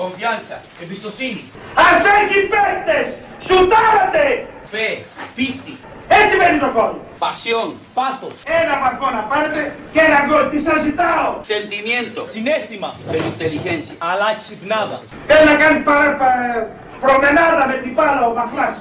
Confianza. 0.00 0.56
Εμπιστοσύνη. 0.82 1.44
Ας 1.74 2.00
έχει 2.20 2.38
παίκτες! 2.52 3.06
Σουτάρατε! 3.46 4.46
Fe. 4.72 4.88
Πίστη. 5.34 5.74
Έτσι 6.08 6.36
μπαίνει 6.36 6.58
το 6.58 6.70
γκολ. 6.74 6.92
Pasión. 7.24 7.68
Πάθος. 7.94 8.34
Ένα 8.62 8.74
βαθμό 8.82 9.08
να 9.18 9.22
πάρετε 9.30 9.60
και 9.92 10.00
ένα 10.08 10.20
γκολ. 10.26 10.44
Τι 10.50 10.58
σας 10.66 10.78
ζητάω; 10.86 11.28
Sentimiento. 11.52 12.20
Συνέστημα. 12.34 12.90
Pero 13.10 13.22
inteligencia. 13.34 13.94
Αλλά 14.10 14.28
ξυπνάδα. 14.40 14.98
Θέλει 15.28 15.44
να 15.50 15.56
κάνει 15.62 15.78
παρα, 15.88 16.10
πα- 16.20 16.66
προμενάδα 17.04 17.62
με 17.70 17.74
την 17.82 17.92
μπάλα 17.92 18.22
ο 18.30 18.32
Μαχλάς. 18.38 18.74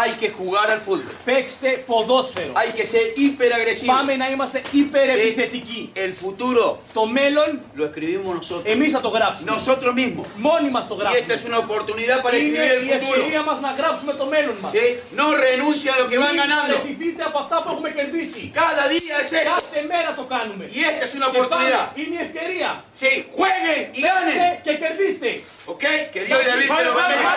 Hay 0.00 0.12
que 0.20 0.28
jugar 0.38 0.66
al 0.74 0.80
fútbol. 0.86 1.14
Παίξτε 1.24 1.68
ποδόσφαιρο. 1.86 2.52
Hay 2.60 2.70
que 2.78 2.84
ser 2.92 3.04
hiperagresivo. 3.20 3.92
Πάμε 3.96 4.16
να 4.16 4.30
είμαστε 4.30 4.62
υπερεπιθετικοί. 4.70 5.92
El 5.94 6.12
futuro 6.24 6.64
Το 6.92 7.06
μέλλον 7.06 7.60
lo 7.78 7.84
escribimos 7.90 8.32
nosotros. 8.40 8.64
εμείς 8.74 8.90
θα 8.92 9.00
το 9.00 9.08
γράψουμε. 9.08 9.50
Nosotros 9.56 9.92
mismos. 10.00 10.26
Μόνοι 10.36 10.70
μας 10.70 10.86
το 10.88 10.94
Y 10.94 10.98
esta 10.98 11.10
γράψουμε. 11.10 11.34
es 11.36 11.42
una 11.50 11.58
oportunidad 11.66 12.18
para 12.24 12.36
Είναι 12.36 12.58
escribir 12.58 12.84
η 12.86 12.90
el 12.90 13.00
futuro. 13.00 13.14
ευκαιρία 13.16 13.42
μας 13.48 13.58
να 13.66 13.70
γράψουμε 13.78 14.12
το 14.20 14.24
μέλλον 14.34 14.56
μας. 14.62 14.72
¿Sí? 14.76 14.84
No 15.20 15.26
renuncia 15.48 15.90
a 15.94 15.98
lo 16.02 16.06
que 16.10 16.18
van 16.24 16.32
Μην 16.34 16.40
ganando. 16.42 16.74
παραιτηθείτε 16.76 17.22
από 17.30 17.38
αυτά 17.44 17.56
που 17.62 17.68
έχουμε 17.74 17.90
κερδίσει. 17.98 18.42
Cada 18.62 18.84
día 18.94 19.14
es 19.22 19.30
esto. 19.40 19.50
Κάθε 19.54 19.80
μέρα 19.92 20.10
το 20.18 20.24
κάνουμε. 20.34 20.64
Y 20.78 20.80
esta 20.90 21.02
es 21.08 21.12
una 21.18 21.28
Και 21.32 21.38
πάλι 21.38 21.40
oportunidad. 21.40 21.86
είναι 22.02 22.14
η 22.20 22.22
ευκαιρία. 22.26 22.70
Sí, 23.00 23.10
jueguen 23.36 23.80
y 23.98 24.00
Παίξτε 24.04 24.40
ganen. 24.40 24.62
και 24.64 24.72
κερδίστε. 24.82 25.30
¿Ok? 25.72 25.84
Que 26.12 26.20
Dios 26.26 26.38
y 26.42 26.46
David 26.50 26.68
te 26.78 26.84
lo 26.88 26.92
Πάμε, 26.98 27.14
bendiga. 27.18 27.30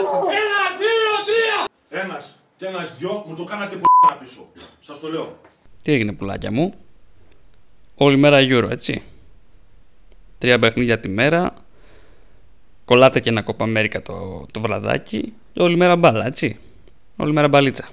Ένα, 0.00 0.60
δύο, 0.78 1.12
τρία. 1.28 2.02
Ένας 2.02 2.38
και 2.56 2.66
ένας 2.66 2.98
δυο 2.98 3.24
μου 3.28 3.34
το 3.34 3.44
κάνατε 3.44 3.76
που 3.76 3.84
πίσω. 4.20 4.46
Σας 4.80 5.00
το 5.00 5.08
λέω. 5.10 5.36
Τι 5.82 5.92
έγινε 5.92 6.12
πουλάκια 6.12 6.52
μου; 6.52 6.74
Όλη 7.96 8.16
μέρα 8.16 8.38
Euro, 8.40 8.68
έτσι. 8.70 9.02
Τρία 10.38 10.58
παιχνίδια 10.58 11.00
τη 11.00 11.08
μέρα. 11.08 11.54
Κολλάτε 12.84 13.20
και 13.20 13.28
ένα 13.28 13.42
κόπα 13.42 13.64
Αμέρικα 13.64 14.02
το, 14.02 14.46
το 14.52 14.60
βραδάκι. 14.60 15.32
Όλη 15.56 15.76
μέρα 15.76 15.96
μπάλα, 15.96 16.26
έτσι. 16.26 16.58
Όλη 17.16 17.32
μέρα 17.32 17.48
μπαλίτσα. 17.48 17.88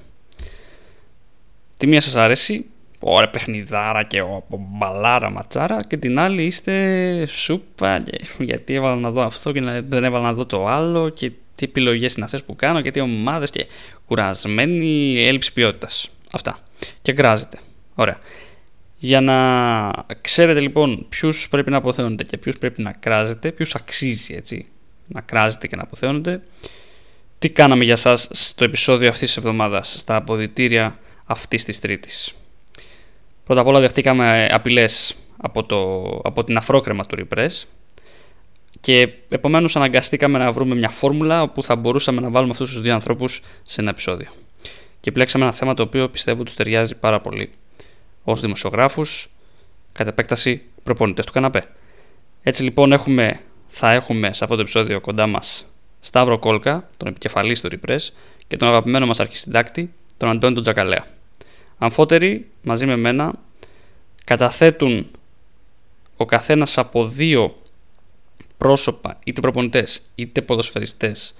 Τη 1.78 1.88
μία 1.88 2.02
σας 2.02 2.16
αρέσει, 2.16 2.66
ωραία 3.00 3.30
παιχνιδάρα 3.30 4.04
και 4.04 4.22
ο, 4.22 4.44
μπαλάρα 4.50 5.30
ματσάρα 5.30 5.84
και 5.84 5.98
την 5.98 6.20
άλλη 6.20 6.44
είστε 6.46 7.26
σούπα 7.26 7.98
και 7.98 8.26
γιατί 8.40 8.74
έβαλα 8.74 8.96
να 8.96 9.12
δω 9.12 9.22
αυτό 9.22 9.52
και 9.52 9.60
να- 9.62 9.82
δεν 9.82 10.04
έβαλα 10.04 10.24
να 10.26 10.34
δω 10.34 10.46
το 10.46 10.68
άλλο 10.68 11.10
και 11.10 11.32
τι 11.56 11.66
επιλογές 11.66 12.16
είναι 12.16 12.26
αυτές 12.26 12.44
που 12.44 12.56
κάνω 12.56 12.82
και 12.82 12.92
τι 12.92 13.00
ομάδες 13.00 13.50
και 13.50 13.66
κουρασμένη 14.08 15.26
έλλειψη 15.26 15.54
ποιότητας. 15.54 16.10
Αυτά. 16.32 16.60
Και 17.02 17.14
κράζετε. 17.14 17.60
Ωραία. 17.96 18.20
Για 18.98 19.22
να 19.22 19.92
ξέρετε 20.22 20.60
λοιπόν 20.60 21.06
ποιους 21.10 21.50
πρέπει 21.50 21.70
να 21.70 21.78
αποθέωνετε 21.78 22.24
και 22.24 22.38
ποιους 22.38 22.58
πρέπει 22.58 22.82
να 22.82 22.92
κράζετε, 22.92 23.52
ποιους 23.52 23.76
αξίζει 23.76 24.34
έτσι 24.34 24.66
να 25.08 25.22
κράζετε 25.22 25.68
και 25.68 25.76
να 25.76 25.82
αποθέωνετε, 25.82 26.42
τι 27.40 27.50
κάναμε 27.50 27.84
για 27.84 27.96
σας 27.96 28.28
στο 28.32 28.64
επεισόδιο 28.64 29.10
αυτής 29.10 29.28
της 29.28 29.38
εβδομάδας, 29.38 29.96
στα 30.00 30.16
αποδητήρια 30.16 31.00
αυτής 31.26 31.64
της 31.64 31.80
Τρίτης. 31.80 32.34
Πρώτα 33.46 33.62
απ' 33.62 33.68
όλα 33.68 33.80
δεχτήκαμε 33.80 34.48
απειλές 34.52 35.16
από, 35.38 35.64
το, 35.64 36.02
από 36.24 36.44
την 36.44 36.58
αφρόκρεμα 36.58 37.06
του 37.06 37.28
Repress 37.28 37.64
και 38.86 39.10
επομένως 39.30 39.76
αναγκαστήκαμε 39.76 40.38
να 40.38 40.52
βρούμε 40.52 40.76
μια 40.76 40.90
φόρμουλα 40.90 41.42
όπου 41.42 41.64
θα 41.64 41.76
μπορούσαμε 41.76 42.22
να 42.22 42.30
βάλουμε 42.30 42.52
αυτούς 42.52 42.72
τους 42.72 42.82
δύο 42.82 42.94
ανθρώπους 42.94 43.42
σε 43.64 43.82
ένα 43.82 43.90
επεισόδιο. 43.90 44.28
Και 45.00 45.10
επιλέξαμε 45.10 45.44
ένα 45.44 45.54
θέμα 45.54 45.74
το 45.74 45.84
οποίο 45.84 46.10
πιστεύω 46.10 46.44
τους 46.44 46.54
ταιριάζει 46.54 46.96
πάρα 46.96 47.22
πολύ 47.22 47.50
ως 48.24 48.42
δημοσιογράφους, 48.42 49.30
κατ' 49.92 50.08
επέκταση 50.08 50.62
προπονητές 50.84 51.26
του 51.26 51.32
καναπέ. 51.32 51.64
Έτσι 52.44 52.64
λοιπόν 52.64 52.92
έχουμε, 52.92 53.40
θα 53.68 53.92
έχουμε 53.92 54.34
σε 54.34 54.44
αυτό 54.44 54.56
το 54.56 54.62
επεισόδιο 54.62 55.02
κοντά 55.02 55.28
μας 55.28 55.72
Σταύρο 56.00 56.38
Κόλκα, 56.38 56.90
τον 56.98 57.08
επικεφαλής 57.08 57.62
του 57.62 57.70
Repress 57.72 58.10
και 58.48 58.58
τον 58.58 58.68
αγαπημένο 58.68 59.06
μας 59.06 59.20
αρχισυντάκτη, 59.20 59.94
τον 60.18 60.30
Αντώνη 60.30 60.54
τον 60.54 60.64
Τζακαλέα. 60.64 61.08
Αμφότεροι, 61.78 62.48
μαζί 62.62 62.86
με 62.86 62.96
μένα, 62.96 63.34
καταθέτουν 64.24 65.08
ο 66.18 66.26
καθένας 66.26 66.78
από 66.78 67.06
δύο 67.06 67.56
πρόσωπα, 68.58 69.20
είτε 69.26 69.42
προπονητές, 69.42 70.02
είτε 70.16 70.42
ποδοσφαιριστές, 70.42 71.36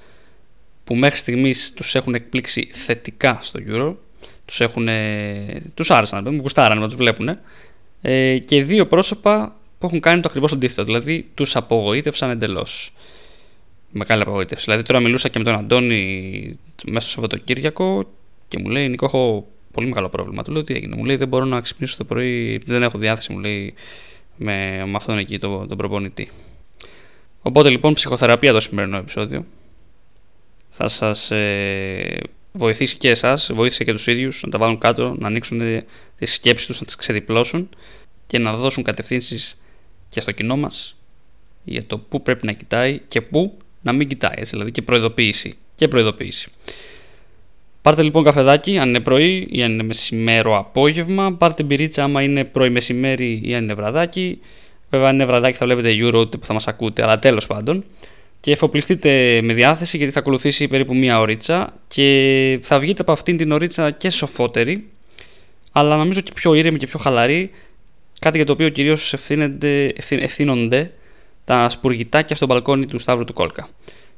που 0.84 0.96
μέχρι 0.96 1.18
στιγμής 1.18 1.74
τους 1.74 1.96
έχουν 1.96 2.16
εκπλήξει 2.16 2.68
θετικά 2.72 3.40
στο 3.42 3.60
Euro, 3.68 3.94
τους, 4.46 4.62
έχουν, 4.62 4.88
τους 5.74 5.92
άρεσαν, 5.92 6.28
μου 6.32 6.42
γουστάρανε 6.42 6.82
να 6.82 6.88
τους 6.88 6.96
βλέπουν, 6.96 7.38
ε, 8.02 8.38
και 8.38 8.64
δύο 8.64 8.88
πρόσωπα 8.88 9.56
που 9.80 9.86
έχουν 9.86 10.00
κάνει 10.00 10.22
το 10.22 10.28
ακριβώς 10.30 10.52
αντίθετο, 10.54 10.84
δηλαδή 10.84 11.30
τους 11.34 11.56
απογοήτευσαν 11.56 12.30
εντελώς. 12.30 12.94
Μεγάλη 13.92 14.22
απογοήτευση. 14.22 14.66
Δηλαδή 14.66 14.84
τώρα 14.84 15.00
μιλούσα 15.00 15.30
και 15.30 15.38
με 15.38 15.44
τον 15.44 15.56
Αντώνη 15.56 16.60
μέσα 16.86 17.00
στο 17.00 17.10
Σαββατοκύριακο 17.10 18.10
και 18.48 18.60
μου 18.60 18.70
λέει 18.70 18.90
Νίκο, 18.90 19.06
έχω 19.06 19.48
πολύ 19.72 19.88
μεγάλο 19.88 20.10
πρόβλημα. 20.10 20.44
Του 20.44 20.52
λέω 20.52 20.64
τι 20.64 20.74
έγινε. 20.74 20.96
Μου 20.96 21.06
λέει 21.06 21.16
δεν 21.16 21.28
μπορώ 21.28 21.46
να 21.46 21.62
ξυπνήσω 21.62 21.98
το 21.98 22.04
πρωί, 22.04 22.62
δεν 22.66 22.84
έχω 22.84 22.98
διάθεση, 22.98 23.34
μου 23.34 23.40
λέει 23.40 23.74
με, 24.38 24.86
με 24.86 24.96
αυτόν 24.96 25.18
εκεί 25.18 25.40
τον, 25.40 25.68
τον 25.68 25.78
προπονητή. 25.78 26.30
Οπότε 27.48 27.70
λοιπόν 27.70 27.94
ψυχοθεραπεία 27.94 28.54
το 28.54 28.60
σημερινό 28.60 28.98
επεισόδιο. 28.98 29.46
Θα 30.70 30.88
σας 30.88 31.32
ε, 31.32 32.20
βοηθήσει 32.52 32.98
και 32.98 33.10
εσάς, 33.10 33.52
βοήθησε 33.54 33.84
και 33.84 33.92
τους 33.92 34.08
ίδιους 34.08 34.42
να 34.44 34.50
τα 34.50 34.58
βάλουν 34.58 34.78
κάτω, 34.78 35.16
να 35.20 35.28
ανοίξουν 35.28 35.62
τις 36.18 36.34
σκέψεις 36.34 36.68
τους, 36.68 36.80
να 36.80 36.86
τις 36.86 36.96
ξεδιπλώσουν 36.96 37.70
και 38.28 38.40
να 38.40 38.56
δώσουν 38.56 38.84
κατευθύνσεις 38.84 39.62
και 40.10 40.22
στο 40.22 40.32
κοινό 40.32 40.58
μας 40.58 40.96
για 41.64 41.86
το 41.86 41.98
πού 41.98 42.22
πρέπει 42.22 42.46
να 42.46 42.52
κοιτάει 42.52 43.00
και 43.08 43.22
πού 43.22 43.58
να 43.82 43.92
μην 43.92 44.08
κοιτάει, 44.08 44.36
έτσι, 44.36 44.52
δηλαδή 44.52 44.72
και 44.72 44.82
προειδοποίηση. 44.82 45.58
Και 45.76 45.88
προειδοποίηση. 45.88 46.52
Πάρτε 47.82 48.04
λοιπόν 48.04 48.24
καφεδάκι, 48.24 48.78
αν 48.78 48.90
είναι 48.90 49.00
πρωί 49.00 49.48
ή 49.52 49.64
αν 49.64 49.72
είναι 49.72 49.84
μεσημέρο 49.84 50.58
απόγευμα. 50.58 51.34
Πάρτε 51.34 51.64
μπυρίτσα 51.64 52.04
άμα 52.04 52.22
είναι 52.22 52.44
πρωί 52.44 52.70
μεσημέρι 52.70 53.42
ή 53.44 53.56
αν 53.56 53.64
είναι 53.64 53.74
βραδάκι. 53.74 54.40
Βέβαια, 54.90 55.08
αν 55.08 55.16
είναι 55.16 55.26
βραδάκι 55.26 55.58
θα 55.58 55.66
βλέπετε 55.66 55.96
Euro 56.00 56.14
ούτε 56.16 56.38
που 56.38 56.46
θα 56.46 56.54
μας 56.54 56.68
ακούτε, 56.68 57.04
αλλά 57.04 57.20
τέλος 57.20 57.48
πάντων. 57.48 57.84
Και 58.40 58.52
εφοπλιστείτε 58.52 59.40
με 59.44 59.54
διάθεση 59.54 59.98
γιατί 59.98 60.12
θα 60.14 60.20
ακολουθήσει 60.20 60.68
περίπου 60.68 60.96
μία 60.96 61.20
ωρίτσα 61.20 61.74
και 61.88 62.60
θα 62.62 62.80
βγείτε 62.80 63.02
από 63.02 63.12
αυτήν 63.12 63.38
την 63.38 63.52
ωρίτσα 63.52 63.92
και 63.92 64.10
σοφότεροι, 64.10 64.90
αλλά 65.72 65.98
νομίζω 65.98 66.22
και 66.22 66.32
πιο 66.36 66.54
ήρεμοι 66.54 66.78
και 66.78 66.88
πιο 66.88 67.00
χαλαροί. 67.00 67.52
Κάτι 68.20 68.38
για 68.38 68.46
το 68.46 68.52
οποίο 68.52 68.70
κυρίως 68.70 69.14
ευθύνονται 70.10 70.92
τα 71.46 71.70
σπουργητάκια 71.70 72.36
στο 72.36 72.46
μπαλκόνι 72.46 72.86
του 72.86 73.00
Σταύρου 73.00 73.26
του 73.26 73.34
Κόλκα. 73.34 73.70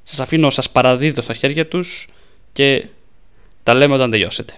Σας 0.04 0.20
αφήνω, 0.20 0.50
σας 0.50 0.70
παραδίδω 0.70 1.22
στα 1.22 1.34
χέρια 1.34 1.68
τους 1.68 2.08
και 2.54 2.86
τα 3.64 3.74
λέμε 3.74 3.94
όταν 3.94 4.12
τελειώσετε. 4.12 4.54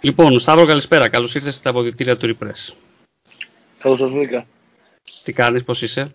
Λοιπόν, 0.00 0.38
Σταύρο 0.38 0.66
καλησπέρα. 0.66 1.08
Καλώς 1.08 1.34
ήρθες 1.34 1.54
στα 1.54 1.70
αποδητήρια 1.70 2.16
του 2.16 2.26
Repress. 2.26 2.74
Καλώς 3.78 3.98
σας 3.98 4.10
βρήκα. 4.10 4.46
Τι 5.24 5.32
κάνεις, 5.32 5.64
πώς 5.64 5.82
είσαι; 5.82 6.14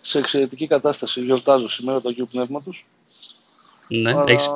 Σε 0.00 0.18
εξαιρετική 0.18 0.66
κατάσταση. 0.66 1.20
Γιορτάζω 1.20 1.68
σήμερα 1.68 2.00
το 2.00 2.08
Αγίου 2.08 2.28
Πνεύματος. 2.30 2.86
Ναι, 3.88 4.10
αλλά 4.10 4.24
έχεις 4.26 4.50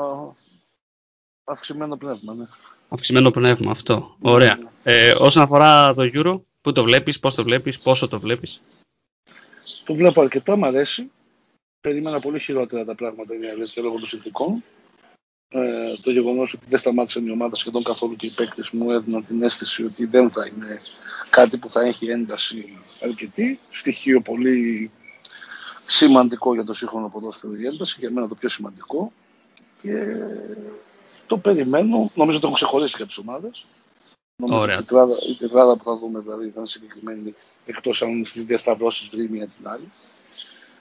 Αυξημένο 1.48 1.97
πνεύμα, 1.97 2.34
ναι. 2.34 2.44
αυξημένο 2.88 3.31
πνεύμα 3.31 3.70
αυτό. 3.70 4.16
Ωραία. 4.20 4.59
Ε, 4.82 5.14
όσον 5.19 5.42
αφορά 5.42 5.94
το 5.94 6.10
Euro, 6.14 6.41
πού 6.60 6.72
το 6.72 6.82
βλέπεις, 6.82 7.19
πώς 7.19 7.34
το 7.34 7.42
βλέπεις, 7.42 7.78
πόσο 7.78 8.09
το 8.09 8.20
βλέπεις; 8.20 8.62
Το 9.84 9.94
βλέπω 9.94 10.20
αρκετά, 10.20 10.56
μ' 10.56 10.64
αρέσει. 10.64 11.10
Περίμενα 11.81 12.20
πολύ 12.20 12.41
χειρότερα 12.41 12.84
τα 12.84 12.94
πράγματα, 12.94 13.34
είναι 13.34 13.47
η 13.47 13.50
αλήθεια, 13.50 13.82
λόγω 13.82 13.98
των 13.98 14.06
συνθηκών. 14.06 14.64
Ε, 15.49 15.97
το 16.03 16.11
γεγονός 16.11 16.53
ότι 16.53 16.65
δεν 16.69 16.79
σταμάτησε 16.79 17.21
η 17.21 17.31
ομάδα 17.31 17.57
σχεδόν 17.57 17.83
καθόλου 17.83 18.17
και 18.17 18.27
οι 18.27 18.31
παίκτες 18.31 18.71
μου 18.71 18.91
έδιναν 18.91 19.25
την 19.25 19.43
αίσθηση 19.43 19.84
ότι 19.84 20.05
δεν 20.05 20.31
θα 20.31 20.47
είναι 20.47 20.81
κάτι 21.31 21.57
που 21.57 21.71
θα 21.71 21.81
έχει 21.81 22.07
ένταση 22.07 22.79
αρκετή. 23.03 23.59
Στοιχείο 23.71 24.21
πολύ 24.21 24.91
σημαντικό 25.85 26.55
για 26.55 26.65
το 26.65 26.75
σύγχρονο 26.75 27.09
ποδόσφαιρο 27.09 27.55
η 27.55 27.67
ένταση, 27.67 27.97
για 28.00 28.11
μένα 28.11 28.29
το 28.29 28.35
πιο 28.35 28.49
σημαντικό. 28.49 29.12
Και 29.82 30.17
το 31.26 31.38
περιμένω, 31.38 32.11
νομίζω 32.15 32.41
το 32.41 32.47
έχω 32.47 32.56
ξεχωρίσει 32.56 32.94
για 32.97 33.06
τις 33.06 33.19
ομάδες. 33.19 33.67
Νομίζω 34.37 34.61
Ωραία. 34.61 34.75
η 34.75 34.79
τετράδα, 34.79 35.15
η 35.29 35.35
τετράδα 35.35 35.76
που 35.76 35.85
θα 35.85 35.94
δούμε 35.97 36.20
δηλαδή 36.20 36.44
θα 36.44 36.55
είναι 36.56 36.67
συγκεκριμένη 36.67 37.35
εκτός 37.67 38.03
αν 38.03 38.25
στις 38.25 38.44
διασταυρώσεις 38.44 39.09
βρει 39.09 39.29
μία 39.29 39.47
την 39.47 39.69
άλλη. 39.69 39.91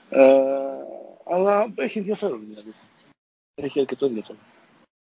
Ε, 0.08 0.22
αλλά 1.30 1.72
έχει 1.74 1.98
ενδιαφέρον 1.98 2.44
δηλαδή. 2.48 2.74
Έχει 3.54 3.80
αρκετό 3.80 4.06
ενδιαφέρον. 4.06 4.40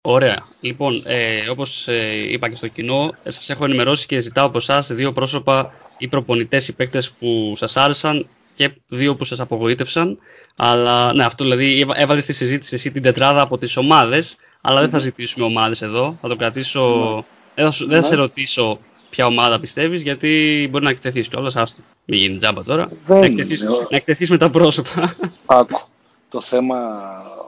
Ωραία. 0.10 0.36
Λοιπόν, 0.62 1.02
ε, 1.06 1.50
όπως 1.50 1.88
ε, 1.88 2.32
είπα 2.32 2.50
και 2.50 2.56
στο 2.56 2.68
κοινό, 2.68 3.14
ε, 3.24 3.32
σας 3.32 3.50
έχω 3.50 3.66
ενημερώσει 3.66 4.06
και 4.06 4.20
ζητάω 4.20 4.46
από 4.46 4.58
εσάς 4.58 4.88
δύο 4.94 5.12
πρόσωπα 5.14 5.74
ή 5.98 6.08
προπονητές 6.08 6.68
ή 6.68 6.74
παίκτες 6.74 7.10
που 7.20 7.56
σας 7.58 7.78
άρεσαν 7.78 8.28
και 8.56 8.72
δύο 8.88 9.16
που 9.16 9.26
σας 9.26 9.40
απογοήτευσαν. 9.40 10.18
Αλλά, 10.56 11.14
ναι, 11.14 11.24
αυτό 11.24 11.44
δηλαδή 11.44 11.80
έβα- 11.80 12.00
έβαλες 12.00 12.24
στη 12.24 12.34
συζήτηση 12.34 12.76
εσύ 12.76 12.92
την 12.92 13.02
τετράδα 13.02 13.42
από 13.42 13.58
τις 13.58 13.78
ομάδες, 13.78 14.36
αλλά 14.62 14.80
δεν 14.82 14.90
θα 14.90 15.00
ζητήσουμε 15.00 15.46
ομάδες 15.46 15.82
εδώ. 15.82 16.18
Θα 16.22 16.28
το 16.28 16.36
κρατήσω... 16.36 17.26
Δεν 17.56 17.66
θα, 17.66 17.72
σου- 17.72 17.88
δεν 17.88 17.96
θα 17.96 18.02
Ναι. 18.02 18.08
σε 18.08 18.16
ρωτήσω 18.16 18.80
ποια 19.10 19.26
ομάδα 19.26 19.60
πιστεύεις, 19.60 20.02
γιατί 20.02 20.68
μπορεί 20.72 20.84
να 20.84 20.90
εκτεθείς 20.90 21.28
κιόλας. 21.28 21.56
Άστο. 21.56 21.80
Μην 22.06 22.20
γίνει 22.20 22.38
τζάμπα 22.38 22.64
τώρα. 22.64 22.90
Δεν 23.06 23.20
να 23.20 23.26
εκτεθείς, 23.26 23.62
είναι. 23.62 23.70
να 23.90 23.98
εκτεθείς 23.98 24.30
με 24.30 24.38
τα 24.38 24.50
πρόσωπα. 24.50 25.16
Άκου. 25.46 25.80
Το 26.30 26.42
θέμα 26.42 26.94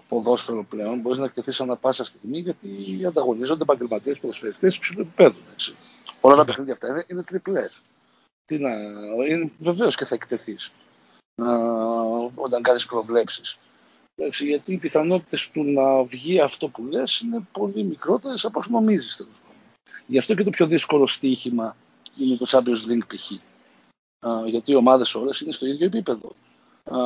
ποδόσφαιρο 0.07 0.63
πλέον 0.63 1.01
μπορείς 1.01 1.19
να 1.19 1.25
εκτεθείς 1.25 1.61
ανά 1.61 1.75
πάσα 1.75 2.03
στιγμή 2.03 2.39
γιατί 2.39 3.05
ανταγωνίζονται 3.05 3.63
επαγγελματίες 3.63 4.19
ποδοσφαιριστές 4.19 4.75
υψηλού 4.75 5.01
επίπεδου. 5.01 5.37
έτσι. 5.53 5.73
Όλα 6.21 6.35
τα 6.35 6.45
παιχνίδια 6.45 6.73
αυτά 6.73 6.87
είναι, 6.87 7.05
είναι 7.07 7.23
τριπλές. 7.23 7.81
Τι 8.45 8.59
να. 8.59 8.69
Βεβαίως 9.57 9.95
και 9.95 10.05
θα 10.05 10.15
εκτεθείς 10.15 10.71
όταν 12.35 12.61
κάνεις 12.61 12.85
προβλέψεις. 12.85 13.57
Εντάξει, 14.15 14.47
γιατί 14.47 14.73
οι 14.73 14.77
πιθανότητες 14.77 15.49
του 15.49 15.63
να 15.63 16.03
βγει 16.03 16.39
αυτό 16.39 16.67
που 16.67 16.83
λες 16.83 17.19
είναι 17.19 17.47
πολύ 17.51 17.83
μικρότερες 17.83 18.45
από 18.45 18.59
όσο 18.59 18.69
νομίζεις. 18.71 19.15
τέλος 19.15 19.31
πάντων. 19.41 19.61
Γι' 20.07 20.17
αυτό 20.17 20.33
και 20.35 20.43
το 20.43 20.49
πιο 20.49 20.67
δύσκολο 20.67 21.07
στοίχημα 21.07 21.75
είναι 22.17 22.35
το 22.35 22.45
Champions 22.49 22.91
League 22.91 23.07
π.χ. 23.07 23.31
Α, 24.27 24.47
γιατί 24.47 24.71
οι 24.71 24.75
ομάδες 24.75 25.15
όλες 25.15 25.39
είναι 25.39 25.51
στο 25.51 25.65
ίδιο 25.65 25.85
επίπεδο. 25.85 26.31
Α, 26.91 26.97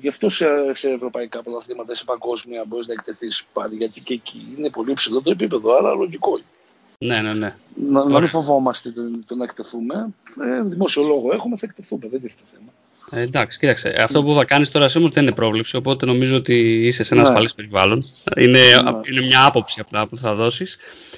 γι' 0.00 0.08
αυτό 0.08 0.28
σε, 0.30 0.46
σε 0.74 0.88
ευρωπαϊκά 0.90 1.42
πρωταθλήματα, 1.42 1.94
σε 1.94 2.04
παγκόσμια 2.04 2.64
μπορείς 2.68 2.86
να 2.86 2.92
εκτεθείς 2.92 3.44
πάλι, 3.52 3.76
γιατί 3.76 4.00
και 4.00 4.14
εκεί 4.14 4.54
είναι 4.58 4.70
πολύ 4.70 4.92
ψηλό 4.92 5.22
το 5.22 5.30
επίπεδο, 5.30 5.74
άρα 5.76 5.94
λογικό 5.94 6.30
είναι. 6.38 7.14
ναι, 7.14 7.20
ναι, 7.22 7.32
ναι. 7.34 7.54
Να, 7.74 8.04
να 8.04 8.20
μην 8.20 8.28
φοβόμαστε 8.28 8.90
το, 8.90 9.00
το 9.26 9.34
να 9.34 9.44
εκτεθούμε. 9.44 9.94
Ε, 10.42 10.62
δημόσιο 10.62 11.02
λόγο 11.02 11.32
έχουμε, 11.34 11.56
θα 11.56 11.66
εκτεθούμε. 11.68 12.08
Δεν 12.10 12.20
τίθεται 12.20 12.42
θέμα. 12.44 12.72
Ε, 13.10 13.20
εντάξει, 13.20 13.58
κοίταξε. 13.58 13.88
Αυτό 13.98 14.22
που 14.22 14.34
θα 14.34 14.44
κάνεις 14.44 14.70
τώρα 14.70 14.84
εσύ 14.84 14.98
όμω 14.98 15.08
δεν 15.08 15.22
είναι 15.22 15.32
πρόβλεψη, 15.34 15.76
οπότε 15.76 16.06
νομίζω 16.06 16.36
ότι 16.36 16.86
είσαι 16.86 17.04
σε 17.04 17.14
ένα 17.14 17.22
Ναι. 17.22 17.28
ασφαλέ 17.28 17.48
περιβάλλον. 17.56 18.04
Είναι, 18.36 18.58
Ναι. 18.58 19.00
είναι 19.10 19.26
μια 19.26 19.44
άποψη 19.44 19.80
απλά 19.80 20.06
που 20.06 20.16
θα 20.16 20.34
δώσεις. 20.34 20.76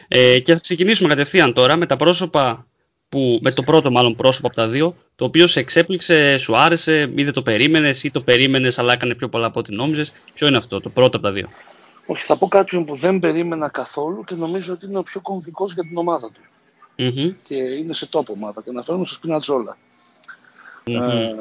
Ε, 0.09 0.39
και 0.41 0.53
θα 0.55 0.61
ξεκινήσουμε 0.61 1.09
κατευθείαν 1.09 1.53
τώρα 1.53 1.77
με 1.77 1.87
τα 1.87 1.97
πρόσωπα 1.97 2.67
που, 3.08 3.38
με 3.43 3.53
το 3.53 3.62
πρώτο 3.62 3.91
μάλλον 3.91 4.17
πρόσωπο 4.17 4.47
από 4.47 4.56
τα 4.56 4.69
δύο, 4.69 4.97
το 5.17 5.25
οποίο 5.25 5.47
σε 5.47 5.61
εξέπληξε, 5.61 6.38
σου 6.38 6.56
άρεσε, 6.56 7.12
ή 7.14 7.25
δεν 7.25 7.32
το 7.32 7.43
περίμενες, 7.43 8.05
ή 8.05 8.11
το 8.11 8.20
περίμενες, 8.20 8.79
αλλά 8.79 8.93
έκανε 8.93 9.14
πιο 9.14 9.29
πολλά 9.29 9.47
από 9.47 9.58
ό,τι 9.58 9.75
νόμιζες. 9.75 10.12
Ποιο 10.35 10.47
είναι 10.47 10.56
αυτό, 10.56 10.81
το 10.81 10.88
πρώτο 10.88 11.17
από 11.17 11.26
τα 11.26 11.32
δύο; 11.32 11.49
Όχι, 12.06 12.23
θα 12.23 12.37
πω 12.37 12.49
κάποιον 12.49 12.85
που 12.85 12.94
δεν 12.94 13.19
περίμενα 13.19 13.69
καθόλου 13.69 14.25
και 14.25 14.35
νομίζω 14.35 14.73
ότι 14.73 14.87
είναι 14.87 14.99
ο 14.99 15.03
πιο 15.03 15.20
κομβικός 15.20 15.73
για 15.73 15.82
την 15.82 15.97
ομάδα 15.97 16.31
του. 16.32 16.41
Μμμ, 16.99 17.37
Και 17.47 17.55
είναι 17.55 17.93
σε 17.93 18.06
τόπο 18.06 18.32
ομάδα. 18.32 18.62
Και 18.62 18.70
αναφέρομαι 18.70 19.05
στο 19.05 19.14
Σπινατζόλα. 19.14 19.76
μμμ. 20.85 20.97
Ε, 20.97 21.35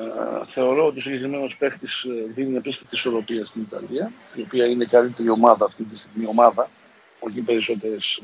θεωρώ 0.45 0.85
ότι 0.85 0.97
ο 0.97 1.01
συγκεκριμένος 1.01 1.57
παίχτη 1.57 1.87
δίνει 2.33 2.57
απίστευτη 2.57 2.95
ισορροπία 2.95 3.45
στην 3.45 3.61
Ιταλία, 3.61 4.11
η 4.35 4.41
οποία 4.41 4.65
είναι 4.65 4.83
η 4.83 4.87
καλύτερη 4.87 5.29
ομάδα 5.29 5.65
αυτή 5.65 5.83
τη 5.83 5.97
στιγμή. 5.97 6.25
Ομάδα, 6.27 6.69
όχι 7.19 7.39
περισσότερες 7.45 8.21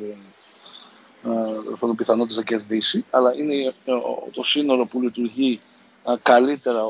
ε, 1.25 1.93
πιθανότητε 1.95 2.39
να 2.39 2.43
κερδίσει, 2.45 3.05
αλλά 3.09 3.33
είναι 3.35 3.73
ε, 3.85 3.91
ο- 3.91 4.29
το 4.33 4.43
σύνορο 4.43 4.85
που 4.85 5.01
λειτουργεί 5.01 5.59
ε, 6.07 6.13
καλύτερα 6.23 6.81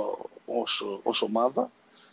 ως, 0.46 1.00
ως 1.04 1.22
ομάδα. 1.22 1.72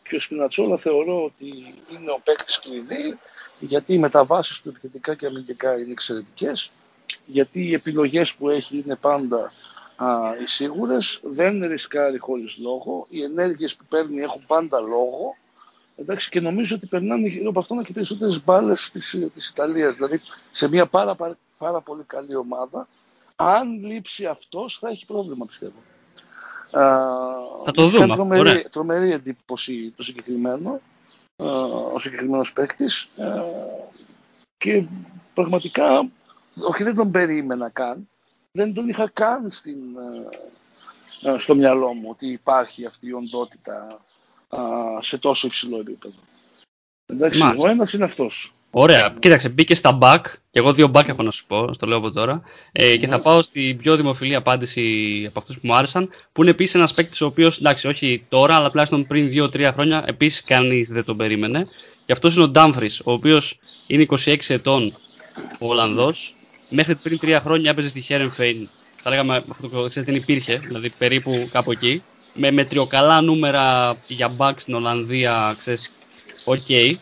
Και 0.08 0.16
ο 0.16 0.20
Σπινατσόλα 0.20 0.76
θεωρώ 0.76 1.24
ότι 1.24 1.74
είναι 1.92 2.10
ο 2.10 2.20
παίκτης 2.24 2.58
κλειδί, 2.58 3.18
γιατί 3.58 3.94
οι 3.94 3.98
μεταβάσεις 3.98 4.60
του 4.60 4.68
επιθετικά 4.68 5.14
και 5.14 5.26
αμυντικά 5.26 5.78
είναι 5.78 5.92
εξαιρετικές, 5.92 6.70
γιατί 7.26 7.66
οι 7.68 7.74
επιλογές 7.74 8.34
που 8.34 8.48
έχει 8.48 8.82
είναι 8.84 8.96
πάντα 8.96 9.52
α, 9.96 10.06
οι 10.42 10.46
σίγουρες, 10.46 11.20
δεν 11.22 11.66
ρισκάρει 11.68 12.18
χωρίς 12.18 12.58
λόγο, 12.58 13.06
οι 13.08 13.22
ενέργειες 13.22 13.74
που 13.74 13.84
παίρνει 13.88 14.20
έχουν 14.20 14.44
πάντα 14.46 14.80
λόγο, 14.80 15.36
εντάξει, 16.00 16.30
και 16.30 16.40
νομίζω 16.40 16.76
ότι 16.76 16.86
περνάνε 16.86 17.28
γύρω 17.28 17.48
από 17.48 17.58
αυτό 17.58 17.82
και 17.82 17.92
περισσότερες 17.92 18.44
μπάλες 18.44 18.90
της, 18.90 19.28
της 19.32 19.48
Ιταλίας, 19.48 19.94
δηλαδή 19.94 20.20
σε 20.50 20.68
μια 20.68 20.86
πάρα, 20.86 21.14
πάρα, 21.14 21.38
πάρα 21.58 21.80
πολύ 21.80 22.02
καλή 22.02 22.36
ομάδα, 22.36 22.88
αν 23.36 23.84
λείψει 23.84 24.26
αυτός 24.26 24.78
θα 24.78 24.88
έχει 24.88 25.06
πρόβλημα 25.06 25.46
πιστεύω. 25.46 25.78
Α, 26.70 26.80
Θα 27.64 27.72
το 27.72 27.82
μου 27.82 27.88
δούμε, 27.88 27.98
κάνει 27.98 28.12
Τρομερή, 28.12 28.40
ωραία. 28.40 28.62
τρομερή 28.62 29.12
εντύπωση 29.12 29.92
το 29.96 30.02
συγκεκριμένο, 30.02 30.80
α, 31.36 31.46
ο 31.94 31.98
συγκεκριμένος 31.98 32.52
παίκτης. 32.52 33.08
Α, 33.16 33.26
και 34.58 34.84
πραγματικά, 35.34 36.08
όχι 36.68 36.82
δεν 36.82 36.94
τον 36.94 37.10
περίμενα 37.10 37.68
καν, 37.68 38.08
δεν 38.52 38.74
τον 38.74 38.88
είχα 38.88 39.10
καν 39.12 39.50
στην, 39.50 39.78
ε, 41.22 41.30
ε, 41.30 41.38
στο 41.38 41.54
μυαλό 41.54 41.94
μου 41.94 42.08
ότι 42.10 42.26
υπάρχει 42.26 42.86
αυτή 42.86 43.08
η 43.08 43.12
οντότητα 43.12 44.00
α, 44.48 44.60
σε 45.00 45.18
τόσο 45.18 45.46
υψηλό 45.46 45.78
επίπεδο. 45.78 46.14
Εντάξει, 47.06 47.38
Μάλιστα. 47.38 47.66
ο 47.66 47.70
ένας 47.70 47.92
είναι 47.92 48.04
αυτός. 48.04 48.52
Ωραία. 48.70 49.14
Κοίταξε, 49.18 49.48
μπήκε 49.48 49.74
στα 49.74 49.98
back, 50.00 50.20
και 50.50 50.58
εγώ 50.58 50.72
δύο 50.72 50.90
back 50.94 51.08
έχω 51.08 51.22
να 51.22 51.30
σου 51.30 51.46
πω, 51.46 51.72
στο 51.74 51.86
λέω 51.86 51.98
από 51.98 52.10
τώρα. 52.10 52.42
Ε, 52.72 52.96
και 52.96 53.06
θα 53.06 53.20
πάω 53.20 53.42
στην 53.42 53.76
πιο 53.76 53.96
δημοφιλή 53.96 54.34
απάντηση 54.34 55.24
από 55.28 55.38
αυτούς 55.38 55.54
που 55.54 55.66
μου 55.66 55.74
άρεσαν, 55.74 56.10
που 56.32 56.42
είναι 56.42 56.50
επίσης 56.50 56.74
ένας 56.74 56.94
παίκτης 56.94 57.20
ο 57.20 57.26
οποίος, 57.26 57.58
εντάξει, 57.58 57.86
όχι 57.86 58.26
τώρα, 58.28 58.54
αλλά 58.56 58.70
τουλάχιστον 58.70 59.06
πριν 59.06 59.28
2-3 59.28 59.70
χρόνια, 59.72 60.04
επίσης 60.06 60.40
κανείς 60.40 60.88
δεν 60.88 61.04
τον 61.04 61.16
περίμενε. 61.16 61.62
Και 62.06 62.12
αυτός 62.12 62.34
είναι 62.34 62.44
ο 62.44 62.48
Ντάμφρις, 62.48 63.00
ο 63.04 63.12
οποίος 63.12 63.58
είναι 63.86 64.02
26 64.02 64.36
ετών, 64.48 64.94
ο 65.60 65.66
Ολλανδός. 65.68 66.34
Μέχρι 66.70 66.94
πριν 66.96 67.18
3 67.22 67.38
χρόνια 67.40 67.70
έπαιζε 67.70 67.88
στη 67.88 68.00
Χέρενφεεν. 68.00 68.68
Θα 68.96 69.10
λέγαμε 69.10 69.36
αυτό 69.36 69.68
που 69.68 69.86
ξέρεις, 69.88 70.08
δεν 70.08 70.14
υπήρχε, 70.14 70.56
δηλαδή 70.56 70.90
περίπου 70.98 71.48
κάπου 71.52 71.70
εκεί. 71.70 72.02
Με 72.40 72.50
μετριοκαλά 72.50 73.20
νούμερα 73.20 73.96
για 74.08 74.36
back 74.36 74.52
στην 74.56 74.74
Ολλανδία, 74.74 75.56
ξέρεις, 75.58 75.92
οκ. 76.46 76.96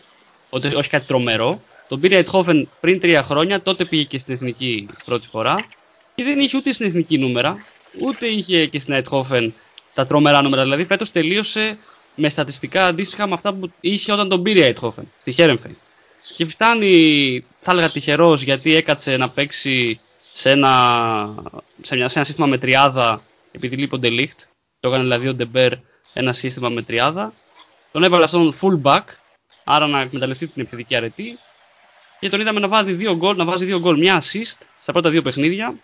Ότι 0.49 0.75
όχι 0.75 0.89
κάτι 0.89 1.05
τρομερό. 1.05 1.61
Τον 1.87 1.99
πήρε 1.99 2.15
η 2.15 2.17
Αϊντχόφεν 2.17 2.69
πριν 2.79 2.99
τρία 2.99 3.23
χρόνια, 3.23 3.61
τότε 3.61 3.85
πήγε 3.85 4.03
και 4.03 4.19
στην 4.19 4.33
εθνική 4.33 4.87
πρώτη 5.05 5.27
φορά 5.31 5.53
και 6.15 6.23
δεν 6.23 6.39
είχε 6.39 6.57
ούτε 6.57 6.73
στην 6.73 6.85
εθνική 6.85 7.17
νούμερα, 7.17 7.65
ούτε 8.01 8.27
είχε 8.27 8.65
και 8.65 8.79
στην 8.79 8.93
Αϊντχόφεν 8.93 9.53
τα 9.93 10.05
τρομερά 10.05 10.41
νούμερα. 10.41 10.63
Δηλαδή 10.63 10.85
φέτος 10.85 11.11
τελείωσε 11.11 11.77
με 12.15 12.29
στατιστικά 12.29 12.85
αντίστοιχα 12.85 13.27
με 13.27 13.33
αυτά 13.33 13.53
που 13.53 13.71
είχε 13.79 14.11
όταν 14.11 14.29
τον 14.29 14.43
πήρε 14.43 14.59
η 14.59 14.63
Αϊντχόφεν 14.63 15.11
στη 15.21 15.31
Χέρενφεεν. 15.31 15.77
Και 16.35 16.45
φτάνει, 16.45 17.41
θα 17.59 17.71
έλεγα 17.71 17.89
τυχερός, 17.89 18.43
γιατί 18.43 18.75
έκατσε 18.75 19.17
να 19.17 19.29
παίξει 19.29 19.99
σε 20.33 20.49
ένα, 20.49 20.73
σε 21.81 21.95
μια, 21.95 22.09
σε 22.09 22.17
ένα 22.17 22.25
σύστημα 22.25 22.47
με 22.47 22.57
τριάδα 22.57 23.21
επειδή 23.51 23.75
λείπει 23.75 23.95
ο 23.95 23.99
Ντελίχτ. 23.99 24.39
Το 24.79 24.89
έκανε 24.89 25.03
δηλαδή 25.03 25.27
ο 25.27 25.33
Ντεμπέρ 25.33 25.73
ένα 26.13 26.33
σύστημα 26.33 26.69
με 26.69 26.81
τριάδα. 26.81 27.33
Τον 27.91 28.03
έβαλε 28.03 28.23
αυτόν 28.23 28.55
fullback, 28.61 29.03
άρα 29.63 29.87
να 29.87 30.01
εκμεταλλευτεί 30.01 30.47
την 30.47 30.61
επιθετική 30.61 30.95
αρετή. 30.95 31.37
Και 32.19 32.29
τον 32.29 32.39
είδαμε 32.39 32.59
να 32.59 32.67
βάζει 32.67 32.93
δύο 32.93 33.15
γκολ, 33.15 33.35
να 33.35 33.45
βάζει 33.45 33.65
δύο 33.65 33.79
γκολ, 33.79 33.97
μια 33.97 34.21
assist 34.21 34.65
στα 34.81 34.91
πρώτα 34.91 35.09
δύο 35.09 35.21
παιχνίδια. 35.21 35.75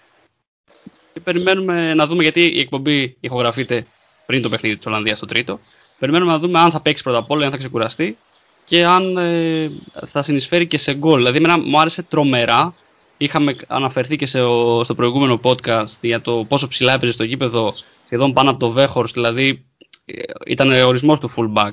Και 1.13 1.19
περιμένουμε 1.19 1.93
να 1.93 2.07
δούμε, 2.07 2.23
γιατί 2.23 2.45
η 2.45 2.59
εκπομπή 2.59 3.17
ηχογραφείται 3.19 3.85
πριν 4.25 4.41
το 4.41 4.49
παιχνίδι 4.49 4.77
της 4.77 4.85
Ολλανδίας 4.85 5.19
το 5.19 5.25
τρίτο. 5.25 5.59
Περιμένουμε 5.99 6.31
να 6.31 6.39
δούμε 6.39 6.59
αν 6.59 6.71
θα 6.71 6.81
παίξει 6.81 7.03
πρώτα 7.03 7.17
απ' 7.17 7.31
όλα, 7.31 7.45
αν 7.45 7.51
θα 7.51 7.57
ξεκουραστεί 7.57 8.17
και 8.65 8.85
αν 8.85 9.17
ε, 9.17 9.71
θα 10.05 10.21
συνεισφέρει 10.21 10.67
και 10.67 10.77
σε 10.77 10.93
γκολ. 10.93 11.17
Δηλαδή, 11.17 11.37
εμένα 11.37 11.57
μου 11.57 11.79
άρεσε 11.79 12.01
τρομερά. 12.01 12.75
Είχαμε 13.17 13.55
αναφερθεί 13.67 14.15
και 14.15 14.25
σε, 14.25 14.39
στο 14.83 14.93
προηγούμενο 14.95 15.39
podcast 15.43 15.97
για 16.01 16.21
το 16.21 16.45
πόσο 16.47 16.67
ψηλά 16.67 16.93
έπαιζε 16.93 17.11
στο 17.11 17.23
γήπεδο, 17.23 17.73
σχεδόν 18.13 18.33
πάνω 18.33 18.49
από 18.49 18.59
το 18.59 18.71
Βέχορς, 18.71 19.11
δηλαδή 19.11 19.65
ε, 20.05 20.21
ήταν 20.47 20.71
ορισμός 20.71 21.19
του 21.19 21.29
fullback 21.35 21.71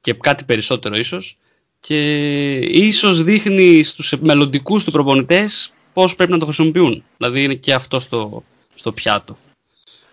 και 0.00 0.14
κάτι 0.14 0.44
περισσότερο 0.44 0.96
ίσως 0.96 1.38
και 1.80 1.98
ίσως 2.58 3.22
δείχνει 3.22 3.82
στους 3.82 4.14
μελλοντικούς 4.20 4.84
του 4.84 4.90
προπονητές 4.90 5.72
πώς 5.92 6.14
πρέπει 6.14 6.30
να 6.32 6.38
το 6.38 6.44
χρησιμοποιούν. 6.44 7.04
Δηλαδή 7.16 7.42
είναι 7.44 7.54
και 7.54 7.74
αυτό 7.74 8.00
στο, 8.00 8.44
στο 8.74 8.92
πιάτο. 8.92 9.36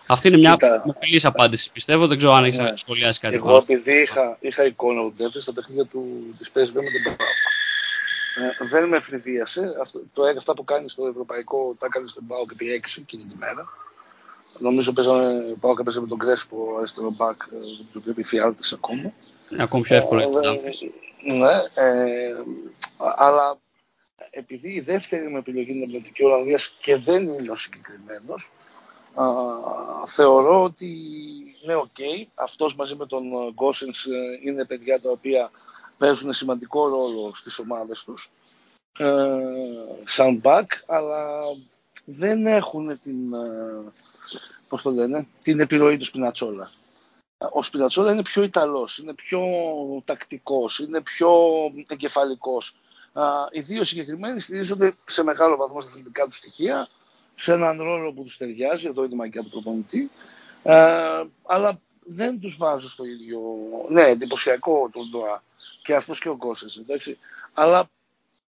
Αυτή 0.06 0.28
είναι 0.28 0.36
μια 0.36 0.50
Κοίτα. 0.50 0.82
μοφιλής 0.86 1.24
απάντηση 1.24 1.70
πιστεύω, 1.72 2.06
δεν 2.06 2.16
ξέρω 2.16 2.32
αν 2.32 2.44
έχεις 2.44 2.58
Ναι. 2.58 2.72
σχολιάσει 2.76 3.20
κάτι 3.20 3.34
Εγώ 3.34 3.48
άλλο. 3.48 3.56
επειδή 3.68 4.02
είχα, 4.02 4.36
είχα 4.40 4.64
εικόνα 4.66 5.00
του 5.00 5.14
Ντέφρι 5.16 5.40
στα 5.40 5.52
παιχνίδια 5.52 5.86
του, 5.86 6.34
της 6.38 6.48
PSV 6.48 6.74
με 6.74 6.90
τον 7.04 7.16
Πάο. 7.16 7.26
Ε, 8.46 8.66
δεν 8.70 8.88
με 8.88 8.96
ευνηδίασε. 8.96 9.76
Αυτό, 9.80 10.00
το, 10.14 10.22
αυτά 10.38 10.54
που 10.54 10.64
κάνεις 10.64 10.92
στο 10.92 11.06
ευρωπαϊκό 11.06 11.74
τα 11.78 11.86
έκανε 11.86 12.08
στον 12.08 12.26
Πάο 12.26 12.46
και 12.46 12.52
επί 12.52 12.82
6 12.84 12.98
εκείνη 13.02 13.24
τη 13.24 13.36
μέρα. 13.36 13.68
Νομίζω 14.58 14.92
παίζαμε, 14.92 15.56
πάω 15.60 15.76
και 15.76 15.82
παίζαμε 15.82 16.04
με 16.04 16.10
τον 16.10 16.18
Κρέσπο 16.18 16.74
αριστερό 16.78 17.10
μπακ, 17.16 17.42
ε, 17.52 17.56
το 17.92 18.10
οποίο 18.10 18.24
φιάλτης 18.24 18.72
ακόμα. 18.72 19.12
Είναι 19.52 19.62
ακόμη 19.62 19.82
πιο 19.82 19.96
εύκολο. 19.96 20.20
Ε, 20.42 20.60
έτσι, 20.64 20.92
ε, 21.24 21.32
να- 21.32 21.46
Ναι, 21.46 21.60
ε, 21.74 22.34
αλλά 23.16 23.58
επειδή 24.30 24.72
η 24.72 24.80
δεύτερη 24.80 25.28
μου 25.28 25.36
επιλογή 25.36 25.70
είναι 25.72 25.92
η 25.92 25.96
Εθνική 25.96 26.24
Ολλανδίας 26.24 26.76
και 26.80 26.96
δεν 26.96 27.28
είναι 27.28 27.50
ο 27.50 27.54
συγκεκριμένος, 27.54 28.50
θεωρώ 30.06 30.62
ότι 30.62 30.96
ναι, 31.64 31.74
οκ. 31.74 31.96
αυτός 32.34 32.74
μαζί 32.74 32.94
με 32.94 33.06
τον 33.06 33.22
Γκόσενς 33.52 34.04
ε, 34.04 34.40
είναι 34.44 34.64
παιδιά 34.64 35.00
τα 35.00 35.10
οποία 35.10 35.50
παίζουν 35.98 36.32
σημαντικό 36.32 36.88
ρόλο 36.88 37.30
στις 37.34 37.58
ομάδες 37.58 38.04
τους 38.04 38.30
ε, 38.98 39.06
σαν 40.04 40.40
back, 40.44 40.66
αλλά 40.86 41.28
δεν 42.10 42.46
έχουν 42.46 43.00
την, 43.02 43.32
ε, 43.34 43.90
πώς 44.68 44.82
το 44.82 44.90
λένε, 44.90 45.26
την 45.42 45.60
επιρροή 45.60 45.96
του 45.96 46.06
Σπινατσόλα. 46.06 46.70
Ο 47.52 47.62
Σπινατσόλα 47.62 48.12
είναι 48.12 48.22
πιο 48.22 48.42
Ιταλός, 48.42 48.98
είναι 48.98 49.14
πιο 49.14 49.42
τακτικός, 50.04 50.78
είναι 50.78 51.00
πιο 51.00 51.30
εγκεφαλικός. 51.86 52.74
Α, 53.12 53.24
οι 53.50 53.60
δύο 53.60 53.84
συγκεκριμένοι 53.84 54.40
στηρίζονται 54.40 54.94
σε 55.04 55.22
μεγάλο 55.22 55.56
βαθμό 55.56 55.80
στα 55.80 55.90
αθλητικά 55.90 56.24
του 56.24 56.32
στοιχεία, 56.32 56.88
σε 57.34 57.52
έναν 57.52 57.82
ρόλο 57.82 58.12
που 58.12 58.22
τους 58.22 58.36
ταιριάζει, 58.36 58.86
εδώ 58.86 59.04
είναι 59.04 59.14
η 59.14 59.16
μαγιά 59.16 59.42
του 59.42 59.50
προπονητή, 59.50 60.10
ε, 60.62 61.22
αλλά 61.46 61.80
δεν 62.04 62.40
τους 62.40 62.56
βάζω 62.56 62.88
στο 62.88 63.04
ίδιο, 63.04 63.40
ναι, 63.88 64.02
εντυπωσιακό 64.02 64.88
τον 64.92 65.08
Ντοά 65.10 65.42
και 65.82 65.94
αυτός 65.94 66.20
και 66.20 66.28
ο 66.28 66.36
Κώσες, 66.36 66.76
εντάξει, 66.76 67.18
αλλά 67.52 67.88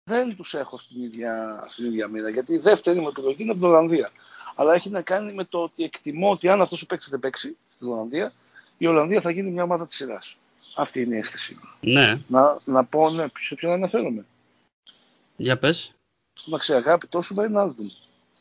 δεν 0.04 0.36
τους 0.36 0.54
έχω 0.54 0.78
στην 0.78 1.02
ίδια, 1.02 1.60
στην 1.68 1.84
ίδια 1.86 2.08
μοίρα, 2.08 2.28
γιατί 2.28 2.52
η 2.54 2.58
δεύτερη 2.58 3.00
μου 3.00 3.08
επιλογή 3.08 3.36
είναι 3.42 3.50
από 3.50 3.60
την 3.60 3.68
Ολλανδία. 3.68 4.10
Αλλά 4.54 4.74
έχει 4.74 4.90
να 4.90 5.02
κάνει 5.02 5.32
με 5.32 5.44
το 5.44 5.58
ότι 5.62 5.84
εκτιμώ 5.84 6.30
ότι 6.30 6.48
αν 6.48 6.60
αυτός 6.60 6.82
ο 6.82 6.86
παίξει 6.86 7.10
δεν 7.10 7.20
παίξει 7.20 7.56
στην 7.74 7.88
Ολλανδία, 7.88 8.32
η 8.78 8.86
Ολλανδία 8.86 9.20
θα 9.20 9.30
γίνει 9.30 9.50
μια 9.50 9.62
ομάδα 9.62 9.86
της 9.86 9.96
σειράς. 9.96 10.36
Αυτή 10.76 11.00
είναι 11.00 11.14
η 11.14 11.18
αίσθηση 11.18 11.54
μου. 11.54 11.92
Ναι, 11.92 12.20
Να, 12.28 12.58
να 12.64 12.84
πω, 12.84 13.10
ναι, 13.10 13.24
σε 13.38 13.54
ποιον 13.54 13.72
αναφέρομαι. 13.72 14.24
για 15.36 15.58
πες. 15.58 15.92
Να 16.44 16.76
αγάπη 16.76 17.06
τόσο 17.06 17.34
Βαϊνάλντουμ. 17.34 17.86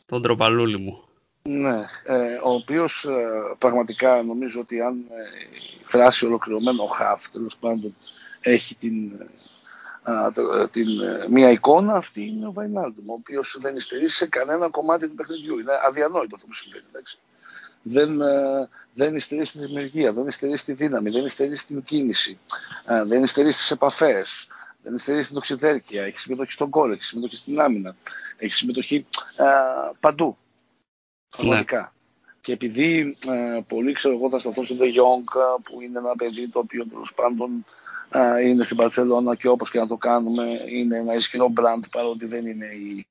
Τον 0.06 0.22
τροπαλούλη 0.22 0.78
μου. 0.78 1.04
Ναι, 1.42 1.84
ε, 2.04 2.34
ο 2.42 2.50
οποίος 2.50 3.04
ε, 3.04 3.28
πραγματικά 3.58 4.22
νομίζω 4.22 4.60
ότι 4.60 4.80
αν 4.80 5.04
ε, 5.10 5.48
η 5.80 5.84
φράση 5.84 6.26
ολοκληρωμένο 6.26 6.82
ο 6.82 6.86
Χαφ, 6.86 7.28
τέλος 7.28 7.56
πάντων, 7.56 7.96
έχει 8.40 8.74
την, 8.74 9.12
ε, 9.12 9.24
α, 9.24 9.26
το- 9.26 9.30
ε, 9.30 9.51
την, 10.70 11.00
ε, 11.00 11.28
μία 11.28 11.50
εικόνα, 11.50 11.94
αυτή 11.94 12.26
είναι 12.26 12.46
ο 12.46 12.52
Βαϊνάλντουμ, 12.52 13.10
ο 13.10 13.12
οποίος 13.12 13.56
δεν 13.58 13.76
υστερεί 13.76 14.08
σε 14.08 14.26
κανένα 14.26 14.68
κομμάτι 14.68 15.08
του 15.08 15.14
παιχνιδιού. 15.14 15.58
Είναι 15.58 15.72
αδιανόητο 15.82 16.34
αυτό 16.34 16.46
που 16.46 16.54
συμβαίνει, 16.54 16.84
εντάξει. 16.88 17.18
Δεν, 17.82 18.20
ε, 18.20 18.68
δεν 18.94 19.14
υστερεί 19.14 19.44
στη 19.44 19.58
δημιουργία, 19.58 20.12
δεν 20.12 20.26
υστερεί 20.26 20.56
στη 20.56 20.72
δύναμη, 20.72 21.10
δεν 21.10 21.24
υστερεί 21.24 21.56
στην 21.56 21.82
κίνηση, 21.82 22.38
ε, 22.86 23.04
δεν 23.04 23.22
υστερεί 23.22 23.52
στις 23.52 23.70
επαφές, 23.70 24.46
δεν 24.82 24.94
υστερεί 24.94 25.22
στην 25.22 25.36
οξυδέρκεια, 25.36 26.02
έχει 26.02 26.18
συμμετοχή 26.18 26.52
στον 26.52 26.70
κόλ, 26.70 26.92
έχει 26.92 27.02
συμμετοχή 27.02 27.36
στην 27.36 27.60
άμυνα, 27.60 27.96
έχει 28.36 28.54
συμμετοχή 28.54 29.06
ε, 29.36 29.44
παντού. 30.00 30.36
Πραγματικά. 31.36 31.92
Και 32.40 32.52
επειδή 32.52 33.16
ε, 33.28 33.60
πολύ 33.68 33.92
ξέρω 33.92 34.14
εγώ 34.14 34.30
θα 34.30 34.38
σταθώ 34.38 34.64
στο 34.64 34.74
De 34.78 34.84
Jong 34.84 35.36
ε, 35.36 35.62
που 35.62 35.80
είναι 35.80 35.98
ένα 35.98 36.14
παιδί 36.14 36.48
το 36.48 36.58
οποίο 36.58 36.86
τέλος 36.88 37.14
πάντων 37.14 37.50
ε, 37.56 37.81
είναι 38.44 38.64
στην 38.64 38.76
Παρσελώνα 38.76 39.34
και 39.34 39.48
όπως 39.48 39.70
και 39.70 39.78
να 39.78 39.86
το 39.86 39.96
κάνουμε 39.96 40.44
είναι 40.68 40.96
ένα 40.96 41.14
ισχυρό 41.14 41.48
μπραντ 41.48 41.84
παρότι 41.90 42.26
δεν 42.26 42.46
είναι 42.46 42.66
η, 42.66 43.06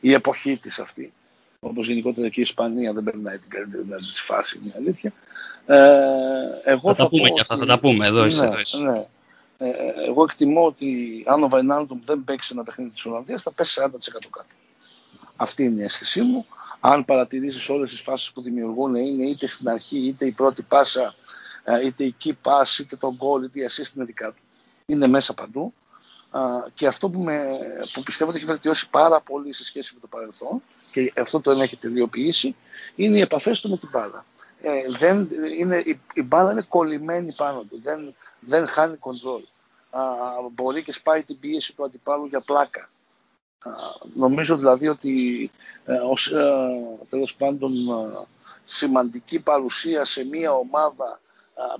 η 0.00 0.12
εποχή 0.12 0.56
της 0.56 0.78
αυτή. 0.78 1.12
Όπως 1.60 1.86
γενικότερα 1.86 2.28
και 2.28 2.40
η 2.40 2.42
Ισπανία 2.42 2.92
δεν 2.92 3.04
περνάει 3.04 3.38
την 3.38 3.50
καλύτερη 3.50 3.82
δυνατή 3.82 4.02
της 4.06 4.20
φάση, 4.20 4.58
είναι 4.62 4.68
η 4.68 4.72
αλήθεια. 4.76 5.12
Ε, 5.66 5.78
εγώ 6.64 6.94
Θα 6.94 7.02
τα 7.02 7.08
πούμε 7.08 7.28
πω 7.28 7.34
και 7.34 7.40
αυτά, 7.40 7.54
ότι- 7.54 7.66
θα 7.66 7.72
τα 7.72 7.78
πούμε 7.80 8.06
εδώ. 8.06 8.26
είσαι, 8.26 8.40
ναι, 8.40 8.46
εδώ 8.46 8.58
είσαι. 8.60 8.78
ναι. 8.78 9.06
Ε, 9.58 9.68
ε, 9.68 9.72
εγώ 10.08 10.22
εκτιμώ 10.22 10.64
ότι 10.66 11.22
αν 11.26 11.42
ο 11.42 11.48
Βαϊνάλντουμ 11.48 11.98
δεν 12.04 12.24
παίξει 12.24 12.50
ένα 12.52 12.62
παιχνίδι 12.62 12.90
της 12.90 13.04
Ολλανδίας 13.06 13.42
θα 13.42 13.52
πέσει 13.52 13.72
40% 13.80 14.28
κάτω. 14.30 14.46
Αυτή 15.36 15.64
είναι 15.64 15.80
η 15.80 15.84
αίσθησή 15.84 16.20
μου. 16.22 16.46
Αν 16.80 17.04
παρατηρήσεις 17.04 17.68
όλες 17.68 17.90
τις 17.90 18.00
φάσεις 18.00 18.32
που 18.32 18.42
δημιουργούν 18.42 18.94
είναι 18.94 19.24
είτε 19.28 19.46
στην 19.46 19.68
αρχή 19.68 19.98
είτε 19.98 20.26
η 20.26 20.30
πρώτη 20.30 20.62
πάσα, 20.62 21.02
ε, 21.02 21.14
είτε 21.84 22.04
η 22.04 22.16
key 22.24 22.32
pass, 22.42 22.78
είτε 22.80 22.96
το 22.96 23.16
goal, 23.20 23.42
είτε 23.44 23.60
η 23.60 23.68
assist 23.70 23.96
είναι 23.96 24.04
δικά 24.04 24.32
του. 24.32 24.42
Είναι 24.86 25.06
μέσα 25.06 25.34
παντού. 25.34 25.74
Α, 26.30 26.40
Και 26.74 26.86
αυτό 26.86 27.10
που, 27.10 27.20
με, 27.20 27.58
που 27.92 28.02
πιστεύω 28.02 28.30
ότι 28.30 28.38
έχει 28.38 28.48
βελτιώσει 28.48 28.90
πάρα 28.90 29.20
πολύ 29.20 29.52
σε 29.52 29.64
σχέση 29.64 29.94
με 29.94 30.00
το 30.00 30.06
παρελθόν 30.06 30.62
και 30.90 31.12
αυτό 31.16 31.40
το 31.40 31.50
έχει 31.50 31.76
τελειοποιήσει 31.76 32.56
είναι 32.94 33.16
οι 33.16 33.20
επαφές 33.20 33.60
του 33.60 33.70
με 33.70 33.76
την 33.76 33.88
μπάλα. 33.92 34.24
Ε, 34.60 34.70
δεν, 34.88 35.28
είναι, 35.58 35.76
η, 35.76 36.00
η 36.14 36.22
μπάλα 36.22 36.52
είναι 36.52 36.66
κολλημένη 36.68 37.32
πάνω 37.32 37.62
του, 37.62 37.80
δεν, 37.80 38.14
δεν 38.40 38.66
χάνει 38.66 38.96
κοντρόλ. 38.96 39.42
Α, 39.90 40.02
μπορεί 40.52 40.82
και 40.82 40.92
σπάει 40.92 41.22
την 41.22 41.38
πίεση 41.38 41.74
του 41.74 41.84
αντιπάλου 41.84 42.26
για 42.26 42.40
πλάκα. 42.40 42.88
Α, 43.58 43.70
νομίζω 44.14 44.56
δηλαδή 44.56 44.88
ότι 44.88 45.50
ε, 45.84 45.94
ως 45.94 46.32
ε, 46.32 46.68
τέλος 47.08 47.34
πάντων 47.34 47.72
ε, 47.72 48.26
σημαντική 48.64 49.40
παρουσία 49.40 50.04
σε 50.04 50.24
μια 50.24 50.52
ομάδα, 50.52 51.20
ε, 51.20 51.23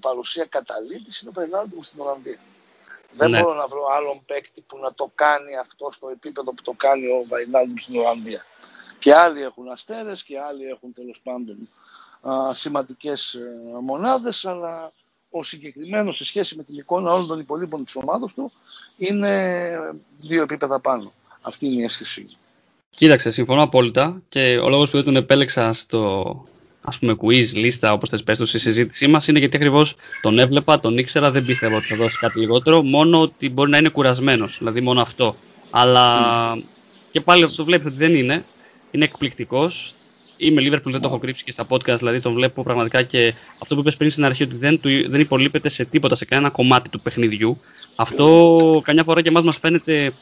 παρουσία 0.01 0.45
καταλήτης 0.45 1.21
είναι 1.21 1.31
ο 1.31 1.41
Βερνάλντο 1.41 1.83
στην 1.83 2.01
Ολλανδία. 2.01 2.39
Δεν 3.17 3.31
Ναι. 3.31 3.41
μπορώ 3.41 3.55
να 3.55 3.67
βρω 3.67 3.87
άλλον 3.97 4.25
παίκτη 4.27 4.61
που 4.61 4.79
να 4.79 4.95
το 4.95 5.11
κάνει 5.15 5.57
αυτό 5.57 5.91
στο 5.91 6.09
επίπεδο 6.09 6.55
που 6.55 6.63
το 6.63 6.73
κάνει 6.77 7.07
ο 7.07 7.25
Βαϊνάλντου 7.29 7.79
στην 7.79 7.99
Ολλανδία. 7.99 8.45
Και 8.99 9.15
άλλοι 9.15 9.43
έχουν 9.43 9.69
αστέρες 9.69 10.23
και 10.23 10.41
άλλοι 10.41 10.65
έχουν 10.65 10.93
τέλος 10.93 11.21
πάντων 11.23 11.69
α, 12.29 12.55
σημαντικές 12.55 13.35
ε, 13.35 13.41
μονάδες, 13.83 14.45
αλλά 14.45 14.93
ο 15.31 15.43
συγκεκριμένος 15.43 16.17
σε 16.17 16.25
σχέση 16.25 16.57
με 16.57 16.63
την 16.63 16.79
εικόνα 16.79 17.13
όλων 17.13 17.27
των 17.27 17.39
υπολείπων 17.39 17.85
της 17.85 17.97
ομάδας 17.97 18.35
του 18.35 18.53
είναι 18.97 19.97
δύο 20.19 20.43
επίπεδα 20.43 20.81
πάνω. 20.81 21.13
Αυτή 21.43 21.67
είναι 21.67 21.81
η 21.81 21.85
αίσθησή 21.85 22.21
μου. 22.23 22.37
Κοίταξε, 22.91 23.31
συμφωνώ 23.31 23.63
απόλυτα 23.63 24.23
και 24.29 24.59
ο 24.59 24.69
λόγος 24.69 24.91
που 24.91 24.97
δεν 24.97 25.05
τον 25.05 25.17
επέλεξα 25.17 25.73
στο 25.73 26.43
ας 26.85 26.99
πούμε 26.99 27.17
quiz, 27.23 27.47
λίστα, 27.55 27.93
όπως 27.93 28.09
θες 28.09 28.23
πες 28.23 28.39
το, 28.39 28.47
στη 28.47 28.59
συζήτησή 28.59 29.07
μας 29.07 29.29
είναι 29.29 29.39
γιατί 29.39 29.57
ακριβώς 29.57 29.97
τον 30.23 30.39
έβλεπα, 30.39 30.81
τον 30.81 30.99
ήξερα, 30.99 31.31
δεν 31.31 31.45
πίστευα 31.45 31.77
ότι 31.77 31.85
θα 31.85 31.97
δώσει 31.97 32.19
κάτι 32.19 32.39
λιγότερο, 32.39 32.83
μόνο 32.83 33.21
ότι 33.21 33.51
μπορεί 33.51 33.71
να 33.71 33.79
είναι 33.79 33.89
κουρασμένος, 33.89 34.57
δηλαδή 34.59 34.81
μόνο 34.81 35.01
αυτό. 35.01 35.37
Αλλά 35.71 36.17
και 37.11 37.21
πάλι 37.21 37.51
το 37.51 37.65
βλέπεις 37.65 37.87
ότι 37.87 37.97
δεν 37.97 38.15
είναι, 38.15 38.45
είναι 38.91 39.05
εκπληκτικός. 39.05 39.95
Είμαι 40.37 40.63
Liverpool, 40.65 40.91
δεν 40.91 41.01
το 41.01 41.09
έχω 41.09 41.19
κρύψει 41.19 41.45
και 41.45 41.53
στα 41.53 41.67
podcast, 41.69 41.99
δηλαδή 41.99 42.21
τον 42.21 42.35
βλέπω 42.35 42.63
πραγματικά 42.63 43.03
και 43.03 43.35
αυτό 43.59 43.75
που 43.75 43.81
είπες 43.81 43.97
πριν 43.97 44.11
στην 44.11 44.25
αρχή 44.25 44.43
ότι 44.43 44.57
δεν, 44.57 44.81
του, 44.81 45.11
δεν 45.11 45.21
υπολείπεται 45.21 45.69
σε 45.69 45.85
τίποτα, 45.85 46.15
σε 46.15 46.25
κανένα 46.25 46.51
κομμάτι 46.51 46.89
του 46.89 47.01
παιχνιδιού. 47.01 47.57
Αυτό 47.97 48.81
καμιά 48.85 49.03
φορά 49.05 49.23
και 49.23 49.29
εμάς 49.29 49.45
μας 49.45 49.57
φαίνεται 49.57 50.13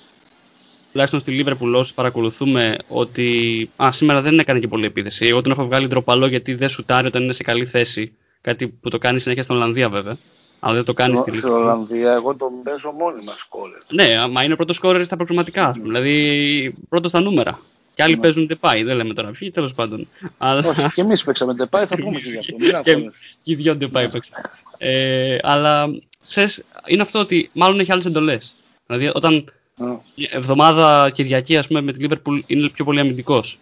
τουλάχιστον 0.93 1.21
στη 1.21 1.31
Λίβερπουλ 1.31 1.75
όσοι 1.75 1.95
παρακολουθούμε 1.95 2.77
ότι 2.89 3.71
α, 3.77 3.93
σήμερα 3.93 4.21
δεν 4.21 4.39
έκανε 4.39 4.59
και 4.61 4.69
πολλή 4.69 4.85
επίθεση. 4.85 5.27
Εγώ 5.27 5.41
τον 5.43 5.53
έχω 5.53 5.65
βγάλει 5.65 5.87
ντροπαλό 5.87 6.27
γιατί 6.27 6.55
δεν 6.55 6.69
σουτάρει 6.69 7.07
όταν 7.07 7.23
είναι 7.23 7.33
σε 7.33 7.43
καλή 7.43 7.67
θέση. 7.67 8.13
Κάτι 8.41 8.69
που 8.69 8.89
το 8.89 8.99
κάνει 8.99 9.19
συνέχεια 9.21 9.43
στην 9.43 9.55
Ολλανδία 9.55 9.89
βέβαια. 9.89 10.17
Αλλά 10.61 10.75
δεν 10.75 10.85
το 10.85 10.93
κάνει 10.93 11.17
στη 11.17 11.23
Στην 11.23 11.35
Λίβερπουλ. 11.35 11.61
Ολλανδία 11.63 12.13
εγώ 12.13 12.37
τον 12.37 12.51
παίζω 12.63 12.91
μόνιμα 12.93 13.33
σκόλερ. 13.37 13.79
Ναι, 13.89 14.27
μα 14.31 14.43
είναι 14.43 14.57
πρώτος 14.57 14.77
σκόρερ 14.77 15.05
στα 15.05 15.17
προκριματικά. 15.17 15.67
ας 15.67 15.73
πούμε. 15.79 15.87
Δηλαδή 15.87 16.79
πρώτος 16.89 17.11
στα 17.11 17.21
νούμερα. 17.21 17.61
Και 17.95 18.03
άλλοι 18.03 18.15
Ναι. 18.15 18.21
παίζουν 18.21 18.47
δεν 18.47 18.59
πάει, 18.61 18.83
δεν 18.83 18.97
λέμε 18.97 19.15
τώρα 19.15 19.31
ποιοι, 19.39 19.51
τέλος 19.51 19.73
πάντων. 19.73 20.09
Αλλά 20.39 20.69
Όχι, 20.69 20.93
και 20.95 21.01
εμείς 21.01 21.25
παίξαμε 21.25 21.55
ντεπάι, 21.55 21.87
θα 21.87 21.97
πούμε 21.97 22.21
και 22.21 22.31
γι' 22.31 22.39
αυτό. 22.39 22.57
Μην 22.59 22.69
και 22.71 22.77
αγχώνεσαι. 22.77 23.17
και 23.43 23.53
οι 23.53 23.55
δυο 23.55 23.75
δεν 23.75 23.91
πάει 23.91 24.09
παίξαν. 24.09 24.35
Ε, 24.79 25.37
αλλά 25.43 25.87
ξέρεις, 26.29 26.63
είναι 26.87 27.03
αυτό 27.03 27.19
ότι 27.19 27.51
μάλλον 27.53 27.81
έχει 27.81 27.93
άλλες 27.93 28.05
εντολές. 28.05 28.55
Δηλαδή 28.87 29.11
όταν 29.15 29.45
Α, 29.77 29.87
η 30.15 30.29
εβδομάδα 30.31 31.11
Κυριακή, 31.11 31.57
ας 31.57 31.67
πούμε, 31.67 31.81
με 31.81 31.93
την 31.93 32.11
Liverpool 32.11 32.41
είναι 32.47 32.69
πιο 32.69 32.85
πολύ 32.85 33.01
αμυντικός. 33.01 33.59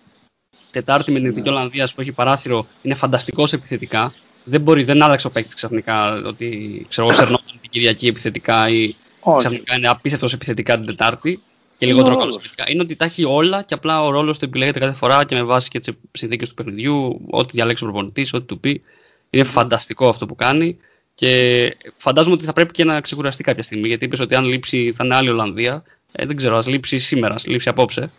Τετάρτη 0.71 1.13
με 1.13 1.19
την 1.19 1.29
Εθνική 1.29 1.49
Ολλανδίας 1.49 1.95
που 1.95 2.01
έχει 2.01 2.13
παράθυρο 2.13 2.67
είναι 2.83 2.95
φανταστικός 2.95 3.53
επιθετικά. 3.53 4.13
Δεν 4.45 4.61
μπορεί, 4.61 4.85
δεν 4.85 5.03
άλλαξε 5.03 5.27
ο 5.27 5.31
παίκτης 5.31 5.55
ξαφνικά 5.55 6.13
ότι 6.13 6.87
ξέρω 6.89 7.07
εγώ 7.07 7.17
σερνόταν 7.19 7.59
την 7.61 7.71
Κυριακή 7.71 8.07
επιθετικά 8.07 8.69
ή 8.69 8.95
Όχι. 9.21 9.39
ξαφνικά 9.39 9.77
είναι 9.77 9.89
απίστευτος 9.89 10.33
επιθετικά 10.33 10.77
την 10.77 10.87
Τετάρτη 10.87 11.43
και 11.81 11.87
λιγότερο 11.87 12.15
ο 12.15 12.17
καλό 12.17 12.29
ρόλος. 12.29 12.37
επιθετικά. 12.37 12.71
Είναι 12.71 12.83
ότι 12.83 12.97
τα 12.97 13.05
έχει 13.05 13.25
όλα 13.25 13.63
και 13.63 13.75
απλά 13.75 14.05
ο 14.05 14.11
ρόλος 14.11 14.39
του 14.39 14.45
επιλέγεται 14.45 14.79
κάθε 14.79 14.95
φορά 14.95 15.25
και 15.25 15.35
με 15.35 15.43
βάση 15.43 15.69
και 15.69 15.81
τις 15.81 15.95
συνθήκες 16.13 16.49
του 16.49 16.55
παιχνιδιού, 16.55 17.21
ό,τι 17.31 17.53
διαλέξει 17.53 17.85
ο 17.85 17.87
προπονητής, 17.87 18.33
ό,τι 18.33 18.47
του 18.47 18.61
πει. 18.61 18.83
Είναι 19.31 19.45
φανταστικό 19.45 20.09
αυτό 20.09 20.27
που 20.27 20.35
κάνει 20.35 20.77
και 21.15 21.77
φαντάζομαι 21.97 22.35
ότι 22.35 22.45
θα 22.45 22.53
πρέπει 22.53 22.73
και 22.73 22.85
να 22.85 23.01
ξεκουραστεί 23.01 23.43
κάποια 23.43 23.63
στιγμή. 23.63 23.89
Γιατί 23.89 24.05
είπες 24.05 24.21
ότι 24.21 24.35
αν 24.35 24.45
λείψει 24.45 24.93
θα 24.97 25.05
είναι 25.05 25.15
άλλη 25.17 25.29
Ολλανδία. 25.29 25.83
Ε, 26.13 26.27
δεν 26.27 26.37
ξέρω, 26.37 26.57
ας 26.57 26.67
λείψει 26.67 26.99
σήμερα, 26.99 27.35
ας 27.35 27.47
λείψει 27.47 27.69
απόψε. 27.69 28.11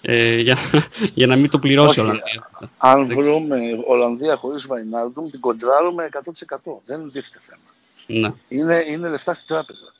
Ε, 0.00 0.36
για, 0.36 0.56
για 1.14 1.26
να 1.26 1.36
μην 1.36 1.50
το 1.50 1.58
πληρώσει 1.58 2.00
Όχι. 2.00 2.08
η 2.08 2.10
Ολλανδία. 2.10 2.50
Αν 2.76 3.06
βρούμε 3.06 3.58
Ολλανδία 3.86 4.36
χωρίς 4.36 4.66
Βαϊνάλντουμ, 4.66 5.30
την 5.30 5.40
κοντράρουμε 5.40 6.08
100%. 6.12 6.72
Δεν 6.84 7.12
τίθεται 7.12 7.38
θέμα. 7.40 7.62
Ναι. 8.06 8.32
Είναι, 8.48 8.84
είναι 8.88 9.08
λεφτά 9.08 9.34
στην 9.34 9.46
τράπεζα. 9.46 9.92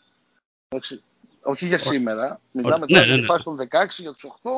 Εντάξει. 0.69 1.03
Όχι 1.43 1.67
για 1.67 1.79
σήμερα. 1.79 2.41
Μιλάμε 2.51 2.79
ναι, 2.79 2.87
τώρα 2.87 3.01
ναι, 3.01 3.07
για 3.07 3.15
τη 3.15 3.21
ναι. 3.21 3.27
φάση 3.27 3.45
των 3.45 3.57
16, 3.59 3.67
για 3.99 4.13
τους 4.13 4.27
8, 4.43 4.51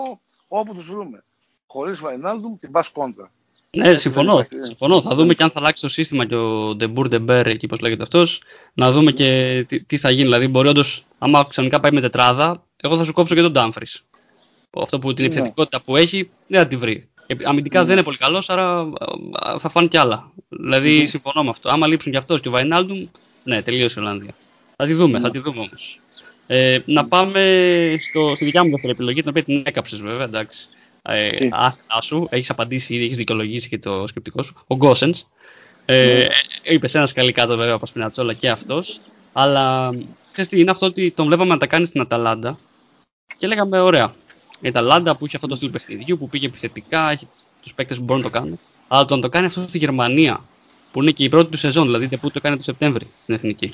όπου 0.48 0.74
τους 0.74 0.90
βρούμε. 0.90 1.24
Χωρίς 1.66 2.00
Βαϊνάλντουμ 2.00 2.56
την 2.56 2.70
πας 2.70 2.88
κόντρα. 2.88 3.30
Ναι, 3.74 3.88
Έτσι 3.88 4.00
συμφωνώ. 4.00 4.34
δεν 4.34 4.44
υπάρχει. 4.44 4.64
συμφωνώ. 4.66 5.02
Θα 5.02 5.14
δούμε 5.14 5.34
και 5.34 5.42
αν 5.42 5.50
θα 5.50 5.58
αλλάξει 5.58 5.82
το 5.82 5.88
σύστημα 5.88 6.24
και 6.26 6.34
ο 6.36 6.76
De 6.80 6.92
Boer 6.94 7.06
De 7.12 7.20
Beer, 7.28 7.46
εκεί 7.46 7.66
πώς 7.66 7.80
λέγεται 7.80 8.02
αυτός, 8.02 8.40
να 8.74 8.90
δούμε 8.92 9.12
και 9.12 9.64
τι, 9.68 9.82
τι 9.82 9.96
θα 9.98 10.10
γίνει. 10.10 10.22
Δηλαδή, 10.22 10.48
μπορεί 10.48 10.68
όντως, 10.68 11.04
άμα 11.18 11.46
ξαφνικά 11.48 11.80
πάει 11.80 11.92
με 11.92 12.00
τετράδα, 12.00 12.64
εγώ 12.76 12.96
θα 12.96 13.04
σου 13.04 13.12
κόψω 13.12 13.34
και 13.34 13.40
τον 13.40 13.52
Dumfries. 13.56 14.00
Αυτό 14.82 14.98
που 14.98 15.14
την 15.14 15.24
Ναι. 15.24 15.30
επιθετικότητα 15.30 15.80
που 15.80 15.96
έχει 15.96 16.30
δεν 16.46 16.60
θα 16.60 16.66
τη 16.66 16.76
βρει. 16.76 17.08
Ε, 17.26 17.34
Αμυντικά 17.44 17.78
Ναι. 17.80 17.84
δεν 17.84 17.94
είναι 17.94 18.04
πολύ 18.04 18.16
καλός, 18.16 18.50
άρα 18.50 18.78
α, 19.32 19.58
θα 19.58 19.68
φάνε 19.68 19.88
κι 19.88 19.96
άλλα. 19.96 20.32
Δηλαδή, 20.48 20.98
Ναι. 20.98 21.06
συμφωνώ 21.06 21.42
με 21.44 21.50
αυτό. 21.50 21.68
Άμα 21.70 21.86
λείψουν 21.86 22.12
κι 22.12 22.18
αυτός 22.18 22.40
και 22.40 22.48
ο 22.48 22.50
Βαϊνάλντουμ, 22.50 23.06
ναι, 23.44 23.62
τελείωσε 23.62 24.00
η 24.00 24.02
Ολλανδία. 24.02 24.34
Θα 24.76 24.86
τη 24.86 24.92
δούμε, 24.94 25.18
θα 25.18 25.26
Ναι. 25.26 25.30
τη 25.32 25.38
δούμε 25.38 25.58
όμως. 25.60 26.00
Ε, 26.46 26.78
να 26.84 27.04
πάμε 27.06 27.40
στο, 28.10 28.32
στη 28.34 28.44
δικιά 28.44 28.64
μου 28.64 28.70
δεύτερη 28.70 28.92
επιλογή, 28.92 29.20
την 29.20 29.28
οποία 29.30 29.42
την 29.44 29.62
έκαψες 29.66 29.98
βέβαια, 30.00 30.24
εντάξει. 30.24 30.68
Ε, 31.08 31.30
Τι; 31.30 31.48
άθλα 31.52 32.00
σου, 32.02 32.26
έχεις 32.30 32.50
απαντήσει 32.50 32.94
ήδη, 32.94 33.04
έχεις 33.04 33.16
δικαιολογήσει 33.16 33.68
και 33.68 33.78
το 33.78 34.06
σκεπτικό 34.06 34.42
σου. 34.42 34.54
Ο 34.66 34.76
Γκόσεν. 34.76 35.14
Ε, 35.84 36.04
Ναι. 36.04 36.20
ε, 36.62 36.74
είπες 36.74 36.94
ένας 36.94 37.10
σκαλί 37.10 37.32
κάτω 37.32 37.56
βέβαια 37.56 37.74
ο 37.74 37.78
Πασπινατσόλα 37.78 38.32
και 38.32 38.48
αυτός. 38.50 38.98
Αλλά 39.32 39.90
ξέρεις 40.32 40.50
τι 40.50 40.60
είναι 40.60 40.70
αυτό 40.70 40.86
ότι 40.86 41.10
τον 41.10 41.26
βλέπαμε 41.26 41.48
να 41.52 41.58
τα 41.58 41.66
κάνει 41.66 41.86
στην 41.86 42.00
Αταλάντα 42.00 42.58
και 43.38 43.46
λέγαμε 43.46 43.80
ωραία. 43.80 44.14
Η 44.60 44.68
Αταλάντα 44.68 45.16
που 45.16 45.26
είχε 45.26 45.36
αυτό 45.36 45.48
το 45.48 45.56
στυλ 45.56 45.68
παιχνιδιού, 45.70 46.18
που 46.18 46.28
πήγε 46.28 46.46
επιθετικά, 46.46 47.10
έχει 47.10 47.28
τους 47.62 47.74
παίκτες 47.74 47.96
που 47.96 48.02
μπορούν 48.02 48.22
να 48.22 48.30
το 48.30 48.38
κάνουν. 48.38 48.58
Αλλά 48.88 49.04
το 49.04 49.16
να 49.16 49.22
το 49.22 49.28
κάνει 49.28 49.46
αυτό 49.46 49.64
στη 49.68 49.78
Γερμανία, 49.78 50.44
που 50.92 51.02
είναι 51.02 51.10
και 51.10 51.24
η 51.24 51.28
πρώτη 51.28 51.50
του 51.50 51.56
σεζόν, 51.56 51.84
δηλαδή 51.84 52.16
που 52.16 52.30
το 52.30 52.40
κάνει 52.40 52.56
το 52.56 52.62
Σεπτέμβρη 52.62 53.06
στην 53.22 53.34
εθνική. 53.34 53.72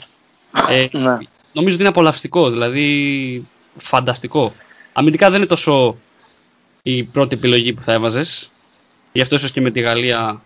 Ε, 0.68 0.86
Ναι. 0.92 1.16
νομίζω 1.52 1.74
ότι 1.74 1.80
είναι 1.80 1.88
απολαυστικό, 1.88 2.50
δηλαδή 2.50 3.46
φανταστικό. 3.78 4.52
Αμυντικά 4.92 5.30
δεν 5.30 5.38
είναι 5.38 5.48
τόσο 5.48 5.96
η 6.82 7.02
πρώτη 7.02 7.34
επιλογή 7.34 7.72
που 7.72 7.82
θα 7.82 7.92
έβαζες. 7.92 8.50
Γι' 9.12 9.20
αυτό 9.20 9.34
ίσως 9.34 9.50
και 9.50 9.60
με 9.60 9.70
τη 9.70 9.80
Γαλλία 9.80 10.42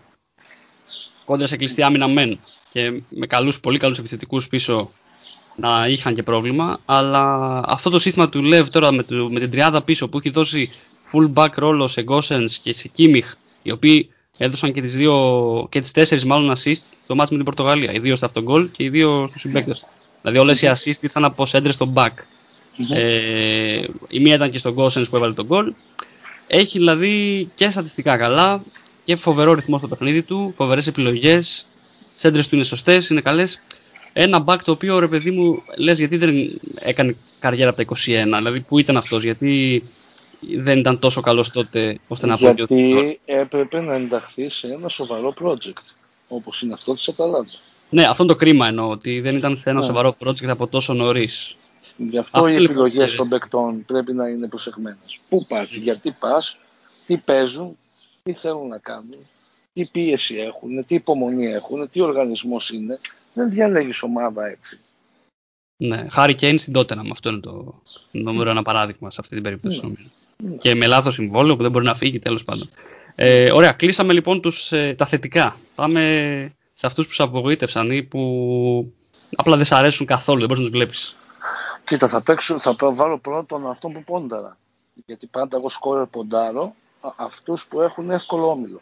κόντρα 1.25 1.47
σε 1.47 1.57
κλειστή 1.57 1.81
άμυνα 1.81 2.07
μεν 2.07 2.39
και 2.71 3.01
με 3.09 3.25
καλούς, 3.25 3.59
πολύ 3.59 3.77
καλούς 3.77 3.97
επιθετικούς 3.97 4.47
πίσω 4.47 4.91
να 5.55 5.87
είχαν 5.87 6.15
και 6.15 6.23
πρόβλημα. 6.23 6.79
Αλλά 6.85 7.61
αυτό 7.65 7.89
το 7.89 7.99
σύστημα 7.99 8.29
του 8.29 8.41
Λεβ 8.41 8.69
τώρα 8.69 8.91
με, 8.91 9.03
το, 9.03 9.29
με 9.31 9.39
την 9.39 9.51
τριάδα 9.51 9.81
πίσω 9.81 10.07
που 10.07 10.17
έχει 10.17 10.29
δώσει 10.29 10.71
full 11.11 11.33
back 11.33 11.49
ρόλο 11.55 11.87
σε 11.87 12.01
Γκόσενς 12.01 12.57
και 12.57 12.75
σε 12.75 12.87
Κίμιχ, 12.87 13.35
οι 13.61 13.71
οποίοι 13.71 14.09
έδωσαν 14.37 14.73
και 14.73 14.81
τις, 14.81 14.95
δύο, 14.95 15.67
και 15.71 15.81
τις 15.81 15.91
τέσσερις 15.91 16.25
μάλλον 16.25 16.55
assist 16.57 16.81
το 17.07 17.15
μάτς 17.15 17.29
με 17.29 17.35
την 17.35 17.45
Πορτογαλία. 17.45 17.91
Οι 17.93 17.99
δύο 17.99 18.15
στα 18.15 18.25
αυτόν 18.25 18.45
goal 18.47 18.67
και 18.71 18.83
οι 18.83 18.89
δύο 18.89 19.25
στους 19.27 19.41
συμπαίκτες. 19.41 19.85
Δηλαδή 20.21 20.39
όλες 20.39 20.61
οι 20.61 20.71
assist 20.71 21.03
ήρθαν 21.03 21.25
από 21.25 21.45
σέντρες 21.45 21.75
στο 21.75 21.93
back. 21.95 22.11
Ε, 22.91 23.83
η 24.07 24.19
μία 24.19 24.35
ήταν 24.35 24.51
και 24.51 24.57
στον 24.57 24.73
Γκόσενς 24.73 25.09
που 25.09 25.15
έβαλε 25.15 25.33
τον 25.33 25.47
goal. 25.49 25.71
Έχει 26.47 26.77
δηλαδή 26.77 27.49
και 27.55 27.69
στατιστικά 27.69 28.17
καλά 28.17 28.63
και 29.03 29.15
φοβερό 29.15 29.53
ρυθμό 29.53 29.77
στο 29.77 29.87
παιχνίδι 29.87 30.21
του, 30.21 30.53
φοβερές 30.57 30.87
επιλογές. 30.87 31.65
Σέντρες 32.17 32.47
του 32.47 32.55
είναι 32.55 32.63
σωστές, 32.63 33.09
είναι 33.09 33.21
καλές. 33.21 33.59
Ένα 34.13 34.43
back 34.47 34.57
το 34.63 34.71
οποίο 34.71 34.99
ρε 34.99 35.07
παιδί 35.07 35.31
μου 35.31 35.63
λες 35.77 35.99
γιατί 35.99 36.17
δεν 36.17 36.59
έκανε 36.79 37.15
καριέρα 37.39 37.69
από 37.69 37.77
τα 37.77 37.83
21, 37.83 38.37
δηλαδή 38.37 38.59
που 38.59 38.79
ήταν 38.79 38.97
αυτός, 38.97 39.23
γιατί 39.23 39.83
δεν 40.57 40.77
ήταν 40.79 40.99
τόσο 40.99 41.21
καλός 41.21 41.51
τότε 41.51 41.97
ώστε 42.07 42.25
να 42.25 42.33
απογειωθεί. 42.33 42.87
Γιατί 42.87 43.19
έπρεπε 43.25 43.81
να 43.81 43.93
ενταχθεί 43.93 44.49
σε 44.49 44.67
ένα 44.67 44.89
σοβαρό 44.89 45.33
project, 45.43 45.83
όπως 46.27 46.61
είναι 46.61 46.73
αυτό 46.73 46.93
της 46.93 47.07
Αταλάντα. 47.07 47.49
Ναι, 47.89 48.03
αυτό 48.03 48.23
είναι 48.23 48.31
το 48.31 48.37
κρίμα 48.37 48.67
εννοώ, 48.67 48.89
ότι 48.89 49.19
δεν 49.19 49.35
ήταν 49.35 49.57
σε 49.57 49.69
ένα 49.69 49.79
Ναι. 49.79 49.85
σοβαρό 49.85 50.15
project 50.25 50.47
από 50.47 50.67
τόσο 50.67 50.93
νωρίς. 50.93 51.55
Γι' 51.97 52.17
αυτό, 52.17 52.37
Αυτό 52.37 52.49
οι 52.49 52.51
λοιπόν 52.51 52.65
επιλογές 52.65 52.97
ξέρεις. 52.97 53.15
των 53.15 53.29
παικτών 53.29 53.85
πρέπει 53.85 54.13
να 54.13 54.27
είναι 54.27 54.47
προσεγμένε. 54.47 54.97
Πού 55.29 55.45
πας, 55.45 55.69
γιατί 55.75 56.11
πας, 56.11 56.57
τι 57.05 57.17
παίζουν, 57.17 57.77
τι 58.23 58.33
θέλουν 58.33 58.67
να 58.67 58.77
κάνουν, 58.77 59.27
τι 59.73 59.85
πίεση 59.85 60.35
έχουν, 60.35 60.85
τι 60.85 60.95
υπομονή 60.95 61.45
έχουν, 61.45 61.89
τι 61.89 62.01
οργανισμός 62.01 62.69
είναι. 62.69 62.99
Δεν 63.33 63.49
διαλέγεις 63.49 64.01
ομάδα 64.01 64.45
έτσι. 64.47 64.79
Ναι, 65.77 66.07
Χάρη 66.09 66.35
Κέιν 66.35 66.59
στην 66.59 66.73
Tottenham, 66.77 67.09
αυτό 67.11 67.29
είναι 67.29 67.39
το 67.39 67.81
νούμερο 68.11 68.49
ένα 68.49 68.61
παράδειγμα 68.61 69.11
σε 69.11 69.17
αυτή 69.19 69.33
την 69.33 69.43
περίπτωση. 69.43 69.75
Ναι. 69.75 69.81
νομίζω. 69.83 70.05
Ναι. 70.37 70.55
Και 70.55 70.75
με 70.75 70.85
λάθος 70.87 71.13
συμβόλαιο 71.13 71.55
που 71.55 71.61
δεν 71.61 71.71
μπορεί 71.71 71.85
να 71.85 71.95
φύγει, 71.95 72.19
τέλος 72.19 72.43
πάντων. 72.43 72.69
Ε, 73.15 73.51
ωραία, 73.51 73.71
κλείσαμε 73.71 74.13
λοιπόν 74.13 74.41
τους, 74.41 74.71
ε, 74.71 74.93
τα 74.97 75.05
θετικά. 75.05 75.59
Πάμε 75.75 76.01
σε 76.73 76.87
αυτούς 76.87 77.07
που 77.07 77.13
σε 77.13 77.23
απογοήτευσαν 77.23 77.91
ή 77.91 78.03
που 78.03 78.93
απλά 79.35 79.55
δεν 79.55 79.65
σε 79.65 79.75
αρέσουν 79.75 80.05
καθόλου, 80.05 80.39
δεν 80.39 80.47
μπορείς 80.47 80.63
να 80.63 80.69
τους 80.69 80.77
βλέπεις. 80.79 81.15
Κοίτα, 81.85 82.07
θα, 82.07 82.21
παίξω, 82.23 82.59
θα 82.59 82.75
πα- 82.75 82.93
βάλω 82.93 83.17
πρώτον 83.17 83.67
αυτόν 83.67 83.93
που 83.93 84.03
πόνταρα. 84.03 84.57
Γιατί 85.05 85.27
πάντα 85.27 85.57
εγώ 85.57 85.69
σκόρερ 85.69 86.05
ποντάρω 86.05 86.75
αυτούς 87.15 87.65
που 87.65 87.81
έχουν 87.81 88.09
εύκολο 88.11 88.49
όμιλο 88.49 88.81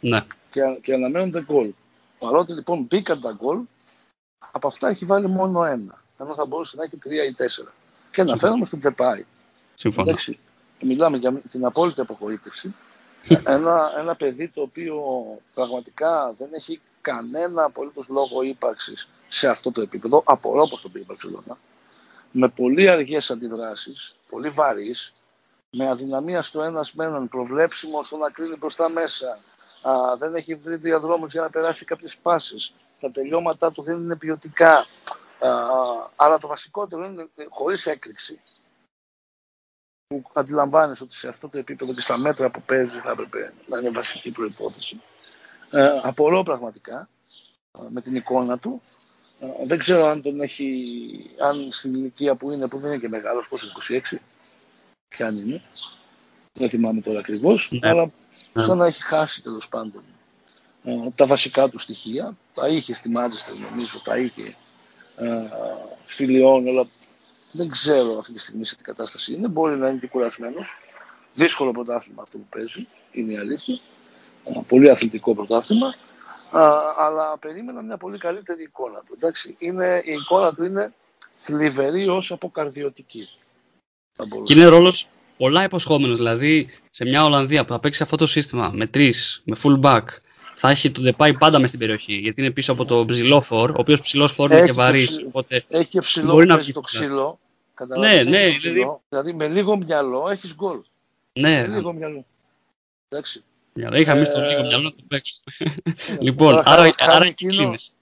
Ναι. 0.00 0.24
και, 0.50 0.60
και 0.82 0.94
αναμένονται 0.94 1.42
γκολ. 1.42 1.72
Παρότι 2.18 2.52
λοιπόν 2.52 2.82
μπήκαν 2.82 3.20
τα 3.20 3.32
γκολ, 3.32 3.58
από 4.50 4.66
αυτά 4.66 4.88
έχει 4.88 5.04
βάλει 5.04 5.28
μόνο 5.28 5.64
ένα. 5.64 6.02
Ενώ 6.18 6.34
θα 6.34 6.46
μπορούσε 6.46 6.76
να 6.76 6.84
έχει 6.84 6.96
τρία 6.96 7.24
ή 7.24 7.32
τέσσερα. 7.32 7.72
Και 8.10 8.20
αναφέρομαι 8.20 8.64
στον 8.66 8.80
Τεπάη. 8.80 9.24
Συμφωνώ. 9.74 10.08
Εντάξει, 10.08 10.38
μιλάμε 10.82 11.16
για 11.16 11.32
την 11.50 11.64
απόλυτη 11.64 12.00
απογοήτευση. 12.00 12.74
ένα, 13.44 13.92
ένα 13.98 14.14
παιδί 14.14 14.48
το 14.48 14.60
οποίο 14.62 15.02
πραγματικά 15.54 16.34
δεν 16.38 16.48
έχει 16.52 16.80
κανένα 17.00 17.64
απολύτως 17.64 18.08
λόγο 18.08 18.42
ύπαρξης 18.42 19.08
σε 19.28 19.48
αυτό 19.48 19.72
το 19.72 19.80
επίπεδο. 19.80 20.22
Απορώ 20.26 20.66
πως 20.68 20.80
τον 20.80 20.92
πήγε 20.92 21.04
η 21.04 21.06
Μπαρτσελώνα. 21.08 21.58
Με 22.32 22.48
πολύ 22.48 22.88
αργές 22.88 23.30
αντιδράσεις, 23.30 24.16
πολύ 24.28 24.48
βαρύς, 24.48 25.12
με 25.70 25.88
αδυναμία 25.88 26.42
στο 26.42 26.62
ένας 26.62 26.92
με 26.92 27.04
έναν, 27.04 27.28
προβλέψιμο 27.28 28.02
στο 28.02 28.16
να 28.16 28.30
κρίνει 28.30 28.56
μπροστά 28.56 28.88
μέσα. 28.88 29.38
Α, 29.82 30.16
δεν 30.16 30.34
έχει 30.34 30.54
βρει 30.54 30.76
διαδρόμους 30.76 31.32
για 31.32 31.42
να 31.42 31.50
περάσει 31.50 31.84
κάποιες 31.84 32.16
πάσεις. 32.16 32.74
Τα 33.00 33.10
τελειώματά 33.10 33.72
του 33.72 33.82
δεν 33.82 33.96
είναι 33.96 34.16
ποιοτικά. 34.16 34.76
Α, 34.78 34.86
αλλά 36.16 36.38
το 36.38 36.46
βασικότερο 36.46 37.04
είναι 37.04 37.28
ε, 37.36 37.44
χωρίς 37.48 37.86
έκρηξη 37.86 38.40
που 40.06 40.22
αντιλαμβάνεσαι 40.32 41.02
ότι 41.02 41.14
σε 41.14 41.28
αυτό 41.28 41.48
το 41.48 41.58
επίπεδο 41.58 41.94
και 41.94 42.00
στα 42.00 42.16
μέτρα 42.16 42.50
που 42.50 42.62
παίζει 42.62 42.98
θα 42.98 43.10
έπρεπε 43.10 43.52
να 43.66 43.78
είναι 43.78 43.90
βασική 43.90 44.30
προϋπόθεση. 44.30 45.00
Ε, 45.70 46.00
απορώ 46.02 46.42
πραγματικά 46.42 47.08
ε, 47.78 47.86
με 47.90 48.00
την 48.00 48.14
εικόνα 48.14 48.58
του. 48.58 48.82
Ε, 49.40 49.46
δεν 49.64 49.78
ξέρω 49.78 50.06
αν 50.06 50.22
τον 50.22 50.40
έχει, 50.40 50.84
αν 51.48 51.70
στην 51.70 51.94
ηλικία 51.94 52.34
που 52.36 52.50
είναι, 52.50 52.68
που 52.68 52.78
δεν 52.78 52.90
είναι 52.90 53.00
και 53.00 53.08
μεγάλος, 53.08 53.48
πώς 53.48 53.62
είναι, 53.62 54.00
26, 54.12 54.16
ποια 55.08 55.26
αν 55.26 55.36
είναι. 55.36 55.62
Δεν 56.52 56.68
θυμάμαι 56.68 57.00
τώρα 57.00 57.18
ακριβώς, 57.18 57.68
Ναι. 57.72 57.88
αλλά 57.88 58.10
Ναι. 58.52 58.62
σαν 58.62 58.78
να 58.78 58.86
έχει 58.86 59.02
χάσει 59.02 59.42
τέλος 59.42 59.68
πάντων 59.68 60.02
ε, 60.84 60.92
τα 61.14 61.26
βασικά 61.26 61.68
του 61.68 61.78
στοιχεία. 61.78 62.36
Τα 62.54 62.68
είχε 62.68 62.94
στη 62.94 63.08
Μάντσεστερ 63.08 63.70
νομίζω, 63.70 64.00
τα 64.04 64.16
είχε 64.18 64.54
ε, 65.16 65.46
στη 66.06 66.26
Λιόν, 66.26 66.68
αλλά 66.68 66.88
δεν 67.52 67.68
ξέρω 67.68 68.18
αυτή 68.18 68.32
τη 68.32 68.38
στιγμή 68.38 68.64
σε 68.64 68.76
τι 68.76 68.82
κατάσταση 68.82 69.32
είναι. 69.32 69.48
Μπορεί 69.48 69.76
να 69.76 69.88
είναι 69.88 69.98
και 69.98 70.06
κουρασμένος. 70.06 70.76
Δύσκολο 71.34 71.70
πρωτάθλημα 71.72 72.22
αυτό 72.22 72.38
που 72.38 72.46
παίζει, 72.50 72.86
είναι 73.12 73.32
η 73.32 73.36
αλήθεια. 73.36 73.78
Ε, 74.44 74.60
Πολύ 74.68 74.90
αθλητικό 74.90 75.34
πρωτάθλημα. 75.34 75.94
Α, 76.50 76.70
αλλά 76.98 77.38
περίμενα 77.38 77.82
μια 77.82 77.96
πολύ 77.96 78.18
καλύτερη 78.18 78.62
εικόνα 78.62 78.98
του. 79.06 79.14
Εντάξει, 79.16 79.56
είναι, 79.58 80.02
η 80.04 80.12
εικόνα 80.12 80.52
του 80.54 80.64
είναι 80.64 80.92
θλιβερή 81.34 82.08
ως 82.08 82.32
αποκαρδιωτική. 82.32 83.28
Θα 84.16 84.24
μπορούσε. 84.26 84.52
Και 84.54 84.60
είναι 84.60 84.68
ρόλος 84.68 85.06
πολλά 85.36 85.64
υποσχόμενος. 85.64 86.16
Δηλαδή 86.16 86.68
σε 86.90 87.04
μια 87.04 87.24
Ολλανδία 87.24 87.64
που 87.64 87.72
θα 87.72 87.80
παίξει 87.80 88.02
αυτό 88.02 88.16
το 88.16 88.26
σύστημα 88.26 88.70
με 88.74 88.86
τρεις, 88.86 89.42
με 89.44 89.56
full 89.62 89.80
back, 89.80 90.04
θα 90.54 90.70
έχει 90.70 90.90
τον 90.90 91.04
Depay 91.16 91.32
πάντα 91.38 91.58
μες 91.58 91.68
στην 91.68 91.80
περιοχή. 91.80 92.14
Γιατί 92.14 92.40
είναι 92.40 92.50
πίσω 92.50 92.72
από 92.72 92.84
το 92.84 93.04
ψηλό 93.04 93.40
φορ, 93.40 93.70
ο 93.70 93.74
οποίος 93.76 94.00
ψηλός 94.00 94.32
φορ 94.32 94.46
είναι 94.50 94.58
Έχει 94.58 94.66
και 94.68 94.72
το 94.74 94.76
βαρύς. 94.82 95.06
ψηλό. 95.06 95.26
Οπότε 95.28 95.64
Έχει 95.68 95.88
και 95.88 96.00
ψηλό 96.00 96.30
Μπορεί 96.32 96.42
που 96.42 96.48
να 96.48 96.54
παίζει 96.54 96.72
βγει 96.72 96.80
το 96.80 96.86
κοντά. 96.86 97.04
ξύλο. 97.06 97.38
Καταλάβεις, 97.74 98.26
Ναι, 98.26 98.38
έχει 98.40 98.48
ναι, 98.48 98.50
το 98.52 98.56
ψηλό. 98.58 99.02
Δηλαδή 99.08 99.32
με 99.32 99.48
λίγο 99.48 99.76
μυαλό 99.76 100.28
έχεις 100.30 100.54
γκολ. 100.54 100.80
ναι, 101.32 101.60
Με 101.66 101.74
λίγο 101.76 101.92
μυαλό. 101.92 102.24
Εντάξει. 103.08 103.44
Είχα 103.74 104.16
εμεί 104.16 104.24
το 104.26 104.40
Ε, 104.40 104.48
λίγο 104.48 104.62
μυαλό 104.62 104.82
να 104.82 104.90
το 104.90 105.02
παίξουμε. 105.08 105.74
λοιπόν, 106.20 106.48
Τώρα, 106.54 106.62
άρα, 106.66 106.76
χάρη- 106.82 106.94
άρα 107.02 107.12
χάρη 107.12 107.28
εκεί 107.28 107.44
εκείνο- 107.44 107.62
κλείνεις. 107.62 107.92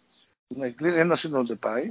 Ναι, 0.49 0.69
κλείνει 0.69 1.01
ένα 1.01 1.15
σύνολο 1.15 1.45
δεν 1.45 1.59
πάει. 1.59 1.83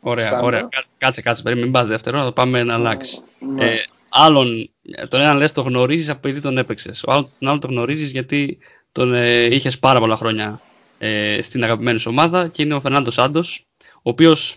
Ωραία, 0.00 0.26
Στάνταρ. 0.26 0.44
ωραία. 0.44 0.60
Κά- 0.70 0.86
Κάτσε, 0.98 1.22
κάτσε, 1.22 1.42
περίμενε, 1.42 1.66
μην 1.66 1.74
πας 1.78 1.86
δεύτερο, 1.86 2.18
να 2.18 2.24
το 2.24 2.32
πάμε 2.32 2.62
να 2.62 2.74
αλλάξει. 2.74 3.18
Ναι. 3.54 3.64
Ε, 3.70 3.78
άλλον, 4.08 4.70
τον 5.08 5.20
έναν 5.20 5.36
λες 5.36 5.52
το 5.52 5.60
γνωρίζεις 5.62 6.08
επειδή 6.08 6.40
τον 6.40 6.58
έπαιξες. 6.58 7.02
Ο 7.06 7.12
άλλον, 7.12 7.30
τον 7.38 7.48
άλλο 7.48 7.58
τον 7.58 7.70
γνωρίζεις 7.70 8.10
γιατί 8.10 8.58
τον 8.92 9.14
ε, 9.14 9.42
είχες 9.42 9.78
πάρα 9.78 9.98
πολλά 9.98 10.16
χρόνια 10.16 10.60
ε, 10.98 11.42
στην 11.42 11.64
αγαπημένη 11.64 11.98
σου 11.98 12.10
ομάδα 12.10 12.48
και 12.48 12.62
είναι 12.62 12.74
ο 12.74 12.80
Φερνάντος 12.80 13.14
Σάντος, 13.14 13.66
ο 13.94 14.00
οποίος 14.10 14.56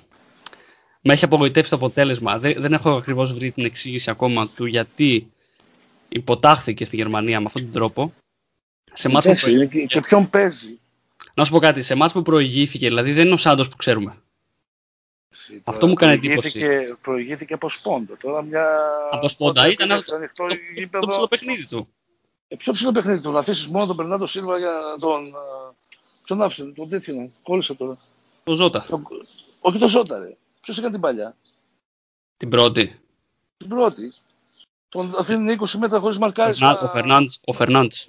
με 1.01 1.13
έχει 1.13 1.25
απογοητεύσει 1.25 1.69
το 1.69 1.75
αποτέλεσμα. 1.75 2.37
Δεν, 2.39 2.53
δεν 2.57 2.73
έχω 2.73 2.91
ακριβώς 2.91 3.33
βρει 3.33 3.51
την 3.51 3.65
εξήγηση 3.65 4.09
ακόμα 4.09 4.47
του 4.55 4.65
γιατί 4.65 5.25
υποτάχθηκε 6.09 6.85
στη 6.85 6.95
Γερμανία 6.95 7.39
με 7.39 7.45
αυτόν 7.45 7.63
τον 7.63 7.71
τρόπο. 7.73 8.13
Σε 8.93 9.09
μάτς 9.09 9.25
που 9.25 9.31
Εντάξει, 9.31 9.49
είναι 9.51 9.57
προηγήθηκε- 9.57 9.85
και, 9.85 9.99
και 9.99 10.07
ποιον 10.07 10.29
παίζει; 10.29 10.79
Να 11.35 11.45
σου 11.45 11.51
πω 11.51 11.59
κάτι, 11.59 11.81
σε 11.81 11.95
μάτς 11.95 12.13
που 12.13 12.21
προηγήθηκε, 12.21 12.87
δηλαδή 12.87 13.11
δεν 13.13 13.25
είναι 13.25 13.33
ο 13.33 13.37
Σάντος 13.37 13.69
που 13.69 13.75
ξέρουμε. 13.75 14.17
Αυτό 15.63 15.85
μου 15.87 15.91
έκανε 15.93 16.13
εντύπωση. 16.13 16.51
Προηγήθηκε, 16.51 16.95
προηγήθηκε 17.01 17.53
από 17.53 17.69
σπόντα. 17.69 18.17
Τώρα 18.17 18.41
μια... 18.43 18.67
Από 19.11 19.29
σπόντα 19.29 19.61
όταν 19.61 19.71
ήταν 19.71 19.87
πήγες 19.87 20.01
αυτό- 20.03 20.15
ανοιχτό 20.15 20.45
Το, 20.47 20.55
γήπεδο- 20.75 21.05
το 21.05 21.07
ψηλό 21.11 21.27
παιχνίδι 21.27 21.65
του. 21.67 21.87
Ε, 22.47 22.55
ποιο 22.55 22.73
ψηλό 22.73 22.91
παιχνίδι 22.91 23.21
του, 23.21 23.31
να 23.31 23.39
αφήσεις 23.39 23.67
μόνο 23.67 23.85
τον 23.85 23.95
Περνάντο 23.95 24.25
Σίλβα 24.25 24.57
για 24.57 24.69
να 24.69 24.99
τον. 24.99 25.25
ε, 25.25 25.73
Ποιον 26.23 26.41
άφησε, 26.41 26.63
τον 26.65 26.89
τέτοιο 26.89 27.13
να 27.13 27.29
κόλλησε 27.43 27.73
τώρα. 27.73 27.95
Το 28.43 28.55
Ζώτα. 28.55 28.85
Τον- 28.89 29.07
Όχι 29.59 29.77
το 29.79 29.87
Ζώτα, 29.87 30.17
ρε. 30.19 30.35
Ποιος 30.61 30.77
έκανε 30.77 30.91
την 30.91 31.01
παλιά; 31.01 31.35
Την 32.37 32.49
πρώτη. 32.49 32.99
Την 33.57 33.67
πρώτη. 33.69 34.13
Τον 34.89 35.13
αφήνουν 35.17 35.49
20 35.49 35.77
μέτρα 35.79 35.99
χωρίς 35.99 36.17
μαρκάρισμα. 36.17 36.67
Φερνάν- 36.67 36.89
Ο 36.89 36.93
Φερνάντς. 36.97 37.39
Ο 37.45 37.53
Φερνάντς. 37.53 38.07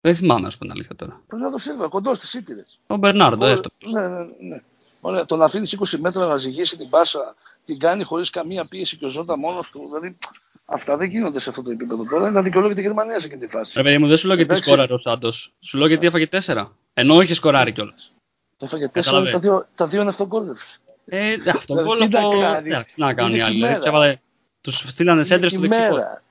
Δεν 0.00 0.14
θυμάμαι, 0.16 0.40
να 0.40 0.50
σου 0.50 0.58
πω 0.58 0.62
την 0.64 0.72
αλήθεια 0.72 0.96
τώρα. 0.96 1.20
Περνάντο 1.28 1.58
Σίλβα, 1.58 1.88
κοντός 1.88 2.16
στη 2.16 2.38
City, 2.42 2.54
ρε. 2.56 2.64
Ο 2.86 2.96
Μπερνάρντο, 2.96 3.42
Ωραία, 3.44 3.52
έστω. 3.52 3.68
Ναι, 3.90 4.08
ναι, 4.08 4.24
ναι. 4.38 4.60
Ωραία, 5.00 5.24
τον 5.24 5.42
αφήνεις 5.42 5.76
20 5.78 5.98
μέτρα 5.98 6.26
να 6.26 6.36
ζυγίσει 6.36 6.76
την 6.76 6.88
πάσα, 6.88 7.34
την 7.64 7.78
κάνει 7.78 8.02
χωρίς 8.04 8.30
καμία 8.30 8.64
πίεση 8.64 8.96
και 8.96 9.04
ο 9.04 9.08
Ζώτα 9.08 9.38
μόνος 9.38 9.70
του. 9.70 9.80
Δηλαδή, 9.86 10.16
αυτά 10.64 10.96
δεν 10.96 11.08
γίνονται 11.08 11.40
σε 11.40 11.48
αυτό 11.48 11.62
το 11.62 11.70
επίπεδο 11.70 12.04
τώρα. 12.10 12.28
Είναι 12.28 12.38
αδικαιολόγητη 12.38 12.80
η 12.80 12.82
Γερμανία 12.82 13.18
σε 13.18 13.26
εκείνη 13.26 13.40
τη 13.40 13.46
φάση. 13.46 13.72
Ρε 13.76 13.82
παιδί 13.82 13.98
μου, 13.98 14.06
δεν 14.08 14.16
σου 14.18 14.26
λέω 14.26 14.36
γιατί 14.36 14.50
Εντάξει. 14.52 14.68
σκόραρε 14.70 14.92
ο 14.94 14.98
Σάντος. 14.98 15.52
Σου 15.60 15.78
λέω 15.78 15.86
γιατί 15.86 16.06
έφαγε 16.06 16.26
τέσσερα. 16.26 16.72
Ενώ 16.94 17.20
είχε 17.20 17.34
σκοράρει 17.34 17.72
κιόλας. 17.72 18.12
Το 18.56 18.64
έφαγε 18.64 18.88
τέσσερα, 18.88 19.16
Κατάλαβε. 19.16 19.30
τα 19.32 19.38
δύο, 19.54 19.66
τα 19.74 19.86
δύο 19.86 20.00
είναι 20.00 20.10
αυτογκόλευση. 20.10 20.78
Ε, 21.06 21.34
αυτό 21.46 21.74
Δηλαδή, 21.74 21.88
γκολ 21.88 21.98
τι 22.08 22.14
να 22.14 22.20
από. 22.20 22.40
κάνει; 22.40 22.68
Εντάξει, 22.68 22.94
τι 22.94 23.00
να 23.00 23.14
κάνουν 23.14 23.32
οι 23.32 23.34
Είναι 23.36 23.44
άλλοι. 23.44 23.52
και 23.54 23.58
Δηλαδή, 23.66 23.74
μέρα. 23.78 23.88
έβαλε- 23.88 24.18
Τους 24.60 24.74
στείλανε 24.76 25.18
Είναι 25.18 25.26
σέντρες 25.28 25.50
και 25.50 25.56
στο 25.56 25.66
δεξιό. 25.68 25.90
μέρα. 25.94 26.22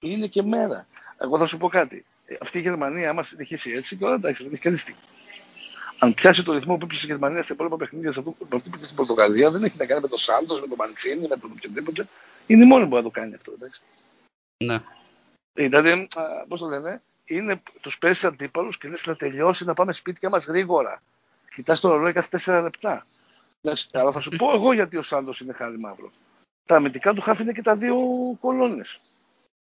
Είναι 0.00 0.26
και 0.26 0.42
μέρα. 0.42 0.86
Εγώ 1.18 1.38
θα 1.38 1.46
σου 1.46 1.56
πω 1.58 1.68
κάτι. 1.68 2.04
Ε, 2.28 2.36
Αυτή 2.40 2.58
η 2.58 2.60
Γερμανία, 2.60 3.10
άμα 3.10 3.22
συνεχίσει 3.22 3.70
έτσι, 3.70 3.96
και 3.96 4.04
όλα 4.04 4.14
εντάξει, 4.14 4.42
δεν 4.42 4.52
έχει 4.52 4.62
κανεί 4.62 4.76
τι. 4.76 4.94
Αν 5.98 6.14
πιάσει 6.14 6.44
το 6.44 6.52
ρυθμό 6.52 6.76
που 6.76 6.84
έπεισε 6.84 7.06
η 7.06 7.08
Γερμανία 7.10 7.42
στα 7.42 7.52
υπόλοιπα 7.52 7.76
παιχνίδια 7.76 8.12
σε 8.12 8.18
αυτό 8.18 8.30
που 8.30 8.48
αυτή 8.52 8.70
που 8.70 8.78
στην 8.80 8.96
Πορτογαλία, 8.96 9.50
δεν 9.50 9.62
έχει 9.62 9.76
να 9.78 9.86
κάνει 9.86 10.00
με 10.00 10.08
τον 10.08 10.18
Σάντος, 10.18 10.60
με 10.60 10.66
τον 10.66 10.76
Μαντσίνη, 10.78 11.28
με 11.28 11.36
τον 11.36 11.50
οποιοδήποτε. 11.56 12.08
Είναι 12.46 12.64
η 12.64 12.66
μόνη 12.66 12.88
που 12.88 12.94
θα 12.94 13.02
το 13.02 13.10
κάνει 13.10 13.34
αυτό. 13.34 13.52
Εντάξει. 13.52 13.80
Ναι. 14.64 14.82
Δηλαδή, 15.52 16.08
πώς 16.48 16.60
το 16.60 16.66
λένε, 16.66 17.02
είναι, 17.24 17.62
τους 17.80 17.98
παίρνει 17.98 18.18
αντίπαλους 18.22 18.78
και 18.78 18.88
λες 18.88 19.06
να 19.06 19.16
τελειώσει 19.16 19.64
να 19.64 19.74
πάμε 19.74 19.92
σπίτια 19.92 20.28
μας 20.28 20.44
γρήγορα. 20.44 21.02
Κοιτάς 21.54 21.80
το 21.80 21.88
ρολόι 21.88 22.12
κάθε 22.12 22.38
4 22.44 22.62
λεπτά. 22.62 23.06
Εντάξει, 23.60 23.88
αλλά 23.92 24.12
θα 24.12 24.20
σου 24.20 24.30
πω 24.30 24.54
εγώ 24.54 24.72
γιατί 24.72 24.96
ο 24.96 25.02
Σάντος 25.02 25.40
είναι 25.40 25.52
χάρη 25.52 25.78
μαύρο. 25.78 26.12
Τα 26.64 26.76
αμυντικά 26.76 27.14
του 27.14 27.20
χάφη 27.20 27.42
είναι 27.42 27.52
και 27.52 27.62
τα 27.62 27.76
δύο 27.76 27.96
κολόνες. 28.40 29.00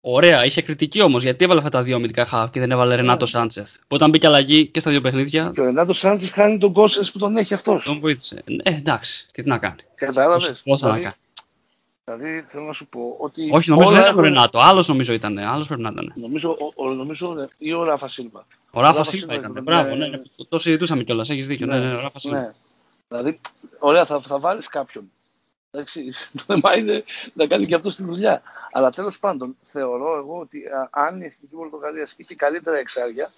Ωραία, 0.07 0.45
είχε 0.45 0.61
κριτική 0.61 1.01
όμως 1.01 1.23
γιατί 1.23 1.43
έβαλε 1.43 1.59
αυτά 1.59 1.71
τα 1.71 1.81
δύο 1.83 1.95
αμυντικά 1.95 2.25
χαφ 2.25 2.49
και 2.49 2.59
δεν 2.59 2.71
έβαλε 2.71 2.95
Ρενάτο 2.95 3.25
Σάντσεθ. 3.25 3.71
Που 3.75 3.95
όταν 3.95 4.09
μπήκε 4.09 4.27
αλλαγή 4.27 4.67
και 4.67 4.79
στα 4.79 4.91
δύο 4.91 5.01
παιχνίδια, 5.01 5.51
Και 5.53 5.61
ο 5.61 5.63
Ρενάτο 5.63 5.93
Σάντζε 5.93 6.27
χάνει 6.27 6.57
τον 6.57 6.73
Κόσενς 6.73 7.11
που 7.11 7.17
τον 7.19 7.37
έχει 7.37 7.53
αυτός. 7.53 7.83
τον 7.83 7.99
βοήθησε. 7.99 8.43
Ε, 8.63 8.69
εντάξει, 8.75 9.25
και 9.31 9.41
τι 9.43 9.47
να 9.49 9.57
κάνει. 9.57 9.75
Κατάλαβες. 9.95 10.61
Πώς 10.65 10.79
θα 10.79 10.87
να 10.87 10.93
Δηλαδή, 10.93 11.15
κάνει. 12.05 12.19
δηλαδή, 12.19 12.47
θέλω 12.47 12.65
να 12.65 12.73
σου 12.73 12.87
πω 12.87 12.99
ότι. 13.19 13.49
Όχι, 13.53 13.69
νομίζω 13.69 13.89
όλα 13.89 13.97
δεν 13.99 14.05
ήταν 14.07 14.17
ο 14.17 14.19
έχουν- 14.21 14.33
Ρενάτο. 14.33 14.59
Άλλος 14.59 14.87
νομίζω 14.87 15.13
ήταν. 15.13 15.37
Άλλος 15.37 15.67
πρέπει 15.67 15.81
να 15.81 15.89
ήταν. 15.93 16.13
Νομίζω, 16.15 16.49
ο, 16.75 16.83
ο, 16.89 16.93
νομίζω 16.93 17.35
ή 17.57 17.73
ο 17.73 17.83
Ράφα 17.83 18.07
Σίλβα. 18.07 18.45
Ο 18.71 18.81
Ράφα 18.81 18.97
Ράφα 18.97 19.03
Σίλβα 19.03 19.17
Σίλβα 19.33 19.33
ήταν. 19.35 19.51
ήταν, 19.51 19.63
Μπράβο, 19.63 19.89
ναι. 19.89 19.95
ναι, 19.95 20.07
ναι. 20.07 20.17
Το- 20.35 20.45
Το 20.49 20.59
συζητούσαμε 20.59 21.03
κιόλας. 21.03 21.29
Έχεις 21.29 21.47
δίκιο. 21.47 21.65
Ναι, 21.65 21.79
ναι, 21.79 21.95
ο 21.95 21.99
Ράφα 21.99 22.19
Σίλβα. 22.19 22.39
ναι. 22.39 22.51
Δηλαδή, 23.07 23.39
ωραία, 23.79 24.05
θα, 24.05 24.19
θα 24.21 24.39
βάλεις 24.39 24.67
κάποιον. 24.67 25.11
Εντάξει, 25.75 26.11
το 26.37 26.43
θέμα 26.45 26.77
είναι 26.77 27.03
να 27.33 27.47
κάνει 27.47 27.65
και 27.65 27.75
αυτός 27.75 27.95
τη 27.95 28.03
δουλειά. 28.03 28.41
Αλλά 28.71 28.89
τέλος 28.89 29.19
πάντων, 29.19 29.57
θεωρώ 29.61 30.17
εγώ 30.17 30.39
ότι 30.39 30.65
α, 30.65 30.89
αν 30.91 31.21
η 31.21 31.25
Εθνική 31.25 31.55
Πορτογαλία 31.55 32.07
είχε 32.17 32.35
καλύτερα 32.35 32.77
εξάρια, 32.77 33.31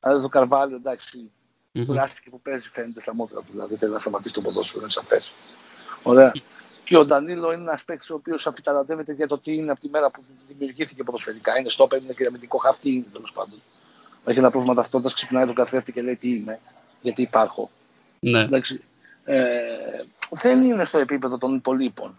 δηλαδή 0.00 0.22
το 0.22 0.28
Καρβάλιο, 0.28 0.76
εντάξει, 0.76 1.30
Μμμ. 1.72 1.84
κουράστηκε 1.86 2.30
που 2.30 2.40
παίζει, 2.40 2.68
φαίνεται 2.68 3.00
στα 3.00 3.14
μότρα 3.14 3.40
του. 3.40 3.50
Δηλαδή 3.50 3.76
θέλει 3.76 3.92
να 3.92 3.98
σταματήσει 3.98 4.34
το 4.34 4.40
ποδόσφαιρο, 4.40 4.80
είναι 4.80 4.90
σαφές. 4.90 5.32
Ωραία. 6.02 6.32
Και 6.84 6.96
ο 6.96 7.04
Ντανίλο 7.04 7.52
είναι 7.52 7.62
ένας 7.62 7.84
παίκτης 7.84 8.10
ο 8.10 8.14
οποίος 8.14 8.46
αφιταρατεύεται 8.46 9.12
για 9.12 9.26
το 9.26 9.38
τι 9.38 9.54
είναι 9.54 9.70
από 9.70 9.80
τη 9.80 9.88
μέρα 9.88 10.10
που 10.10 10.20
δημιουργήθηκε 10.48 11.02
ποδοσφαιρικά. 11.02 11.58
Είναι 11.58 11.68
στο 11.68 11.88
είναι 12.02 12.12
και 12.12 12.26
αμυντικό 12.26 12.58
χαρτί, 12.58 12.90
είναι 12.90 13.06
τέλος 13.12 13.32
πάντων. 13.32 13.62
Έχει 14.24 14.38
ένα 14.38 14.50
πρόβλημα 14.50 14.74
ταυτότητας, 14.74 15.14
ξυπνάει 15.14 15.46
τον 15.46 15.54
καθρέφτη 15.54 15.92
και 15.92 16.02
λέει 16.02 16.16
τι 16.16 16.30
είμαι, 16.30 16.60
γιατί 17.00 17.22
υπάρχω. 17.22 17.70
Ναι. 18.20 18.40
Εντάξει, 18.40 18.80
ε, 19.24 19.44
δεν 20.30 20.64
είναι 20.64 20.84
στο 20.84 20.98
επίπεδο 20.98 21.38
των 21.38 21.54
υπολείπων. 21.54 22.18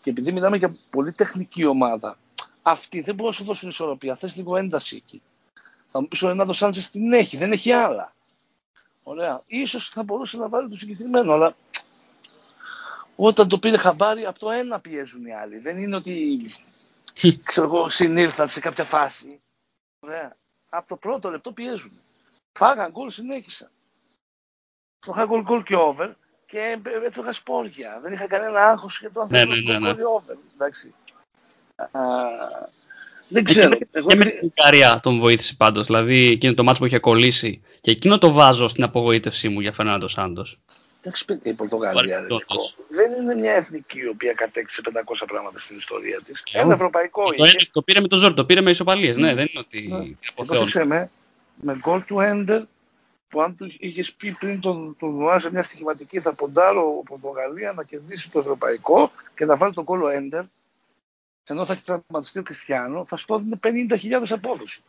Και 0.00 0.10
επειδή 0.10 0.32
μιλάμε 0.32 0.56
για 0.56 0.76
πολύ 0.90 1.12
τεχνική 1.12 1.64
ομάδα, 1.64 2.18
αυτοί 2.62 3.00
δεν 3.00 3.14
μπορούν 3.14 3.30
να 3.30 3.36
σου 3.36 3.44
δώσουν 3.44 3.68
ισορροπία. 3.68 4.16
Θες 4.16 4.36
λίγο 4.36 4.56
ένταση 4.56 4.96
εκεί. 4.96 5.22
Θα 5.90 6.00
μου 6.00 6.08
πεις 6.08 6.22
ο 6.22 6.28
Ρενάτο 6.28 6.52
Σάντζε 6.52 6.90
την 6.90 7.12
έχει, 7.12 7.36
δεν 7.36 7.52
έχει 7.52 7.72
άλλα. 7.72 8.12
Ωραία. 9.02 9.42
Ίσως 9.46 9.88
θα 9.88 10.02
μπορούσε 10.02 10.36
να 10.36 10.48
βάλει 10.48 10.68
το 10.68 10.76
συγκεκριμένο, 10.76 11.32
αλλά 11.32 11.56
όταν 13.16 13.48
το 13.48 13.58
πήρε 13.58 13.76
χαμπάρι, 13.76 14.26
από 14.26 14.38
το 14.38 14.50
ένα 14.50 14.80
πιέζουν 14.80 15.24
οι 15.24 15.34
άλλοι. 15.34 15.58
Δεν 15.58 15.78
είναι 15.82 15.96
ότι 15.96 16.40
ξέρω 17.44 17.66
εγώ, 17.66 17.88
συνήλθαν 17.88 18.48
σε 18.48 18.60
κάποια 18.60 18.84
φάση. 18.84 19.40
Ωραία. 20.00 20.36
Από 20.68 20.88
το 20.88 20.96
πρώτο 20.96 21.30
λεπτό 21.30 21.52
πιέζουν. 21.52 22.00
Φάγαν 22.52 22.90
γκολ, 22.90 23.10
συνέχισαν. 23.10 23.70
Το 24.98 25.12
είχα 25.14 25.26
γκολ 25.26 25.42
γκολ 25.42 25.62
και 25.62 25.76
over 25.76 26.16
και 26.52 26.78
έτρωγα 27.06 27.32
σπόρια. 27.32 28.00
Δεν 28.02 28.12
είχα 28.12 28.26
κανένα 28.26 28.60
άγχος 28.60 28.98
για 29.00 29.10
το 29.12 29.20
αν 29.20 29.28
θα 29.28 29.36
Ναι, 29.36 29.42
έτρωγα 29.42 29.60
ναι, 29.62 29.72
ναι, 29.72 29.78
γκολ 29.78 29.94
ναι. 29.94 30.00
ή 30.00 30.04
over. 30.04 30.36
Εντάξει. 30.54 30.94
Α, 31.76 32.00
δεν 33.28 33.44
ξέρω. 33.44 33.78
Εγώ 33.90 34.08
Και 34.08 34.16
με 34.16 34.22
επειδή- 34.22 34.38
την 34.38 34.52
Ουγγαρία 34.56 35.00
τον 35.02 35.18
βοήθησε 35.18 35.54
πάντως. 35.56 35.86
Δηλαδή 35.86 36.28
εκείνο 36.30 36.54
το 36.54 36.62
μάτσο 36.64 36.80
που 36.80 36.86
είχε 36.86 36.98
κολλήσει. 36.98 37.62
Και 37.80 37.90
εκείνο 37.90 38.18
το 38.18 38.32
βάζω 38.32 38.68
στην 38.68 38.82
απογοήτευσή 38.82 39.48
μου 39.48 39.60
για 39.60 39.72
Φερνάντο 39.72 40.08
Σάντος. 40.08 40.58
Εντάξει, 41.00 41.24
παιδιά, 41.24 41.52
η 41.52 41.54
Πορτογαλία 41.54 42.00
ρε, 42.02 42.08
Παρεμπιπτόντως. 42.08 42.46
Νικό, 42.48 42.84
δεν 42.88 43.22
είναι 43.22 43.34
μια 43.34 43.52
εθνική 43.52 43.98
η 43.98 44.06
οποία 44.08 44.32
κατέκτησε 44.32 44.80
500 44.84 45.24
πράγματα 45.26 45.58
στην 45.58 45.76
ιστορία 45.76 46.20
της. 46.24 46.42
Ε, 46.52 46.58
Ένα 46.58 46.64
όχι. 46.64 46.72
ευρωπαϊκό 46.74 47.24
Το, 47.24 47.44
είχε. 47.44 47.56
ένα- 47.56 47.68
το 47.72 47.82
πήρε 47.82 48.00
με 48.00 48.08
το 48.08 48.16
ζόρι, 48.16 48.34
το 48.34 48.44
πήρε 48.44 48.60
με 48.60 48.70
ισοπαλίες. 48.70 49.16
Ναι, 49.16 49.34
δεν 49.34 49.46
είναι 49.50 49.58
ότι 49.66 49.86
Ναι. 49.88 49.96
από 50.28 50.44
Θεό. 50.44 50.56
Πρόσεξε 50.58 50.84
με, 50.84 51.10
με 51.54 51.76
γκολ 51.76 52.04
του 52.04 52.20
Έντερ 52.20 52.62
που 53.32 53.42
αν 53.42 53.56
του 53.56 53.72
είχες 53.78 54.12
πει 54.12 54.32
πριν 54.32 54.60
τον, 54.60 54.96
τον 54.98 55.14
Νουά 55.14 55.38
σε 55.38 55.50
μια 55.50 55.62
στοιχηματική 55.62 56.20
θα 56.20 56.34
ποντάρω 56.34 56.96
ο 56.98 57.02
Πορτογαλία 57.02 57.72
να 57.72 57.84
κερδίσει 57.84 58.30
το 58.30 58.38
ευρωπαϊκό 58.38 59.10
και 59.34 59.44
να 59.44 59.56
βάλει 59.56 59.72
τον 59.72 59.84
κόλλο 59.84 60.08
Έντερ 60.08 60.44
ενώ 61.44 61.64
θα 61.64 61.72
έχει 61.72 61.82
τραυματιστεί 61.82 62.38
ο 62.38 62.42
Κριστιανό, 62.42 63.04
θα 63.04 63.16
σου 63.16 63.34
έδινε 63.34 63.58
50.000 63.62 64.26
απόδοση. 64.30 64.82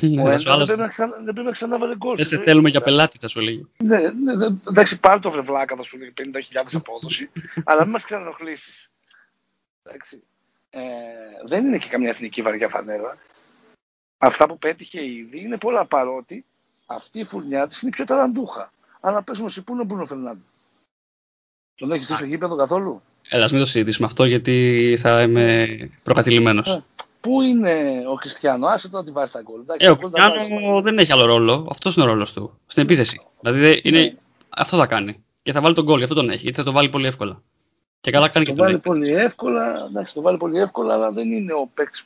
Ναι, 0.00 0.22
ο 0.22 0.24
θα 0.24 0.32
Έντερ 0.32 0.38
σου 0.38 0.44
δεν 0.44 0.52
άλλαζε. 0.52 0.64
πρέπει 0.64 0.80
να, 0.80 0.88
ξανα, 0.88 1.16
δεν 1.16 1.24
πρέπει 1.24 1.42
να 1.42 1.50
ξανάβαλε 1.50 1.96
γκολ. 1.96 2.16
Δεν 2.16 2.24
στη 2.24 2.34
σε 2.34 2.36
ζωή 2.36 2.46
θέλουμε 2.48 2.70
του. 2.70 2.70
για 2.76 2.80
πελάτη, 2.80 3.18
θα 3.18 3.28
σου 3.28 3.40
λέγει. 3.40 3.66
Ναι, 3.76 3.98
ναι, 3.98 4.34
ναι, 4.34 4.46
εντάξει, 4.68 5.00
πάρει 5.00 5.20
το 5.20 5.30
βρεβλάκα, 5.30 5.76
θα 5.76 5.82
σου 5.82 5.98
λέει 5.98 6.12
50.000 6.18 6.22
απόδοση, 6.72 7.30
αλλά 7.64 7.82
μην 7.82 7.90
μας 7.90 8.04
ξανενοχλήσει. 8.04 8.90
Εντάξει. 9.82 10.22
Ε, 10.70 10.80
δεν 11.46 11.66
είναι 11.66 11.78
και 11.78 11.88
καμιά 11.88 12.08
εθνική 12.08 12.42
βαριά 12.42 12.68
φανέλα. 12.68 13.16
Αυτά 14.18 14.46
που 14.46 14.58
πέτυχε 14.58 15.04
ήδη 15.04 15.40
είναι 15.40 15.58
πολλά 15.58 15.84
παρότι 15.84 16.44
αυτή 16.86 17.18
η 17.18 17.24
φουρνιά 17.24 17.66
της 17.66 17.82
είναι 17.82 17.90
πιο 17.90 18.04
ταλαντούχα. 18.04 18.72
Αλλά 19.00 19.22
πες 19.22 19.38
μου, 19.38 19.46
εσύ 19.46 19.62
πού 19.62 19.72
είναι 19.72 19.82
ο 19.82 19.84
Μπούνο 19.84 20.04
Φερνάντο. 20.06 20.40
Τον 21.74 21.92
έχεις 21.92 22.06
δει 22.06 22.14
στο 22.14 22.24
γήπεδο 22.24 22.56
καθόλου; 22.56 23.00
Έλα, 23.28 23.48
μην 23.50 23.58
το 23.60 23.66
συζητήσουμε 23.66 24.06
αυτό 24.06 24.24
γιατί 24.24 24.98
θα 25.00 25.22
είμαι 25.22 25.66
προκατηλημένος. 26.02 26.68
Ε, 26.68 26.82
Πού 27.20 27.42
είναι 27.42 28.02
ο 28.10 28.14
Κριστιανό, 28.14 28.66
άσε 28.66 28.88
τώρα 28.88 29.02
να 29.02 29.08
τη 29.08 29.12
βάζει 29.14 29.32
τα 29.32 29.40
γκολ. 29.42 29.60
εντάξει, 29.60 29.86
Ε, 29.86 29.90
ο 29.90 29.96
τα 29.96 30.00
γκολ 30.00 30.10
τα 30.10 30.30
βάζει. 30.30 30.46
Κριστιανό 30.48 30.80
δεν 30.82 30.98
έχει 30.98 31.12
άλλο 31.12 31.24
ρόλο. 31.24 31.68
Αυτός 31.70 31.94
είναι 31.94 32.04
ο 32.04 32.08
ρόλος 32.08 32.32
του. 32.32 32.58
Στην 32.66 32.82
επίθεση. 32.82 33.20
Δηλαδή 33.40 33.60
δεν- 33.60 33.80
είναι... 33.82 34.00
Ναι. 34.00 34.14
αυτό 34.48 34.76
θα 34.76 34.86
κάνει. 34.86 35.24
Και 35.42 35.52
θα 35.52 35.60
βάλει 35.60 35.74
τον 35.74 35.84
γκολ, 35.84 35.96
γι' 35.98 36.02
αυτό 36.02 36.14
τον 36.16 36.30
έχει. 36.30 36.40
Γιατί 36.42 36.56
θα 36.56 36.62
το 36.64 36.72
βάλει 36.72 36.88
πολύ 36.88 37.06
εύκολα. 37.06 37.42
Και 38.00 38.10
καλά 38.10 38.28
κάνει 38.28 38.44
και 38.44 38.50
Το 38.50 38.56
τον 38.56 38.66
βάλει 38.66 38.76
έχει. 38.76 38.84
πολύ 38.88 39.10
εύκολα, 39.12 39.86
εντάξει, 39.88 40.14
το 40.14 40.20
βάλει 40.20 40.36
πολύ 40.36 40.60
εύκολα, 40.60 40.94
αλλά 40.94 41.12
δεν 41.12 41.32
είναι 41.32 41.52
ο 41.52 41.70
παίκτης 41.74 42.04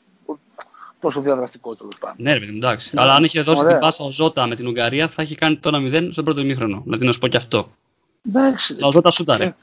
τόσο 1.00 1.20
διαδραστικό 1.20 1.74
τέλος 1.74 1.98
πάντων. 1.98 2.16
Ναι, 2.18 2.32
ρε 2.32 2.38
παιδί 2.38 2.50
μου, 2.50 2.56
εντάξει. 2.56 2.94
Ναι. 2.94 3.00
Αλλά 3.02 3.14
αν 3.14 3.24
είχε 3.24 3.40
δώσει 3.42 3.61
Ωραία. 3.61 3.72
την 3.72 3.80
πάσα 3.80 4.04
ο 4.04 4.11
Ζώτα 4.11 4.46
με 4.46 4.54
την 4.56 4.66
Ουγγαρία, 4.66 5.09
θα 5.09 5.22
είχε 5.22 5.35
κάνει 5.35 5.56
το 5.56 5.70
1-0 5.74 6.09
στον 6.12 6.24
πρώτο 6.24 6.40
ημίχρονο. 6.40 6.80
Δηλαδή 6.85 7.06
να 7.06 7.12
σου 7.12 7.18
πω 7.18 7.28
και 7.28 7.37
αυτό. 7.37 7.68
Εντάξει. 8.28 8.74
Αλλά 8.74 8.87
ο 8.87 8.92
Ζώτα 8.92 9.11
σούταρε. 9.11 9.44
Ε, 9.44 9.54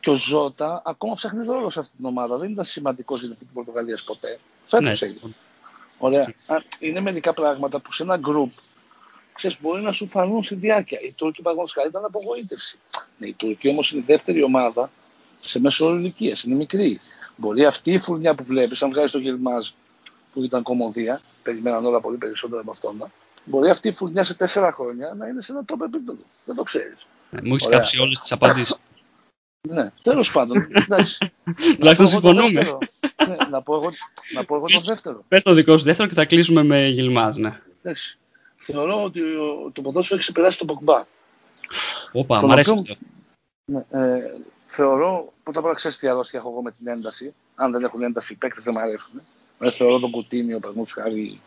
Και 0.00 0.10
ο 0.10 0.14
Ζώτα 0.14 0.82
ακόμα 0.84 1.14
ψάχνει 1.14 1.44
ρόλο 1.44 1.70
σε 1.70 1.78
αυτή 1.78 1.96
την 1.96 2.04
ομάδα. 2.04 2.36
Δεν 2.36 2.50
ήταν 2.50 2.64
σημαντικός 2.64 3.18
για 3.18 3.28
την 3.28 3.36
εθνική 3.36 3.54
Πορτογαλίας 3.54 4.02
ποτέ. 4.02 4.38
Φέτος 4.64 5.00
Ναι. 5.00 5.06
έγινε. 5.08 5.34
Ωραία. 5.98 6.22
Α, 6.46 6.56
Είναι 6.78 7.00
μερικά 7.00 7.32
πράγματα 7.34 7.80
που 7.80 7.92
σε 7.92 8.02
ένα 8.02 8.20
group 8.26 8.50
ξέρεις, 9.34 9.56
μπορεί 9.60 9.82
να 9.82 9.92
σου 9.92 10.06
φανούν 10.06 10.42
στη 10.42 10.54
διάρκεια. 10.54 10.98
Η 11.00 11.12
Τούρκη 11.12 11.36
παραδείγματος 11.42 11.72
χάρη 11.72 11.88
ήταν 11.88 12.04
απογοήτευση. 12.04 12.78
Ναι, 13.18 13.26
η 13.26 13.32
Τουρκία 13.32 13.70
όμως 13.70 13.90
είναι 13.92 14.00
η 14.00 14.04
δεύτερη 14.06 14.42
ομάδα 14.42 14.90
σε 15.40 15.60
μέσο 15.60 15.86
όρο 15.86 15.96
ηλικίας. 15.96 16.42
Είναι 16.42 16.54
μικρή. 16.54 17.00
Μπορεί 17.36 17.64
αυτή 17.64 17.92
η 17.92 17.98
φουρνιά 17.98 18.34
που 18.34 18.44
βλέπεις, 18.44 18.82
αν 18.82 18.90
βγάζει 18.90 19.12
το 19.12 19.18
Γερμάζ 19.18 19.68
που 20.36 20.42
ήταν 20.42 20.62
κομμωδία, 20.62 21.20
περιμέναν 21.42 21.84
όλα 21.84 22.00
πολύ 22.00 22.16
περισσότερα 22.16 22.60
από 22.60 22.70
αυτόν. 22.70 23.10
Μπορεί 23.44 23.70
αυτή 23.70 23.88
η 23.88 23.92
φουρνιά 23.92 24.24
σε 24.24 24.34
τέσσερα 24.34 24.72
χρόνια 24.72 25.14
να 25.18 25.26
είναι 25.26 25.40
σε 25.40 25.52
ένα 25.52 25.64
top 25.72 25.80
επίπεδο. 25.86 26.18
Δεν 26.44 26.54
το 26.54 26.62
ξέρεις. 26.62 27.06
Ναι, 27.30 27.40
Μου 27.42 27.54
έχεις 27.54 27.66
Ωραία. 27.66 27.78
κάψει 27.78 28.00
όλες 28.00 28.18
τις 28.20 28.32
απαντήσεις. 28.32 28.76
Ναι, 29.68 29.90
τέλος 30.02 30.32
πάντων. 30.32 30.66
εντάξει. 30.72 31.18
Τουλάχιστον 31.78 32.06
Να 32.06 32.20
πω 32.20 32.28
εγώ 32.28 32.34
το 32.34 32.40
συμφωνούμε. 32.40 32.52
δεύτερο. 32.52 32.78
ναι, 33.28 33.36
να, 33.50 33.62
πω 33.62 33.74
εγώ, 33.74 33.90
να 34.34 34.44
πω 34.44 34.56
εγώ 34.56 34.66
το 34.66 34.80
δεύτερο. 34.80 35.24
Πες 35.28 35.42
το 35.42 35.52
δικό 35.52 35.78
σου 35.78 35.84
δεύτερο 35.84 36.08
και 36.08 36.14
θα 36.14 36.24
κλείσουμε 36.24 36.62
με 36.62 36.86
Γιλμάζ, 36.86 37.36
ναι. 37.36 37.60
Εντάξει. 37.82 38.18
Θεωρώ 38.56 39.02
ότι 39.04 39.20
ο- 39.20 39.70
το 39.72 39.82
ποδόσφαιρο 39.82 40.14
έχει 40.18 40.28
ξεπεράσει 40.28 40.58
τον 40.58 40.66
Ποκμπά. 40.66 41.04
Όπα, 42.12 42.40
Τον 42.40 42.48
μ' 42.48 42.52
αρέσει 42.52 42.70
οποίο- 42.70 42.92
αυτό. 42.92 43.04
Ναι, 43.64 43.84
ε, 44.14 44.20
θεωρώ, 44.64 45.32
πρώτα 45.42 45.58
απ' 45.58 45.64
όλα 45.64 45.74
ξέρεις 45.74 45.96
τι 45.98 46.08
αρρώστια 46.08 46.38
έχω 46.38 46.48
εγώ 46.50 46.62
με 46.62 46.70
την 46.70 46.86
ένταση. 46.86 47.34
Αν 47.54 47.72
δεν 47.72 47.84
έχουν 47.84 48.02
ένταση, 48.02 48.32
οι 48.32 48.36
παίκτες 48.36 48.64
δεν 48.64 48.74
μου 48.76 48.80
αρέσουν. 48.80 49.20
Ε, 49.58 49.70
θεωρώ 49.70 49.98
τον 49.98 50.10
Κουτίνιο, 50.10 50.58
παραδείγματο 50.58 50.92
χάρη, 51.00 51.40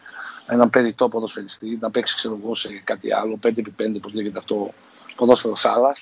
έναν 0.48 0.70
περιττό 0.70 1.10
ποδοσφαιριστή, 1.10 1.78
να 1.82 1.92
παίξει 1.92 2.16
ξέρω 2.16 2.40
εγώ 2.44 2.56
σε 2.56 2.82
κάτι 2.84 3.14
άλλο, 3.14 3.40
5x5, 3.44 4.00
πώς 4.02 4.14
λέγεται 4.14 4.38
αυτό, 4.38 4.74
ποδόσφαιρο 5.16 5.56
σάλα. 5.56 5.96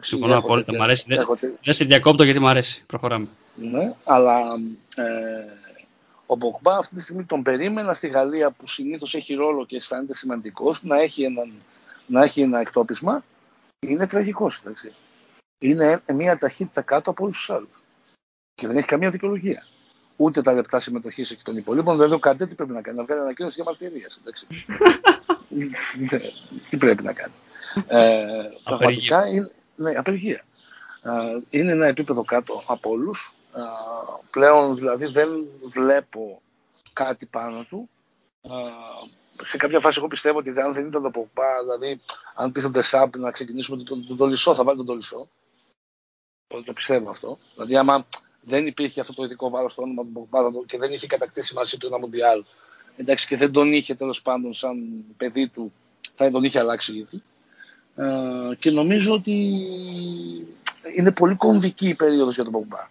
Συμφωνώ 0.00 0.32
απόλυτα, 0.38 0.72
μ' 0.78 0.82
αρέσει. 0.82 1.04
Δεν- 1.08 1.16
Δεν 1.64 1.74
σε 1.74 1.84
διακόπτω 1.84 2.24
γιατί 2.24 2.38
μου 2.38 2.48
αρέσει. 2.48 2.82
Προχωράμε. 2.86 3.28
Ναι, 3.56 3.94
αλλά 4.04 4.38
ε, 4.94 5.04
ο 6.26 6.36
Μποκμπά 6.36 6.76
αυτή 6.76 6.94
τη 6.94 7.02
στιγμή 7.02 7.24
τον 7.24 7.42
περίμενα 7.42 7.92
στη 7.92 8.08
Γαλλία 8.08 8.50
που 8.50 8.66
συνήθως 8.66 9.14
έχει 9.14 9.34
ρόλο 9.34 9.66
και 9.66 9.76
αισθάνεται 9.76 10.14
σημαντικός 10.14 10.82
να, 10.82 11.00
έχει 11.00 11.22
έναν- 11.22 11.62
να 12.06 12.22
έχει 12.22 12.40
ένα 12.40 12.60
εκτόπισμα. 12.60 13.24
Είναι 13.86 14.06
τραγικός. 14.06 14.62
Είναι 15.58 16.02
ε- 16.06 16.12
μια 16.12 16.38
ταχύτητα 16.38 16.82
κάτω 16.82 17.10
από 17.10 17.22
όλους 17.24 17.36
τους 17.36 17.50
άλλους. 17.50 17.82
Και 18.54 18.66
δεν 18.66 18.76
έχει 18.76 18.86
καμία 18.86 19.10
δικαιολογία. 19.10 19.66
Ούτε 20.22 20.40
τα 20.40 20.52
λεπτά 20.52 20.80
συμμετοχής 20.80 21.30
εκεί 21.30 21.42
των 21.42 21.56
υπολείπων. 21.56 21.96
Βέβαια, 21.96 22.14
ο 22.14 22.18
Καντέ 22.18 22.46
τι 22.46 22.54
πρέπει 22.54 22.72
να 22.72 22.80
κάνει, 22.80 22.96
να 22.96 23.04
βγάλει 23.04 23.20
ανακοίνωση 23.20 23.54
για 23.54 23.64
μαρτυρία. 23.64 24.08
τι 26.70 26.76
πρέπει 26.76 27.02
να 27.02 27.12
κάνει. 27.12 27.32
Ε, 27.86 28.42
πραγματικά 28.64 29.26
είναι 29.26 29.50
ναι, 29.76 29.90
απεργία. 29.90 30.44
Ε, 31.02 31.40
είναι 31.50 31.72
ένα 31.72 31.86
επίπεδο 31.86 32.24
κάτω 32.24 32.62
από 32.66 32.90
όλους. 32.90 33.34
πλέον 34.30 34.74
δηλαδή 34.74 35.06
δεν 35.06 35.28
βλέπω 35.64 36.42
κάτι 36.92 37.26
πάνω 37.26 37.62
του. 37.62 37.88
Α, 38.42 38.56
σε 39.42 39.56
κάποια 39.56 39.80
φάση 39.80 39.98
εγώ 39.98 40.08
πιστεύω 40.08 40.38
ότι 40.38 40.60
αν 40.60 40.72
δεν 40.72 40.86
ήταν 40.86 41.02
το 41.02 41.10
Πογμπά, 41.10 41.60
δηλαδή 41.62 42.00
αν 42.34 42.52
πει 42.52 42.60
στον 42.60 42.72
Τεσάμπ 42.72 43.16
να 43.16 43.30
ξεκινήσουμε 43.30 43.82
τον, 43.82 44.06
τον, 44.06 44.16
Τολισό, 44.16 44.54
θα 44.54 44.64
βάλει 44.64 44.76
τον 44.76 44.86
Τολισό. 44.86 45.28
Το, 46.46 46.62
το 46.62 46.72
πιστεύω 46.72 47.10
αυτό. 47.10 47.38
Δηλαδή 47.54 47.76
άμα 47.76 48.06
δεν 48.40 48.66
υπήρχε 48.66 49.00
αυτό 49.00 49.14
το 49.14 49.24
ειδικό 49.24 49.50
βάρος 49.50 49.72
στο 49.72 49.82
όνομα 49.82 50.02
του 50.02 50.12
Πογμπά 50.12 50.64
και 50.66 50.78
δεν 50.78 50.92
είχε 50.92 51.06
κατακτήσει 51.06 51.54
μαζί 51.54 51.76
του 51.76 51.86
ένα 51.86 51.98
Μοντιάλ, 51.98 52.44
εντάξει 52.96 53.26
και 53.26 53.36
δεν 53.36 53.52
τον 53.52 53.72
είχε 53.72 53.94
τέλος 53.94 54.22
πάντων 54.22 54.54
σαν 54.54 55.04
παιδί 55.16 55.48
του, 55.48 55.72
θα 56.14 56.30
τον 56.30 56.44
είχε 56.44 56.58
αλλάξει 56.58 56.96
ήδη. 56.96 57.22
Ε, 57.96 58.54
και 58.58 58.70
νομίζω 58.70 59.14
ότι 59.14 59.32
είναι 60.96 61.10
πολύ 61.12 61.34
κομβική 61.34 61.88
η 61.88 61.94
περίοδος 61.94 62.34
για 62.34 62.44
τον 62.44 62.52
Πογμπά. 62.52 62.88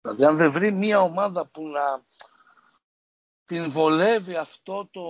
Δηλαδή 0.00 0.24
αν 0.24 0.36
δεν 0.36 0.50
βρει 0.50 0.72
μια 0.72 1.00
ομάδα 1.00 1.44
που 1.44 1.68
να 1.68 2.02
την 3.44 3.70
βολεύει 3.70 4.34
αυτό 4.34 4.88
το 4.90 5.02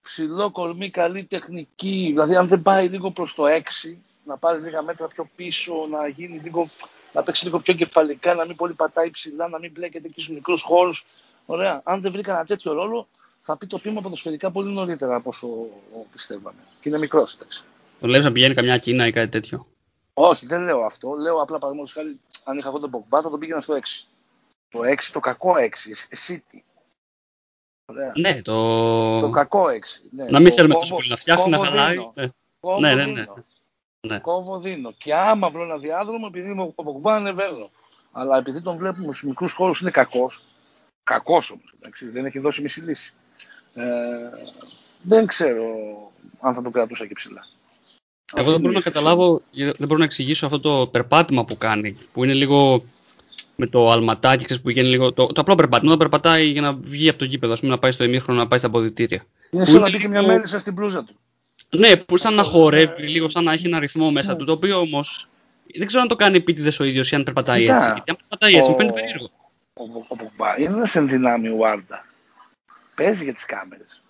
ψηλό 0.00 0.50
κορμί, 0.50 0.90
καλή 0.90 1.24
τεχνική, 1.24 2.06
δηλαδή 2.08 2.36
αν 2.36 2.48
δεν 2.48 2.62
πάει 2.62 2.88
λίγο 2.88 3.10
προς 3.10 3.34
το 3.34 3.44
6, 3.46 3.96
να 4.26 4.36
πάρεις 4.36 4.64
λίγα 4.64 4.82
μέτρα 4.82 5.06
πιο 5.06 5.28
πίσω, 5.36 5.86
να 5.90 6.08
γίνει 6.08 6.38
λίγο, 6.38 6.70
να 7.12 7.22
παίξει 7.22 7.44
λίγο 7.44 7.58
πιο 7.58 7.74
κεφαλικά, 7.74 8.34
να 8.34 8.46
μην 8.46 8.56
πολύ 8.56 8.72
πατάει 8.72 9.10
ψηλά, 9.10 9.48
να 9.48 9.58
μην 9.58 9.70
μπλέκεται 9.70 10.06
εκεί 10.06 10.20
στους 10.20 10.34
μικρούς 10.34 10.62
χώρους. 10.62 11.06
Ωραία. 11.46 11.80
Αν 11.84 12.00
δεν 12.00 12.12
βρει 12.12 12.22
κανένα 12.22 12.44
τέτοιο 12.44 12.72
ρόλο, 12.72 13.08
θα 13.40 13.56
πει 13.56 13.66
το 13.66 13.78
πείμα 13.78 14.00
ποδοσφαιρικά 14.00 14.50
πολύ 14.50 14.72
νωρίτερα 14.72 15.14
από 15.14 15.28
όσο 15.28 15.48
πιστεύαμε. 16.12 16.60
Και 16.80 16.88
είναι 16.88 16.98
μικρός, 16.98 17.34
εντάξει. 17.34 17.64
Το 18.00 18.06
λες 18.06 18.24
να 18.24 18.32
πηγαίνει 18.32 18.54
καμιά 18.54 18.78
Κίνα 18.78 19.06
ή 19.06 19.12
κάτι 19.12 19.28
τέτοιο; 19.28 19.66
Όχι, 20.14 20.46
δεν 20.46 20.62
λέω 20.62 20.84
αυτό. 20.84 21.14
Λέω 21.14 21.42
απλά 21.42 21.58
παραδείγματος 21.58 21.94
χάρη, 21.94 22.20
αν 22.44 22.58
είχα 22.58 22.68
εγώ 22.68 22.78
τον 22.78 22.90
Ποκμπά, 22.90 23.22
θα 23.22 23.30
τον 23.30 23.38
πήγαινα 23.38 23.60
στο 23.60 23.74
6. 23.74 23.78
Το 24.68 24.78
6, 24.82 24.94
το 25.12 25.20
κακό 25.20 25.54
6, 25.58 26.26
City. 26.28 26.60
Ωραία. 27.84 28.12
Ναι, 28.16 28.42
το... 28.42 29.18
το 29.18 29.30
κακό 29.30 29.66
6. 29.66 29.70
Ναι. 30.10 30.24
Να 30.24 30.40
μην 30.40 30.52
θέλουμε 30.52 30.74
τόσο 30.74 30.94
πολύ 30.94 31.08
να 31.08 31.16
φτιάχνει, 31.16 31.50
να 31.50 31.58
χαλάει. 31.58 31.96
Ναι. 32.14 32.30
ναι, 32.80 32.94
ναι, 32.94 33.04
ναι. 33.04 33.24
Ναι. 34.06 34.18
Κόβω 34.18 34.60
δίνω. 34.60 34.92
Και 34.98 35.14
άμα 35.14 35.50
βρω 35.50 35.62
ένα 35.62 35.76
διάδρομο, 35.76 36.26
επειδή 36.28 36.50
είμαι 36.50 36.72
ο 36.74 36.82
Ποκμπά, 36.82 37.14
ανεβαίνω. 37.14 37.70
Αλλά 38.12 38.36
επειδή 38.38 38.60
τον 38.60 38.76
βλέπουμε 38.76 39.12
στους 39.12 39.28
μικρούς 39.28 39.52
χώρους 39.52 39.80
είναι 39.80 39.90
κακός. 39.90 40.42
Κακός 41.04 41.50
όμως, 41.50 41.74
δεν 42.12 42.24
έχει 42.24 42.38
δώσει 42.38 42.62
μισή 42.62 42.80
λύση. 42.80 43.12
Ε, 43.74 43.84
δεν 45.02 45.26
ξέρω 45.26 45.64
αν 46.40 46.54
θα 46.54 46.62
τον 46.62 46.72
κρατούσα 46.72 47.06
και 47.06 47.14
ψηλά. 47.14 47.46
Εγώ 48.34 48.50
δεν 48.50 48.60
μπορώ 48.60 48.72
να 48.72 48.80
καταλάβω, 48.80 49.42
δεν 49.52 49.74
μπορώ 49.78 49.96
να 49.96 50.04
εξηγήσω 50.04 50.46
αυτό 50.46 50.60
το 50.60 50.86
περπάτημα 50.86 51.44
που 51.44 51.58
κάνει, 51.58 51.98
που 52.12 52.24
είναι 52.24 52.34
λίγο 52.34 52.84
με 53.56 53.66
το 53.66 53.90
αλματάκι, 53.90 54.44
ξέρεις, 54.44 54.62
που 54.62 54.70
γίνει 54.70 54.88
λίγο. 54.88 55.12
Το, 55.12 55.26
το 55.26 55.40
απλό 55.40 55.54
περπάτημα, 55.54 55.90
το 55.90 55.96
περπατάει 55.96 56.46
για 56.46 56.60
να 56.60 56.72
βγει 56.72 57.08
από 57.08 57.18
το 57.18 57.24
γήπεδο, 57.24 57.54
πούμε, 57.54 57.70
να 57.70 57.78
πάει 57.78 57.90
στο 57.90 58.04
ημίχρονο, 58.04 58.38
να 58.38 58.48
πάει 58.48 58.58
στα 58.58 58.68
αποδητήρια. 58.68 59.26
Είναι 59.50 59.64
σαν 59.64 59.80
να 59.80 59.90
μπει 59.90 59.98
και 59.98 60.08
μια 60.08 60.22
μέλισσα 60.22 60.58
στην 60.58 60.74
πλούζα 60.74 61.04
του. 61.04 61.14
Ναι, 61.70 61.96
που 61.96 62.16
σαν 62.16 62.34
να 62.34 62.42
χορεύει, 62.42 63.08
λίγο 63.08 63.28
σαν 63.28 63.44
να 63.44 63.52
έχει 63.52 63.66
ένα 63.66 63.78
ρυθμό 63.78 64.10
μέσα 64.10 64.32
ναι. 64.32 64.38
του, 64.38 64.44
το 64.44 64.52
οποίο 64.52 64.78
όμως 64.78 65.28
δεν 65.74 65.86
ξέρω 65.86 66.02
αν 66.02 66.08
το 66.08 66.16
κάνει 66.16 66.36
επίτηδες 66.36 66.80
ο 66.80 66.84
ίδιος 66.84 67.10
ή 67.10 67.14
αν 67.14 67.24
περπατάει 67.24 67.60
Κοίτα, 67.60 67.76
έτσι. 67.76 67.92
Γιατί 67.92 68.10
αν 68.10 68.16
περπατάει 68.16 68.54
έτσι, 68.54 68.70
μου 68.70 68.76
φαίνεται 68.76 69.00
περίεργο. 69.00 69.30
Ο, 69.72 69.82
ο, 69.82 70.54
είναι 70.58 70.74
ένας 70.74 70.94
ενδυνάμει 70.94 71.48
ο 71.48 71.66
Άρντα. 71.66 72.06
Παίζει 72.94 73.24
για 73.24 73.34
τις 73.34 73.44
κάμερες. 73.44 74.02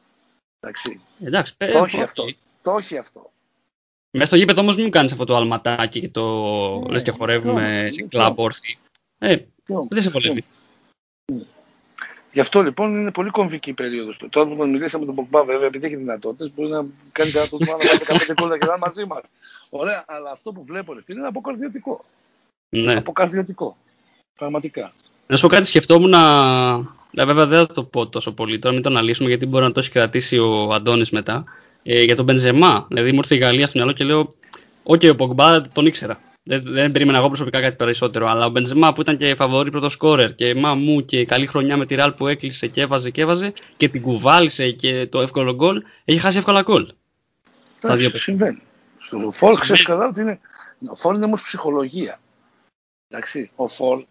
Εντάξει. 0.60 1.00
Εντάξει, 1.20 1.54
το 1.72 1.78
όχι 1.78 2.02
αυτό. 2.02 2.24
Το 2.62 2.72
όχι 2.72 2.98
αυτό. 2.98 3.30
Μέσα 4.10 4.26
στο 4.26 4.36
γήπεδο 4.36 4.60
όμως 4.60 4.76
μην 4.76 4.90
κάνεις 4.90 5.12
αυτό 5.12 5.24
το 5.24 5.36
αλματάκι 5.36 6.00
και 6.00 6.08
το 6.08 6.24
ναι, 6.78 6.92
λες 6.92 7.02
και 7.02 7.10
χορεύουμε 7.10 7.88
σε 7.92 8.02
κλαμπ 8.02 8.38
όρθι. 8.38 8.78
Ε, 9.18 9.36
δεν 9.88 10.02
σε 10.02 10.10
βολεύει. 10.10 10.44
Γι' 12.36 12.42
αυτό 12.42 12.62
λοιπόν 12.62 12.96
είναι 12.96 13.10
πολύ 13.10 13.30
κομβική 13.30 13.70
η 13.70 13.72
περίοδος. 13.72 14.18
Τώρα 14.30 14.48
που 14.48 14.66
μιλήσαμε 14.66 15.04
με 15.04 15.06
τον 15.06 15.14
Ποκμπά, 15.14 15.44
βέβαια, 15.44 15.66
επειδή 15.66 15.86
έχει 15.86 15.96
δυνατότητες, 15.96 16.50
μπορεί 16.54 16.70
να 16.70 16.84
κάνει 17.12 17.30
κανένα 17.30 17.50
το 17.50 17.56
να 17.58 17.76
βάλει 17.76 18.20
15 18.30 18.32
κόλλα 18.34 18.58
και 18.58 18.66
να 18.66 18.78
μαζί 18.78 19.04
μας. 19.04 19.22
Ωραία, 19.70 20.04
αλλά 20.06 20.30
αυτό 20.30 20.52
που 20.52 20.64
βλέπω 20.64 20.92
ρε, 20.92 21.00
είναι 21.06 21.26
αποκαρδιωτικό. 21.26 22.04
Ναι. 22.68 22.94
Αποκαρδιωτικό. 22.94 23.76
Πραγματικά. 24.36 24.92
Να 25.26 25.36
σου 25.36 25.42
πω 25.42 25.48
κάτι, 25.48 25.66
σκεφτόμουν 25.66 26.10
να. 26.10 26.20
Ε, 27.14 27.24
βέβαια 27.24 27.46
δεν 27.46 27.66
θα 27.66 27.72
το 27.72 27.82
πω 27.82 28.08
τόσο 28.08 28.32
πολύ 28.32 28.58
τώρα, 28.58 28.74
μην 28.74 28.82
το 28.82 28.88
αναλύσουμε 28.88 29.28
γιατί 29.28 29.46
μπορεί 29.46 29.64
να 29.64 29.72
το 29.72 29.80
έχει 29.80 29.90
κρατήσει 29.90 30.38
ο 30.38 30.68
Αντώνης 30.72 31.10
μετά. 31.10 31.44
Ε, 31.82 32.02
για 32.02 32.16
τον 32.16 32.24
Μπενζεμά. 32.24 32.86
Δηλαδή 32.88 33.12
μου 33.12 33.18
ήρθε 33.18 33.34
η 33.34 33.38
Γαλλία 33.38 33.66
στο 33.66 33.78
μυαλό 33.78 33.92
και 33.92 34.04
λέω: 34.04 34.34
OK, 34.82 35.00
okay, 35.02 35.10
ο 35.10 35.16
Πογκμπά 35.16 35.62
τον 35.62 35.86
ήξερα. 35.86 36.20
Δεν, 36.48 36.62
δεν 36.64 36.92
περίμενα 36.92 37.18
εγώ 37.18 37.26
προσωπικά 37.26 37.60
κάτι 37.60 37.76
περισσότερο. 37.76 38.26
Αλλά 38.26 38.46
ο 38.46 38.48
Μπενζεμά 38.48 38.92
που 38.92 39.00
ήταν 39.00 39.16
και 39.16 39.34
φαβορή 39.34 39.70
πρώτο 39.70 39.90
σκόρερ 39.90 40.34
και 40.34 40.54
μα 40.54 40.74
μου 40.74 41.04
και 41.04 41.24
καλή 41.24 41.46
χρονιά 41.46 41.76
με 41.76 41.86
τη 41.86 41.94
Ρεάλ 41.94 42.12
που 42.12 42.26
έκλεισε 42.26 42.66
και 42.66 42.80
έβαζε 42.80 43.10
και 43.10 43.20
έβαζε 43.20 43.52
και 43.76 43.88
την 43.88 44.02
κουβάλησε 44.02 44.70
και 44.70 45.06
το 45.06 45.20
εύκολο 45.20 45.54
γκολ, 45.54 45.82
έχει 46.04 46.18
χάσει 46.18 46.38
εύκολα 46.38 46.62
γκολ. 46.62 46.92
Εντάξει, 47.82 48.18
συμβαίνει. 48.18 48.62
Στο 48.98 49.30
Φορ 49.30 49.58
ξέρεις 49.58 49.82
καλά 49.82 50.06
ότι 50.06 50.20
είναι. 50.20 50.40
Ο 50.90 50.94
Φορ 50.94 51.14
είναι 51.14 51.24
όμως 51.24 51.42
ψυχολογία. 51.42 52.20
Εντάξει, 53.08 53.50
ο 53.56 53.66
Φορ 53.66 54.04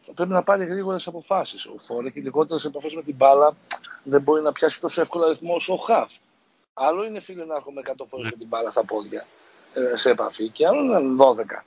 θα 0.00 0.12
πρέπει 0.12 0.30
να 0.30 0.42
πάρει 0.42 0.64
γρήγορες 0.64 1.06
αποφάσεις. 1.06 1.66
Ο 1.66 1.74
Φορ 1.78 2.06
έχει 2.06 2.20
λιγότερες 2.20 2.64
επαφές 2.64 2.94
με 2.94 3.02
την 3.02 3.14
μπάλα, 3.14 3.56
δεν 4.02 4.20
μπορεί 4.20 4.42
να 4.42 4.52
πιάσει 4.52 4.80
τόσο 4.80 5.00
εύκολα 5.00 5.24
αριθμό 5.26 5.54
όσο 5.54 5.72
ο 5.72 5.76
Χαφ. 5.76 6.10
Άλλο 6.74 7.04
είναι 7.04 7.20
φίλε 7.20 7.44
να 7.44 7.56
έχουμε 7.56 7.82
100 7.86 7.92
φορές 8.08 8.30
με 8.30 8.36
την 8.38 8.46
μπάλα 8.48 8.70
στα 8.70 8.84
πόδια 8.84 9.26
ε, 9.74 9.96
σε 9.96 10.10
επαφή 10.10 10.48
και 10.48 10.66
άλλο 10.66 10.80
είναι 10.82 11.16
12. 11.18 11.62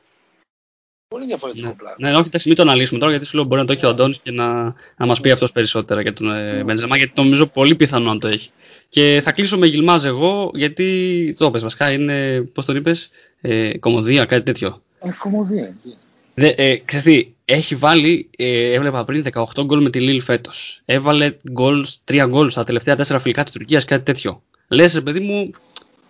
Πολύ 1.14 1.26
διαφορετικό 1.26 1.68
ναι. 1.68 1.74
πράγμα. 1.74 1.96
Ναι, 2.00 2.12
όχι, 2.12 2.28
εντάξει, 2.28 2.48
μην 2.48 2.58
το 2.58 2.64
αναλύσουμε 2.64 3.00
τώρα 3.00 3.12
γιατί 3.12 3.26
σου 3.26 3.36
λέω 3.36 3.46
μπορεί 3.46 3.62
να 3.62 3.68
το 3.68 3.74
έχει 3.74 3.86
ο 3.86 3.90
Αντώνης 3.90 4.20
και 4.24 4.32
να, 4.32 4.64
να 4.98 5.06
μας 5.06 5.20
πει 5.20 5.32
αυτός 5.32 5.52
περισσότερα 5.52 6.02
για 6.02 6.14
τον 6.14 6.32
ε, 6.32 6.64
Μπενζεμά, 6.64 6.98
γιατί 6.98 7.14
νομίζω 7.16 7.46
πολύ 7.46 7.76
πιθανό 7.76 8.14
να 8.14 8.20
το 8.20 8.28
έχει. 8.28 8.50
Και 8.90 9.22
θα 9.24 9.32
κλείσω 9.32 9.58
με 9.58 9.68
Γιλμάζ 9.68 10.06
εγώ, 10.06 10.52
γιατί 10.54 11.36
το 11.38 11.52
πες 11.52 11.62
βασικά 11.62 11.92
είναι, 11.92 12.42
πώς 12.54 12.66
τον 12.66 12.76
είπες, 12.76 13.10
ε, 13.42 13.78
κομμωδία, 13.78 14.26
κάτι 14.26 14.44
τέτοιο. 14.44 14.82
Ε, 15.00 15.10
κομμωδία, 15.20 15.76
τι. 15.82 15.90
Δε, 16.34 16.48
ε, 16.48 16.76
ξέρεις 16.86 17.06
τι, 17.06 17.34
έχει 17.46 17.76
βάλει, 17.76 18.30
ε, 18.38 18.72
έβλεπα 18.72 19.06
πριν 19.06 19.24
18 19.34 19.64
γκολ 19.64 19.82
με 19.82 19.90
τη 19.90 20.00
Λίλ 20.00 20.22
φέτος. 20.22 20.82
Έβαλε 20.86 21.36
γκολ, 21.52 21.86
3 22.06 22.26
γκολ 22.28 22.50
στα 22.50 22.64
τελευταία 22.64 22.96
4 22.96 23.18
φιλικά 23.20 23.44
της 23.44 23.52
Τουρκίας, 23.52 23.86
κάτι 23.86 24.04
τέτοιο. 24.04 24.42
Λες, 24.68 24.94
ρε 24.94 25.02
παιδί 25.02 25.20
μου, 25.20 25.52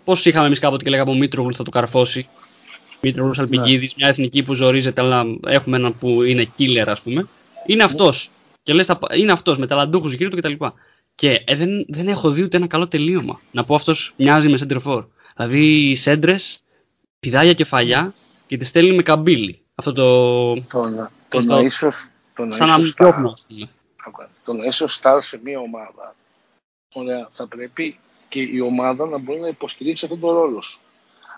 πώς 0.03 0.25
είχαμε 0.25 0.45
εμείς 0.45 0.59
κάποτε 0.59 0.83
και 0.83 0.89
λέγαμε 0.89 1.11
ο 1.11 1.15
Μήτρογλου 1.15 1.55
θα 1.55 1.63
το 1.63 1.71
καρφώσει. 1.71 2.27
Μήτρογλου 3.03 3.33
Αλπικίδης, 3.37 3.89
ναι. 3.89 3.95
μια 3.97 4.07
εθνική 4.07 4.43
που 4.43 4.53
ζορίζεται, 4.53 5.01
αλλά 5.01 5.25
έχουμε 5.45 5.77
έναν 5.77 5.97
που 5.97 6.23
είναι 6.23 6.47
killer, 6.57 6.85
ας 6.87 7.01
πούμε. 7.01 7.27
Είναι 7.65 7.83
αυτός. 7.83 8.29
Και 8.63 8.73
λες, 8.73 8.87
είναι 9.15 9.31
αυτός 9.31 9.57
με 9.57 9.67
ταλαντούχους 9.67 10.13
γύρω 10.13 10.29
του 10.29 10.37
κτλ. 10.37 10.65
Και 11.15 11.43
ε, 11.45 11.55
δεν, 11.55 11.85
δεν 11.87 12.07
έχω 12.07 12.29
δει 12.29 12.41
ούτε 12.41 12.57
ένα 12.57 12.67
καλό 12.67 12.87
τελείωμα. 12.87 13.39
Να 13.51 13.63
πω 13.63 13.75
αυτός 13.75 14.13
μοιάζει 14.17 14.49
με 14.49 14.57
σέντρεφόρ. 14.57 15.05
Δηλαδή 15.35 15.95
σέντρες, 15.95 16.63
πηδάλια 17.19 17.53
κεφαλιά 17.53 18.13
και 18.47 18.57
τη 18.57 18.65
στέλνει 18.65 18.95
με 18.95 19.03
καμπύλη. 19.03 19.61
Αυτό 19.75 19.93
το. 19.93 20.53
Το, 20.53 21.09
το, 21.29 21.41
να 21.41 21.59
ίσω. 21.59 21.89
Το 22.35 22.45
να 22.45 22.55
ίσως 22.55 22.93
το 24.43 24.53
να 24.53 24.65
ίσως 24.65 24.93
στάρ 24.93 25.21
σε 25.21 25.39
μια 25.43 25.59
ομάδα. 25.59 26.15
Ωραία, 26.93 27.27
θα 27.29 27.47
πρέπει 27.47 27.99
και 28.29 28.41
η 28.41 28.59
ομάδα 28.59 29.05
να 29.05 29.17
μπορεί 29.17 29.39
να 29.39 29.47
υποστηρίξει 29.47 30.05
αυτόν 30.05 30.19
τον 30.19 30.33
ρόλο 30.33 30.61
σου. 30.61 30.79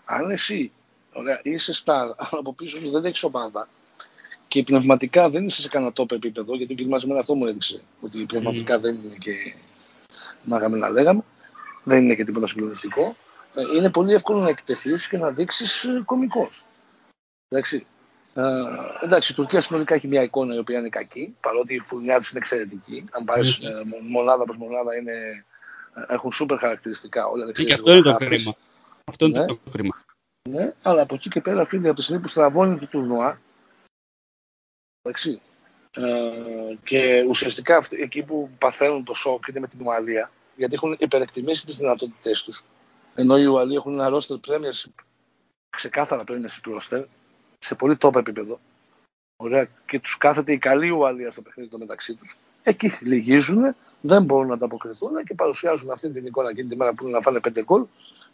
Αν 0.06 0.30
εσύ 0.30 0.72
ωραία, 1.16 1.40
είσαι 1.44 1.74
στάρ, 1.74 2.02
αλλά 2.02 2.40
από 2.40 2.54
πίσω 2.54 2.78
σου 2.78 2.90
δεν 2.90 3.06
έχεις 3.06 3.24
ομάδα 3.24 3.68
και 4.48 4.64
πνευματικά 4.64 5.30
δεν 5.30 5.46
είσαι 5.46 5.62
σε 5.62 5.68
κανένα 5.68 5.94
top 5.96 6.12
επίπεδο, 6.12 6.56
γιατί 6.56 6.84
ο 6.84 6.96
εμένα 7.04 7.20
αυτό 7.20 7.36
μου 7.36 7.46
έδειξε, 7.46 7.82
ότι 8.02 8.26
πνευματικά 8.26 8.78
mm. 8.78 8.82
δεν 8.82 8.96
είναι 8.96 9.16
και 9.18 9.54
να 10.44 10.58
γάμε 10.58 10.78
να 10.78 10.90
λέγαμε, 10.90 11.24
δεν 11.84 12.04
είναι 12.04 12.16
και 12.16 12.24
τίποτα 12.24 12.48
συγκλονιστικό. 12.48 13.16
Ε, 13.56 13.78
είναι 13.78 13.92
πολύ 13.92 14.14
εύκολο 14.14 14.40
να 14.40 14.50
εκτεθείς 14.50 15.08
και 15.08 15.18
να 15.18 15.30
δείξεις 15.30 15.84
ε, 15.84 16.02
κωμικός. 16.06 16.66
Εντάξει. 17.48 17.86
Ε, 18.34 18.44
εντάξει, 19.04 19.32
η 19.32 19.36
Τουρκία 19.36 19.62
συνολικά 19.62 19.96
έχει 19.96 20.08
μια 20.08 20.22
εικόνα 20.24 20.56
η 20.56 20.58
οποία 20.58 20.80
είναι 20.80 20.90
κακή, 20.90 21.36
παρότι 21.40 21.74
η 21.74 21.80
φουρνιά 21.80 22.18
της 22.18 22.30
είναι 22.30 22.40
εξαιρετική. 22.40 23.04
Αν 23.12 23.24
πάρεις 23.24 23.58
mm. 23.58 23.64
ε, 23.64 24.02
μονάδα 24.10 24.44
προς 24.44 24.58
μονάδα 24.58 24.96
είναι, 24.96 25.46
ε, 25.94 26.14
έχουν 26.14 26.32
σούπερ 26.32 26.58
χαρακτηριστικά. 26.58 27.26
Όλα 27.28 27.52
και 27.52 27.74
αυτό 27.74 27.94
είναι 27.94 28.02
το 28.02 28.16
κρίμα. 28.16 28.56
Αυτό 29.04 29.26
είναι 29.26 29.40
ναι. 29.40 29.46
το 29.46 29.60
κρίμα. 29.72 30.05
Ναι, 30.50 30.74
αλλά 30.82 31.02
από 31.02 31.16
εκεί 31.16 31.30
και 31.30 31.42
πέρα, 31.42 31.66
φίλοι, 31.66 31.88
από 31.88 31.96
τη 31.96 32.02
στιγμή 32.02 32.22
που 32.22 32.28
στραβώνει 32.28 32.78
το 32.78 32.88
τουρνουά, 32.88 33.40
Εντάξει. 35.06 35.42
Ε, 35.92 36.76
και 36.84 37.26
ουσιαστικά 37.28 37.78
αυτοί, 37.78 38.02
εκεί 38.02 38.24
που 38.24 38.50
παθαίνουν 38.58 39.04
το 39.04 39.14
σοκ 39.14 39.48
είναι 39.48 39.60
με 39.60 39.68
την 39.68 39.88
Ουαλία, 39.88 40.32
γιατί 40.56 40.76
έχουν 40.76 40.96
υπερεκτιμήσει 41.00 41.66
τις 41.66 41.78
δυνατότητές 41.78 42.44
τους. 42.44 42.66
Ενώ 43.16 43.38
οι 43.38 43.46
Ουαλοί 43.46 43.76
έχουν 43.76 43.94
ένα 43.94 44.10
roster 44.10 44.40
premiership, 44.48 45.04
ξεκάθαρα 45.70 46.24
premiership 46.28 46.76
roster, 46.76 47.04
σε 47.58 47.76
πολύ 47.76 47.98
top 48.00 48.16
επίπεδο. 48.16 48.60
Ωραία. 49.36 49.68
Και 49.86 50.00
τους 50.00 50.18
κάθεται 50.18 50.54
η 50.54 50.58
καλή 50.58 50.90
Ουαλία 50.90 51.32
στο 51.32 51.42
παιχνίδι 51.42 51.70
το 51.70 51.78
μεταξύ 51.78 52.16
τους. 52.16 52.38
Εκεί 52.64 52.92
λυγίζουν, 53.02 53.76
δεν 54.02 54.24
μπορούν 54.24 54.48
να 54.48 54.54
ανταποκριθούν 54.54 55.24
και 55.24 55.34
παρουσιάζουν 55.34 55.92
αυτή 55.92 56.10
την 56.10 56.26
εικόνα 56.26 56.50
εκείνη 56.50 56.70
τη 56.70 56.76
μέρα 56.76 56.94
που 56.94 57.04
είναι 57.04 57.12
να 57.12 57.22
φάνε 57.22 57.40
5 57.44 57.64
γκολ. 57.64 57.86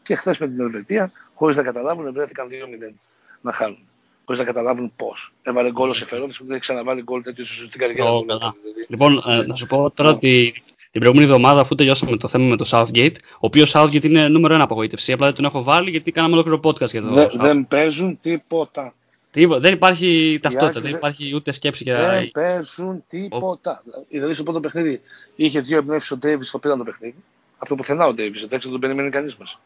Και 0.04 0.16
χθες 0.16 0.38
με 0.38 0.48
την 0.48 0.60
Ελβετία, 0.60 1.12
χωρίς 1.34 1.56
να 1.56 1.64
καταλάβουν, 1.64 2.14
βρέθηκαν 2.14 2.48
2-0 2.50 2.94
να 3.42 3.52
χάνουν. 3.54 3.78
χωρίς 4.26 4.40
να 4.40 4.46
καταλάβουν 4.46 4.94
πώς. 4.96 5.34
Έβαλε 5.44 5.72
γκολ 5.72 5.90
ο 5.90 5.94
Σεφερόπη 5.94 6.34
που 6.38 6.44
δεν 6.44 6.52
έχει 6.52 6.62
ξαναβάλει 6.62 7.02
γκολ 7.02 7.22
τέτοιο 7.24 7.46
στην 7.46 7.80
καριέρα 7.80 8.12
Ω, 8.12 8.20
του. 8.20 8.26
καλά. 8.26 8.56
Δηλαδή. 8.62 8.86
Λοιπόν, 8.88 9.24
ε, 9.28 9.46
να 9.48 9.56
σου 9.56 9.68
πω 9.68 9.92
τώρα 9.96 10.10
ότι 10.10 10.64
την 10.92 11.02
προηγούμενη 11.02 11.32
εβδομάδα, 11.32 11.62
αφού 11.62 11.76
τελειώσαμε 11.76 12.18
το 12.18 12.28
θέμα 12.28 12.46
με 12.46 12.56
το 12.58 12.66
Southgate, 12.72 13.16
ο 13.34 13.38
οποίος 13.40 13.72
Southgate 13.76 14.04
είναι 14.04 14.28
νούμερο 14.28 14.54
ένα 14.54 14.64
απογοήτευση. 14.64 15.12
Απλά 15.12 15.26
δεν 15.26 15.36
τον 15.36 15.46
έχω 15.46 15.64
βάλει 15.64 15.90
γιατί 15.90 16.12
κάναμε 16.12 16.34
ολόκληρο 16.34 16.60
podcast 16.64 16.90
για 16.92 17.02
το 17.02 17.08
Δε- 17.08 17.26
Southgate. 17.26 17.36
δεν 17.36 17.68
παίζουν 17.68 18.20
τίποτα. 18.22 18.94
Τίποτα. 19.32 19.60
Δεν 19.60 19.74
υπάρχει 19.74 20.40
ταυτότητα, 20.42 20.70
Άκη 20.70 20.80
δεν 20.80 20.90
δεν- 20.90 20.98
υπάρχει 21.00 21.36
ούτε 21.36 21.52
σκέψη 21.52 21.84
για. 21.84 22.10
Δεν 22.10 22.32
παίζουν 22.32 23.04
τίποτα. 23.08 23.84
Δηλαδή 24.10 24.34
στο 24.34 24.44
πρώτο 24.44 24.60
παιχνίδι 24.60 25.02
είχε 25.36 25.60
δύο 25.60 25.78
εμπνεύσεις 25.78 26.12
ο 26.12 26.18
Ντέιβι 26.18 26.44
στο 26.44 26.60
πήραν 26.60 26.78
το 26.78 26.84
παιχνίδι. 26.84 27.16
Αυτό 27.58 27.76
που 27.76 27.84
φαινά 27.84 28.06
ο 28.06 28.14
Ντέιβι, 28.14 28.38
εντάξει, 28.38 28.60
δεν 28.70 28.72
τον 28.72 28.80
περιμένει 28.80 29.10
κανείς 29.10 29.36
μας. 29.36 29.60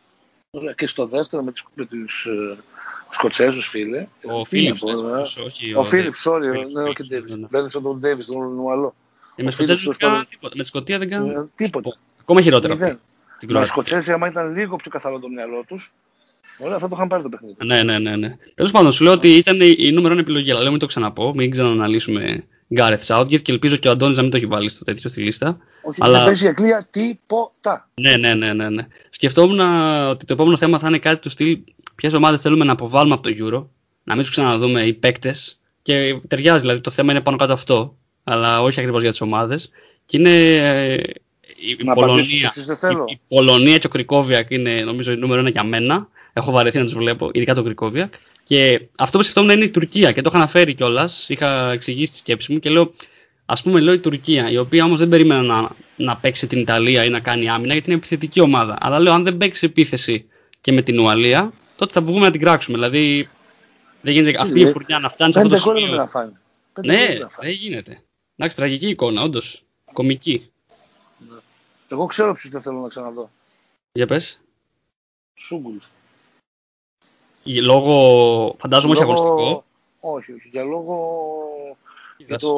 Και 0.75 0.87
στο 0.87 1.05
δεύτερο 1.05 1.43
με, 1.43 1.51
τις, 1.51 1.63
με 1.73 1.85
τους 1.85 2.25
ε, 2.25 2.57
Σκοτσέζους, 3.09 3.67
φίλε. 3.67 4.07
Ο 4.23 4.41
τι 4.49 4.67
να 4.67 4.75
Φίλιπ. 4.75 4.77
πω, 4.77 4.89
ε. 4.89 5.21
όχι 5.45 5.73
Ο 5.75 5.83
Φίλιπς, 5.83 6.27
sorry, 6.27 6.39
Φίλιπς, 6.51 6.71
ναι, 6.73 6.81
όχι 6.83 6.93
Φίλιπ, 6.95 7.09
Ντέιβι. 7.09 7.29
ναι, 7.31 7.35
ναι. 7.37 7.47
Μπέρδεψα 7.49 7.81
τον 7.81 7.99
Ντέιβι, 7.99 8.25
τον 8.25 8.55
Νουαλό. 8.55 8.95
Ε, 9.35 9.43
Με 9.43 9.47
ο 9.47 9.51
του 9.51 9.55
Φίλιπς 9.55 9.81
Σκοτία 9.81 9.85
δεν 9.85 9.93
στο- 9.93 10.07
κάνουν 10.07 10.27
τίποτα. 10.29 10.53
Με 10.57 10.61
τη 10.63 10.67
Σκοτία 10.69 10.97
δεν 10.97 11.09
κάνουν. 11.09 11.29
Ε, 11.29 11.47
Τίποτα. 11.55 11.97
Ακόμα 12.21 12.41
χειρότερα. 12.41 12.73
αυτή, 12.73 12.85
Μηδέν. 12.85 12.99
Την 12.99 13.31
Με 13.31 13.39
οι 13.43 13.47
Κροατία. 13.47 13.71
Σκοτσέζοι, 13.71 14.11
άμα 14.11 14.27
ήταν 14.27 14.55
λίγο 14.55 14.75
πιο 14.75 14.91
καθαρό 14.91 15.19
το 15.19 15.27
μυαλό 15.29 15.63
τους, 15.67 15.93
ωραία, 16.59 16.77
θα 16.79 16.87
το 16.87 16.93
είχαν 16.95 17.07
πάρει 17.07 17.23
το 17.23 17.29
παιχνίδι. 17.29 17.55
Ναι, 17.65 17.83
ναι, 17.83 17.99
ναι. 17.99 18.15
ναι. 18.15 18.37
Τέλος 18.55 18.71
πάντων, 18.71 18.91
σου 18.93 19.03
λέω 19.03 19.13
ότι 19.13 19.27
ήταν 19.35 19.61
η, 19.61 19.75
η 19.77 19.91
νούμερο 19.91 20.11
ένα 20.13 20.21
επιλογή, 20.21 20.51
αλλά 20.51 20.61
λέω 20.61 20.71
μην 20.71 20.79
το 20.79 20.85
ξαναπώ, 20.85 21.33
μην 21.35 21.51
ξανααναλύσουμε 21.51 22.43
Gareth 22.77 23.05
Southgate 23.07 23.41
και 23.41 23.51
ελπίζω 23.51 23.75
και 23.75 23.87
ο 23.87 23.91
Αντώνης 23.91 24.15
να 24.15 24.21
μην 24.21 24.31
το 24.31 24.37
έχει 24.37 24.45
βάλει 24.45 24.69
στο 24.69 24.83
τέτοιο 24.83 25.09
στη 25.09 25.21
λίστα. 25.21 25.57
Όχι, 25.87 25.99
Αλλά- 26.01 26.17
δεν 26.17 26.25
παίζει 26.25 26.45
η 26.45 26.47
Αγγλία 26.47 26.87
τίποτα. 26.91 27.89
Ναι, 27.93 28.15
ναι, 28.15 28.33
ναι, 28.33 28.53
ναι, 28.53 28.69
ναι. 28.69 28.87
Σκεφτόμουν 29.09 29.59
α, 29.59 30.09
ότι 30.09 30.25
το 30.25 30.33
επόμενο 30.33 30.57
θέμα 30.57 30.79
θα 30.79 30.87
είναι 30.87 30.97
κάτι 30.97 31.21
του 31.21 31.29
στυλ 31.29 31.57
ποιες 31.95 32.13
ομάδες 32.13 32.41
θέλουμε 32.41 32.65
να 32.65 32.71
αποβάλουμε 32.71 33.13
από 33.13 33.23
το 33.23 33.29
Euro, 33.39 33.65
να 34.03 34.13
μην 34.13 34.23
τους 34.23 34.31
ξαναδούμε 34.31 34.81
οι 34.81 34.93
παίκτες. 34.93 35.59
Και 35.81 36.19
ταιριάζει, 36.27 36.59
δηλαδή 36.59 36.81
το 36.81 36.89
θέμα 36.91 37.11
είναι 37.11 37.21
πάνω 37.21 37.37
κάτω 37.37 37.53
αυτό, 37.53 37.95
αλλά 38.23 38.61
όχι 38.61 38.79
ακριβώς 38.79 39.01
για 39.01 39.11
τις 39.11 39.21
ομάδες. 39.21 39.69
Και 40.05 40.17
είναι 40.17 40.55
ε, 40.55 40.93
η, 40.93 40.99
η 41.79 41.83
Να 41.83 41.91
απαντήσω 41.91 42.15
Πολωνία. 42.15 42.49
στους 42.51 42.65
δεν 42.65 42.75
θέλω. 42.77 43.05
Η, 43.07 43.13
η 43.13 43.19
Πολωνία 43.35 43.77
και 43.77 43.87
ο 43.87 43.89
Κρικόβιακ 43.89 44.51
είναι 44.51 44.81
νομίζω 44.81 45.11
η 45.11 45.15
νούμερο 45.17 45.39
ένα 45.39 45.49
για 45.49 45.63
μένα. 45.63 46.07
Έχω 46.33 46.51
βαρεθεί 46.51 46.77
να 46.77 46.83
τους 46.83 46.93
βλέπω, 46.93 47.29
ειδικά 47.33 47.53
τον 47.53 47.63
Κρικόβιακ. 47.63 48.13
Και 48.43 48.81
αυτό 48.95 49.17
που 49.17 49.23
σκεφτόμουν 49.23 49.49
είναι 49.51 49.63
η 49.63 49.69
Τουρκία 49.69 50.11
και 50.11 50.21
το 50.21 50.29
είχα 50.29 50.37
αναφέρει 50.41 50.73
κιόλας. 50.73 51.29
Είχα 51.29 51.71
εξηγήσει 51.71 52.11
τη 52.11 52.17
σκέψη 52.17 52.51
μου 52.53 52.59
και 52.59 52.69
λέω, 52.69 52.93
ας 53.45 53.61
πούμε, 53.61 53.79
λέω 53.79 53.93
η 53.93 53.99
Τουρκία, 53.99 54.49
η 54.49 54.57
οποία 54.57 54.83
όμως 54.83 54.99
δεν 54.99 55.09
περίμενα 55.09 55.41
να, 55.41 55.69
να 55.95 56.17
παίξει 56.17 56.47
την 56.47 56.59
Ιταλία 56.59 57.03
ή 57.03 57.09
να 57.09 57.19
κάνει 57.19 57.49
άμυνα 57.49 57.73
γιατί 57.73 57.87
είναι 57.89 57.97
επιθετική 57.97 58.39
ομάδα. 58.39 58.77
Αλλά 58.79 58.99
λέω, 58.99 59.13
αν 59.13 59.23
δεν 59.23 59.37
παίξει 59.37 59.65
επίθεση 59.65 60.29
και 60.61 60.71
με 60.71 60.81
την 60.81 60.99
Ουαλία, 60.99 61.51
τότε 61.75 61.93
θα 61.93 62.01
βγούμε 62.01 62.19
να 62.25 62.31
την 62.31 62.41
κράξουμε. 62.41 62.77
Δηλαδή, 62.77 63.27
δεν 64.01 64.13
γίνεται 64.13 64.41
αυτή 64.41 64.59
η 64.59 64.63
λέει, 64.63 64.71
φουρνιά 64.71 64.99
να 64.99 65.09
φτάνει 65.09 65.33
σε 65.33 65.39
αυτό 65.39 65.49
Πέντε 65.49 65.61
το 65.63 65.69
γκολ 65.69 65.75
έπρεπε 65.83 65.91
σημείο. 65.91 66.03
να 66.03 66.09
φάνε. 66.11 66.39
Πέντε 66.73 66.87
γκολ 66.87 66.95
Ναι, 66.97 67.03
έπρεπε 67.03 67.23
να 67.23 67.29
φάνε. 67.29 67.47
δεν 67.49 67.57
γίνεται. 67.57 68.01
Εντάξει, 68.35 68.57
τραγική 68.57 68.87
εικόνα, 68.89 69.21
όντως. 69.21 69.63
Κομική. 69.93 70.49
Εγώ 71.89 72.05
ξέρω 72.05 72.33
ποιους 72.33 72.51
δεν 72.51 72.61
θέλω 72.61 72.79
να 72.79 72.87
ξαναδώ. 72.87 73.29
Για 73.91 74.07
πες. 74.07 74.39
Σούγκουλους. 75.33 75.89
Η- 77.43 77.61
Λόγω, 77.61 78.55
φαντάζομαι 78.59 78.93
όχι 78.93 79.01
αγωνιστικό. 79.01 79.65
Όχι, 79.99 80.33
όχι. 80.33 80.49
Για 80.51 80.63
λόγο. 80.63 80.97
Για 82.17 82.37
το, 82.37 82.53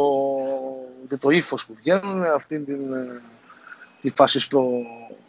για 1.07 1.17
το 1.17 1.29
ύφος 1.29 1.65
που 1.65 1.73
βγαίνουν, 1.73 2.23
αυτή 2.23 2.59
την, 2.59 2.93
ε, 2.93 3.21
τη 3.99 4.09
φασιστο 4.09 4.71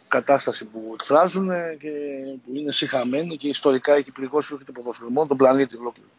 κατάσταση 0.07 0.65
που 0.65 0.91
εκφράζουν 0.93 1.47
και 1.79 1.89
που 2.45 2.51
είναι 2.55 2.71
συχαμένοι 2.71 3.37
και 3.37 3.47
ιστορικά 3.47 3.93
έχει 3.93 4.11
πληγώσει 4.11 4.53
όχι 4.53 4.63
το 4.63 4.71
ποδόσφαιρο, 4.71 5.09
μόνο 5.09 5.27
τον 5.27 5.37
πλανήτη 5.37 5.77
ολόκληρο. 5.77 6.09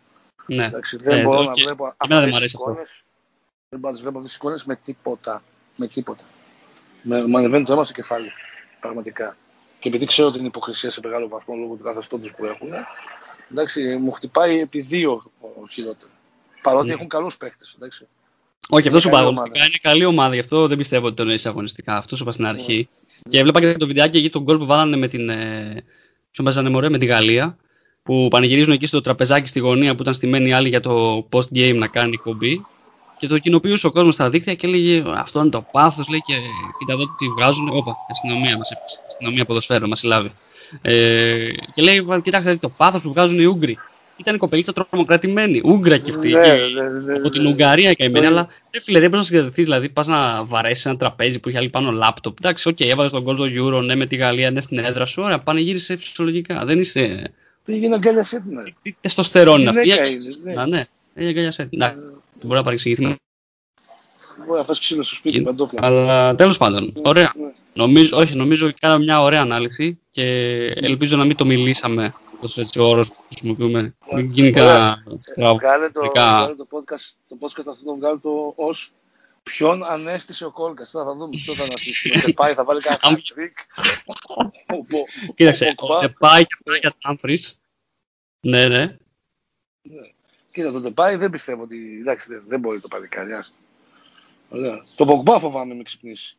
Ναι. 0.47 0.65
Εντάξει, 0.65 0.97
δεν 0.97 1.19
Ε, 1.19 1.23
μπορώ 1.23 1.39
οκ. 1.41 1.47
να 1.47 1.53
βλέπω 1.53 1.95
Εμένα 2.07 2.21
δεν 2.21 2.21
αυτές 2.21 2.25
μ' 2.25 2.25
τις 2.27 2.37
αρέσει 2.37 2.57
αυτό. 2.57 2.71
εικόνες. 2.71 3.03
Δεν 3.69 3.79
μπορώ 3.79 3.89
να 3.89 3.93
τις 3.93 4.01
βλέπω 4.03 4.17
αυτές 4.19 4.31
τις 4.31 4.41
εικόνες 4.41 4.65
με 4.65 4.77
τίποτα. 4.77 5.43
Με 5.77 5.87
τίποτα. 5.87 6.25
Με, 7.03 7.27
μου 7.27 7.37
ανεβαίνει 7.39 7.65
το 7.65 7.73
αίμα 7.73 7.85
στο 7.85 7.93
κεφάλι. 7.93 8.31
Πραγματικά. 8.81 9.37
Και 9.79 9.89
επειδή 9.89 10.05
ξέρω 10.07 10.31
την 10.31 10.45
υποκρισία 10.45 10.91
σε 10.91 11.01
μεγάλο 11.05 11.29
βαθμό 11.29 11.57
λόγω 11.57 11.75
του 11.75 11.83
καθεστώτος 11.83 12.35
που 12.35 12.45
έχουν, 12.45 12.69
εντάξει, 13.51 13.97
μου 13.97 14.13
χτυπάει 14.13 14.59
επί 14.61 14.81
δύο 14.81 15.31
ο, 15.41 15.67
χειρότερο. 15.71 16.13
Παρότι 16.63 16.87
Ναι. 16.87 16.93
έχουν 16.93 17.09
καλούς 17.09 17.37
παίχτες, 17.37 17.75
εντάξει. 17.77 18.07
Όχι, 18.69 18.87
αυτός 18.89 19.03
σου 19.03 19.09
καλή 19.09 19.21
είπα 19.21 19.29
ομάδα. 19.31 19.43
αγωνιστικά. 19.43 19.67
Είναι 19.67 19.79
καλή 19.83 20.05
ομάδα, 20.05 20.35
γι' 20.35 20.41
αυτό 20.41 20.67
δεν 20.67 20.77
πιστεύω 20.77 21.07
ότι 21.07 21.17
το 21.17 21.23
εννοείς 21.23 21.47
αγωνιστικά. 21.47 21.97
Αυτός 21.97 22.19
σου 22.19 22.25
είπα 22.25 22.33
στην 22.33 22.47
αρχή. 22.47 22.89
Ναι. 23.25 23.31
Και 23.31 23.39
έβλεπα 23.39 23.61
και 23.61 23.73
το 23.77 23.87
βιντεάκι 23.87 24.19
εκεί 24.19 24.31
τον 24.31 24.43
γκολ 24.43 24.59
που 24.59 24.67
βάλανε 24.67 24.97
με 24.97 25.09
την. 25.09 25.29
Ε, 25.29 25.85
ποιον 26.31 26.45
παίζανε 26.47 26.71
μωρέ, 26.71 26.89
με 26.89 26.99
τη 26.99 27.07
Γαλλία. 27.07 27.57
Που 28.03 28.29
πανηγυρίζουν 28.31 28.73
εκεί 28.73 28.87
στο 28.87 29.01
τραπεζάκι 29.01 29.49
στη 29.49 29.59
γωνία 29.59 29.95
που 29.95 30.03
ήταν 30.03 30.15
στημένοι 30.15 30.49
οι 30.49 30.53
άλλοι 30.53 30.69
για 30.69 30.81
το 30.81 31.27
post 31.33 31.49
game 31.55 31.75
να 31.75 31.87
κάνει 31.87 32.17
εκπομπή. 32.17 32.67
Και 33.19 33.27
το 33.27 33.39
κοινοποιούσε 33.39 33.87
ο 33.87 33.91
κόσμος 33.91 34.15
στα 34.15 34.31
δίκτυα 34.31 34.55
και 34.55 34.67
έλεγε 34.67 35.03
Αυτό 35.17 35.41
είναι 35.41 35.49
το 35.49 35.67
πάθος. 35.73 36.09
Λέει 36.09 36.21
και 36.27 36.35
κοίτα 36.79 36.93
εδώ 36.93 37.05
τι 37.19 37.29
βγάζουν. 37.29 37.69
Όπα, 37.69 37.97
αστυνομία 38.11 38.57
μας 38.57 38.71
έπεισε. 38.71 38.99
Αστυνομία 39.07 39.45
ποδοσφαίρου 39.45 39.89
μας 39.89 39.99
συλλάβει. 39.99 40.31
Ε, 40.83 41.49
και 41.75 41.83
λέει, 41.83 42.07
κοιτάξτε 42.23 42.57
το 42.57 42.69
πάθος 42.69 43.03
που 43.03 43.09
βγάζουν 43.11 43.39
οι 43.41 43.45
Ούγγροι. 43.45 43.79
Ήταν 44.21 44.35
η 44.35 44.39
κοπελίτσα 44.39 44.73
τρομοκρατημένη. 44.73 45.61
Ούγγρα 45.65 45.99
και 45.99 46.11
αυτή. 46.11 46.29
Ναι, 46.29 46.43
και- 46.43 46.81
ναι, 46.81 46.89
ναι, 47.01 47.13
από 47.19 47.29
την 47.29 47.43
ναι. 47.43 47.49
Ουγγαρία 47.49 47.95
καημένη, 47.95 48.25
Το- 48.27 48.31
αλλά 48.31 48.49
ρε 48.71 48.81
φίλε, 48.81 48.99
δεν 48.99 49.09
μπορεί 49.09 49.21
να 49.21 49.27
συγκρατηθείς. 49.27 49.65
Δηλαδή, 49.65 49.89
πας 49.89 50.07
να 50.07 50.45
βαρέσεις 50.45 50.87
ένα 50.87 50.97
τραπέζι 50.97 51.39
που 51.39 51.49
είχε 51.49 51.57
η 51.57 51.59
άλλη 51.59 51.69
πάνω 51.69 51.91
λάπτοπ. 51.91 52.37
Εντάξει, 52.41 52.69
οκ, 52.69 52.81
έβαλες 52.81 53.13
το 53.13 53.23
γκολ 53.23 53.37
το 53.37 53.45
Euro, 53.45 53.85
ναι, 53.85 53.95
με 53.95 54.07
τη 54.07 54.17
Γαλλία, 54.17 54.51
ναι, 54.51 54.61
στην 54.61 54.79
έδρα 54.79 55.07
σου. 55.07 55.23
Ωραία, 55.23 55.39
πανηγύρισε 55.39 55.97
φυσιολογικά. 55.97 56.65
Δεν 56.65 56.79
είσαι. 56.81 57.33
Πήγε 57.65 57.89
να 57.89 57.95
αγκαλιασέ 57.95 58.41
την 58.49 58.59
άλλη. 58.59 58.75
Τι 58.83 58.95
τεστοστερόνι 59.01 59.61
είναι 59.61 59.71
αυτή. 59.71 59.83
Γυναίκα 59.83 60.07
η 60.07 60.13
είναι, 60.13 60.37
ναι. 60.45 60.53
Να, 60.53 60.67
ναι, 60.67 60.85
έχει 61.15 61.29
αγκαλιασέ. 61.29 61.69
Ναι, 61.71 61.95
μπορεί 62.43 62.55
να 62.59 62.63
παρεξηγηθεί. 62.63 63.17
Μπορεί 64.47 64.59
να 64.59 64.65
φας 64.65 64.79
ξύλο 64.79 65.03
στο 65.03 65.15
σπίτι, 65.15 65.41
παντόφλα. 65.41 65.81
Αλλά 65.83 66.35
τέλος 66.35 66.57
πάντων, 66.57 66.93
ωραία. 67.03 67.33
Ναι. 67.37 67.53
Νομίζω, 67.75 68.17
όχι, 68.17 68.37
νομίζω 68.37 68.67
ότι 68.67 68.75
κάναμε 68.81 69.05
μια 69.05 69.23
ωραία 69.23 69.41
ανάλυση 69.41 69.99
και 70.11 70.25
ελπίζω 70.75 71.17
να 71.17 71.25
μην 71.25 71.37
το 71.37 71.45
μιλήσαμε. 71.45 72.15
Τόσο 72.41 72.61
έτσι 72.61 72.79
ο 72.81 72.85
όρος 72.85 73.09
που 73.09 73.23
χρησιμοποιούμε. 73.29 73.95
Μην 74.15 74.31
γίνει 74.33 74.53
κανένα 74.53 75.05
στραβό. 75.21 75.55
Βγάλε 75.55 75.91
το, 75.91 76.01
Δικά. 76.01 76.37
βγάλε 76.37 76.55
το 76.55 76.67
podcast, 76.71 77.15
το 77.29 77.37
podcast 77.41 77.67
αυτό 77.71 77.85
το 77.85 77.95
βγάλε 77.95 78.19
το 78.19 78.53
ως 78.57 78.93
ποιον 79.43 79.85
ανέστησε 79.85 80.45
ο 80.45 80.51
Κόλκας. 80.51 80.91
Τώρα 80.91 81.05
θα 81.05 81.15
δούμε 81.15 81.31
ποιο 81.31 81.55
θα 81.55 81.63
αναστήσει. 81.65 82.11
Ο 82.17 82.21
Τεπάι 82.21 82.55
θα 82.55 82.65
βάλει 82.65 82.81
κανένα 82.81 83.01
Αν- 83.05 83.15
hat-trick. 83.17 83.83
Ο 84.67 84.77
Μπο- 84.89 84.99
ο 85.31 85.33
Κοίταξε, 85.35 85.75
Πογμπά. 85.77 85.97
ο 85.97 86.01
Ντεπάι 86.01 86.47
και 86.47 86.57
ο 86.67 86.71
Ράια 86.73 86.95
Τάμφρις. 87.01 87.59
Ναι, 88.41 88.69
ναι. 88.69 88.97
Κοίτα, 90.53 90.73
το 90.73 90.81
Τεπάι 90.81 91.17
δεν 91.17 91.31
πιστεύω 91.31 91.63
ότι. 91.63 91.99
Εντάξει, 92.01 92.27
δεν, 92.33 92.45
δεν 92.49 92.61
μπορεί 92.61 92.81
το 92.81 92.89
παλικάρι. 92.89 93.33
άσε. 93.33 93.53
Ωραία. 94.51 94.85
Το 94.95 95.05
Μπογκμπά 95.05 95.39
φοβάμαι 95.39 95.75
με 95.75 95.83
ξυπνήσει. 95.83 96.37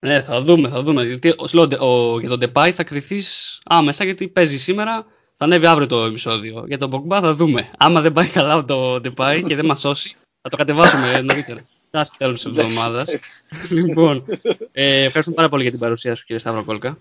Ναι, 0.00 0.22
θα 0.22 0.42
δούμε, 0.42 0.68
θα 0.68 0.82
δούμε. 0.82 1.04
Γιατί 1.04 1.34
ο, 1.36 1.46
σου 1.46 1.56
λέω, 1.56 1.86
ο, 1.86 2.20
για 2.20 2.28
τον 2.28 2.40
Depay 2.42 2.70
θα 2.74 2.84
κρυθεί 2.84 3.22
άμεσα 3.64 4.04
γιατί 4.04 4.28
παίζει 4.28 4.58
σήμερα. 4.58 5.06
Θα 5.36 5.44
ανέβει 5.44 5.66
αύριο 5.66 5.86
το 5.86 6.04
επεισόδιο. 6.04 6.64
Για 6.66 6.78
τον 6.78 6.90
Pogba 6.90 7.18
θα 7.22 7.34
δούμε. 7.34 7.70
Άμα 7.78 8.00
δεν 8.00 8.12
πάει 8.12 8.26
καλά 8.26 8.64
το 8.64 8.94
Depay 8.94 9.42
και 9.46 9.56
δεν 9.56 9.64
μας 9.64 9.80
σώσει, 9.80 10.16
θα 10.40 10.50
το 10.50 10.56
κατεβάσουμε 10.56 11.20
νωρίτερα. 11.28 11.60
Θα 11.90 12.04
στο 12.04 12.16
τέλο 12.18 12.32
τη 12.32 12.42
εβδομάδα. 12.46 13.00
Εντάξει. 13.00 13.42
λοιπόν, 13.68 14.24
ε, 14.72 15.02
ευχαριστούμε 15.02 15.36
πάρα 15.36 15.48
πολύ 15.48 15.62
για 15.62 15.70
την 15.70 15.80
παρουσία 15.80 16.14
σου, 16.14 16.24
κύριε 16.24 16.40
Σταύρο 16.40 16.64
Κόλκα. 16.64 16.98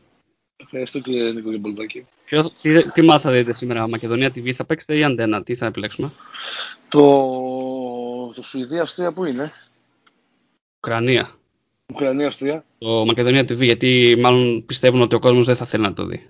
Ευχαριστώ 0.64 1.00
κύριε 1.00 1.32
Νίκο 1.32 1.52
και 1.52 1.58
Μπολδάκη. 1.58 2.06
Ποιος, 2.26 2.54
τι, 2.62 2.92
τι 2.92 3.02
μας 3.02 3.22
θα 3.22 3.32
δείτε 3.32 3.54
σήμερα, 3.54 3.90
Μακεδονία 3.90 4.30
TV 4.30 4.52
θα 4.52 4.66
παίξετε 4.66 4.98
ή 4.98 5.04
Αντένα, 5.04 5.44
τι 5.44 5.56
θα 5.56 5.66
επιλέξουμε; 5.66 6.12
Το, 6.90 7.00
το 8.36 8.42
Σουηδία-Αυστρία 8.42 9.12
που 9.12 9.26
είναι. 9.26 9.52
Ουκρανία. 10.78 11.38
Ουκρανία-Αυστρία. 11.94 12.64
Το 12.78 13.06
Μακεδονία 13.06 13.42
TV, 13.42 13.58
γιατί 13.62 14.16
μάλλον 14.20 14.66
πιστεύουν 14.66 15.02
ότι 15.02 15.16
ο 15.16 15.20
κόσμος 15.20 15.46
δεν 15.46 15.56
θα 15.56 15.66
θέλει 15.66 15.84
να 15.84 15.94
το 15.94 16.06
δει. 16.06 16.28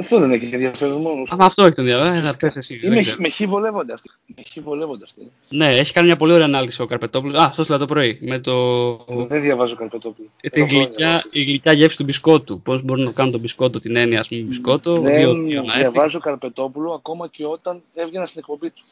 Αυτό 0.00 0.18
δεν 0.18 0.30
έχει 0.30 0.54
ενδιαφέρον 0.54 1.00
μόνος. 1.00 1.30
Α, 1.30 1.36
αυτό 1.40 1.62
έχει 1.64 1.74
τον 1.74 1.84
διαβάσει, 1.84 2.20
θα 2.20 2.36
πες 2.36 2.56
εσύ. 2.56 2.76
δεν 2.76 2.92
Με, 2.92 3.00
ξέρω. 3.00 3.16
με 3.20 3.28
χ 3.28 3.42
βολεύονται 3.46 3.92
αυτοί. 3.92 4.10
Με 4.36 4.42
χ 4.42 4.62
βολεύονται 4.62 5.04
αυτοί. 5.04 5.30
Ναι, 5.48 5.66
έχει 5.74 5.92
κάνει 5.92 6.06
μια 6.06 6.16
πολύ 6.16 6.32
ωραία 6.32 6.44
ανάλυση 6.46 6.82
ο 6.82 6.86
Καρπετόπουλος. 6.86 7.36
Α, 7.36 7.44
αυτό 7.44 7.78
το 7.78 7.86
πρωί. 7.86 8.18
Με 8.22 8.38
το. 8.38 8.96
Δεν 9.28 9.40
διαβάζω 9.40 9.76
Καρπετόπουλο. 9.76 10.28
Ε, 10.40 10.48
Την 10.48 10.66
γλυκιά, 10.66 11.24
η 11.32 11.42
γλυκιά 11.42 11.72
γεύση 11.72 11.96
του 11.96 12.04
μπισκότου. 12.04 12.60
Πώς 12.60 12.82
μπορούν 12.82 13.04
να 13.04 13.12
κάνουν 13.12 13.32
τον 13.32 13.40
μπισκότο, 13.40 13.78
την 13.78 13.96
έννοια, 13.96 14.20
ας 14.20 14.28
πούμε, 14.28 14.40
μπισκότο. 14.40 14.92
δύο, 14.94 15.32
Δεν 15.32 15.46
δύο 15.46 15.62
να 15.62 15.72
έρθει. 15.72 15.78
διαβάζω 15.78 16.18
Καρπετόπουλο 16.18 16.92
ακόμα 16.92 17.28
και 17.28 17.44
όταν 17.46 17.82
έβγαινα 17.94 18.26
στην 18.26 18.38
εκπομπή 18.40 18.70
του. 18.70 18.82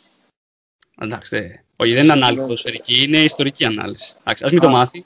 Εντάξει, 0.99 1.37
ε, 1.37 1.65
όχι, 1.77 1.93
δεν 1.93 2.03
είναι 2.03 2.13
ανάλυση 2.13 2.35
Ναι. 2.41 2.43
ποδοσφαιρική, 2.43 3.03
είναι 3.03 3.19
ιστορική 3.21 3.65
ανάλυση. 3.65 4.15
Εντάξει, 4.21 4.45
ας 4.45 4.51
μην 4.51 4.61
το 4.61 4.67
Α. 4.69 4.71
μάθει. 4.71 5.05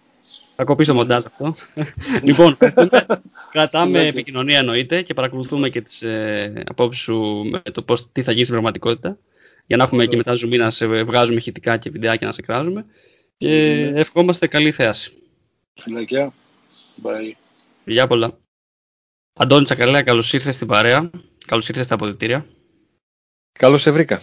Θα 0.57 0.65
κοπεί 0.65 0.85
το 0.85 0.95
μοντάζ 0.95 1.25
αυτό. 1.25 1.55
λοιπόν, 2.27 2.57
ευχαριστούμε. 2.61 3.07
κρατάμε 3.53 3.91
Ναι, 3.91 4.03
ναι. 4.03 4.09
επικοινωνία 4.09 4.59
εννοείται 4.59 5.03
και 5.03 5.15
παρακολουθούμε 5.15 5.69
και 5.69 5.81
τις 5.81 6.03
ε, 6.03 6.63
απόψεις 6.69 7.03
σου 7.03 7.17
με 7.53 7.63
το 7.73 7.83
πώς, 7.83 8.09
τι 8.13 8.23
θα 8.23 8.31
γίνει 8.31 8.43
στην 8.45 8.55
πραγματικότητα. 8.55 9.19
Για 9.67 9.77
να 9.77 9.85
έχουμε 9.85 10.07
και 10.07 10.17
μετά 10.17 10.35
ζουμί 10.35 10.57
να 10.57 10.71
σε 10.71 10.87
βγάζουμε 10.87 11.39
ηχητικά 11.39 11.77
και 11.77 11.91
βιντεάκια 11.91 12.27
να 12.27 12.33
σε 12.33 12.43
κράζουμε. 12.43 12.85
Και 13.37 13.47
Ναι. 13.93 14.01
ευχόμαστε 14.01 14.47
καλή 14.47 14.71
θέαση. 14.73 15.13
Φιλάκια. 15.75 16.33
Bye. 17.03 17.33
Γεια 17.85 18.07
πολλά. 18.07 18.39
Αντώνη 19.33 19.65
Τσακαλέα, 19.65 20.03
καλώς 20.03 20.33
ήρθες 20.33 20.55
στην 20.55 20.67
παρέα. 20.67 21.11
Καλώς 21.47 21.69
ήρθες 21.69 21.85
στα 21.85 21.95
αποδητήρια. 21.95 22.47
Καλώς 23.53 23.83
σε 23.83 23.91
βρήκα. 23.91 24.23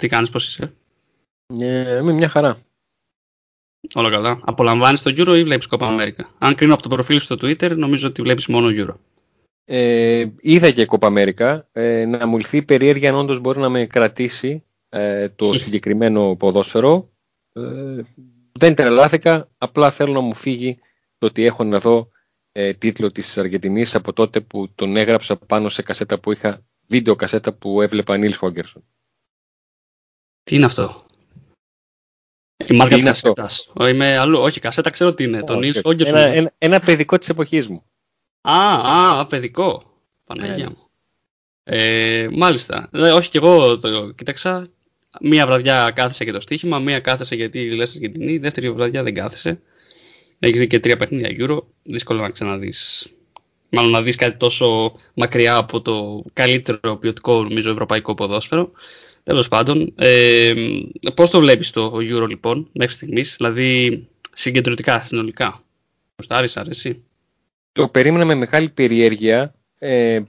Τι 0.00 0.08
κάνεις, 0.08 0.30
πώς 0.30 0.46
είσαι; 0.46 0.72
Ε, 1.60 2.00
με 2.02 2.12
μια 2.12 2.28
χαρά. 2.28 2.58
Όλα 3.94 4.10
καλά. 4.10 4.40
Απολαμβάνεις 4.44 5.02
το 5.02 5.14
Euro 5.16 5.36
ή 5.38 5.44
βλέπεις 5.44 5.66
Copa 5.70 5.86
America; 5.86 6.24
Αν 6.38 6.54
κρίνω 6.54 6.74
από 6.74 6.82
το 6.82 6.88
προφίλ 6.88 7.18
σου 7.18 7.24
στο 7.24 7.34
Twitter, 7.40 7.76
νομίζω 7.76 8.06
ότι 8.06 8.22
βλέπεις 8.22 8.46
μόνο 8.46 8.68
Euro. 8.70 8.94
Ε, 9.64 10.26
είδα 10.40 10.70
και 10.70 10.86
Copa 10.90 11.08
America. 11.08 11.60
Ε, 11.72 12.04
να 12.04 12.26
μου 12.26 12.36
λυθεί 12.36 12.56
η 12.56 12.62
περιέργεια 12.62 13.10
αν 13.10 13.16
όντως 13.16 13.40
μπορεί 13.40 13.58
να 13.58 13.68
με 13.68 13.86
κρατήσει 13.86 14.64
ε, 14.88 15.28
το 15.28 15.54
συγκεκριμένο 15.54 16.36
ποδόσφαιρο. 16.36 17.08
Ε, 17.52 18.00
δεν 18.52 18.74
τρελάθηκα, 18.74 19.48
απλά 19.58 19.90
θέλω 19.90 20.12
να 20.12 20.20
μου 20.20 20.34
φύγει 20.34 20.78
το 21.18 21.26
ότι 21.26 21.44
έχω 21.44 21.64
να 21.64 21.78
δω 21.78 22.08
ε, 22.52 22.72
τίτλο 22.72 23.12
της 23.12 23.38
Αργεντινής 23.38 23.94
από 23.94 24.12
τότε 24.12 24.40
που 24.40 24.68
τον 24.74 24.96
έγραψα 24.96 25.36
πάνω 25.36 25.68
σε 25.68 25.82
κασέτα 25.82 26.20
που 26.20 26.32
είχα, 26.32 26.64
βίντεο 26.86 27.16
κασέτα 27.16 27.52
που 27.52 27.82
έβλεπα 27.82 28.16
Νίλς 28.16 28.36
Χόγκερσον. 28.36 28.84
Τι 30.42 30.56
είναι 30.56 30.64
αυτό; 30.64 31.04
Η 32.66 32.74
μάρκα 32.74 32.84
Τι 32.84 32.94
της 32.94 33.00
είναι 33.00 33.10
αυτό; 33.10 33.32
κασέτας. 33.32 33.70
Ο, 33.74 33.86
είμαι 33.86 34.16
αλλού. 34.18 34.38
Όχι, 34.38 34.60
κασέτα 34.60 34.90
ξέρω 34.90 35.14
τι 35.14 35.24
είναι. 35.24 35.42
Το 35.42 35.56
Όχι, 35.56 35.70
Nils 35.70 35.82
όχι. 35.84 35.96
Holgersson. 36.02 36.06
ένα, 36.06 36.20
ένα, 36.20 36.52
ένα 36.58 36.80
παιδικό 36.80 37.18
της 37.18 37.28
εποχής 37.28 37.68
μου. 37.68 37.84
Α, 38.40 39.18
α, 39.18 39.26
παιδικό. 39.26 39.84
Παναγία 40.24 40.56
Ναι. 40.56 40.64
μου. 40.64 40.88
Ε, 41.64 42.28
μάλιστα. 42.32 42.88
Ε, 42.92 43.10
όχι 43.10 43.30
κι 43.30 43.36
εγώ 43.36 43.78
το 43.78 44.10
κοίταξα. 44.10 44.68
Μία 45.20 45.46
βραδιά 45.46 45.90
κάθεσε 45.94 46.24
και 46.24 46.32
το 46.32 46.40
στοίχημα, 46.40 46.78
μία 46.78 47.00
κάθεσε 47.00 47.34
γιατί 47.34 47.70
λες 47.70 47.90
Αργεντινή, 47.90 48.38
δεύτερη 48.38 48.70
βραδιά 48.70 49.02
δεν 49.02 49.14
κάθεσε. 49.14 49.60
Έχεις 50.38 50.58
δει 50.58 50.66
και 50.66 50.80
τρία 50.80 50.96
παιχνίδια 50.96 51.36
Euro, 51.38 51.58
δύσκολο 51.82 52.20
να 52.20 52.30
ξαναδείς. 52.30 53.08
Μάλλον 53.68 53.90
να 53.90 54.02
δεις 54.02 54.16
κάτι 54.16 54.36
τόσο 54.36 54.94
μακριά 55.14 55.56
από 55.56 55.80
το 55.80 56.24
καλύτερο 56.32 56.96
ποιοτικό 56.96 57.42
νομίζω 57.42 57.70
ευρωπαϊκό 57.70 58.14
ποδόσφαιρο. 58.14 58.70
Τέλος 59.22 59.48
πάντων, 59.48 59.94
ε, 59.96 60.54
πώς 61.14 61.30
το 61.30 61.40
βλέπεις 61.40 61.70
το 61.70 61.92
Euro 61.94 62.28
λοιπόν 62.28 62.68
μέχρι 62.72 62.92
στιγμής, 62.92 63.34
δηλαδή 63.36 64.08
συγκεντρωτικά, 64.32 65.00
συνολικά; 65.00 65.62
Προστάρεις, 66.14 66.56
αρέσει; 66.56 67.04
Το 67.72 67.88
περίμενα 67.88 68.24
με 68.24 68.34
μεγάλη 68.34 68.68
περιέργεια, 68.68 69.54
ε, 69.78 70.20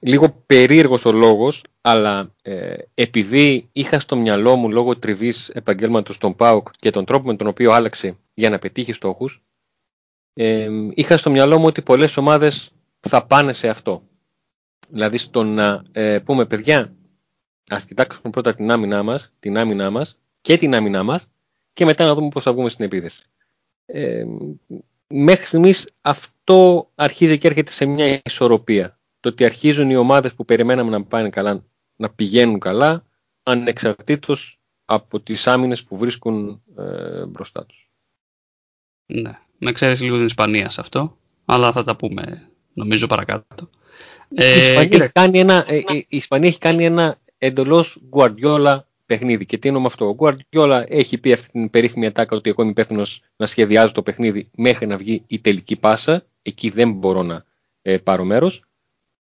λίγο 0.00 0.42
περίεργος 0.46 1.04
ο 1.04 1.12
λόγος, 1.12 1.62
αλλά 1.80 2.34
ε, 2.42 2.74
επειδή 2.94 3.68
είχα 3.72 3.98
στο 3.98 4.16
μυαλό 4.16 4.56
μου 4.56 4.70
λόγω 4.70 4.96
τριβής 4.96 5.48
επαγγέλματος 5.48 6.18
τον 6.18 6.36
ΠΑΟΚ 6.36 6.68
και 6.78 6.90
τον 6.90 7.04
τρόπο 7.04 7.26
με 7.26 7.36
τον 7.36 7.46
οποίο 7.46 7.72
άλλαξε 7.72 8.16
για 8.34 8.50
να 8.50 8.58
πετύχει 8.58 8.92
στόχους, 8.92 9.42
ε, 10.34 10.68
είχα 10.94 11.16
στο 11.16 11.30
μυαλό 11.30 11.58
μου 11.58 11.66
ότι 11.66 11.82
πολλές 11.82 12.16
ομάδες 12.16 12.70
θα 13.00 13.26
πάνε 13.26 13.52
σε 13.52 13.68
αυτό. 13.68 14.02
Δηλαδή 14.88 15.16
στο 15.16 15.42
να 15.42 15.82
ε, 15.92 16.18
πούμε 16.18 16.46
παιδιά, 16.46 16.92
ας 17.68 17.84
κοιτάξουμε 17.84 18.30
πρώτα 18.30 18.54
την 18.54 18.70
άμυνά 18.70 19.02
μας, 19.02 19.32
την 19.38 19.58
άμυνά 19.58 19.90
μας 19.90 20.18
και 20.40 20.56
την 20.56 20.74
άμυνά 20.74 21.02
μας 21.02 21.30
και 21.72 21.84
μετά 21.84 22.04
να 22.04 22.14
δούμε 22.14 22.28
πώς 22.28 22.42
θα 22.42 22.52
βγούμε 22.52 22.68
στην 22.68 22.84
επίθεση. 22.84 23.22
Ε, 23.86 24.24
μέχρι 25.06 25.44
στιγμής 25.44 25.88
αυτό 26.00 26.90
αρχίζει 26.94 27.38
και 27.38 27.46
έρχεται 27.46 27.72
σε 27.72 27.84
μια 27.86 28.20
ισορροπία. 28.24 28.98
Το 29.20 29.28
ότι 29.28 29.44
αρχίζουν 29.44 29.90
οι 29.90 29.96
ομάδες 29.96 30.34
που 30.34 30.44
περιμέναμε 30.44 30.90
να 30.90 31.04
πάνε 31.04 31.30
καλά 31.30 31.64
να 31.96 32.10
πηγαίνουν 32.10 32.58
καλά 32.58 33.04
ανεξαρτήτως 33.42 34.60
από 34.84 35.20
τις 35.20 35.46
άμυνες 35.46 35.84
που 35.84 35.96
βρίσκουν 35.96 36.62
ε, 36.76 37.26
μπροστά 37.26 37.66
τους. 37.66 37.90
Ναι, 39.06 39.38
να 39.58 39.72
ξέρεις 39.72 40.00
λίγο 40.00 40.16
την 40.16 40.26
Ισπανία 40.26 40.70
σε 40.70 40.80
αυτό, 40.80 41.18
αλλά 41.44 41.72
θα 41.72 41.82
τα 41.82 41.96
πούμε 41.96 42.50
νομίζω 42.72 43.06
παρακάτω. 43.06 43.70
Ε, 44.28 44.54
η, 44.54 44.58
Ισπανία 44.58 44.84
κοίταξε, 44.84 45.02
έχει 45.02 45.12
κάνει 45.12 45.38
ένα, 45.38 45.64
ε, 45.68 45.82
η 45.92 46.06
Ισπανία 46.08 46.48
έχει 46.48 46.58
κάνει 46.58 46.84
ένα 46.84 47.18
εντελώς 47.38 48.00
Guardiola 48.10 48.80
παιχνίδι. 49.06 49.46
Και 49.46 49.58
τι 49.58 49.68
εννοώ 49.68 49.80
με 49.80 49.86
αυτό. 49.86 50.08
Ο 50.08 50.16
Guardiola 50.18 50.84
έχει 50.88 51.18
πει 51.18 51.32
αυτή 51.32 51.50
την 51.50 51.70
περίφημη 51.70 52.06
ατάκα 52.06 52.36
ότι 52.36 52.50
εγώ 52.50 52.62
είμαι 52.62 52.70
υπεύθυνο 52.70 53.02
να 53.36 53.46
σχεδιάζω 53.46 53.92
το 53.92 54.02
παιχνίδι 54.02 54.50
μέχρι 54.56 54.86
να 54.86 54.96
βγει 54.96 55.24
η 55.26 55.38
τελική 55.38 55.76
πάσα. 55.76 56.26
Εκεί 56.42 56.70
δεν 56.70 56.92
μπορώ 56.92 57.22
να 57.22 57.44
ε, 57.82 57.98
πάρω 57.98 58.24
μέρος. 58.24 58.64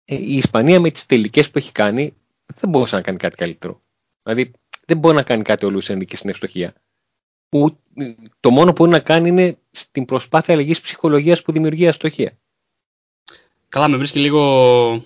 Ε, 0.06 0.16
η 0.16 0.36
Ισπανία 0.36 0.80
με 0.80 0.92
τις 0.92 1.06
τελικές 1.06 1.52
που 1.52 1.58
έχει 1.58 1.72
κάνει 1.72 2.16
δεν 2.56 2.70
μπορούσε 2.70 2.96
να 2.96 3.02
κάνει 3.02 3.18
κάτι 3.18 3.36
καλύτερο. 3.36 3.82
Δηλαδή 4.24 4.52
δεν 4.86 4.98
μπορεί 4.98 5.16
να 5.16 5.24
κάνει 5.24 5.44
κάτι 5.44 5.66
ο 5.66 5.70
Λουίς 5.70 5.90
Ενρίκε 5.90 6.16
στην 6.18 6.30
ευστοχία. 6.30 6.74
Ου- 7.50 7.80
το 8.40 8.50
μόνο 8.50 8.74
που 8.74 8.76
μπορεί 8.78 8.92
να 8.92 9.00
κάνει 9.00 9.28
είναι 9.28 9.58
στην 9.72 10.06
προσπάθεια 10.06 10.54
αλλαγής 10.54 10.82
ψυχολογίας 10.82 11.42
που 11.42 11.52
δημιουργεί 11.52 11.88
αστοχία. 11.88 12.38
Καλά, 13.70 13.88
με 13.88 13.98
βρίσκει 13.98 14.20
λίγο 14.20 15.06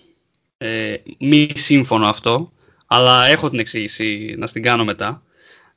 ε, 0.57 0.95
μη 1.19 1.51
σύμφωνο 1.55 2.07
αυτό, 2.07 2.51
αλλά 2.93 3.27
έχω 3.27 3.49
την 3.49 3.59
εξήγηση 3.59 4.35
να 4.37 4.47
στην 4.47 4.61
κάνω 4.61 4.83
μετά, 4.85 5.23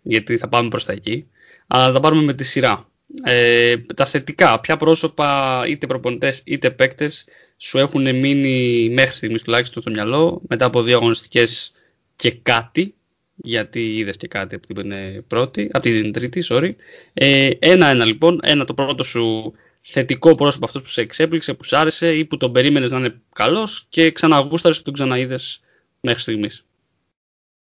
γιατί 0.03 0.39
θα 0.39 0.49
πάμε 0.49 0.69
προς 0.69 0.85
τα 0.85 0.93
εκεί. 0.93 1.27
Αλλά 1.67 1.93
θα 1.93 2.01
πάρουμε 2.01 2.23
με 2.23 2.35
τη 2.35 2.45
σειρά. 2.45 2.89
Ε, 3.25 3.77
τα 3.77 4.07
θετικά, 4.07 4.61
ποια 4.61 4.77
πρόσωπα, 4.77 5.63
είτε 5.69 5.87
προπονητές 5.87 6.43
είτε 6.45 6.71
παίκτες, 6.71 7.25
σου 7.57 7.79
έχουν 7.79 8.03
μείνει 8.03 8.89
μέχρι 8.91 9.17
στιγμής 9.17 9.43
τουλάχιστον 9.43 9.83
στο 9.83 9.91
μυαλό, 9.91 10.41
μετά 10.49 10.65
από 10.65 10.83
δύο 10.83 10.97
αγωνιστικές 10.97 11.73
και 12.17 12.31
κάτι, 12.31 12.95
γιατί 13.37 13.97
είδες 13.97 14.17
και 14.17 14.29
κάτι 14.29 14.55
από 14.55 14.67
την 14.67 14.93
ε, 14.93 15.25
πρώτη, 15.29 15.69
από 15.73 15.83
την 15.83 16.13
τρίτη, 16.13 16.45
sorry. 16.49 16.71
Ε, 17.13 17.51
ένα-ένα 17.59 18.05
λοιπόν, 18.05 18.41
ένα 18.43 18.65
το 18.65 18.75
πρώτο 18.75 19.05
σου 19.05 19.53
θετικό 19.83 20.35
πρόσωπο 20.35 20.65
αυτός 20.67 20.83
που 20.83 20.89
σε 20.89 21.01
εξέπληξε, 21.01 21.55
που 21.55 21.65
σ' 21.65 21.73
άρεσε 21.73 22.15
ή 22.15 22.25
που 22.25 22.37
τον 22.37 22.53
περίμενες 22.53 22.91
να 22.91 22.99
είναι 22.99 23.21
καλός 23.35 23.87
και 23.89 24.11
ξαναγούσταρες 24.11 24.77
και 24.77 24.85
τον 24.85 24.93
ξαναείδες 24.93 25.61
μέχρι 26.01 26.21
στιγμής. 26.21 26.64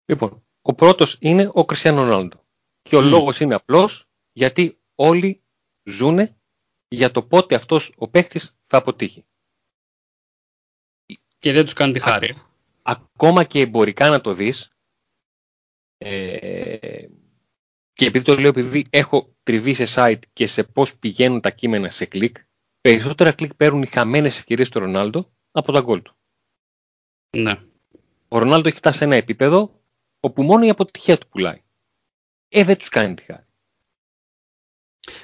Λοιπόν, 0.04 0.46
ο 0.62 0.74
πρώτος 0.74 1.18
είναι 1.20 1.50
ο 1.52 1.64
Κριστιανό 1.64 2.02
Ρονάλντο. 2.02 2.44
Και 2.82 2.96
ο 2.96 3.02
Μμ. 3.02 3.08
λόγος 3.08 3.40
είναι 3.40 3.54
απλός 3.54 4.08
γιατί 4.32 4.78
όλοι 4.94 5.42
ζούνε 5.82 6.36
για 6.88 7.10
το 7.10 7.22
πότε 7.22 7.54
αυτός 7.54 7.92
ο 7.96 8.08
παίχτης 8.08 8.56
θα 8.66 8.76
αποτύχει. 8.76 9.26
Και 11.38 11.52
δεν 11.52 11.64
τους 11.64 11.72
κάνει 11.72 11.92
τη 11.92 12.00
χάρη. 12.00 12.42
Ακόμα 12.82 13.44
και 13.44 13.60
εμπορικά 13.60 14.08
να 14.10 14.20
το 14.20 14.32
δεις 14.32 14.72
ε, 15.98 17.06
και 17.92 18.06
επειδή 18.06 18.24
το 18.24 18.34
λέω 18.34 18.48
επειδή 18.48 18.84
έχω 18.90 19.36
τριβεί 19.42 19.74
σε 19.74 19.84
site 19.88 20.22
και 20.32 20.46
σε 20.46 20.64
πώς 20.64 20.98
πηγαίνουν 20.98 21.40
τα 21.40 21.50
κείμενα 21.50 21.90
σε 21.90 22.06
κλικ 22.06 22.36
περισσότερα 22.80 23.32
κλικ 23.32 23.54
παίρνουν 23.54 23.82
οι 23.82 23.86
χαμένες 23.86 24.38
ευκαιρίες 24.38 24.68
του 24.68 24.78
Ρονάλντο 24.78 25.32
από 25.50 25.72
τα 25.72 25.80
γκολ 25.80 26.02
του. 26.02 26.16
Ναι. 27.36 27.58
Ο 28.28 28.38
Ρονάλντο 28.38 28.68
έχει 28.68 28.76
φτάσει 28.76 28.98
σε 28.98 29.04
ένα 29.04 29.16
επίπεδο 29.16 29.83
όπου 30.24 30.42
μόνο 30.42 30.64
η 30.64 30.68
αποτυχία 30.68 31.18
του 31.18 31.28
πουλάει. 31.28 31.62
Ε, 32.48 32.64
δεν 32.64 32.76
τους 32.76 32.88
κάνει 32.88 33.14
τη 33.14 33.24
χάρη. 33.24 33.44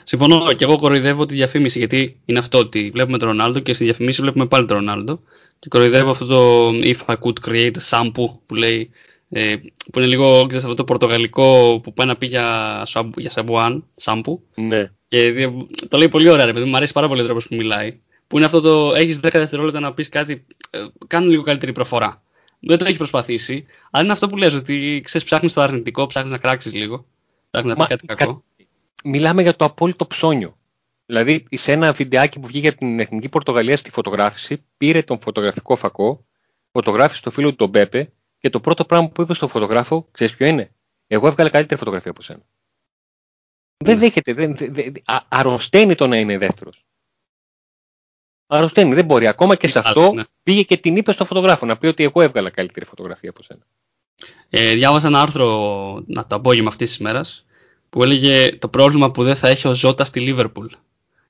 Συμφωνώ 0.05 0.53
και 0.53 0.65
εγώ 0.65 0.79
κοροϊδεύω 0.79 1.27
τη 1.27 1.35
διαφήμιση 1.35 1.79
γιατί 1.79 2.21
είναι 2.25 2.39
αυτό 2.39 2.59
ότι 2.59 2.91
βλέπουμε 2.95 3.19
τον 3.19 3.29
Ρονάλντο 3.29 3.59
και 3.59 3.75
στη 3.75 3.85
διαφήμιση 3.85 4.21
βλέπουμε 4.21 4.47
πάλι 4.47 4.67
τον 4.67 4.77
Ρονάλντο 4.77 5.23
και 5.59 5.69
κοροϊδεύω 5.69 6.11
αυτό 6.11 6.27
το 6.27 6.69
if 6.69 6.97
I 7.07 7.15
could 7.17 7.49
create 7.49 7.73
a 7.77 7.89
shampoo 7.91 8.39
που 8.47 8.55
λέει 8.55 8.91
ε, 9.29 9.57
που 9.93 9.99
είναι 9.99 10.07
λίγο 10.09 10.47
ξέρεις, 10.47 10.65
αυτό 10.65 10.77
το 10.77 10.85
πορτογαλικό 10.85 11.81
που 11.83 11.93
πάει 11.93 12.07
να 12.07 12.17
πει 12.17 12.27
για, 12.27 12.83
σαμπ- 12.87 13.19
για 13.21 13.31
σαμπουάν, 13.31 13.85
σάμπου 13.97 14.43
Ναι. 14.55 14.91
και 15.09 15.31
δι- 15.31 15.89
το 15.89 15.97
λέει 15.99 16.09
πολύ 16.09 16.29
ωραία 16.29 16.45
ρε 16.45 16.53
παιδί 16.53 16.65
μου, 16.65 16.71
μου 16.71 16.77
αρέσει 16.77 16.93
πάρα 16.93 17.09
πολύ 17.09 17.21
ο 17.21 17.25
τρόπος 17.25 17.47
που 17.47 17.55
μιλάει 17.55 18.01
που 18.27 18.37
είναι 18.37 18.47
αυτό 18.47 18.61
το 18.61 18.95
έχεις 18.95 19.21
10 19.21 19.29
δευτερόλεπτα 19.33 19.81
να 19.81 19.95
πεις 19.95 20.09
κάτι, 20.09 20.47
ε, 20.71 20.79
κάνε 21.07 21.27
λίγο 21.27 21.43
καλύτερη 21.43 21.73
προφορά. 21.73 22.23
Δεν 22.61 22.79
το 22.79 22.85
έχει 22.85 22.97
προσπαθήσει, 22.97 23.67
αλλά 23.91 24.03
είναι 24.05 24.13
αυτό 24.13 24.29
που 24.29 24.37
λες 24.37 24.53
ότι 24.55 25.01
ξέρεις 25.05 25.27
ψάχνεις 25.27 25.53
το 25.53 25.61
αρνητικό, 25.61 26.07
ψάχνεις 26.07 26.33
να 26.33 26.39
κράξεις 26.39 26.73
λίγο, 26.73 27.07
ψάχνεις 27.51 27.73
να 27.73 27.79
Μα, 27.79 27.87
πεις 27.87 27.97
κάτι 27.97 28.07
κα- 28.07 28.15
κακό. 28.15 28.45
μιλάμε 29.05 29.43
για 29.43 29.57
το 29.57 29.65
απόλυτο 29.65 30.07
ψώνιο. 30.07 30.59
Δηλαδή, 31.07 31.47
σε 31.51 31.73
ένα 31.73 31.93
βιντεάκι 31.93 32.41
που 32.41 32.47
βγήκε 32.47 32.69
από 32.69 32.79
την 32.79 33.01
Εθνική 33.01 33.29
Πορτογαλία 33.29 33.77
στη 33.77 33.91
φωτογράφηση, 33.91 34.65
πήρε 34.77 35.03
τον 35.03 35.21
φωτογραφικό 35.21 35.77
φακό, 35.77 36.25
φωτογράφησε 36.73 37.23
το 37.23 37.31
φίλο 37.31 37.51
του 37.51 37.57
τον 37.57 37.71
Πέπε 37.71 38.13
και 38.39 38.51
το 38.51 38.61
πρώτο 38.61 38.85
πράγμα 38.85 39.09
που 39.09 39.23
είπε 39.23 39.35
στον 39.35 39.49
φωτογράφο, 39.49 40.09
ξέρεις 40.11 40.37
ποιο 40.37 40.47
είναι; 40.47 40.71
Εγώ 41.07 41.27
έβγαλα 41.27 41.51
καλύτερη 41.51 41.79
φωτογραφία 41.79 42.11
από 42.11 42.23
σένα. 42.23 42.43
Δεν 43.85 43.99
δέχεται, 43.99 44.33
δεν, 44.33 44.57
δεν- 44.57 44.75
δεν- 44.75 44.93
α- 45.05 45.25
αρρωσταίνει 45.29 45.95
το 45.95 46.07
να 46.07 46.17
είναι 46.17 46.39
δεύτερος. 46.39 46.85
Αρρωσταίνει, 48.53 48.95
δεν 48.95 49.05
μπορεί. 49.05 49.27
Ακόμα 49.27 49.55
και 49.57 49.69
σε 49.69 49.79
αυτό 49.79 50.13
Ναι. 50.15 50.23
πήγε 50.43 50.63
και 50.63 50.77
την 50.77 50.97
είπε 50.97 51.13
στον 51.13 51.27
φωτογράφο 51.27 51.67
να 51.67 51.77
πει 51.77 51.87
ότι 51.87 52.03
εγώ 52.05 52.21
έβγαλα 52.23 52.51
καλύτερη 52.51 52.87
φωτογραφία 52.87 53.31
από 53.31 53.43
σένα. 53.43 53.61
Ε, 54.51 54.75
διάβασα 54.75 55.07
ένα 55.07 55.21
άρθρο 55.21 56.03
να, 56.07 56.27
το 56.27 56.35
απόγευμα 56.35 56.69
αυτής 56.69 56.89
της 56.89 56.99
μέρας 56.99 57.45
που 57.91 58.03
έλεγε 58.03 58.57
το 58.57 58.69
πρόβλημα 58.69 59.11
που 59.11 59.23
δεν 59.23 59.37
θα 59.37 59.49
έχει 59.49 59.69
ο 59.69 59.75
Ζώτα 59.75 60.05
στη 60.05 60.21
Λίβερπουλ. 60.21 60.67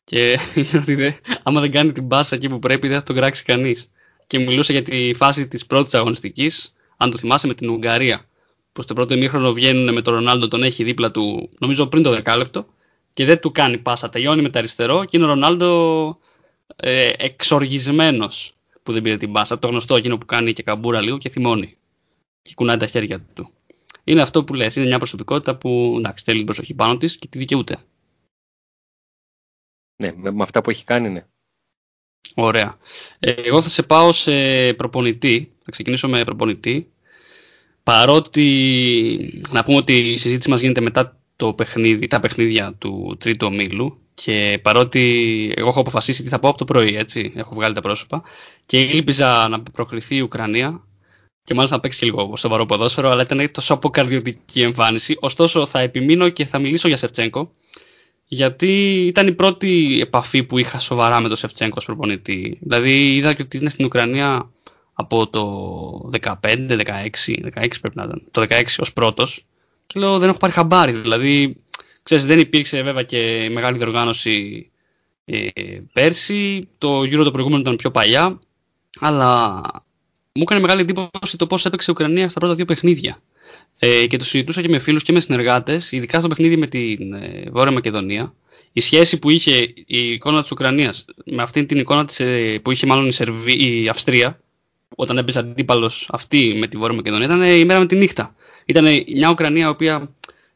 Και 0.04 0.38
είναι 0.54 0.68
ότι 0.74 0.94
δεν- 0.94 1.14
άμα 1.42 1.60
δεν 1.60 1.70
κάνει 1.72 1.92
την 1.92 2.04
μπάσα 2.04 2.34
εκεί 2.34 2.48
που 2.48 2.58
πρέπει 2.58 2.88
δεν 2.88 2.96
θα 2.98 3.02
τον 3.02 3.16
κράξει 3.16 3.44
κανείς. 3.44 3.90
Και 4.26 4.38
μιλούσε 4.38 4.72
για 4.72 4.82
τη 4.82 5.14
φάση 5.16 5.46
της 5.48 5.66
πρώτης 5.66 5.94
αγωνιστικής, 5.94 6.74
αν 6.96 7.10
το 7.10 7.16
θυμάσαι, 7.18 7.46
με 7.46 7.54
την 7.54 7.68
Ουγγαρία. 7.70 8.24
Που 8.72 8.82
στο 8.82 8.94
πρώτο 8.94 9.14
ημίχρονο 9.14 9.52
βγαίνουν 9.52 9.92
με 9.92 10.02
τον 10.02 10.14
Ρονάλντο, 10.14 10.48
τον 10.48 10.62
έχει 10.62 10.84
δίπλα 10.84 11.10
του, 11.10 11.50
νομίζω 11.58 11.86
πριν 11.86 12.02
το 12.02 12.10
δεκάλεπτο, 12.10 12.66
και 13.14 13.24
δεν 13.24 13.40
του 13.40 13.52
κάνει 13.52 13.78
πάσα. 13.78 14.10
Τελειώνει 14.10 14.42
με 14.42 14.48
τα 14.48 14.58
αριστερό 14.58 15.04
και 15.04 15.16
είναι 15.16 15.26
ο 15.26 15.28
Ρονάλντο 15.28 16.18
ε, 16.76 17.12
εξοργισμένος 17.16 18.54
που 18.82 18.92
δεν 18.92 19.02
πήρε 19.02 19.16
την 19.16 19.32
πάσα. 19.32 19.58
Το 19.58 19.68
γνωστό 19.68 19.96
εκείνο 19.96 20.18
που 20.18 20.26
κάνει 20.26 20.52
και 20.52 20.62
καμπούρα 20.62 21.00
λίγο 21.00 21.18
και 21.18 21.28
θυμώνει. 21.28 21.76
και 22.42 22.54
κουνάει 22.54 22.76
τα 22.76 22.86
χέρια 22.86 23.20
του. 23.34 23.50
Είναι 24.04 24.22
αυτό 24.22 24.44
που 24.44 24.54
λες, 24.54 24.76
είναι 24.76 24.86
μια 24.86 24.98
προσωπικότητα 24.98 25.56
που 25.56 25.94
εντάξει, 25.98 26.24
θέλει 26.24 26.36
την 26.36 26.46
προσοχή 26.46 26.74
πάνω 26.74 26.96
της 26.96 27.16
και 27.16 27.28
τη 27.28 27.38
δικαιούται. 27.38 27.76
Ναι, 29.96 30.12
με, 30.16 30.30
με 30.30 30.42
αυτά 30.42 30.60
που 30.60 30.70
έχει 30.70 30.84
κάνει, 30.84 31.08
ναι. 31.08 31.26
Ωραία. 32.34 32.78
Ε, 33.18 33.30
εγώ 33.30 33.62
θα 33.62 33.68
σε 33.68 33.82
πάω 33.82 34.12
σε 34.12 34.32
προπονητή. 34.74 35.52
Θα 35.64 35.70
ξεκινήσω 35.70 36.08
με 36.08 36.24
προπονητή. 36.24 36.92
Παρότι 37.82 39.42
να 39.50 39.64
πούμε 39.64 39.76
ότι 39.76 39.96
η 39.96 40.18
συζήτηση 40.18 40.50
μας 40.50 40.60
γίνεται 40.60 40.80
μετά 40.80 41.19
το 41.40 41.52
παιχνίδι, 41.52 42.06
τα 42.06 42.20
παιχνίδια 42.20 42.74
του 42.78 43.16
τρίτου 43.20 43.46
ομίλου 43.46 43.98
και 44.14 44.60
παρότι 44.62 45.02
εγώ 45.56 45.68
έχω 45.68 45.80
αποφασίσει 45.80 46.22
τι 46.22 46.28
θα 46.28 46.38
πω 46.38 46.48
από 46.48 46.58
το 46.58 46.64
πρωί, 46.64 46.96
έτσι, 46.96 47.32
έχω 47.36 47.54
βγάλει 47.54 47.74
τα 47.74 47.80
πρόσωπα 47.80 48.22
και 48.66 48.80
ήλπιζα 48.80 49.48
να 49.48 49.62
προκριθεί 49.62 50.16
η 50.16 50.20
Ουκρανία 50.20 50.84
και 51.44 51.54
μάλιστα 51.54 51.76
να 51.76 51.82
παίξει 51.82 51.98
και 51.98 52.04
λίγο 52.04 52.36
σοβαρό 52.36 52.66
ποδόσφαιρο, 52.66 53.10
αλλά 53.10 53.22
ήταν 53.22 53.50
τόσο 53.50 53.74
αποκαρδιωτική 53.74 54.60
εμφάνιση. 54.60 55.16
Ωστόσο, 55.20 55.66
θα 55.66 55.80
επιμείνω 55.80 56.28
και 56.28 56.46
θα 56.46 56.58
μιλήσω 56.58 56.88
για 56.88 56.96
Σεφτσέγκο, 56.96 57.52
γιατί 58.24 59.04
ήταν 59.06 59.26
η 59.26 59.32
πρώτη 59.32 59.98
επαφή 60.00 60.42
που 60.42 60.58
είχα 60.58 60.78
σοβαρά 60.78 61.20
με 61.20 61.28
τον 61.28 61.36
Σεφτσέγκο 61.36 61.74
ως 61.76 61.84
προπονητή. 61.84 62.58
Δηλαδή, 62.60 63.16
είδα 63.16 63.34
και 63.34 63.42
ότι 63.42 63.56
είναι 63.56 63.70
στην 63.70 63.84
Ουκρανία 63.84 64.50
από 64.92 65.26
το 65.26 66.10
15, 66.20 66.34
16, 66.40 66.80
16 67.54 67.80
πρέπει 67.80 67.96
να 67.96 68.04
ήταν, 68.04 68.22
το 68.30 68.46
16 68.48 68.62
ως 68.78 68.92
πρώτος 68.92 69.44
και 69.44 69.59
λέω 69.94 70.18
δεν 70.18 70.28
έχω 70.28 70.38
πάρει 70.38 70.52
χαμπάρι, 70.52 70.92
δηλαδή 70.92 71.56
ξέρεις, 72.02 72.24
δεν 72.26 72.38
υπήρξε 72.38 72.82
βέβαια 72.82 73.02
και 73.02 73.48
μεγάλη 73.52 73.76
διοργάνωση 73.76 74.70
ε, 75.24 75.48
πέρσι, 75.92 76.68
το 76.78 77.00
Euro 77.00 77.24
το 77.24 77.30
προηγούμενο 77.30 77.60
ήταν 77.60 77.76
πιο 77.76 77.90
παλιά, 77.90 78.38
αλλά 79.00 79.60
μου 80.32 80.42
έκανε 80.42 80.60
μεγάλη 80.60 80.80
εντύπωση 80.80 81.36
το 81.36 81.46
πώς 81.46 81.64
έπαιξε 81.64 81.90
η 81.90 81.94
Ουκρανία 81.96 82.28
στα 82.28 82.40
πρώτα 82.40 82.54
δύο 82.54 82.64
παιχνίδια. 82.64 83.22
Ε, 83.78 84.06
και 84.06 84.16
το 84.16 84.24
συζητούσα 84.24 84.62
και 84.62 84.68
με 84.68 84.78
φίλους 84.78 85.02
και 85.02 85.12
με 85.12 85.20
συνεργάτες, 85.20 85.92
ειδικά 85.92 86.18
στο 86.18 86.28
παιχνίδι 86.28 86.56
με 86.56 86.66
την 86.66 87.12
ε, 87.12 87.44
Βόρεια 87.50 87.72
Μακεδονία, 87.72 88.34
η 88.72 88.80
σχέση 88.80 89.18
που 89.18 89.30
είχε 89.30 89.72
η 89.86 90.12
εικόνα 90.12 90.42
της 90.42 90.50
Ουκρανίας 90.50 91.04
με 91.24 91.42
αυτή 91.42 91.66
την 91.66 91.78
εικόνα 91.78 92.04
της, 92.04 92.20
ε, 92.20 92.58
που 92.62 92.70
είχε 92.70 92.86
μάλλον 92.86 93.06
η, 93.06 93.12
Σερβή, 93.12 93.82
η 93.82 93.88
Αυστρία, 93.88 94.40
όταν 94.96 95.18
έπαιζε 95.18 95.38
αντίπαλος 95.38 96.08
αυτή 96.12 96.56
με 96.58 96.66
τη 96.66 96.76
Βόρεια 96.76 96.96
Μακεδονία, 96.96 97.26
ήταν 97.26 97.42
η 97.42 97.64
μέρα 97.64 97.78
με 97.78 97.86
τη 97.86 97.96
νύχτα. 97.96 98.34
Ήταν 98.70 98.86
μια 99.14 99.30
Ουκρανία 99.30 99.64
η 99.66 99.68
οποία 99.68 100.10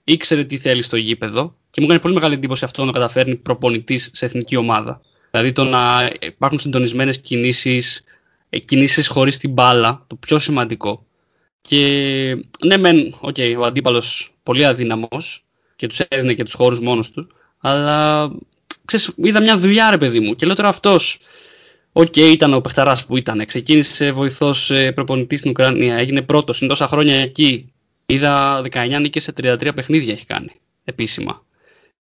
ήξερε 0.05 0.45
τι 0.45 0.59
θέλει 0.59 0.83
στο 0.83 0.97
γήπεδο 0.97 1.57
και 1.71 1.81
μου 1.81 1.87
έκανε 1.87 2.01
πολύ 2.01 2.15
μεγάλη 2.15 2.35
εντύπωση 2.35 2.65
αυτό 2.65 2.85
να 2.85 2.93
καταφέρνει 2.93 3.37
προπονητής 3.37 4.11
σε 4.13 4.25
εθνική 4.25 4.57
ομάδα. 4.57 5.01
Δηλαδή 5.31 5.53
το 5.53 5.65
να 5.65 6.11
υπάρχουν 6.21 6.59
συντονισμένες 6.59 7.21
κινήσεις, 7.21 8.05
ε, 8.49 8.59
κινήσεις 8.59 9.09
χωρίς 9.09 9.39
την 9.39 9.51
μπάλα, 9.51 10.05
το 10.07 10.15
πιο 10.15 10.39
σημαντικό. 10.39 11.07
Και 11.61 11.79
ναι, 12.65 12.77
μεν, 12.77 13.15
okay, 13.21 13.57
ο 13.59 13.65
αντίπαλος 13.65 14.35
πολύ 14.43 14.65
αδύναμος 14.65 15.45
και 15.77 15.87
τους 15.87 16.01
έδινε 16.09 16.35
και 16.35 16.45
τους 16.45 16.55
χώρους 16.55 16.81
μόνος 16.81 17.11
του, 17.11 17.27
αλλά 17.59 18.31
ξέρεις, 18.85 19.13
είδα 19.17 19.41
μια 19.41 19.59
δουλειά, 19.59 19.91
ρε 19.91 19.99
παιδί 19.99 20.21
μου. 20.21 20.35
Και 20.35 20.47
λέω 20.47 20.55
τώρα 20.55 20.69
αυτός 20.69 21.19
OK, 21.97 22.07
okay, 22.07 22.33
ήταν 22.33 22.55
ο 22.55 22.61
παιχταράς 22.61 22.99
που 23.07 23.17
ήταν. 23.17 23.47
Ξεκίνησε 23.47 24.13
βοηθός 24.13 24.71
ε, 24.71 24.93
προπονητής 24.93 25.39
στην 25.39 25.51
Ουκρανία. 25.51 25.97
Έγινε 25.97 26.23
πρώτος. 26.23 26.61
Είναι 26.61 26.71
τόσα 26.71 26.89
χρόνια 26.89 27.21
εκεί. 27.21 27.74
Είδα 28.07 28.63
19 28.71 28.99
νίκες 29.01 29.23
σε 29.23 29.33
33 29.37 29.71
παιχνίδια 29.75 30.13
έχει 30.13 30.27
κάνει 30.27 30.53
επίσημα. 30.85 31.45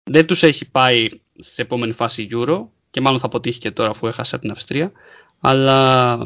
Δεν 0.04 0.26
τους 0.26 0.44
έχει 0.44 0.70
πάει 0.70 1.10
σε 1.38 1.62
επόμενη 1.62 1.94
φάση 1.94 2.28
Euro 2.32 2.66
και 2.92 3.02
μάλλον 3.02 3.20
θα 3.20 3.26
αποτύχει 3.26 3.60
και 3.60 3.72
τώρα 3.72 3.90
αφού 3.90 4.08
έχασε 4.08 4.36
από 4.36 4.44
την 4.44 4.54
Αυστρία. 4.54 4.92
Αλλά 5.40 6.20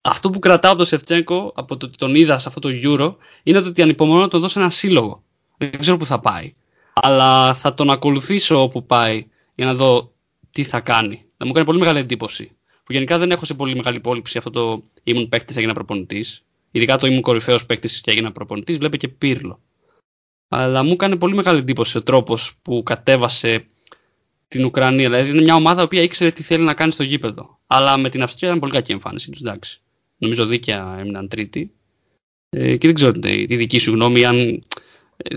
αυτό 0.00 0.30
που 0.30 0.38
κρατάω 0.38 0.70
από 0.70 0.78
τον 0.78 0.88
Σεφτσέγκο 0.88 1.52
από 1.56 1.76
το 1.76 1.86
ότι 1.86 1.96
τον 1.96 2.14
είδα 2.14 2.38
σε 2.38 2.48
αυτό 2.48 2.60
το 2.60 2.68
Euro 2.72 3.14
είναι 3.42 3.58
ότι 3.58 3.82
ανυπομονώ 3.82 4.20
να 4.20 4.28
τον 4.28 4.40
δώσω 4.40 4.60
ένα 4.60 4.70
σύλλογο. 4.70 5.22
Δεν 5.56 5.78
ξέρω 5.78 5.96
πού 5.96 6.06
θα 6.06 6.20
πάει. 6.20 6.54
Αλλά 6.92 7.54
θα 7.54 7.74
τον 7.74 7.90
ακολουθήσω 7.90 8.62
όπου 8.62 8.86
πάει 8.86 9.26
για 9.54 9.66
να 9.66 9.74
δω 9.74 10.12
τι 10.50 10.64
θα 10.64 10.80
κάνει. 10.80 11.24
Θα 11.36 11.46
μου 11.46 11.52
κάνει 11.52 11.66
πολύ 11.66 11.78
μεγάλη 11.78 11.98
εντύπωση 11.98 12.56
που 12.84 12.92
γενικά 12.92 13.18
δεν 13.18 13.30
έχω 13.30 13.44
σε 13.44 13.54
πολύ 13.54 13.74
μεγάλη 13.74 13.96
υπόλοιψη 13.96 14.38
αυτό 14.38 14.50
το 14.50 14.82
ήμουν 15.02 15.28
παίκτης, 15.28 15.56
έγινα 15.56 15.72
προπονητής. 15.72 16.44
Ειδικά 16.76 16.98
το 16.98 17.06
ήμουν 17.06 17.20
κορυφαίος 17.20 17.66
παίκτης 17.66 18.00
και 18.00 18.10
έγινα 18.10 18.32
προπονητής, 18.32 18.78
βλέπει 18.78 18.96
και 18.96 19.08
πύρλο. 19.08 19.60
Αλλά 20.48 20.82
μου 20.82 20.92
έκανε 20.92 21.16
πολύ 21.16 21.34
μεγάλη 21.34 21.58
εντύπωση 21.58 21.98
ο 21.98 22.02
τρόπος 22.02 22.56
που 22.62 22.82
κατέβασε 22.82 23.66
την 24.48 24.64
Ουκρανία. 24.64 25.08
Δηλαδή 25.08 25.30
είναι 25.30 25.42
μια 25.42 25.54
ομάδα 25.54 25.88
που 25.88 25.94
ήξερε 25.94 26.30
τι 26.30 26.42
θέλει 26.42 26.64
να 26.64 26.74
κάνει 26.74 26.92
στο 26.92 27.02
γήπεδο. 27.02 27.58
Αλλά 27.66 27.96
με 27.96 28.10
την 28.10 28.22
Αυστρία 28.22 28.48
ήταν 28.48 28.60
πολύ 28.60 28.72
κακή 28.72 28.92
εμφάνιση 28.92 29.30
τους. 29.30 29.40
Εντάξει. 29.40 29.80
Νομίζω 30.18 30.46
δίκαια 30.46 30.96
έμειναν 30.98 31.28
τρίτη. 31.28 31.72
Ε, 32.50 32.76
και 32.76 32.86
δεν 32.86 32.94
ξέρω 32.94 33.12
τη 33.12 33.56
δική 33.56 33.78
σου 33.78 33.92
γνώμη, 33.92 34.24
αν 34.24 34.38
ε, 34.38 34.62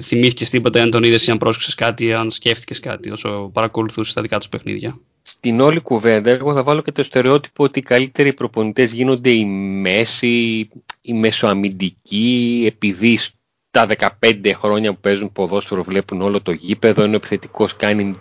θυμήθηκες 0.02 0.50
τίποτα, 0.50 0.82
αν 0.82 0.92
τον 0.92 1.04
είδες 1.04 1.28
ή 1.28 1.32
αν 1.32 1.38
πρόσεξες 1.38 1.76
κάτι, 1.76 2.14
αν 2.14 2.32
σκέφτηκες 2.32 2.80
κάτι 2.80 3.12
όσο 3.12 3.50
παρακολουθούσες 3.54 4.14
τα 4.14 4.22
δικά 4.22 4.38
τους 4.38 4.50
παιχνίδια 4.50 5.00
στην 5.30 5.60
όλη 5.60 5.80
κουβέντα 5.80 6.30
εγώ 6.30 6.54
θα 6.54 6.64
βάλω 6.64 6.82
και 6.82 6.92
το 6.92 7.04
στερεότυπο 7.04 7.64
ότι 7.64 7.80
οι 7.80 7.82
καλύτεροι 7.82 8.34
προπονητές 8.34 8.94
γίνονται 8.94 9.30
οι 9.30 9.46
μέση, 9.46 10.70
οι 11.02 11.14
μεσοαμυντικοί, 11.14 12.64
επειδή 12.68 13.18
στα 13.18 13.88
15 14.22 14.52
χρόνια 14.54 14.94
που 14.94 15.00
παίζουν 15.00 15.32
ποδόσφαιρο 15.32 15.84
βλέπουν 15.84 16.22
όλο 16.22 16.42
το 16.42 16.52
γήπεδο, 16.52 17.04
ενώ 17.04 17.14
ο 17.14 17.16
επιθετικός 17.16 17.76
κάνει 17.76 18.12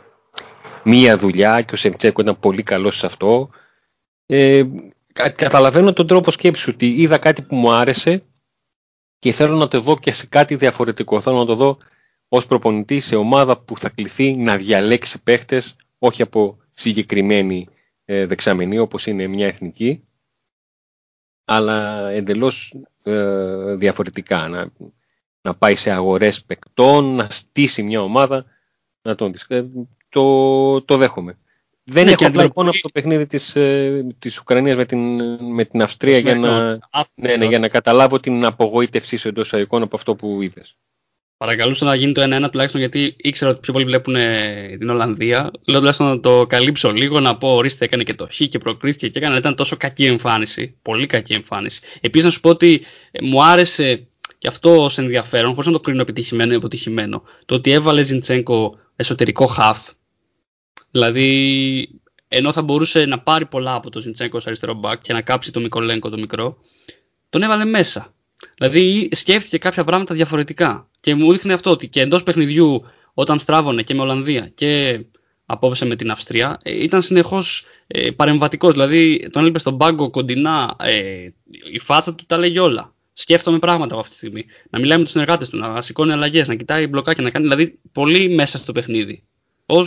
μία 0.85 1.17
δουλειά 1.17 1.63
και 1.63 1.75
ο 1.75 1.77
Σεμτσέκο 1.77 2.21
ήταν 2.21 2.41
πολύ 2.41 2.63
καλός 2.63 2.97
σε 2.97 3.07
αυτό. 3.07 3.51
Ε, 4.27 4.63
καταλαβαίνω 5.13 5.93
τον 5.93 6.07
τρόπο 6.07 6.31
σκέψης 6.31 6.67
ότι 6.67 6.87
είδα 6.87 7.19
κάτι 7.19 7.43
που 7.43 7.57
μου 7.57 7.73
άρεσε 7.73 8.23
και 9.19 9.33
θέλω 9.33 9.57
να 9.57 9.69
το 9.69 9.81
δω 9.81 9.99
και 9.99 10.13
σε 10.13 10.27
κάτι 10.27 10.55
διαφορετικό. 10.55 11.21
Θέλω 11.21 11.37
να 11.37 11.47
το 11.47 11.55
δω 11.55 11.79
ως 12.29 12.47
προπονητή 12.47 13.01
σε 13.01 13.17
ομάδα 13.17 13.59
που 13.59 13.79
θα 13.79 13.89
κληθεί 13.89 14.37
να 14.37 14.57
διαλέξει 14.57 15.23
παίχτες 15.23 15.77
όχι 15.99 16.23
από 16.23 16.59
συγκεκριμένη 16.73 17.69
ε, 18.05 18.27
δεξαμενή 18.27 18.79
όπως 18.79 19.07
είναι 19.07 19.27
μια 19.27 19.47
εθνική 19.47 20.03
αλλά 21.45 22.09
εντελώς 22.09 22.75
ε, 23.03 23.75
διαφορετικά 23.75 24.49
να, 24.49 24.73
να 25.41 25.55
πάει 25.55 25.75
σε 25.75 25.91
αγορές 25.91 26.45
παικτών, 26.45 27.15
να 27.15 27.29
στήσει 27.31 27.83
μια 27.83 28.03
ομάδα 28.03 28.45
να 29.03 29.15
τον 29.15 29.33
ε, 29.49 29.65
το, 30.09 30.83
το 30.83 30.97
δέχομαι. 30.97 31.39
Δεν 31.91 32.05
ναι, 32.05 32.13
έχω 32.13 32.27
απλά 32.27 32.45
εικόνα 32.45 32.69
από 32.69 32.81
το 32.81 32.89
παιχνίδι 32.89 33.27
της, 33.27 33.57
ε, 33.57 34.07
της 34.19 34.39
Ουκρανίας 34.39 34.77
με 34.77 34.85
την, 34.85 35.21
με 35.55 35.65
την 35.65 35.83
Αυστρία 35.83 36.19
για 36.19 36.35
να, 36.35 36.79
ναι, 37.15 37.37
ναι, 37.37 37.45
για 37.45 37.59
να 37.59 37.69
καταλάβω 37.69 38.21
την 38.21 38.45
απογοήτευσή 38.45 39.17
σου 39.17 39.29
εντός 39.29 39.53
εικόνα 39.53 39.85
από 39.85 39.97
αυτό 39.97 40.15
που 40.15 40.43
είδες. 40.43 40.77
Παρακαλούσα 41.37 41.85
να 41.85 41.95
γίνει 41.95 42.13
το 42.13 42.23
1-1 42.23 42.51
τουλάχιστον 42.51 42.81
γιατί 42.81 43.15
ήξερα 43.17 43.51
ότι 43.51 43.61
πιο 43.61 43.73
πολλοί 43.73 43.85
βλέπουν 43.85 44.15
την 44.79 44.89
Ολλανδία. 44.89 45.51
Λέω 45.67 45.79
τουλάχιστον 45.79 46.07
να 46.07 46.21
το 46.21 46.47
καλύψω 46.47 46.91
λίγο, 46.91 47.21
να 47.21 47.37
πω 47.37 47.55
ορίστε 47.55 47.85
έκανε 47.85 48.03
και 48.03 48.15
το 48.15 48.29
Χ 48.33 48.37
και 48.37 48.59
προκρίθηκε 48.59 49.09
και 49.09 49.19
έκανε. 49.19 49.37
Ήταν 49.37 49.55
τόσο 49.55 49.77
κακή 49.77 50.07
εμφάνιση. 50.07 50.75
Πολύ 50.83 51.07
κακή 51.07 51.33
εμφάνιση. 51.33 51.81
Επίσης 52.01 52.25
να 52.25 52.31
σου 52.31 52.41
πω 52.41 52.49
ότι 52.49 52.83
ε, 53.11 53.25
μου 53.25 53.45
άρεσε 53.45 54.07
και 54.39 54.49
αυτό 54.49 54.85
ως 54.85 54.99
ενδιαφέρον, 54.99 55.51
χωρίς 55.55 55.67
να 55.67 55.73
το 55.73 55.81
κρίνω 55.81 56.01
επιτυχημένο 56.01 56.53
ή 56.53 56.57
αποτυχημένο, 56.57 57.23
το 57.47 57.55
ότι 57.55 57.71
έβαλε 57.71 58.03
Ζιντσέγκο 58.03 58.79
εσωτερικό 58.97 59.47
χαφ. 59.47 59.89
Δηλαδή, 60.91 62.01
ενώ 62.29 62.53
θα 62.53 62.63
μπορούσε 62.63 63.05
να 63.05 63.19
πάρει 63.21 63.47
πολλά 63.47 63.75
από 63.75 63.91
το 63.91 64.01
Ζιντσέγκο 64.01 64.39
ω 64.39 64.43
αριστερό 64.45 64.75
μπακ 64.75 65.01
και 65.01 65.13
να 65.13 65.21
κάψει 65.23 65.53
το 65.53 65.61
Μικολέγκο 65.61 66.09
το 66.09 66.19
μικρό, 66.19 66.59
τον 67.31 67.43
έβαλε 67.43 67.65
μέσα. 67.65 68.13
Δηλαδή 68.57 69.09
σκέφτηκε 69.13 69.59
κάποια 69.59 69.85
πράγματα 69.85 70.15
διαφορετικά. 70.15 70.89
Και 71.01 71.15
μου 71.15 71.33
δείχνει 71.33 71.53
αυτό 71.53 71.71
ότι 71.71 71.89
και 71.89 72.01
εντός 72.01 72.23
παιχνιδιού, 72.23 72.83
όταν 73.15 73.39
στράβωνε 73.39 73.83
και 73.83 73.95
με 73.95 74.01
Ολλανδία 74.01 74.51
και 74.55 75.01
απόψε 75.47 75.85
με 75.85 75.97
την 75.97 76.11
Αυστρία, 76.11 76.59
ε, 76.63 76.83
ήταν 76.83 77.03
συνεχώς 77.03 77.67
ε, 77.87 78.11
παρεμβατικός. 78.11 78.73
Δηλαδή 78.73 79.29
τον 79.33 79.43
έλειπε 79.43 79.59
στον 79.59 79.79
πάγκο 79.79 80.11
κοντινά, 80.11 80.77
ε, 80.81 81.29
η 81.73 81.79
φάτσα 81.79 82.15
του 82.15 82.25
τα 82.27 82.39
λέγει 82.39 82.59
όλα. 82.59 82.95
Σκέφτομαι 83.13 83.59
πράγματα 83.59 83.93
από 83.93 84.01
αυτή 84.01 84.13
τη 84.13 84.19
στιγμή. 84.19 84.45
Να 84.71 84.79
μιλάει 84.79 84.99
με 84.99 85.03
τους 85.03 85.13
συνεργάτες 85.13 85.49
του, 85.49 85.57
να 85.57 85.83
σηκώνει 85.83 86.13
αλλαγές, 86.13 86.49
να 86.49 86.55
κοιτάει 86.55 86.87
μπλοκάκια, 86.87 87.23
να 87.23 87.31
κάνει 87.31 87.45
δηλαδή 87.45 87.79
πολύ 87.93 88.29
μέσα 88.29 88.59
στο 88.59 88.73
παιχνίδι. 88.73 89.25
Ω 89.67 89.87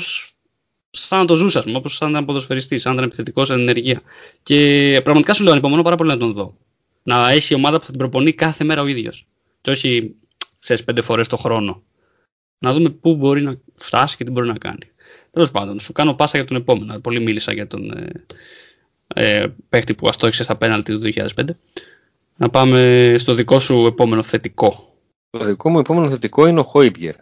σαν 0.92 1.20
να 1.20 1.26
το 1.26 1.36
ζούσα, 1.36 1.60
ας 1.60 1.66
πούμε, 1.66 1.78
όπως 1.78 1.96
σαν 1.96 2.08
να 2.08 2.14
ήταν 2.14 2.26
ποδοσφαιριστής, 2.26 2.82
σαν 2.82 2.92
να 2.92 2.98
ήταν 2.98 3.08
επιθετικός, 3.08 3.48
σαν 3.48 3.60
ενεργεία. 3.60 4.02
Και 4.44 5.00
πραγματικά 5.04 5.34
σου 5.34 5.44
λέω, 5.44 5.52
ανυπομονώ 5.52 5.82
πάρα 5.82 5.96
πολύ 5.96 6.10
να 6.10 6.18
τον 6.18 6.34
δω 6.34 6.58
να 7.04 7.30
έχει 7.30 7.54
ομάδα 7.54 7.80
που 7.80 7.84
θα 7.86 7.90
την 7.90 8.00
προπονεί 8.00 8.34
κάθε 8.34 8.64
μέρα 8.64 8.82
ο 8.82 8.88
ίδιος. 8.88 9.28
Και 9.62 9.72
όχι 9.72 10.16
σε 10.60 10.78
πέντε 10.78 11.02
φορές 11.02 11.28
το 11.28 11.38
χρόνο. 11.38 11.84
Να 12.60 12.74
δούμε 12.74 12.90
πού 12.90 13.16
μπορεί 13.16 13.42
να 13.42 13.60
φτάσει 13.76 14.18
και 14.18 14.24
τι 14.24 14.32
μπορεί 14.32 14.48
να 14.48 14.58
κάνει. 14.58 14.92
Τέλος 15.32 15.52
πάντων, 15.52 15.80
σου 15.80 15.92
κάνω 15.92 16.14
πάσα 16.14 16.38
για 16.38 16.48
τον 16.48 16.58
επόμενο. 16.58 17.00
Πολύ 17.00 17.20
μίλησα 17.20 17.54
για 17.54 17.68
τον 17.68 17.92
ε, 17.92 18.26
ε, 19.08 19.48
παίχτη 19.70 19.94
που 19.94 20.08
αστόχησε 20.08 20.44
στα 20.44 20.56
πέναλτι 20.56 20.98
του 20.98 21.12
2005. 21.36 21.46
Να 22.36 22.50
πάμε 22.50 23.16
στο 23.18 23.34
δικό 23.34 23.60
σου 23.60 23.86
επόμενο 23.86 24.24
θετικό. 24.24 24.96
Το 25.30 25.46
δικό 25.46 25.70
μου 25.70 25.80
επόμενο 25.80 26.10
θετικό 26.10 26.48
είναι 26.48 26.60
ο 26.60 26.64
χοιμπιερ 26.64 27.16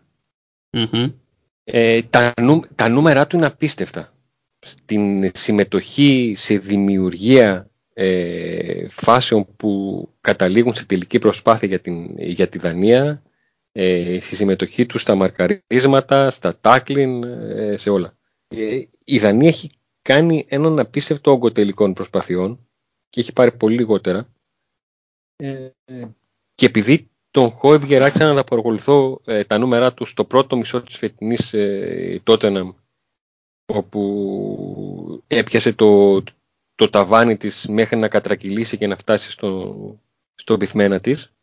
Ε, 1.72 2.02
τα, 2.02 2.34
νου, 2.42 2.62
τα 2.76 2.90
νούμερα 2.90 3.28
του 3.28 3.36
είναι 3.36 3.46
απίστευτα. 3.46 4.14
Στην 4.60 5.32
συμμετοχή 5.34 6.34
σε 6.38 6.58
δημιουργία 6.58 7.70
ε, 7.94 8.88
φάσεων 8.90 9.56
που 9.56 10.04
καταλήγουν 10.22 10.76
σε 10.76 10.86
τελική 10.86 11.20
προσπάθεια 11.20 11.68
για, 11.68 11.80
την, 11.80 12.20
για 12.20 12.48
τη 12.48 12.58
Δανία, 12.58 13.24
ε, 13.72 14.20
στη 14.20 14.36
συμμετοχή 14.36 14.86
τους 14.86 15.02
στα 15.02 15.16
μαρκαρίσματα, 15.16 16.30
στα 16.30 16.60
τάκλιν, 16.60 17.24
ε, 17.24 17.78
σε 17.78 17.90
όλα. 17.90 18.18
Ε, 18.48 18.82
η 19.04 19.20
Δανία 19.20 19.48
έχει 19.48 19.70
κάνει 20.02 20.46
έναν 20.50 20.80
απίστευτο 20.80 21.32
όγκο 21.32 21.52
τελικών 21.52 21.94
προσπαθειών 21.94 22.68
και 23.10 23.20
έχει 23.20 23.34
πάρει 23.34 23.52
πολύ 23.52 23.76
λιγότερα. 23.76 24.34
Ε, 25.36 25.70
και 26.56 26.66
επειδή 26.66 27.10
τον 27.32 27.50
Χόιβγερ 27.50 28.04
άρχισα 28.04 28.34
να 28.34 28.44
παρακολουθώ 28.44 29.22
ε, 29.26 29.44
τα 29.44 29.58
νούμερα 29.58 29.94
του 29.94 30.06
στο 30.06 30.26
πρώτο 30.26 30.58
μισό 30.58 30.82
της 30.82 30.98
φετινής 30.98 31.54
ε, 31.54 32.22
Tottenham 32.26 32.74
όπου 33.66 35.24
έπιασε 35.28 35.74
το, 35.74 36.24
το 36.76 36.90
ταβάνι 36.90 37.38
της 37.38 37.68
μέχρι 37.68 37.98
να 37.98 38.08
κατρακυλήσει 38.08 38.78
και 38.78 38.88
να 38.88 38.96
φτάσει 38.96 39.32
στο, 39.32 39.76
στο 40.36 40.58
πυθμένα 40.58 41.00
της 41.00 41.34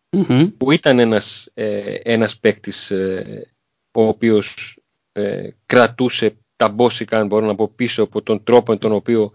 που 0.58 0.70
ήταν 0.70 0.98
ένας, 0.98 1.50
ε, 1.54 1.94
ένας 2.02 2.38
παίκτης 2.38 2.90
ε, 2.90 3.50
ο 3.92 4.02
οποίος 4.02 4.78
ε, 5.12 5.48
κρατούσε 5.66 6.36
τα 6.56 6.68
μπόσικα 6.68 7.18
αν 7.18 7.26
μπορώ 7.26 7.46
να 7.46 7.54
πω 7.54 7.68
πίσω 7.68 8.02
από 8.02 8.22
τον 8.22 8.44
τρόπο 8.44 8.72
με 8.72 8.78
τον 8.78 8.92
οποίο 8.92 9.32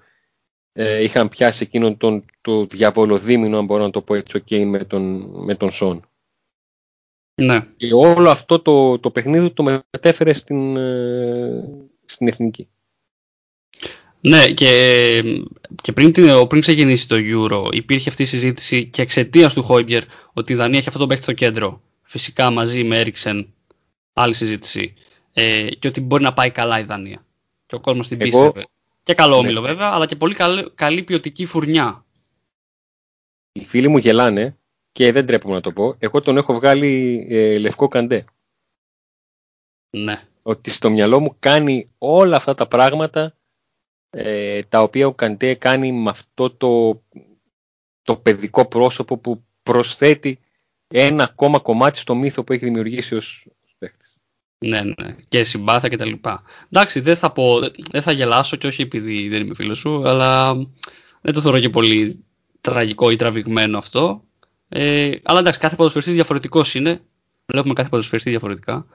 ε, 0.73 1.03
είχαν 1.03 1.29
πιάσει 1.29 1.63
εκείνον 1.63 1.97
τον, 1.97 2.25
το 2.41 2.65
διαβολοδίμηνο 2.65 3.57
αν 3.57 3.65
μπορώ 3.65 3.83
να 3.83 3.89
το 3.89 4.01
πω 4.01 4.15
έτσι 4.15 4.43
okay, 4.45 4.63
με 4.65 4.85
τον, 4.85 5.31
με 5.43 5.55
τον 5.55 5.71
Σον. 5.71 6.10
Ναι. 7.41 7.67
Και 7.77 7.93
όλο 7.93 8.29
αυτό 8.29 8.59
το, 8.59 8.99
το 8.99 9.11
παιχνίδι 9.11 9.49
το 9.49 9.63
μετέφερε 9.63 10.33
στην, 10.33 10.77
ε, 10.77 11.63
στην 12.05 12.27
εθνική. 12.27 12.67
Ναι, 14.21 14.51
και, 14.51 15.23
και 15.81 15.91
πριν, 15.91 16.11
την, 16.11 16.47
πριν 16.47 16.61
ξεκινήσει 16.61 17.07
το 17.07 17.15
Euro 17.19 17.75
υπήρχε 17.75 18.09
αυτή 18.09 18.23
η 18.23 18.25
συζήτηση 18.25 18.85
και 18.85 19.01
εξαιτίας 19.01 19.53
του 19.53 19.63
Χόιμπιερ 19.63 20.03
ότι 20.33 20.53
η 20.53 20.55
Δανία 20.55 20.79
έχει 20.79 20.87
αυτό 20.87 20.99
το 20.99 21.07
παίχτη 21.07 21.23
στο 21.23 21.33
κέντρο. 21.33 21.81
Φυσικά 22.03 22.49
μαζί 22.49 22.83
με 22.83 22.99
Έριξεν, 22.99 23.53
άλλη 24.13 24.33
συζήτηση. 24.33 24.93
Ε, 25.33 25.69
και 25.69 25.87
ότι 25.87 26.01
μπορεί 26.01 26.23
να 26.23 26.33
πάει 26.33 26.51
καλά 26.51 26.79
η 26.79 26.83
Δανία. 26.83 27.25
Και 27.65 27.75
ο 27.75 27.79
κόσμος 27.79 28.07
την 28.07 28.17
πίστευε. 28.17 28.65
Και 29.03 29.13
καλό 29.13 29.35
ναι. 29.35 29.39
όμιλο 29.39 29.61
βέβαια, 29.61 29.87
αλλά 29.87 30.05
και 30.05 30.15
πολύ 30.15 30.33
καλή, 30.33 30.71
καλή 30.75 31.03
ποιοτική 31.03 31.45
φουρνιά. 31.45 32.05
Οι 33.51 33.65
φίλοι 33.65 33.87
μου 33.87 33.97
γελάνε 33.97 34.57
και 34.91 35.11
δεν 35.11 35.25
τρέπομαι 35.25 35.53
να 35.53 35.61
το 35.61 35.71
πω. 35.71 35.95
Εγώ 35.99 36.21
τον 36.21 36.37
έχω 36.37 36.53
βγάλει 36.53 37.25
ε, 37.29 37.57
λευκό 37.57 37.87
καντέ. 37.87 38.25
Ναι. 39.97 40.27
Ότι 40.41 40.69
στο 40.69 40.89
μυαλό 40.89 41.19
μου 41.19 41.35
κάνει 41.39 41.87
όλα 41.97 42.35
αυτά 42.35 42.53
τα 42.53 42.67
πράγματα 42.67 43.35
ε, 44.09 44.59
τα 44.69 44.81
οποία 44.81 45.07
ο 45.07 45.13
Καντέ 45.13 45.53
κάνει 45.53 45.91
με 45.91 46.09
αυτό 46.09 46.51
το, 46.51 47.01
το 48.01 48.15
παιδικό 48.15 48.65
πρόσωπο 48.67 49.17
που 49.17 49.43
προσθέτει 49.63 50.39
ένα 50.87 51.23
ακόμα 51.23 51.59
κομμάτι 51.59 51.97
στο 51.97 52.15
μύθο 52.15 52.43
που 52.43 52.53
έχει 52.53 52.65
δημιουργήσει 52.65 53.15
ως, 53.15 53.47
ως 53.65 53.75
παίχτης. 53.77 54.15
Ναι, 54.57 54.81
ναι. 54.81 55.15
Και 55.27 55.43
συμπάθεια 55.43 55.89
και 55.89 55.97
τα 55.97 56.05
λοιπά. 56.05 56.43
Εντάξει, 56.69 56.99
δεν 56.99 57.15
θα, 57.15 57.31
πω, 57.31 57.59
δεν 57.91 58.01
θα 58.01 58.11
γελάσω 58.11 58.55
και 58.55 58.67
όχι 58.67 58.81
επειδή 58.81 59.29
δεν 59.29 59.41
είμαι 59.41 59.55
φίλος 59.55 59.77
σου, 59.77 60.07
αλλά 60.07 60.55
δεν 61.21 61.33
το 61.33 61.41
θεωρώ 61.41 61.59
και 61.59 61.69
πολύ 61.69 62.25
τραγικό 62.61 63.09
ή 63.09 63.15
τραβηγμένο 63.15 63.77
αυτό. 63.77 64.23
Ε, 64.73 65.11
αλλά 65.23 65.39
εντάξει, 65.39 65.59
κάθε 65.59 65.75
ποδοσφαιριστής 65.75 66.15
διαφορετικός 66.15 66.75
είναι. 66.75 67.01
Βλέπουμε 67.45 67.73
κάθε 67.73 67.89
ποδοσφαιριστή 67.89 68.29
διαφορετικά. 68.29 68.85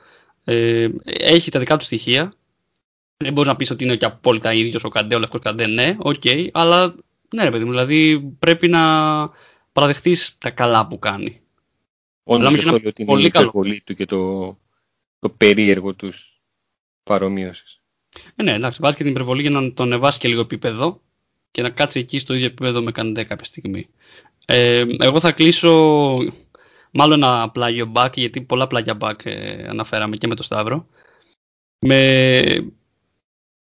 Ε, 0.44 0.88
έχει 1.04 1.50
τα 1.50 1.58
δικά 1.58 1.76
του 1.76 1.84
στοιχεία. 1.84 2.32
Δεν 3.16 3.32
μπορείς 3.32 3.50
να 3.50 3.56
πεις 3.56 3.70
ότι 3.70 3.84
είναι 3.84 3.96
και 3.96 4.04
απόλυτα 4.04 4.52
ίδιος 4.52 4.84
ο 4.84 4.88
Καντέ, 4.88 5.14
ο 5.14 5.18
Λευκός 5.18 5.40
Καντέ. 5.40 5.66
Ναι, 5.66 5.96
OK, 5.98 6.20
okay, 6.22 6.48
αλλά 6.52 6.94
ναι, 7.34 7.44
ρε 7.44 7.50
παιδί 7.50 7.64
μου, 7.64 7.70
δηλαδή 7.70 8.20
πρέπει 8.38 8.68
να 8.68 8.80
παραδεχτείς 9.72 10.36
τα 10.38 10.50
καλά 10.50 10.86
που 10.86 10.98
κάνει. 10.98 11.40
Όντως 12.22 12.54
και 12.54 12.58
αυτό 12.58 12.74
ότι 12.74 13.02
είναι 13.02 13.20
η 13.20 13.24
υπερβολή 13.24 13.80
του 13.80 13.94
και 13.94 14.04
το, 14.04 14.46
το 15.18 15.28
περίεργο 15.28 15.94
τους 15.94 16.40
παρομοίωσης. 17.02 17.80
Ε, 18.36 18.42
ναι, 18.42 18.52
εντάξει, 18.52 18.78
βάζει 18.82 18.96
και 18.96 19.02
την 19.02 19.12
υπερβολή 19.12 19.40
για 19.40 19.50
να 19.50 19.72
τον 19.72 19.86
ανεβάσει 19.86 20.18
και 20.18 20.28
λίγο 20.28 20.40
επίπεδο 20.40 21.00
και 21.50 21.62
να 21.62 21.70
κάτσει 21.70 21.98
εκεί 21.98 22.18
στο 22.18 22.34
ίδιο 22.34 22.46
επίπεδο 22.46 22.82
με 22.82 22.92
Καντέ 22.92 23.24
κάποια 23.24 23.44
στιγμή. 23.44 23.88
Ε, 24.46 24.84
εγώ 24.98 25.20
θα 25.20 25.32
κλείσω 25.32 26.18
μάλλον 26.90 27.22
ένα 27.22 27.50
πλάγιο 27.50 27.92
back, 27.94 28.10
γιατί 28.14 28.40
πολλά 28.40 28.66
πλάγια 28.66 28.96
back 29.00 29.26
ε, 29.26 29.68
αναφέραμε 29.68 30.16
και 30.16 30.26
με 30.26 30.34
το 30.34 30.42
Σταύρο. 30.42 30.86
Με 31.78 32.42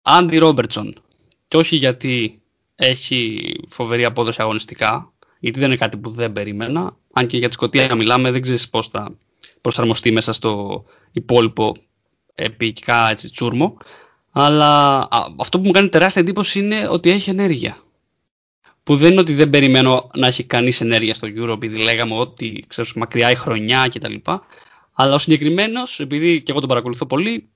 Άντι 0.03 0.39
Ρόμπερτσον. 0.39 1.03
Και 1.49 1.57
όχι 1.57 1.77
γιατί 1.77 2.43
έχει 2.75 3.53
φοβερή 3.69 4.05
απόδοση 4.05 4.43
αγωνιστικά, 4.43 5.13
γιατί 5.39 5.59
δεν 5.59 5.69
είναι 5.69 5.79
κάτι 5.79 5.97
που 5.97 6.11
δεν 6.11 6.33
περίμενα. 6.33 6.97
Αν 7.13 7.27
και 7.27 7.37
για 7.37 7.49
τη 7.49 7.55
Σκωτία 7.55 7.95
μιλάμε, 7.95 8.31
δεν 8.31 8.43
ξέρεις 8.43 8.69
πώς 8.69 8.89
θα 8.89 9.15
προσαρμοστεί 9.61 10.11
μέσα 10.13 10.33
στο 10.33 10.85
υπόλοιπο 11.13 11.77
επικά 12.35 13.11
έτσι, 13.11 13.31
τσούρμο. 13.31 13.77
Αλλά 14.31 14.99
αυτό 15.37 15.59
που 15.59 15.67
μου 15.67 15.71
κάνει 15.71 15.89
τεράστια 15.89 16.23
εντύπωση 16.23 16.59
είναι 16.59 16.89
ότι 16.89 17.11
έχει 17.11 17.31
ενέργεια. 17.31 17.83
Που 18.89 18.97
δεν 18.97 19.11
είναι 19.11 19.21
ότι 19.21 19.35
δεν 19.35 19.51
περιμένω 19.51 20.11
να 20.15 20.27
έχει 20.27 20.45
κανείς 20.45 20.81
ενέργεια 20.81 21.15
στο 21.15 21.29
Euro, 21.37 21.49
επειδή 21.49 21.77
λέγαμε 21.77 22.15
ότι 22.15 22.65
ξέρεις, 22.67 22.93
μακριά 22.93 23.31
η 23.31 23.35
χρονιά 23.35 23.89
κτλ. 23.95 24.15
Αλλά 24.93 25.15
ο 25.15 25.19
συγκεκριμένος, 25.19 26.01
επειδή 26.01 26.43
και 26.43 26.51
εγώ 26.51 26.61
τον 26.61 26.69
παρακολουθώ 26.69 27.07
πολύ, 27.07 27.49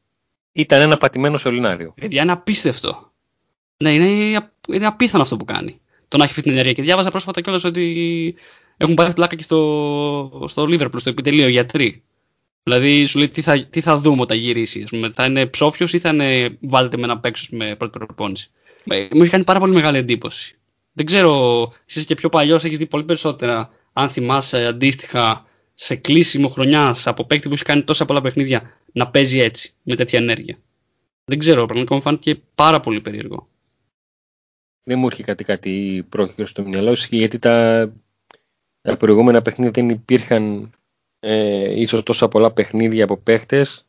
ήταν 0.53 0.80
ένα 0.80 0.97
πατημένο 0.97 1.37
σωληνάριο. 1.37 1.95
Παιδιά, 2.01 2.22
είναι 2.22 2.33
απίστευτο. 2.33 3.12
Ναι, 3.76 3.95
είναι, 3.95 4.51
είναι 4.68 4.87
απίθανο 4.87 5.22
αυτό 5.22 5.37
που 5.37 5.45
κάνει. 5.45 5.80
Το 6.09 6.16
να 6.16 6.24
έχει 6.24 6.33
αυτή 6.33 6.43
την 6.43 6.53
ενέργεια. 6.53 6.72
Και 6.72 6.83
διάβαζα 6.83 7.11
πρόσφατα 7.11 7.41
κιόλας 7.41 7.64
ότι 7.64 8.35
έχουν 8.76 8.95
πάρει 8.95 9.12
πλάκα 9.12 9.37
και 9.37 9.43
στο, 9.43 10.47
στο 10.49 10.62
Liverpool, 10.62 10.97
στο 10.97 11.11
επιτελείο 11.11 11.49
γιατροί. 11.49 12.03
Δηλαδή, 12.62 13.07
σου 13.07 13.18
λέει 13.18 13.28
τι 13.28 13.43
θα, 13.43 13.64
τι 13.64 13.80
θα 13.80 13.99
δούμε 13.99 14.20
όταν 14.20 14.39
γυρίσει. 14.39 14.85
πούμε, 14.91 15.11
θα 15.14 15.24
είναι 15.24 15.47
ψόφιος 15.47 15.93
ή 15.93 15.99
θα 15.99 16.09
είναι 16.09 16.59
βάλετε 16.61 16.97
με 16.97 17.03
ένα 17.05 17.18
παίξο 17.18 17.47
με 17.51 17.74
πρώτη 17.74 17.99
προπόνηση. 17.99 18.51
Ε, 18.85 19.07
μου 19.12 19.22
έχει 19.22 19.30
κάνει 19.30 19.45
πάρα 19.45 19.59
πολύ 19.59 19.72
μεγάλη 19.72 19.99
εντύπωση. 19.99 20.57
Δεν 20.93 21.07
ξέρω, 21.07 21.72
εσύ 21.86 22.05
και 22.05 22.14
πιο 22.14 22.28
παλιός 22.28 22.64
έχεις 22.64 22.78
δει 22.78 22.86
πολύ 22.86 23.05
περισσότερα. 23.05 23.70
Αν 23.93 24.09
θυμάσαι 24.09 24.66
αντίστοιχα 24.66 25.47
σε 25.74 25.97
κλείσιμο 25.97 26.49
χρονιάς 26.49 27.07
από 27.07 27.24
παίκτη 27.24 27.49
που 27.49 27.55
έχει 27.55 27.64
κάνει 27.64 27.82
τόσα 27.82 28.05
πολλά 28.05 28.20
παιχνίδια 28.20 28.78
να 28.93 29.11
παίζει 29.11 29.38
έτσι, 29.38 29.74
με 29.82 29.95
τέτοια 29.95 30.18
ενέργεια. 30.18 30.59
Δεν 31.24 31.38
ξέρω, 31.38 31.64
πραγματικά 31.64 31.95
μου 31.95 32.01
φάνηκε 32.03 32.43
πάρα 32.55 32.80
πολύ 32.80 33.01
περίεργο. 33.01 33.49
Δεν 34.82 34.99
μου 34.99 35.07
έρχεται 35.07 35.22
κάτι, 35.32 35.45
κάτι 35.45 36.07
πρόχειρο 36.09 36.47
στο 36.47 36.62
μυαλό 36.62 36.95
σου 36.95 37.16
γιατί 37.16 37.38
τα, 37.38 37.93
τα 38.80 38.97
προηγούμενα 38.97 39.43
παιχνίδια 39.43 39.70
δεν 39.70 39.88
υπήρχαν 39.88 40.70
ε, 41.20 41.80
ίσως 41.80 42.03
τόσα 42.03 42.28
πολλά 42.28 42.53
παιχνίδια 42.53 43.05
από 43.05 43.16
παίχτες 43.16 43.86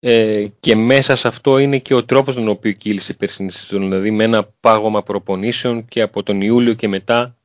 ε, 0.00 0.46
και 0.60 0.76
μέσα 0.76 1.16
σε 1.16 1.28
αυτό 1.28 1.58
είναι 1.58 1.78
και 1.78 1.94
ο 1.94 2.04
τρόπος 2.04 2.34
τον 2.34 2.48
οποίο 2.48 2.72
κύλησε 2.72 3.12
η 3.12 3.14
περσινή 3.14 3.50
σεζόν 3.50 3.80
δηλαδή 3.80 4.10
με 4.10 4.24
ένα 4.24 4.46
πάγωμα 4.60 5.02
προπονήσεων 5.02 5.84
και 5.84 6.00
από 6.00 6.22
τον 6.22 6.40
Ιούλιο 6.40 6.74
και 6.74 6.88
μετά 6.88 7.36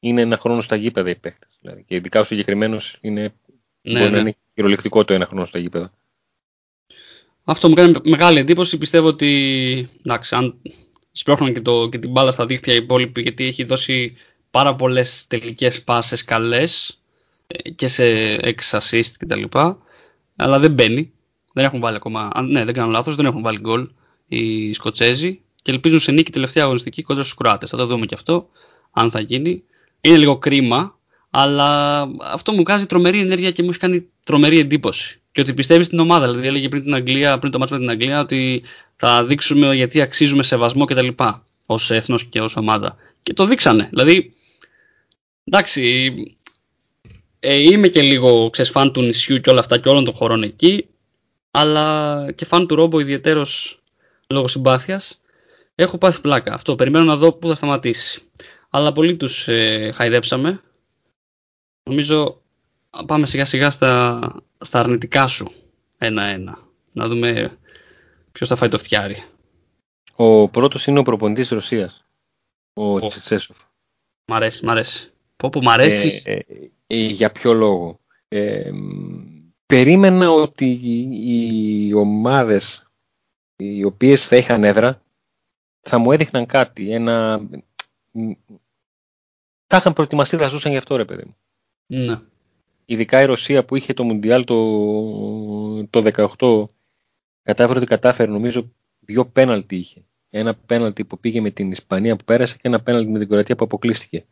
είναι 0.00 0.20
ένα 0.20 0.36
χρόνο 0.36 0.60
στα 0.60 0.76
γήπεδα 0.76 1.10
οι 1.10 1.14
παίχτες 1.14 1.58
δηλαδή, 1.60 1.84
και 1.86 1.94
ειδικά 1.94 2.20
ο 2.20 2.24
συγκεκριμένος 2.24 2.98
είναι, 3.00 3.34
ναι, 3.82 3.98
μπορεί 3.98 4.04
ναι. 4.04 4.10
να 4.10 4.18
είναι 4.18 4.36
κυριολεκτικό 4.54 5.04
το 5.04 5.14
ένα 5.14 5.26
χρόνο 5.26 5.44
στα 5.44 5.58
γήπεδα. 5.58 5.92
Αυτό 7.44 7.68
μου 7.68 7.74
κάνει 7.74 7.94
μεγάλη 8.04 8.38
εντύπωση. 8.38 8.78
Πιστεύω 8.78 9.06
ότι 9.06 9.88
εντάξει, 10.04 10.34
αν 10.34 10.60
σπρώχνουν 11.12 11.52
και, 11.52 11.60
το, 11.60 11.88
και 11.88 11.98
την 11.98 12.10
μπάλα 12.10 12.32
στα 12.32 12.46
δίχτυα 12.46 12.74
οι 12.74 12.76
υπόλοιποι, 12.76 13.20
γιατί 13.20 13.44
έχει 13.44 13.64
δώσει 13.64 14.16
πάρα 14.50 14.74
πολλές 14.74 15.26
τελικές 15.28 15.82
πάσες 15.82 16.24
καλές 16.24 17.00
ε, 17.46 17.70
και 17.70 17.88
σε 17.88 18.04
εξ 18.34 18.74
assist 18.74 19.10
κτλ. 19.18 19.42
Αλλά 20.36 20.58
δεν 20.58 20.72
μπαίνει. 20.72 21.12
Δεν 21.58 21.66
έχουν 21.66 21.80
βάλει 21.80 21.96
ακόμα. 21.96 22.30
Ναι, 22.48 22.64
δεν 22.64 22.74
κάνω 22.74 22.90
λάθος, 22.90 23.14
δεν 23.14 23.26
έχουν 23.26 23.42
βάλει 23.42 23.58
γκολ 23.58 23.88
οι 24.28 24.72
Σκοτσέζοι 24.72 25.40
και 25.62 25.70
ελπίζουν 25.70 26.00
σε 26.00 26.12
νίκη 26.12 26.32
τελευταία 26.32 26.64
αγωνιστική 26.64 27.02
κοντά 27.02 27.20
στους 27.20 27.34
Κροάτες. 27.34 27.70
Θα 27.70 27.76
το 27.76 27.86
δούμε 27.86 28.06
και 28.06 28.14
αυτό, 28.14 28.48
αν 28.90 29.10
θα 29.10 29.20
γίνει. 29.20 29.62
Είναι 30.00 30.16
λίγο 30.16 30.38
κρίμα, 30.38 30.98
αλλά 31.30 32.00
αυτό 32.20 32.52
μου 32.52 32.62
κάνει 32.62 32.86
τρομερή 32.86 33.20
ενέργεια 33.20 33.50
και 33.50 33.62
μου 33.62 33.70
έχει 33.70 33.78
κάνει 33.78 34.08
τρομερή 34.24 34.58
εντύπωση 34.58 35.20
και 35.32 35.40
ότι 35.40 35.54
πιστεύει 35.54 35.84
στην 35.84 35.98
ομάδα. 35.98 36.28
Δηλαδή, 36.28 36.46
έλεγε 36.46 36.68
πριν, 36.68 36.82
την 36.82 36.94
Αγγλία, 36.94 37.38
πριν 37.38 37.52
το 37.52 37.58
μάτι 37.58 37.72
με 37.72 37.78
την 37.78 37.90
Αγγλία 37.90 38.20
ότι 38.20 38.62
θα 38.96 39.24
δείξουμε 39.24 39.74
γιατί 39.74 40.00
αξίζουμε 40.00 40.42
σεβασμό 40.42 40.84
κτλ. 40.84 41.08
Ω 41.66 41.74
έθνος 41.88 42.24
και 42.24 42.40
ως 42.40 42.56
ομάδα. 42.56 42.96
Και 43.22 43.32
το 43.32 43.46
δείξανε. 43.46 43.88
Δηλαδή, 43.90 44.34
εντάξει, 45.44 46.12
ε, 47.40 47.54
είμαι 47.62 47.88
και 47.88 48.02
λίγο 48.02 48.50
ξεσφάν 48.50 48.92
του 48.92 49.02
νησιού 49.02 49.40
και 49.40 49.50
όλα 49.50 49.60
αυτά 49.60 49.78
και 49.78 49.88
όλων 49.88 50.04
των 50.04 50.14
χωρών 50.14 50.42
εκεί, 50.42 50.86
αλλά 51.50 52.26
και 52.34 52.44
φαν 52.44 52.66
του 52.66 52.74
Ρόμπο 52.74 53.00
ιδιαίτερος 53.00 53.82
λόγω 54.28 54.48
συμπάθειας. 54.48 55.20
Έχω 55.74 55.98
πάθει 55.98 56.20
πλάκα. 56.20 56.54
Αυτό 56.54 56.76
περιμένω 56.76 57.04
να 57.04 57.16
δω 57.16 57.32
πού 57.32 57.48
θα 57.48 57.54
σταματήσει. 57.54 58.22
Αλλά 58.70 58.92
πολύ 58.92 59.16
τους 59.16 59.48
ε, 59.48 59.90
χαϊδέψαμε. 59.94 60.62
Νομίζω 61.82 62.42
πάμε 63.06 63.26
σιγά 63.26 63.44
σιγά 63.44 63.70
στα, 63.70 64.20
στα 64.58 64.78
αρνητικά 64.78 65.26
σου 65.26 65.52
ένα-ένα. 65.98 66.58
Να 66.92 67.08
δούμε 67.08 67.58
ποιος 68.32 68.48
θα 68.48 68.56
φάει 68.56 68.68
το 68.68 68.78
φτιάρι. 68.78 69.24
Ο 70.16 70.48
πρώτος 70.50 70.86
είναι 70.86 70.98
ο 70.98 71.02
προπονητής 71.02 71.48
Ρωσίας, 71.48 72.04
ο 72.72 72.94
oh. 72.94 73.08
Τσιτσέσοφ. 73.08 73.58
Μ' 74.24 74.32
αρέσει, 74.32 74.64
μ' 74.64 74.70
αρέσει. 74.70 75.12
Πω 75.36 75.48
πω, 75.48 75.62
μ' 75.62 75.68
αρέσει. 75.68 76.22
Ε, 76.24 76.38
ε, 76.86 76.96
για 77.06 77.32
ποιο 77.32 77.52
λόγο; 77.52 78.00
Ε, 78.28 78.70
μ, 78.70 79.37
περίμενα 79.68 80.30
ότι 80.30 80.66
οι, 80.66 81.86
οι 81.86 81.94
ομάδες 81.94 82.90
οι 83.56 83.84
οποίες 83.84 84.26
θα 84.26 84.36
είχαν 84.36 84.64
έδρα 84.64 85.02
θα 85.80 85.98
μου 85.98 86.12
έδειχναν 86.12 86.46
κάτι. 86.46 86.92
Ένα... 86.92 87.38
μ, 88.10 88.30
Τα 89.66 89.76
είχαν 89.76 89.92
προετοιμαστεί, 89.92 90.36
θα 90.36 90.48
ζούσαν 90.48 90.72
γι' 90.72 90.78
αυτό 90.78 90.96
ρε 90.96 91.04
παιδί 91.04 91.24
μου. 91.24 91.36
Ναι. 91.86 92.20
Ειδικά 92.84 93.20
η 93.20 93.24
Ρωσία 93.24 93.64
που 93.64 93.76
είχε 93.76 93.94
το 93.94 94.04
Μουντιάλ 94.04 94.44
το, 94.44 95.86
το 95.86 96.28
18 96.38 96.68
κατάφερε 97.42 97.78
ότι 97.78 97.86
κατάφερε 97.86 98.30
νομίζω 98.30 98.72
δύο 99.00 99.26
πέναλτι 99.26 99.76
είχε. 99.76 100.04
Ένα 100.30 100.54
πέναλτι 100.54 101.04
που 101.04 101.18
πήγε 101.18 101.40
με 101.40 101.50
την 101.50 101.70
Ισπανία 101.70 102.16
που 102.16 102.24
πέρασε 102.24 102.54
και 102.54 102.68
ένα 102.68 102.82
πέναλτι 102.82 103.10
με 103.10 103.18
την 103.18 103.28
Κροατία 103.28 103.56
που 103.56 103.64
αποκλείστηκε. 103.64 104.26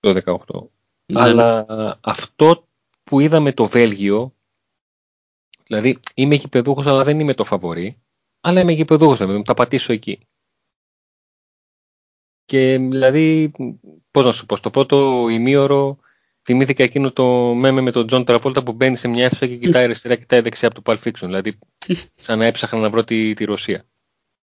Το 0.00 0.38
18. 0.46 0.68
Ναι, 1.06 1.20
Αλλά 1.20 1.66
αυτό 2.00 2.65
που 3.10 3.20
είδαμε 3.20 3.52
το 3.52 3.66
Βέλγιο, 3.66 4.34
δηλαδή 5.66 5.98
είμαι 6.14 6.34
γηπεδούχος 6.34 6.86
αλλά 6.86 7.04
δεν 7.04 7.20
είμαι 7.20 7.34
το 7.34 7.44
φαβορή, 7.44 8.02
αλλά 8.40 8.60
είμαι 8.60 8.72
γηπεδούχος, 8.72 9.18
δηλαδή, 9.18 9.42
θα 9.46 9.54
πατήσω 9.54 9.92
εκεί. 9.92 10.26
Και 12.44 12.78
δηλαδή, 12.78 13.52
πώς 14.10 14.24
να 14.24 14.32
σου 14.32 14.46
πω, 14.46 14.56
στο 14.56 14.70
πρώτο 14.70 15.26
ημίωρο 15.30 15.98
θυμήθηκα 16.42 16.82
εκείνο 16.82 17.12
το 17.12 17.54
meme 17.54 17.80
με 17.80 17.90
τον 17.90 18.06
Τζον 18.06 18.24
Τραβόλτα 18.24 18.62
που 18.62 18.72
μπαίνει 18.72 18.96
σε 18.96 19.08
μια 19.08 19.24
αίθουσα 19.24 19.46
και 19.46 19.56
κοιτάει 19.56 19.84
αριστερά, 19.84 20.14
κοιτάει 20.14 20.40
δεξιά 20.40 20.68
από 20.68 20.82
το 20.82 20.92
Pulp 20.92 21.08
Fiction. 21.08 21.24
Δηλαδή, 21.24 21.58
σαν 22.14 22.38
να 22.38 22.44
έψαχνα 22.44 22.78
να 22.78 22.90
βρω 22.90 23.04
τη, 23.04 23.34
τη 23.34 23.44
Ρωσία. 23.44 23.84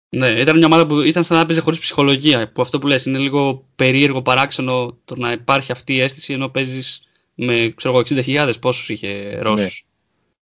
Ναι, 0.10 0.30
ήταν 0.30 0.58
μια 0.58 0.66
ομάδα 0.66 0.88
που 0.88 1.02
ήταν 1.02 1.24
σαν 1.24 1.38
να 1.38 1.46
παίζει 1.46 1.62
χωρίς 1.62 1.80
ψυχολογία. 1.80 2.52
Που 2.52 2.62
αυτό 2.62 2.80
που 2.80 2.88
λες 2.88 3.06
είναι 3.06 3.18
λίγο 3.18 3.68
περίεργο, 3.76 4.22
παράξενο 4.22 4.98
το 5.06 5.16
να 5.16 5.32
υπάρχει 5.32 5.72
αυτή 5.72 5.94
η 5.94 6.00
αίσθηση 6.00 6.34
ενώ 6.34 6.50
παίζεις 6.50 7.07
με 7.38 7.74
ξέρω 7.76 7.94
εγώ, 7.94 8.04
60.000 8.10 8.54
πόσους 8.62 8.90
είχε 8.90 9.40
Ρώσου. 9.40 9.64
Ναι. 9.64 9.68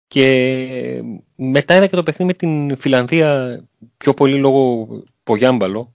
Και 0.06 1.02
μετά 1.36 1.76
είδα 1.76 1.86
και 1.86 1.96
το 1.96 2.02
παιχνίδι 2.02 2.32
με 2.32 2.38
την 2.38 2.76
Φιλανδία 2.76 3.60
πιο 3.96 4.14
πολύ 4.14 4.38
λόγω 4.38 4.88
Πογιάμπαλο. 5.22 5.94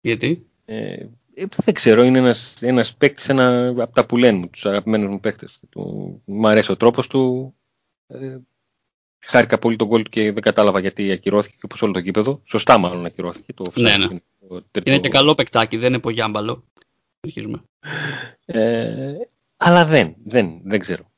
Γιατί; 0.00 0.46
Ε, 0.64 0.92
ε, 1.34 1.46
δεν 1.64 1.74
ξέρω, 1.74 2.02
είναι 2.02 2.18
ένας, 2.18 2.54
ένας 2.60 2.96
παίκτης, 2.96 3.28
ένα 3.28 3.68
από 3.68 3.94
τα 3.94 4.06
που 4.06 4.16
λένε 4.16 4.38
μου, 4.38 4.48
τους 4.48 4.66
αγαπημένους 4.66 5.08
μου 5.08 5.20
παίκτες. 5.20 5.60
Του, 5.68 6.22
μ' 6.24 6.46
αρέσει 6.46 6.72
ο 6.72 6.76
τρόπος 6.76 7.06
του. 7.06 7.54
Ε, 8.06 8.38
χάρηκα 9.26 9.58
πολύ 9.58 9.76
τον 9.76 9.86
γκολ 9.88 10.02
του 10.02 10.10
και 10.10 10.32
δεν 10.32 10.42
κατάλαβα 10.42 10.80
γιατί 10.80 11.10
ακυρώθηκε 11.12 11.54
και 11.54 11.64
όπως 11.64 11.82
όλο 11.82 11.92
το 11.92 11.98
γήπεδο. 11.98 12.40
Σωστά 12.44 12.78
μάλλον 12.78 13.04
ακυρώθηκε. 13.04 13.52
Το 13.52 13.62
Ναι, 13.76 13.94
offside 13.94 13.98
ναι. 13.98 14.04
είναι 14.04 14.22
το 14.48 14.62
τρίτο- 14.70 14.90
Είναι 14.90 15.00
και 15.00 15.08
καλό 15.08 15.34
παικτάκι, 15.34 15.76
δεν 15.76 15.88
είναι 15.92 15.98
πογιάμπαλο. 16.02 16.64
Συνεχίζουμε. 17.20 17.62
Ε, 18.44 19.14
αλλά 19.58 19.84
δεν, 19.84 20.14
δεν, 20.24 20.60
δεν 20.64 20.78
ξέρω. 20.80 21.12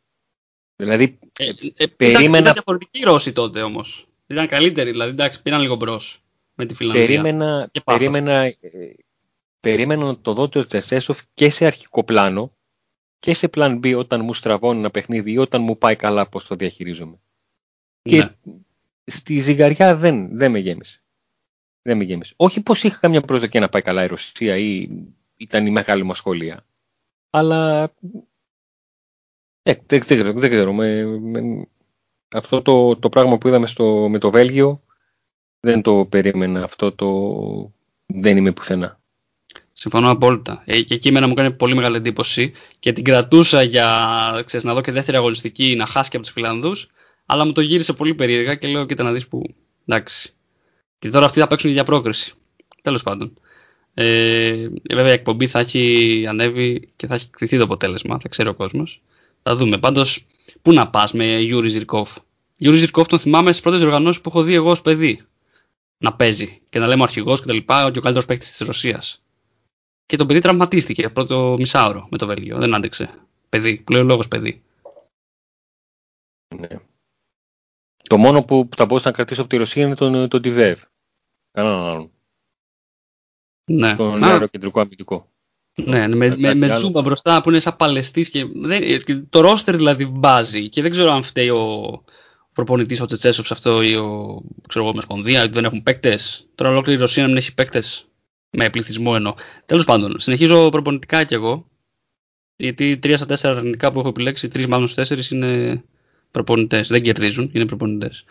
Δηλαδή, 0.76 1.18
Ε, 1.38 1.44
ε, 1.48 1.52
ε, 1.76 1.86
περίμενα- 1.86 2.28
Ήταν, 2.28 2.40
ήταν 2.40 2.52
διαφορετική 2.52 2.98
η 3.00 3.02
Ρώση 3.04 3.32
τότε 3.32 3.62
όμως. 3.62 4.08
Ήταν 4.26 4.46
καλύτερη, 4.48 4.90
δηλαδή 4.90 5.10
εντάξει, 5.10 5.42
πήραν 5.42 5.60
λίγο 5.60 5.76
μπρος 5.76 6.22
με 6.54 6.66
τη 6.66 6.74
Φιλανδία. 6.74 7.06
περίμενα, 7.06 7.68
Και 7.72 7.80
πάθος. 7.80 8.00
περίμενα, 8.00 8.32
ε, 8.42 8.56
περίμενα 9.60 10.04
να 10.04 10.18
το 10.20 10.32
δω 10.32 10.48
το 10.48 10.64
Τσεσέσοφ 10.66 11.20
και 11.34 11.50
σε 11.50 11.66
αρχικό 11.66 12.04
πλάνο 12.04 12.56
και 13.18 13.34
σε 13.34 13.48
πλάν 13.48 13.80
B 13.84 13.94
όταν 13.98 14.24
μου 14.24 14.34
στραβώνει 14.34 14.78
ένα 14.78 14.90
παιχνίδι 14.90 15.32
ή 15.32 15.38
όταν 15.38 15.62
μου 15.62 15.78
πάει 15.78 15.96
καλά 15.96 16.28
πώς 16.28 16.46
το 16.46 16.54
διαχειρίζομαι. 16.54 17.18
Και 18.02 18.16
Ναι. 18.18 18.34
στη 19.04 19.38
ζυγαριά 19.38 19.96
δεν, 19.96 20.36
δεν 20.38 20.50
με 20.50 20.58
γέμισε. 20.58 21.02
Δεν 21.82 21.96
με 21.96 22.04
γέμισε. 22.04 22.34
Όχι 22.36 22.62
πως 22.62 22.82
είχα 22.84 22.98
καμιά 22.98 23.20
προσδοκία 23.20 23.60
να 23.60 23.68
πάει 23.68 23.82
καλά 23.82 24.04
η 24.04 24.06
Ρωσία 24.06 24.56
ή 24.56 24.88
ήταν 25.36 25.66
η 25.66 25.70
μεγάλη 25.70 26.02
μου 26.02 26.10
ασχολία. 26.10 26.66
Αλλά 27.30 27.92
ε, 29.70 29.74
δεν, 29.74 29.82
δεν 29.86 30.00
ξέρω. 30.00 30.32
Δεν 30.32 30.50
ξέρω. 30.50 30.72
Με, 30.72 31.04
με- 31.04 31.68
αυτό 32.32 32.62
το, 32.62 32.96
το 32.96 33.08
πράγμα 33.08 33.38
που 33.38 33.48
είδαμε 33.48 33.66
στο, 33.66 34.08
με 34.10 34.18
το 34.18 34.30
Βέλγιο 34.30 34.82
δεν 35.60 35.82
το 35.82 36.06
περίμενα. 36.10 36.62
Αυτό 36.62 36.92
το 36.92 37.08
δεν 38.06 38.36
είμαι 38.36 38.52
πουθενά. 38.52 39.00
Συμφωνώ 39.72 40.10
απόλυτα. 40.10 40.62
Ε, 40.64 40.82
και 40.82 40.94
εκεί 40.94 41.08
εμένα 41.08 41.26
μου 41.26 41.32
έκανε 41.32 41.50
πολύ 41.50 41.74
μεγάλη 41.74 41.96
εντύπωση 41.96 42.52
και 42.78 42.92
την 42.92 43.04
κρατούσα 43.04 43.62
για 43.62 44.42
ξέρεις, 44.46 44.66
να 44.66 44.74
δω 44.74 44.80
και 44.80 44.92
δεύτερη 44.92 45.16
αγωνιστική 45.16 45.74
να 45.76 45.86
χάσει 45.86 46.10
και 46.10 46.16
από 46.16 46.24
τους 46.24 46.34
Φιλανδούς. 46.34 46.88
Αλλά 47.26 47.44
μου 47.44 47.52
το 47.52 47.60
γύρισε 47.60 47.92
πολύ 47.92 48.14
περίεργα 48.14 48.54
και 48.54 48.68
λέω: 48.68 48.86
Κοίτα 48.86 49.02
να 49.02 49.12
δεις 49.12 49.26
που. 49.26 49.54
Εντάξει. 49.86 50.32
Και 50.98 51.08
τώρα 51.08 51.26
αυτοί 51.26 51.40
θα 51.40 51.46
παίξουν 51.46 51.70
για 51.70 51.84
πρόκριση. 51.84 52.34
Τέλος 52.82 53.02
πάντων. 53.02 53.40
Ε, 53.94 54.68
βέβαια 54.90 55.10
η 55.10 55.14
εκπομπή 55.14 55.46
θα 55.46 55.58
έχει 55.58 56.24
ανέβει 56.28 56.88
και 56.96 57.06
θα 57.06 57.14
έχει 57.14 57.28
κριθεί 57.30 57.56
το 57.56 57.64
αποτέλεσμα. 57.64 58.18
Θα 58.20 58.28
ξέρει 58.28 58.48
ο 58.48 58.54
κόσμος. 58.54 59.02
Θα 59.42 59.56
δούμε. 59.56 59.78
Πάντως, 59.78 60.26
πού 60.62 60.72
να 60.72 60.90
πας 60.90 61.12
με 61.12 61.38
Γιούρι 61.38 61.68
Ζιρκόφ; 61.68 62.16
Γιούρι 62.56 62.78
Ζιρκόφ 62.78 63.06
τον 63.06 63.18
θυμάμαι 63.18 63.50
στις 63.50 63.62
πρώτες 63.62 63.80
διοργανώσεις 63.80 64.20
που 64.20 64.28
έχω 64.28 64.42
δει 64.42 64.54
εγώ 64.54 64.70
ως 64.70 64.82
παιδί. 64.82 65.24
Να 65.98 66.14
παίζει 66.16 66.60
και 66.68 66.78
να 66.78 66.86
λέμε 66.86 67.00
ο 67.00 67.04
αρχηγός 67.04 67.40
και 67.40 67.46
τα 67.46 67.52
λοιπά 67.52 67.82
και 67.82 67.98
ο 67.98 68.02
καλύτερος 68.02 68.24
παίκτης 68.24 68.48
της 68.48 68.66
Ρωσίας. 68.66 69.22
Και 70.06 70.16
το 70.16 70.26
παιδί 70.26 70.40
τραυματίστηκε 70.40 71.08
πρώτο 71.08 71.56
μισάωρο 71.58 72.08
με 72.10 72.18
το 72.18 72.26
Βέλγιο. 72.26 72.58
Δεν 72.58 72.74
άντεξε. 72.74 73.10
Παιδί, 73.48 73.76
πλέον 73.76 74.06
λόγος 74.06 74.28
παιδί. 74.28 74.62
Ναι. 76.54 76.68
Το 78.02 78.16
μόνο 78.16 78.42
που 78.42 78.68
θα 78.76 78.86
μπορούσα 78.86 79.08
να 79.08 79.14
κρατήσω 79.14 79.40
από 79.40 79.50
τη 79.50 79.56
Ρωσία 79.56 79.86
είναι 79.86 79.94
τον, 79.94 80.28
τον 80.28 80.42
Τιβεύ. 80.42 80.76
Κανέναν 81.50 81.84
άλλον. 81.84 82.10
Ναι. 83.64 83.96
Τον 83.96 84.24
Α, 84.24 84.28
αεροκεντρικό 84.28 84.80
αμυντικό. 84.80 85.30
Ναι, 85.74 86.06
ναι, 86.06 86.16
με, 86.16 86.28
με, 86.28 86.36
κάτι 86.36 86.58
με 86.58 86.66
άλλο. 86.66 86.74
Τζούμπα 86.74 87.02
μπροστά 87.02 87.42
που 87.42 87.50
είναι 87.50 87.60
σαν 87.60 87.76
παλαιστής 87.76 88.30
και, 88.30 88.46
δεν- 88.54 89.02
και 89.02 89.14
το 89.30 89.40
ρόστερ 89.40 89.76
δηλαδή 89.76 90.06
μπάζει. 90.06 90.68
Και 90.68 90.82
δεν 90.82 90.90
ξέρω 90.90 91.12
αν 91.12 91.22
φταίει 91.22 91.48
ο 91.48 92.02
προπονητής 92.52 93.00
ο 93.00 93.06
Τσετσέσοφ 93.06 93.46
σε 93.46 93.52
αυτό 93.52 93.82
ή 93.82 93.94
ο 93.94 94.40
ξέρω 94.68 94.84
εγώ, 94.84 94.92
Ομοσπονδία, 94.92 95.42
ότι 95.42 95.52
δεν 95.52 95.64
έχουν 95.64 95.82
παίκτες. 95.82 96.46
Τώρα 96.54 96.70
ολόκληρη 96.70 96.98
η 96.98 97.00
Ρωσία 97.00 97.22
να 97.22 97.28
μην 97.28 97.36
έχει 97.38 97.54
παίκτες. 97.54 98.04
Με 98.50 98.70
πληθυσμό 98.70 99.12
εννοώ. 99.14 99.34
Τέλος 99.66 99.84
πάντων, 99.84 100.20
συνεχίζω 100.20 100.68
προπονητικά 100.68 101.24
κι 101.24 101.34
εγώ. 101.34 101.66
Γιατί 102.56 102.98
τρία 102.98 103.16
στα 103.16 103.26
τέσσερα 103.26 103.56
αρνητικά 103.58 103.92
που 103.92 103.98
έχω 103.98 104.08
επιλέξει, 104.08 104.48
τρεις 104.48 104.66
μάλλον 104.66 104.86
στους 104.86 104.98
τέσσερις 104.98 105.30
είναι 105.30 105.82
προπονητές. 106.30 106.88
Δεν 106.88 107.02
κερδίζουν, 107.02 107.50
είναι 107.52 107.66
προπονητές. 107.66 108.24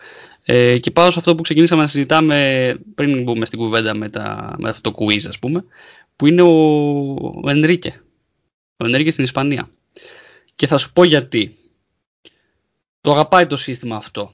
Ε, 0.44 0.78
και 0.78 0.90
πάω 0.90 1.10
σε 1.10 1.18
αυτό 1.18 1.34
που 1.34 1.42
ξεκινήσαμε 1.42 1.82
να 1.82 1.88
συζητάμε 1.88 2.78
πριν 2.94 3.22
μπούμε 3.22 3.46
στην 3.46 3.58
κουβέντα 3.58 3.96
με, 3.96 4.08
τα, 4.08 4.54
με 4.58 4.68
αυτό 4.68 4.90
το 4.90 4.96
quiz, 5.04 5.24
ας 5.28 5.38
πούμε, 5.38 5.64
που 6.20 6.26
είναι 6.26 6.42
ο, 6.42 6.52
ο 7.44 7.50
Ενρίκε. 7.50 8.02
Ο 8.76 8.86
Ενρίκε 8.86 9.10
στην 9.10 9.24
Ισπανία. 9.24 9.70
Και 10.54 10.66
θα 10.66 10.78
σου 10.78 10.92
πω 10.92 11.04
γιατί. 11.04 11.56
Το 13.00 13.10
αγαπάει 13.10 13.46
το 13.46 13.56
σύστημα 13.56 13.96
αυτό. 13.96 14.32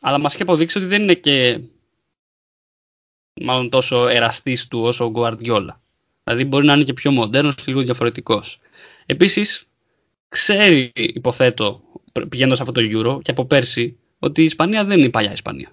Αλλά 0.00 0.18
μας 0.18 0.32
έχει 0.34 0.42
αποδείξει 0.42 0.78
ότι 0.78 0.86
δεν 0.86 1.02
είναι 1.02 1.14
και 1.14 1.60
μάλλον 3.40 3.70
τόσο 3.70 4.08
εραστής 4.08 4.68
του 4.68 4.80
όσο 4.80 5.04
ο 5.04 5.10
Γκουαρδιόλα. 5.10 5.80
Δηλαδή 6.24 6.44
μπορεί 6.44 6.66
να 6.66 6.72
είναι 6.72 6.84
και 6.84 6.92
πιο 6.92 7.10
μοντέρνος 7.10 7.54
και 7.54 7.62
λίγο 7.66 7.80
διαφορετικός. 7.82 8.60
Επίσης, 9.06 9.68
ξέρει, 10.28 10.92
υποθέτω, 10.94 11.82
πηγαίνοντας 12.28 12.60
από 12.60 12.72
το 12.72 12.80
Euro 12.84 13.22
και 13.22 13.30
από 13.30 13.44
πέρσι, 13.44 13.98
ότι 14.18 14.42
η 14.42 14.44
Ισπανία 14.44 14.84
δεν 14.84 14.98
είναι 14.98 15.06
η 15.06 15.10
παλιά 15.10 15.32
Ισπανία. 15.32 15.72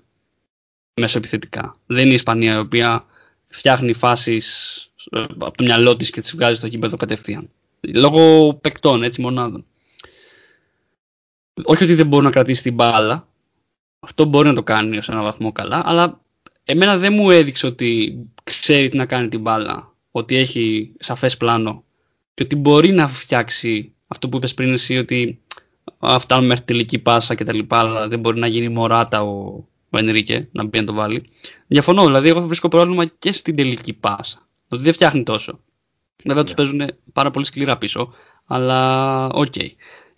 Μεσοεπιθετικά. 1.01 1.75
Δεν 1.85 2.03
είναι 2.03 2.11
η 2.11 2.15
Ισπανία 2.15 2.55
η 2.55 2.59
οποία 2.59 3.05
φτιάχνει 3.47 3.93
φάσεις 3.93 4.83
ε, 4.83 4.88
από 5.11 5.57
το 5.57 5.63
μυαλό 5.63 5.97
της 5.97 6.09
και 6.09 6.21
τις 6.21 6.35
βγάζει 6.35 6.55
στο 6.55 6.67
γήπεδο 6.67 6.97
κατευθείαν. 6.97 7.49
Λόγω 7.81 8.53
παικτών, 8.53 9.03
έτσι, 9.03 9.21
μονάδων. 9.21 9.65
Όχι 11.63 11.83
ότι 11.83 11.93
δεν 11.93 12.07
μπορεί 12.07 12.23
να 12.23 12.31
κρατήσει 12.31 12.63
την 12.63 12.73
μπάλα. 12.73 13.27
Αυτό 13.99 14.25
μπορεί 14.25 14.47
να 14.47 14.53
το 14.53 14.63
κάνει 14.63 14.97
ως 14.97 15.09
ένα 15.09 15.21
βαθμό 15.21 15.51
καλά, 15.51 15.81
αλλά 15.85 16.21
εμένα 16.63 16.97
δεν 16.97 17.13
μου 17.13 17.29
έδειξε 17.29 17.65
ότι 17.65 18.19
ξέρει 18.43 18.89
τι 18.89 18.97
να 18.97 19.05
κάνει 19.05 19.27
την 19.27 19.41
μπάλα, 19.41 19.93
ότι 20.11 20.35
έχει 20.35 20.93
σαφές 20.99 21.37
πλάνο 21.37 21.83
και 22.33 22.43
ότι 22.43 22.55
μπορεί 22.55 22.91
να 22.91 23.07
φτιάξει 23.07 23.93
αυτό 24.07 24.29
που 24.29 24.37
είπες 24.37 24.53
πριν 24.53 24.73
εσύ 24.73 24.97
ότι 24.97 25.39
α, 25.99 26.19
φτάνουμε 26.19 26.47
μέχρι 26.47 26.65
τελική 26.65 26.99
πάσα 26.99 27.35
και 27.35 27.43
τα 27.43 27.53
λοιπά, 27.53 27.79
αλλά 27.79 28.07
δεν 28.07 28.19
μπορεί 28.19 28.39
να 28.39 28.47
γίνει 28.47 28.69
Μοράτα 28.69 29.21
ο, 29.21 29.27
ο 29.89 29.97
Ενρίκε, 29.97 30.49
να 30.51 30.63
μπει 30.63 30.79
να 30.79 30.85
το 30.85 30.93
βάλει. 30.93 31.29
Διαφωνώ, 31.67 32.05
δηλαδή 32.05 32.29
εγώ 32.29 32.41
βρίσκω 32.41 32.67
πρόβλημα 32.67 33.05
και 33.05 33.31
στην 33.31 33.55
τελική 33.55 33.93
πάσα, 33.93 34.47
ότι 34.69 34.83
δεν 34.83 34.93
φτιάχνει 34.93 35.23
τόσο. 35.23 35.59
Βέβαια 36.23 36.43
τους 36.43 36.53
παίζουν 36.53 36.81
πάρα 37.13 37.31
πολύ 37.31 37.45
σκληρά 37.45 37.77
πίσω, 37.77 38.13
αλλά 38.45 39.25
οκ. 39.27 39.53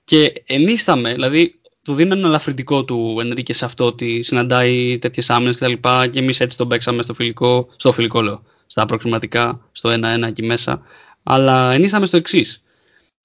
Και 0.04 0.43
ενίσταμε, 0.45 1.14
δηλαδή 1.14 1.62
του 1.84 1.93
δίνω 1.93 2.14
ένα 2.14 2.28
ελαφρυντικό 2.28 2.86
του 2.86 3.18
Ενρίκε 3.20 3.54
σε 3.54 3.66
αυτό 3.66 3.86
ότι 3.86 4.24
συναντάει 4.24 4.97
τέτοιες 4.99 5.30
άμυνες 5.30 5.56
κτλ. 5.56 5.72
Και, 5.72 6.08
και 6.12 6.20
εμείς 6.20 6.39
έτσι 6.39 6.58
τον 6.58 6.68
παίξαμε 6.68 7.02
στο 7.02 7.14
φιλικό, 7.14 7.70
στο 7.76 7.91
φιλικό 7.91 8.22
λέω, 8.22 8.43
στα 8.68 8.86
προκριματικά, 8.86 9.70
στο 9.72 9.89
1-1 9.89 10.22
εκεί 10.24 10.43
μέσα. 10.43 10.82
Αλλά 11.24 11.72
ενίσταμε 11.72 12.06
στο 12.06 12.18
εξής. 12.18 12.64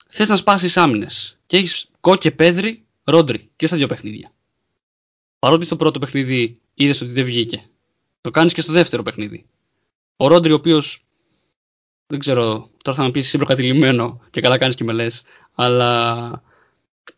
Θες 0.09 0.29
να 0.29 0.37
σπάσεις 0.37 0.77
άμυνες 0.77 1.39
και 1.47 1.57
έχεις 1.57 1.89
κόκε 2.01 2.31
πέδρη, 2.31 2.85
ρόντρι 3.05 3.51
και 3.57 3.67
στα 3.67 3.77
δύο 3.77 3.87
παιχνίδια. 3.87 4.33
Παρότι 5.39 5.65
στο 5.65 5.77
πρώτο 5.77 5.99
παιχνίδι 5.99 6.61
είδες 6.75 7.01
ότι 7.01 7.13
δεν 7.13 7.25
βγήκε. 7.25 7.65
Το 8.21 8.31
κάνεις 8.31 8.53
και 8.53 8.61
στο 8.61 8.73
δεύτερο 8.73 9.03
παιχνίδι. 9.03 9.47
Ο 10.17 10.29
Ρόντρι, 10.29 10.53
ο 10.53 10.55
οποίος 10.55 11.06
δεν 12.07 12.19
ξέρω, 12.19 12.71
τώρα 12.83 12.97
θα 12.97 13.05
με 13.05 13.11
πεις 13.11 13.27
εσύ 13.27 13.37
προκατηλημένο 13.37 14.21
και 14.31 14.41
καλά 14.41 14.59
κάνεις 14.59 14.75
και 14.77 14.85
με 14.85 14.93
λες. 14.93 15.23
Αλλά 15.55 16.43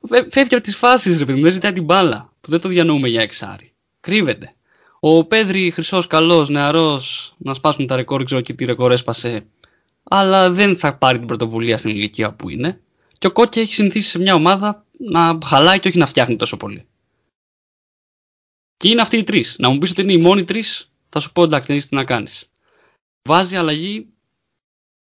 φε- 0.08 0.32
φεύγει 0.32 0.54
από 0.54 0.64
τις 0.64 0.76
φάσεις, 0.76 1.18
ρε 1.18 1.24
παιδί 1.24 1.38
μου, 1.38 1.44
δεν 1.44 1.52
ζητάει 1.52 1.72
την 1.72 1.84
μπάλα. 1.84 2.32
Που 2.40 2.50
δεν 2.50 2.60
το 2.60 2.68
διανοούμε 2.68 3.08
για 3.08 3.22
εξάρι. 3.22 3.72
Κρύβεται. 4.00 4.54
Ο 5.00 5.24
Πέδρη, 5.24 5.70
χρυσός, 5.70 6.06
καλός, 6.06 6.48
νεαρός, 6.48 7.34
να 7.38 7.54
σπάσουν 7.54 7.86
τα 7.86 7.96
ρεκόρ, 7.96 8.24
ξέρω 8.24 8.40
και 8.40 8.52
τι 8.52 8.64
ρεκόρ 8.64 8.92
έσπασε. 8.92 9.46
Αλλά 10.02 10.50
δεν 10.50 10.78
θα 10.78 10.94
πάρει 10.94 11.18
την 11.18 11.26
πρωτοβουλία 11.26 11.78
στην 11.78 11.90
ηλικία 11.90 12.32
που 12.32 12.48
είναι. 12.48 12.80
Και 13.18 13.26
ο 13.26 13.32
Κόκκι 13.32 13.60
έχει 13.60 13.74
συνηθίσει 13.74 14.08
σε 14.08 14.18
μια 14.18 14.34
ομάδα 14.34 14.84
να 14.98 15.38
χαλάει 15.44 15.80
και 15.80 15.88
όχι 15.88 15.98
να 15.98 16.06
φτιάχνει 16.06 16.36
τόσο 16.36 16.56
πολύ. 16.56 16.86
Και 18.76 18.88
είναι 18.88 19.00
αυτοί 19.00 19.16
οι 19.16 19.24
τρεις. 19.24 19.56
Να 19.58 19.68
μου 19.68 19.78
πεις 19.78 19.90
ότι 19.90 20.00
είναι 20.02 20.12
οι 20.12 20.18
μόνοι 20.18 20.44
τρεις, 20.44 20.90
θα 21.08 21.20
σου 21.20 21.32
πω 21.32 21.42
εντάξει, 21.42 21.66
δεν 21.68 21.76
έχει 21.76 21.88
τι 21.88 21.94
να 21.94 22.04
κάνεις. 22.04 22.50
Βάζει 23.28 23.56
αλλαγή 23.56 24.08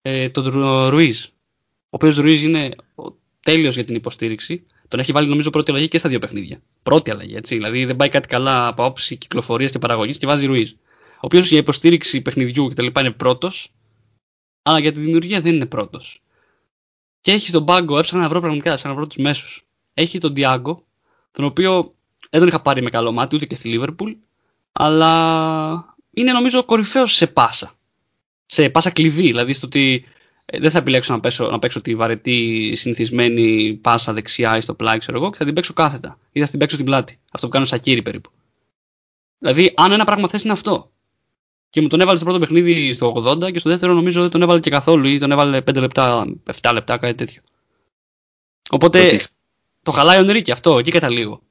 ε, 0.06 0.30
τον 0.30 0.47
Ρου- 0.49 0.89
Ρουίζ. 0.89 1.24
Ο 1.26 1.30
οποίος 1.89 2.16
Ρουίζ 2.18 2.43
είναι 2.43 2.70
τέλειος 3.39 3.76
για 3.76 3.86
την 3.86 3.95
υποστήριξη. 3.95 4.66
Τον 4.88 4.99
έχει 4.99 5.12
βάλει 5.12 5.28
νομίζω 5.28 5.49
πρώτη 5.49 5.72
αλλαγή 5.72 5.88
και 5.88 5.97
στα 5.97 6.10
δύο 6.10 6.20
παιχνίδια. 6.20 6.62
Πρώτη 6.84 7.12
αλλαγή, 7.12 7.36
έτσι. 7.36 7.56
Δηλαδή 7.56 7.86
δεν 7.86 7.95
πάει 7.95 8.10
κάτι 8.10 8.28
καλά 8.28 8.68
από 8.68 8.84
άποψη 8.84 9.16
κυκλοφορίας 9.16 9.72
και 9.72 9.80
παραγωγής 9.80 10.18
και 10.18 10.26
βάζει 10.26 10.45
Ρουίζ. 10.45 10.72
Ο 10.72 11.26
οποίος 11.26 11.49
για 11.49 11.58
υποστήριξη 11.60 12.22
παιχνιδιού 12.22 12.70
κτλ. 12.70 12.86
είναι 12.99 13.12
πρώτος, 13.12 13.72
αλλά 14.64 14.80
για 14.80 14.91
τη 14.91 14.99
δημιουργία 14.99 15.41
δεν 15.41 15.56
είναι 15.56 15.66
πρώτος. 15.66 16.22
Και 17.22 17.32
έχει 17.32 17.47
στον 17.47 17.66
πάγκο, 17.66 17.97
έψαχνα 17.97 18.22
να 18.22 18.30
βρω 18.30 18.39
πραγματικά, 18.39 18.70
έψαχνα 18.72 18.89
να 18.91 18.95
βρω 18.97 19.08
τους 19.08 19.18
μέσους. 19.24 19.66
Έχει 19.93 20.18
τον 20.18 20.34
Διάγκο, 20.34 20.84
τον 21.32 21.45
οποίο 21.45 21.93
δεν 22.30 22.39
τον 22.39 22.47
είχα 22.47 22.62
πάρει 22.62 22.82
με 22.82 22.89
καλό 22.89 23.12
μάτι 23.12 23.36
ούτε 23.36 23.45
και 23.45 23.56
στη 23.56 23.68
Λίβερπουλ, 23.68 24.12
αλλά 24.72 25.95
είναι 26.14 26.32
νομίζω 26.32 26.64
κορυφαίος 26.64 27.14
σε 27.14 27.28
πάσα. 27.28 27.76
Σε 28.54 28.70
πάσα 28.70 28.89
κλειδί, 28.89 29.22
δηλαδή 29.22 29.54
στο 29.54 29.68
ότι 29.68 30.06
ε, 30.45 30.60
δεν 30.60 30.72
θα 30.72 30.78
επιλέξω 30.78 31.14
να, 31.14 31.20
πέσω, 31.20 31.49
να 31.49 31.60
παίξω 31.60 31.82
τη 31.82 31.95
βαρετή 31.95 32.72
συνηθισμένη 32.76 33.74
πάσα 33.74 34.14
δεξιά 34.14 34.58
ή 34.58 34.62
στο 34.62 34.74
πλάι, 34.74 34.97
ξέρω 34.97 35.18
εγώ, 35.18 35.32
και 35.32 35.38
θα 35.38 35.45
την 35.45 35.54
παίξω 35.54 35.74
κάθετα. 35.74 36.20
Ή 36.32 36.39
θα 36.39 36.47
την 36.47 36.60
παίξω 36.60 36.76
στην 36.76 36.88
πλάτη. 36.88 37.20
Αυτό 37.32 37.47
που 37.47 37.54
κάνω 37.54 37.66
Σακύρι 37.66 38.01
περίπου. 38.01 38.30
Δηλαδή, 39.39 39.74
αν 39.76 39.91
ένα 39.91 40.06
πράγμα 40.06 40.30
θες 40.30 40.43
είναι 40.43 40.54
αυτό. 40.54 40.91
Και 41.70 41.82
μου 41.82 41.88
τον 41.88 42.01
έβαλε 42.01 42.18
στο 42.18 42.26
πρώτο 42.26 42.39
παιχνίδι 42.39 42.93
στο 42.93 43.14
80 43.18 43.51
και 43.51 43.60
στο 43.60 43.70
δεύτερο 43.70 43.93
νομίζω 43.93 44.22
δεν 44.22 44.30
τον 44.30 44.41
έβαλε 44.41 44.60
και 44.60 44.70
καθόλου 44.70 45.08
ή 45.08 45.18
τον 45.18 45.32
έβαλε 45.32 45.58
5 45.58 45.76
λεπτά, 45.76 46.26
7 46.62 46.72
λεπτά, 46.74 46.97
κάτι 46.97 47.16
τέτοιο. 47.16 47.41
Οπότε 48.70 49.08
Ότι- 49.08 49.26
το 49.84 49.91
χαλάει 49.91 50.20
ο 50.20 50.24
Νερίκη 50.24 50.51
αυτό, 50.51 50.78
εκεί 50.78 50.91
καταλήγω. 50.91 51.41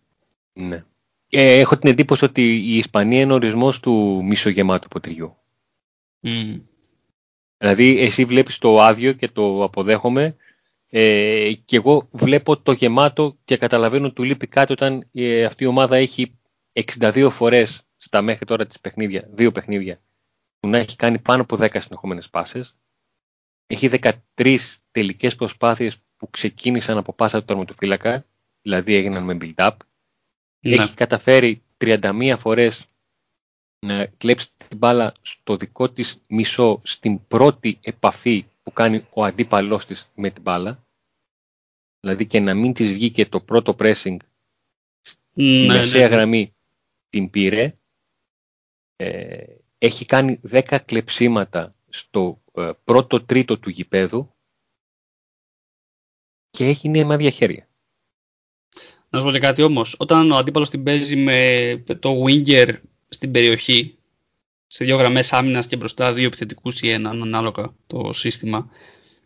Ναι. 0.52 0.84
Ε, 1.28 1.58
έχω 1.58 1.76
την 1.76 1.90
εντύπωση 1.90 2.24
ότι 2.24 2.56
η 2.56 2.76
Ισπανία 2.76 3.20
είναι 3.20 3.32
ορισμός 3.32 3.80
του 3.80 4.20
μισογεμάτου 4.24 4.88
ποτηριού. 4.88 5.36
Mm. 6.22 6.60
Δηλαδή 7.62 8.00
εσύ 8.00 8.24
βλέπεις 8.24 8.58
το 8.58 8.80
άδειο 8.80 9.12
και 9.12 9.28
το 9.28 9.64
αποδέχομαι 9.64 10.36
ε, 10.88 11.52
και 11.64 11.76
εγώ 11.76 12.08
βλέπω 12.12 12.56
το 12.56 12.72
γεμάτο 12.72 13.38
και 13.44 13.56
καταλαβαίνω 13.56 14.06
ότι 14.06 14.14
του 14.14 14.22
λείπει 14.22 14.46
κάτι 14.46 14.72
όταν 14.72 15.08
ε, 15.12 15.44
αυτή 15.44 15.64
η 15.64 15.66
ομάδα 15.66 15.96
έχει 15.96 16.38
62 16.72 17.28
φορές 17.30 17.82
στα 17.96 18.22
μέχρι 18.22 18.46
τώρα 18.46 18.66
της 18.66 18.80
παιχνίδια, 18.80 19.28
δύο 19.32 19.52
παιχνίδια, 19.52 20.00
που 20.60 20.68
να 20.68 20.78
έχει 20.78 20.96
κάνει 20.96 21.18
πάνω 21.18 21.42
από 21.42 21.56
10 21.60 21.80
συνεχόμενες 21.80 22.30
πάσες. 22.30 22.76
Έχει 23.66 23.90
13 24.36 24.56
τελικές 24.90 25.36
προσπάθειες 25.36 25.96
που 26.16 26.30
ξεκίνησαν 26.30 26.98
από 26.98 27.12
πάσα 27.12 27.38
του 27.38 27.44
τερματοφύλακα, 27.44 28.26
δηλαδή 28.62 28.94
έγιναν 28.94 29.24
με 29.24 29.36
build-up. 29.40 29.76
Ναι. 30.60 30.74
Έχει 30.74 30.94
καταφέρει 30.94 31.62
31 31.78 32.34
φορές 32.38 32.86
να 33.78 34.06
κλέψει 34.06 34.48
την 34.72 34.80
μπάλα 34.80 35.12
στο 35.22 35.56
δικό 35.56 35.90
της 35.90 36.20
μισό 36.28 36.80
στην 36.84 37.26
πρώτη 37.26 37.78
επαφή 37.82 38.46
που 38.62 38.72
κάνει 38.72 39.06
ο 39.10 39.24
αντίπαλός 39.24 39.86
της 39.86 40.10
με 40.14 40.30
την 40.30 40.42
μπάλα. 40.42 40.84
Δηλαδή 42.00 42.26
και 42.26 42.40
να 42.40 42.54
μην 42.54 42.72
της 42.72 42.92
βγήκε 42.92 43.26
το 43.26 43.40
πρώτο 43.40 43.76
pressing 43.78 44.16
Ναι, 45.32 45.44
τη 45.44 45.66
ναι, 45.66 45.74
μεσαία 45.74 46.08
ναι. 46.08 46.14
γραμμή 46.14 46.54
την 47.08 47.30
πήρε. 47.30 47.74
Ε, 48.96 49.44
έχει 49.78 50.04
κάνει 50.04 50.40
10 50.50 50.78
κλεψίματα 50.84 51.74
στο 51.88 52.42
ε, 52.52 52.70
πρώτο 52.84 53.24
τρίτο 53.24 53.58
του 53.58 53.70
γηπέδου 53.70 54.34
και 56.50 56.66
έχει 56.66 56.88
νέα 56.88 57.06
μάδια 57.06 57.30
χέρια. 57.30 57.68
Να 59.08 59.18
σου 59.18 59.24
πω 59.24 59.30
και 59.30 59.38
κάτι 59.38 59.62
όμως. 59.62 59.94
Όταν 59.98 60.30
ο 60.30 60.36
αντίπαλος 60.36 60.70
την 60.70 60.82
παίζει 60.82 61.16
με 61.16 61.84
το 61.98 62.24
winger 62.26 62.80
στην 63.08 63.30
περιοχή, 63.30 63.96
σε 64.74 64.84
δύο 64.84 64.96
γραμμές 64.96 65.32
άμυνας 65.32 65.66
και 65.66 65.76
μπροστά 65.76 66.12
δύο 66.12 66.26
επιθετικούς 66.26 66.80
ή 66.80 66.90
έναν, 66.90 67.22
ανάλογα 67.22 67.74
το 67.86 68.10
σύστημα, 68.12 68.68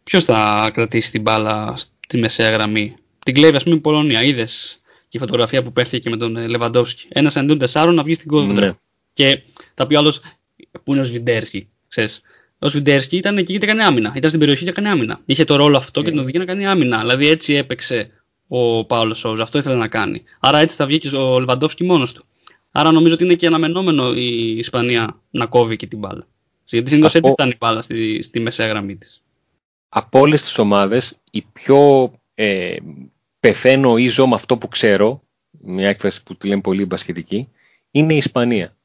ποιος 0.05 0.25
θα 0.25 0.71
κρατήσει 0.75 1.11
την 1.11 1.23
μπάλα 1.23 1.75
στη 1.77 2.19
μεσαία 2.19 2.51
γραμμή; 2.51 2.97
Την 3.25 3.35
κλέβει, 3.35 3.57
ας 3.57 3.63
πούμε, 3.63 3.77
η 3.77 3.79
Πολωνία. 3.79 4.23
Είδες 4.23 4.81
η 5.09 5.19
φωτογραφία 5.19 5.63
που 5.63 5.73
πέφτηκε 5.73 6.11
με 6.11 6.17
τον 6.17 6.37
ε, 6.37 6.47
Λεβαντόφσκι. 6.47 7.07
Ένας 7.09 7.37
εναντίον 7.37 7.59
τεσσάρων 7.59 7.95
να 7.95 8.03
βγει 8.03 8.15
στην 8.15 8.29
κόντρα. 8.29 8.67
Ναι. 8.67 8.75
Και 9.13 9.43
θα 9.75 9.87
πει 9.87 9.95
ο 9.95 9.99
άλλος, 9.99 10.21
που 10.85 10.93
είναι 10.93 11.01
ο 11.01 11.05
Σβιντέρσκι, 11.05 11.69
ξέρεις. 11.89 12.21
Ο 12.59 12.69
Σβιντέρσκι 12.69 13.17
ήταν 13.17 13.39
εκεί 13.39 13.59
και 13.59 13.65
έκανε 13.65 13.85
άμυνα. 13.85 14.13
Ήταν 14.17 14.29
στην 14.29 14.41
περιοχή 14.41 14.65
και 14.65 14.71
έκανε 14.71 14.89
άμυνα. 14.89 15.21
Είχε 15.25 15.45
το 15.45 15.57
ρόλο 15.57 15.77
αυτό 15.77 16.01
και 16.01 16.07
Ναι. 16.07 16.13
την 16.13 16.23
οδηγεί 16.23 16.39
να 16.39 16.45
κάνει 16.45 16.67
άμυνα. 16.67 16.99
Δηλαδή 16.99 17.29
έτσι 17.29 17.55
έπαιξε 17.55 18.11
ο 18.49 18.85
Πάολο 18.85 19.15
Σόουζα. 19.15 19.43
Αυτό 19.43 19.59
ήθελε 19.59 19.75
να 19.77 19.89
κάνει. 19.89 20.23
Άρα 20.41 20.59
έτσι 20.59 20.77
θα 20.77 20.87
βγει 20.87 20.99
και 20.99 21.17
ο 21.17 21.39
Λεβαντόφσκι 21.41 21.85
μόνος 21.85 22.13
του. 22.13 22.25
Άρα 22.79 22.93
νομίζω 22.93 23.15
ότι 23.15 23.25
είναι 23.25 23.35
και 23.35 23.47
αναμενόμενο 23.47 24.13
η 24.13 24.57
Ισπανία 24.57 25.23
να 25.31 25.47
κόβει 25.47 25.77
και 25.77 25.87
την 25.87 25.99
μπάλα. 25.99 26.27
Γιατί 26.65 26.89
συνήθως 26.89 27.15
Από- 27.15 27.29
έτσι 27.29 27.43
ήταν 27.43 27.51
η 27.51 27.57
μπάλα 27.57 27.83
στη, 27.83 28.23
στη 28.23 28.41
μεσαία 28.41 28.67
γραμμή 28.67 28.97
της. 28.97 29.23
από 29.89 30.19
όλες 30.19 30.41
τις 30.43 30.59
ομάδες 30.59 31.19
η 31.31 31.43
πιο 31.53 32.13
ε, 32.35 32.77
πεθαίνω 33.41 33.97
ή 33.97 34.09
ζω 34.09 34.27
με 34.29 34.35
αυτό 34.35 34.59
που 34.59 34.69
ξέρω, 34.69 35.23
μια 35.51 35.89
έκφραση 35.89 36.23
που 36.23 36.37
τη 36.37 36.47
λένε 36.49 36.61
πολύ 36.61 36.85
μπασχετική, 36.85 37.49
είναι 37.91 38.15
η 38.15 38.17
Ισπανία. 38.17 38.77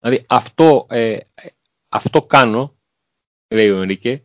Δηλαδή 0.00 0.24
αυτό, 0.28 0.86
ε, 0.90 1.18
αυτό 1.88 2.22
κάνω, 2.22 2.76
λέει 3.48 3.70
ο 3.70 3.80
Ενρίκε, 3.82 4.24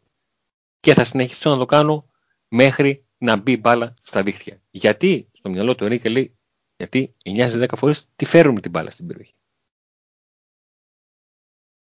και 0.80 0.94
θα 0.94 1.04
συνεχίσω 1.04 1.50
να 1.50 1.58
το 1.58 1.66
κάνω 1.66 2.10
μέχρι 2.48 3.06
να 3.18 3.36
μπει 3.36 3.52
η 3.52 3.60
μπάλα 3.62 3.94
στα 4.02 4.24
δίχτυα. 4.24 4.62
Γιατί, 4.70 5.30
στο 5.34 5.50
μυαλό 5.50 5.76
του 5.76 5.84
Ενρίκε 5.84 6.10
λέει, 6.10 6.34
γιατί 6.80 7.16
9 7.26 7.46
στις 7.50 7.62
10 7.62 7.66
φορές 7.76 8.08
τη 8.16 8.26
φέρουμε 8.26 8.62
την 8.62 8.72
μπάλα 8.72 8.90
στην 8.90 9.08
περιοχή. 9.08 9.34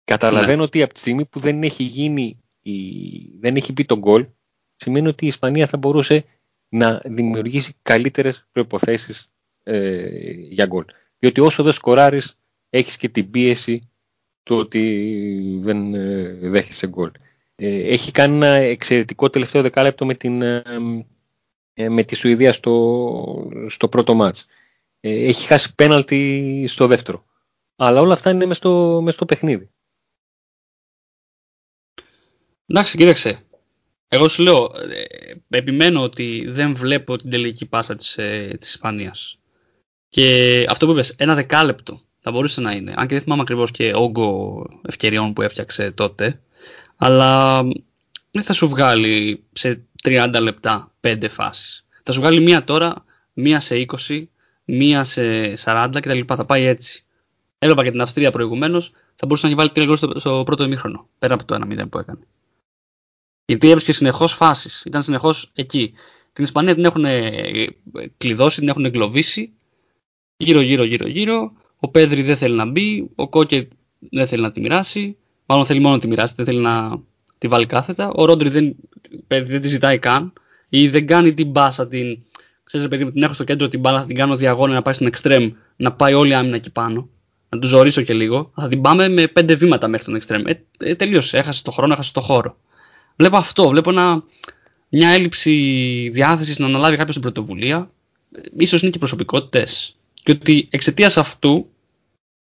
Καταλαβαίνω 0.03 0.63
ότι 0.63 0.81
από 0.81 0.93
τη 0.93 0.99
στιγμή 0.99 1.25
που 1.25 1.39
δεν 1.39 1.63
έχει 1.63 1.83
γίνει, 1.83 2.41
η... 2.61 2.73
δεν 3.39 3.55
έχει 3.55 3.71
μπει 3.71 3.85
το 3.85 3.97
γκολ, 3.97 4.27
σημαίνει 4.75 5.07
ότι 5.07 5.25
η 5.25 5.27
Ισπανία 5.27 5.67
θα 5.67 5.77
μπορούσε 5.77 6.25
να 6.69 7.01
δημιουργήσει 7.05 7.73
καλύτερες 7.81 8.47
προϋποθέσεις 8.51 9.29
ε, 9.63 10.31
για 10.31 10.65
γκολ. 10.65 10.85
Διότι 11.19 11.41
όσο 11.41 11.63
δεν 11.63 11.73
σκοράρεις, 11.73 12.37
έχεις 12.69 12.97
και 12.97 13.09
την 13.09 13.31
πίεση 13.31 13.91
του 14.43 14.55
ότι 14.55 15.59
δεν 15.61 15.93
ε, 15.93 16.33
δέχεσαι 16.41 16.87
γκολ. 16.87 17.11
Ε, 17.55 17.89
έχει 17.89 18.11
κάνει 18.11 18.35
ένα 18.35 18.47
εξαιρετικό 18.47 19.29
τελευταίο 19.29 19.61
δεκάλεπτο 19.61 20.05
με, 20.05 20.13
την, 20.13 20.41
ε, 20.41 20.63
ε, 21.73 21.89
με 21.89 22.03
τη 22.03 22.15
Σουηδία 22.15 22.53
στο, 22.53 23.51
στο 23.67 23.87
πρώτο 23.87 24.13
μάτς. 24.13 24.45
Ε, 25.01 25.27
έχει 25.27 25.45
χάσει 25.45 25.75
πέναλτι 25.75 26.65
στο 26.67 26.87
δεύτερο. 26.87 27.25
Αλλά 27.75 28.01
όλα 28.01 28.13
αυτά 28.13 28.29
είναι 28.29 28.45
μες 28.45 28.57
στο, 28.57 28.99
μες 29.03 29.13
στο 29.13 29.25
παιχνίδι. 29.25 29.69
Εντάξει, 32.65 32.97
κοίταξε. 32.97 33.45
Εγώ 34.07 34.27
σου 34.27 34.41
λέω, 34.41 34.71
ε, 34.89 35.57
επιμένω 35.57 36.01
ότι 36.01 36.45
δεν 36.47 36.75
βλέπω 36.75 37.17
την 37.17 37.29
τελική 37.29 37.65
πάσα 37.65 37.95
της, 37.95 38.17
ε, 38.17 38.57
της 38.59 38.69
Ισπανίας. 38.69 39.39
Και 40.09 40.65
αυτό 40.69 40.85
που 40.85 40.91
είπες, 40.91 41.09
ένα 41.17 41.35
δεκάλεπτο 41.35 42.01
θα 42.19 42.31
μπορούσε 42.31 42.61
να 42.61 42.71
είναι. 42.71 42.93
Αν 42.95 43.07
και 43.07 43.13
δεν 43.13 43.23
θυμάμαι 43.23 43.41
ακριβώς 43.41 43.71
και 43.71 43.93
όγκο 43.95 44.65
ευκαιριών 44.87 45.33
που 45.33 45.41
έφτιαξε 45.41 45.91
τότε. 45.91 46.41
Αλλά 46.95 47.61
δεν 48.31 48.43
θα 48.43 48.53
σου 48.53 48.69
βγάλει 48.69 49.43
σε 49.53 49.85
30 50.03 50.37
λεπτά 50.41 50.91
5 51.01 51.29
φάσεις. 51.29 51.85
Θα 52.03 52.11
σου 52.11 52.19
βγάλει 52.19 52.41
μία 52.41 52.63
τώρα, 52.63 53.05
μία 53.33 53.59
σε 53.59 53.75
20, 54.07 54.23
μία 54.71 55.03
σε 55.03 55.53
40 55.63 55.89
κτλ. 56.01 56.19
Θα 56.27 56.45
πάει 56.45 56.63
έτσι. 56.63 57.05
Έβλεπα 57.59 57.83
και 57.83 57.91
την 57.91 58.01
Αυστρία 58.01 58.31
προηγουμένως, 58.31 58.91
θα 59.15 59.25
μπορούσε 59.25 59.47
να 59.47 59.51
έχει 59.51 59.59
βάλει 59.59 59.71
3 59.75 59.85
γκολ 59.85 59.97
στο, 59.97 60.19
στο 60.19 60.43
πρώτο 60.45 60.63
ημίχρονο. 60.63 61.07
Πέρα 61.19 61.33
από 61.33 61.45
το 61.45 61.55
1-0 61.55 61.89
που 61.89 61.97
έκανε. 61.97 62.19
Γιατί 63.45 63.67
έβρισκε 63.67 63.93
συνεχώς 63.93 64.33
φάσεις. 64.33 64.83
Ήταν 64.85 65.03
συνεχώς 65.03 65.51
εκεί. 65.53 65.93
Την 66.33 66.43
Ισπανία 66.43 66.75
την 66.75 66.85
έχουν 66.85 67.05
κλειδώσει, 68.17 68.59
την 68.59 68.67
έχουν 68.67 68.85
εγκλωβίσει. 68.85 69.51
Γύρω, 70.37 70.61
γύρω, 70.61 70.83
γύρω, 70.83 71.07
γύρω. 71.07 71.51
Ο 71.79 71.87
Πέδρη 71.87 72.21
δεν 72.21 72.37
θέλει 72.37 72.55
να 72.55 72.65
μπει. 72.65 73.09
Ο 73.15 73.29
Κόκε 73.29 73.67
δεν 73.99 74.27
θέλει 74.27 74.41
να 74.41 74.51
τη 74.51 74.59
μοιράσει. 74.59 75.17
Μάλλον 75.45 75.65
θέλει 75.65 75.79
μόνο 75.79 75.95
να 75.95 76.01
τη 76.01 76.07
μοιράσει, 76.07 76.33
δεν 76.37 76.45
θέλει 76.45 76.59
να 76.59 77.01
τη 77.37 77.47
βάλει 77.47 77.65
κάθετα. 77.65 78.11
Ο 78.15 78.25
Ρόντρι 78.25 78.49
δεν, 78.49 78.75
δεν 79.27 79.61
τη 79.61 79.67
ζητάει 79.67 79.99
καν. 79.99 80.33
Ή 80.69 80.87
δεν 80.87 81.07
κάνει 81.07 81.33
την 81.33 81.47
μπάσα 81.47 81.87
την. 81.87 82.23
Ξέρεις, 82.71 82.87
παιδί 82.89 83.03
μου, 83.03 83.11
την 83.11 83.23
έχω 83.23 83.33
στο 83.33 83.43
κέντρο 83.43 83.69
την 83.69 83.79
μπάλα, 83.79 83.99
θα 83.99 84.05
την 84.05 84.15
κάνω 84.15 84.35
διαγώνια 84.35 84.75
να 84.75 84.81
πάει 84.81 84.93
στην 84.93 85.07
εξτρέμ, 85.07 85.51
να 85.75 85.91
πάει 85.91 86.13
όλη 86.13 86.29
η 86.29 86.33
άμυνα 86.33 86.55
εκεί 86.55 86.69
πάνω. 86.69 87.09
να 87.49 87.59
του 87.59 87.67
ζωρίσω 87.67 88.01
και 88.01 88.13
λίγο, 88.13 88.51
θα 88.55 88.67
την 88.67 88.81
πάμε 88.81 89.07
με 89.07 89.27
πέντε 89.27 89.55
βήματα 89.55 89.87
μέχρι 89.87 90.05
τον 90.05 90.15
εξτρέμ. 90.15 90.41
Ε, 90.45 90.63
ε, 90.77 90.95
τελείωσε. 90.95 91.37
Έχασε 91.37 91.63
το 91.63 91.71
χρόνο, 91.71 91.93
έχασε 91.93 92.13
το 92.13 92.21
χώρο. 92.21 92.57
Βλέπω 93.15 93.37
αυτό. 93.37 93.69
Βλέπω 93.69 93.89
ένα, 93.89 94.23
μια 94.89 95.09
έλλειψη 95.09 95.51
διάθεσης 96.13 96.59
να 96.59 96.65
αναλάβει 96.65 96.95
κάποιος 96.97 97.13
την 97.13 97.21
πρωτοβουλία. 97.21 97.91
Ε, 98.31 98.41
ίσως 98.57 98.81
είναι 98.81 98.91
και 98.91 98.97
προσωπικότητες. 98.97 99.95
Και 100.23 100.31
ότι 100.31 100.67
εξαιτίας 100.71 101.17
αυτού 101.17 101.67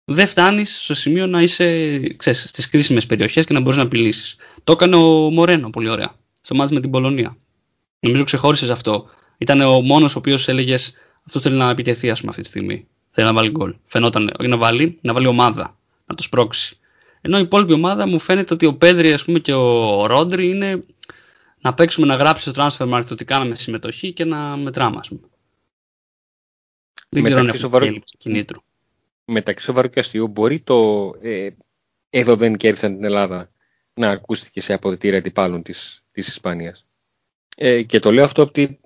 δεν 0.06 0.28
φτάνεις 0.28 0.84
στο 0.84 0.94
σημείο 0.94 1.28
να 1.28 1.42
είσαι 1.42 2.00
στις 2.24 2.70
κρίσιμες 2.70 3.06
περιοχές 3.06 3.46
και 3.46 3.54
να 3.54 3.60
μπορείς 3.60 3.78
να 3.78 3.84
απειλήσεις. 3.84 4.36
Το 4.64 4.72
έκανε 4.72 4.96
ο 4.96 5.30
Μορένο 5.30 5.70
πολύ 5.70 5.90
ωραία. 5.90 6.16
Στο 6.42 6.56
μάτι 6.56 6.74
με 6.74 6.80
την 6.80 6.92
Πολωνία. 6.92 7.38
Νομίζω 8.00 8.24
ξεχώρισες 8.24 8.70
αυτό. 8.70 9.10
Ήταν 9.38 9.62
ο 9.62 9.82
μόνος 9.82 10.16
ο 10.16 10.18
οποίος 10.18 10.48
έλεγες 10.48 10.94
αυτό 11.28 11.40
θέλει 11.40 11.56
να 11.56 11.70
επιτεθεί, 11.70 12.10
ας 12.10 12.20
πούμε, 12.20 12.30
αυτή 12.32 12.42
τη 12.42 12.48
στιγμή. 12.50 12.88
Θέλει 13.12 13.28
να 13.28 13.34
βάλει 13.34 13.50
γκολ. 13.50 13.76
Φαινόταν, 13.86 14.32
όχι 14.40 14.50
να 14.50 14.58
βάλει, 14.58 14.98
να 15.02 15.14
βάλει 15.14 15.28
ομάδα. 15.28 15.78
Να 16.06 16.16
το 16.16 16.24
σπρώξει. 16.24 16.78
Ενώ 17.22 17.38
η 17.38 17.42
υπόλοιπη 17.42 17.74
ομάδα 17.74 18.08
μου 18.08 18.20
φαίνεται 18.20 18.54
ότι 18.54 18.66
ο 18.66 18.74
Πέδρη 18.74 19.14
ας 19.14 19.24
πούμε, 19.24 19.40
και 19.40 19.54
ο 19.54 20.06
Ρόντρι 20.06 20.50
είναι 20.50 20.84
να 21.62 21.74
παίξουμε 21.74 22.08
να 22.08 22.16
γράψει 22.16 22.50
στο 22.50 22.52
transfer 22.56 22.94
market 22.94 23.12
ότι 23.12 23.26
κάναμε 23.26 23.56
συμμετοχή 23.56 24.14
και 24.14 24.26
να 24.26 24.58
μετράμε, 24.58 24.98
ας 25.00 25.08
πούμε. 25.08 25.22
Δεν 27.10 27.24
ξέρω 27.24 27.40
αν 27.40 27.50
έχει 27.50 28.02
κινήτρου. 28.18 28.60
Μεταξύ 29.26 29.66
σοβαρού 29.66 29.90
και 29.90 30.00
αστείου 30.00 30.28
μπορεί 30.28 30.60
το 30.60 31.12
ε, 31.22 31.50
εδώ 32.10 32.36
δεν 32.36 32.56
κέρδισαν 32.56 32.96
την 32.96 33.04
Ελλάδα 33.04 33.52
να 33.94 34.10
ακούστηκε 34.10 34.62
σε 34.62 34.74
αποδητήρια 34.74 35.18
αντιπάλων 35.18 35.64
της, 35.64 36.02
της 36.12 36.28
Ισπανίας. 36.28 36.86
Ε, 37.58 37.84
και 37.84 38.00
το 38.00 38.12
λέω 38.12 38.24
αυτό 38.24 38.42
ότι 38.42 38.80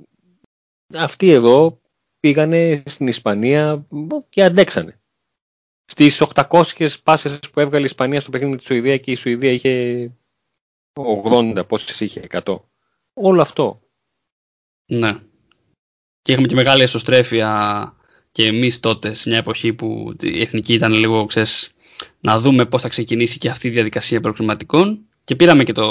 αυτοί 0.93 1.29
εδώ 1.29 1.81
πήγανε 2.19 2.83
στην 2.85 3.07
Ισπανία 3.07 3.87
και 4.29 4.43
αντέξανε. 4.43 5.01
Στις 5.85 6.21
800 6.35 6.89
πάσες 7.03 7.39
που 7.51 7.59
έβγαλε 7.59 7.83
η 7.83 7.85
Ισπανία 7.85 8.21
στο 8.21 8.31
παιχνίδι 8.31 8.51
με 8.51 8.57
τη 8.57 8.65
Σουηδία 8.65 8.97
και 8.97 9.11
η 9.11 9.15
Σουηδία 9.15 9.51
είχε 9.51 10.15
80, 10.93 11.63
πόσες 11.67 11.99
είχε, 11.99 12.27
100. 12.29 12.59
Όλο 13.13 13.41
αυτό. 13.41 13.77
Ναι. 14.85 15.19
Και 16.21 16.31
είχαμε 16.31 16.47
και 16.47 16.55
μεγάλη 16.55 16.81
εσωστρέφεια 16.81 17.95
και 18.31 18.45
εμείς 18.45 18.79
τότε 18.79 19.13
σε 19.13 19.29
μια 19.29 19.37
εποχή 19.37 19.73
που 19.73 20.15
η 20.21 20.41
εθνική 20.41 20.73
ήταν 20.73 20.93
λίγο, 20.93 21.25
ξέρεις, 21.25 21.71
να 22.19 22.39
δούμε 22.39 22.65
πώς 22.65 22.81
θα 22.81 22.89
ξεκινήσει 22.89 23.37
και 23.37 23.49
αυτή 23.49 23.67
η 23.67 23.71
διαδικασία 23.71 24.21
προκριματικών 24.21 25.06
και 25.27 25.35
πήραμε 25.35 25.63
και 25.63 25.71
το, 25.71 25.83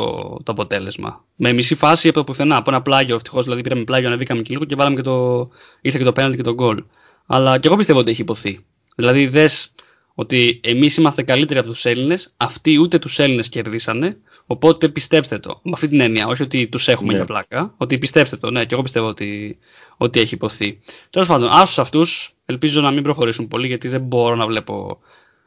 το 0.43 0.53
αποτέλεσμα. 0.53 1.25
Με 1.35 1.53
μισή 1.53 1.75
φάση 1.75 2.09
από 2.09 2.17
το 2.17 2.25
πουθενά, 2.25 2.57
από 2.57 2.71
ένα 2.71 2.83
πλάγιο. 2.83 3.15
Ευτυχώς 3.15 3.45
δηλαδή 3.45 3.63
πήραμε 3.63 3.85
πλάγιο, 3.85 4.09
ανεβήκαμε 4.09 4.43
και 4.43 4.53
λίγο 4.53 4.65
και 4.65 4.75
βάλαμε 4.75 4.97
και 4.97 5.03
το. 5.03 5.49
ήρθε 5.81 5.99
και 5.99 6.05
το 6.05 6.13
πέναλτι 6.13 6.37
και 6.37 6.43
το 6.43 6.55
γκολ. 6.55 6.85
Αλλά 7.27 7.59
και 7.59 7.69
εγώ 7.69 7.77
πιστεύω 7.77 7.99
ότι 7.99 8.11
έχει 8.11 8.21
υποθεί. 8.21 8.65
Δηλαδή 8.97 9.27
δες 9.27 9.75
ότι 10.15 10.61
εμείς 10.65 10.97
είμαστε 10.97 11.23
καλύτεροι 11.23 11.59
από 11.59 11.69
τους 11.69 11.85
Έλληνες, 11.85 12.35
αυτοί 12.37 12.79
ούτε 12.79 12.99
τους 12.99 13.19
Έλληνες 13.19 13.49
κερδίσανε. 13.49 14.17
Οπότε 14.47 14.89
πιστέψτε 14.89 15.39
το. 15.39 15.61
Με 15.63 15.71
αυτή 15.75 15.89
την 15.89 16.01
έννοια, 16.01 16.27
όχι 16.27 16.43
ότι 16.43 16.69
τους 16.69 16.89
έχουμε 16.89 17.13
yeah. 17.13 17.17
για 17.17 17.25
πλάκα. 17.25 17.75
Ότι 17.77 17.99
πιστέψτε 17.99 18.37
το. 18.37 18.51
Ναι, 18.51 18.65
και 18.65 18.75
εγώ 18.75 18.83
πιστεύω 18.83 19.07
ότι, 19.07 19.59
ότι 19.97 20.21
έχει 20.21 20.35
υποθεί. 20.35 20.81
Τέλος 21.11 21.29
πάντων, 21.29 21.49
άσους 21.53 21.79
αυτούς. 21.79 22.35
Ελπίζω 22.47 22.81
να 22.81 22.91
μην 22.91 23.03
προχωρήσουν 23.03 23.49
πολύ 23.49 23.67
γιατί 23.67 23.89
δεν 23.89 24.01
μπορώ 24.01 24.35
να 24.35 24.47
βλέπω 24.47 24.99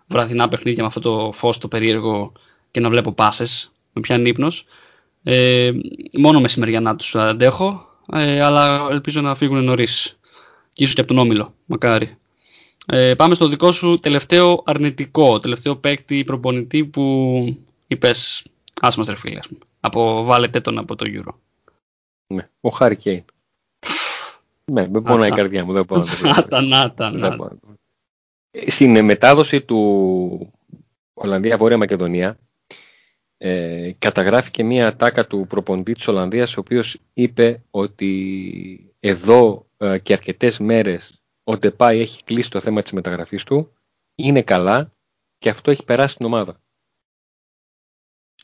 βραδινά 0.08 0.48
παιχνίδια 0.48 0.82
με 0.82 0.88
αυτό 0.88 1.00
το 1.00 1.32
φως 1.36 1.58
το 1.58 1.68
περίεργο 1.68 2.32
και 2.72 2.80
να 2.80 2.90
βλέπω 2.90 3.12
πάσες 3.12 3.72
με 4.00 4.08
πιάνει 4.08 4.30
ύπνος. 4.30 4.66
Ε, 5.24 5.72
μόνο 6.18 6.40
μεσημεριανά 6.40 6.96
τους 6.96 7.16
αντέχω, 7.16 7.86
ε, 8.14 8.42
αλλά 8.42 8.88
ελπίζω 8.92 9.22
να 9.22 9.36
φύγουν 9.36 9.64
νωρίς. 9.64 10.20
Και 10.74 10.84
ίσως 10.84 10.96
και 10.96 11.02
από 11.02 11.14
τον 11.14 11.20
Όμιλο, 11.24 11.54
μακάρι. 11.66 12.18
Ε, 12.86 13.16
πάμε 13.16 13.36
στο 13.36 13.48
δικό 13.48 13.72
σου 13.72 14.00
τελευταίο 14.00 14.64
αρνητικό, 14.66 15.40
τελευταίο 15.40 15.76
παίκτη 15.76 16.24
προπονητή 16.24 16.86
που 16.86 17.58
είπες, 17.88 18.46
ας 18.82 18.96
μας 18.96 19.08
ρε 19.08 19.16
φίλε, 19.16 19.40
από 19.80 20.24
βάλετε 20.24 20.62
τον 20.62 20.78
από 20.78 20.96
το 20.96 21.06
Euro. 21.08 21.34
Ναι, 22.28 22.50
ο 22.62 22.70
Χάρη 22.70 22.96
Κέιν. 22.96 23.24
ναι, 24.66 24.88
με 24.88 25.02
πονάει 25.02 25.30
η 25.30 25.34
καρδιά 25.34 25.66
μου, 25.66 25.74
δεν 25.74 25.86
μπορώ 25.86 26.06
να 26.22 26.48
το 26.48 27.58
Στην 28.68 29.06
μετάδοση 29.06 29.62
του 29.62 30.54
Ολλανδία-Βόρεια 31.14 31.78
Μακεδονία, 31.78 32.38
ε, 33.42 33.92
καταγράφει 34.00 34.52
και 34.52 34.64
μία 34.64 34.88
ατάκα 34.88 35.28
του 35.28 35.46
προπονητή 35.50 35.94
της 35.94 36.08
Ολλανδίας 36.08 36.58
ο 36.58 36.60
οποίος 36.60 36.98
είπε 37.14 37.64
ότι 37.72 38.94
εδώ 39.00 39.68
ε, 39.78 40.00
και 40.00 40.14
αρκετές 40.14 40.60
μέρες 40.60 41.22
ο 41.44 41.58
Ντεπάι 41.58 42.00
έχει 42.00 42.24
κλείσει 42.24 42.50
το 42.50 42.60
θέμα 42.60 42.82
της 42.82 42.92
μεταγραφής 42.92 43.44
του 43.44 43.72
είναι 44.16 44.42
καλά 44.42 44.92
και 45.38 45.50
αυτό 45.50 45.72
έχει 45.72 45.84
περάσει 45.84 46.16
την 46.16 46.26
ομάδα. 46.26 46.62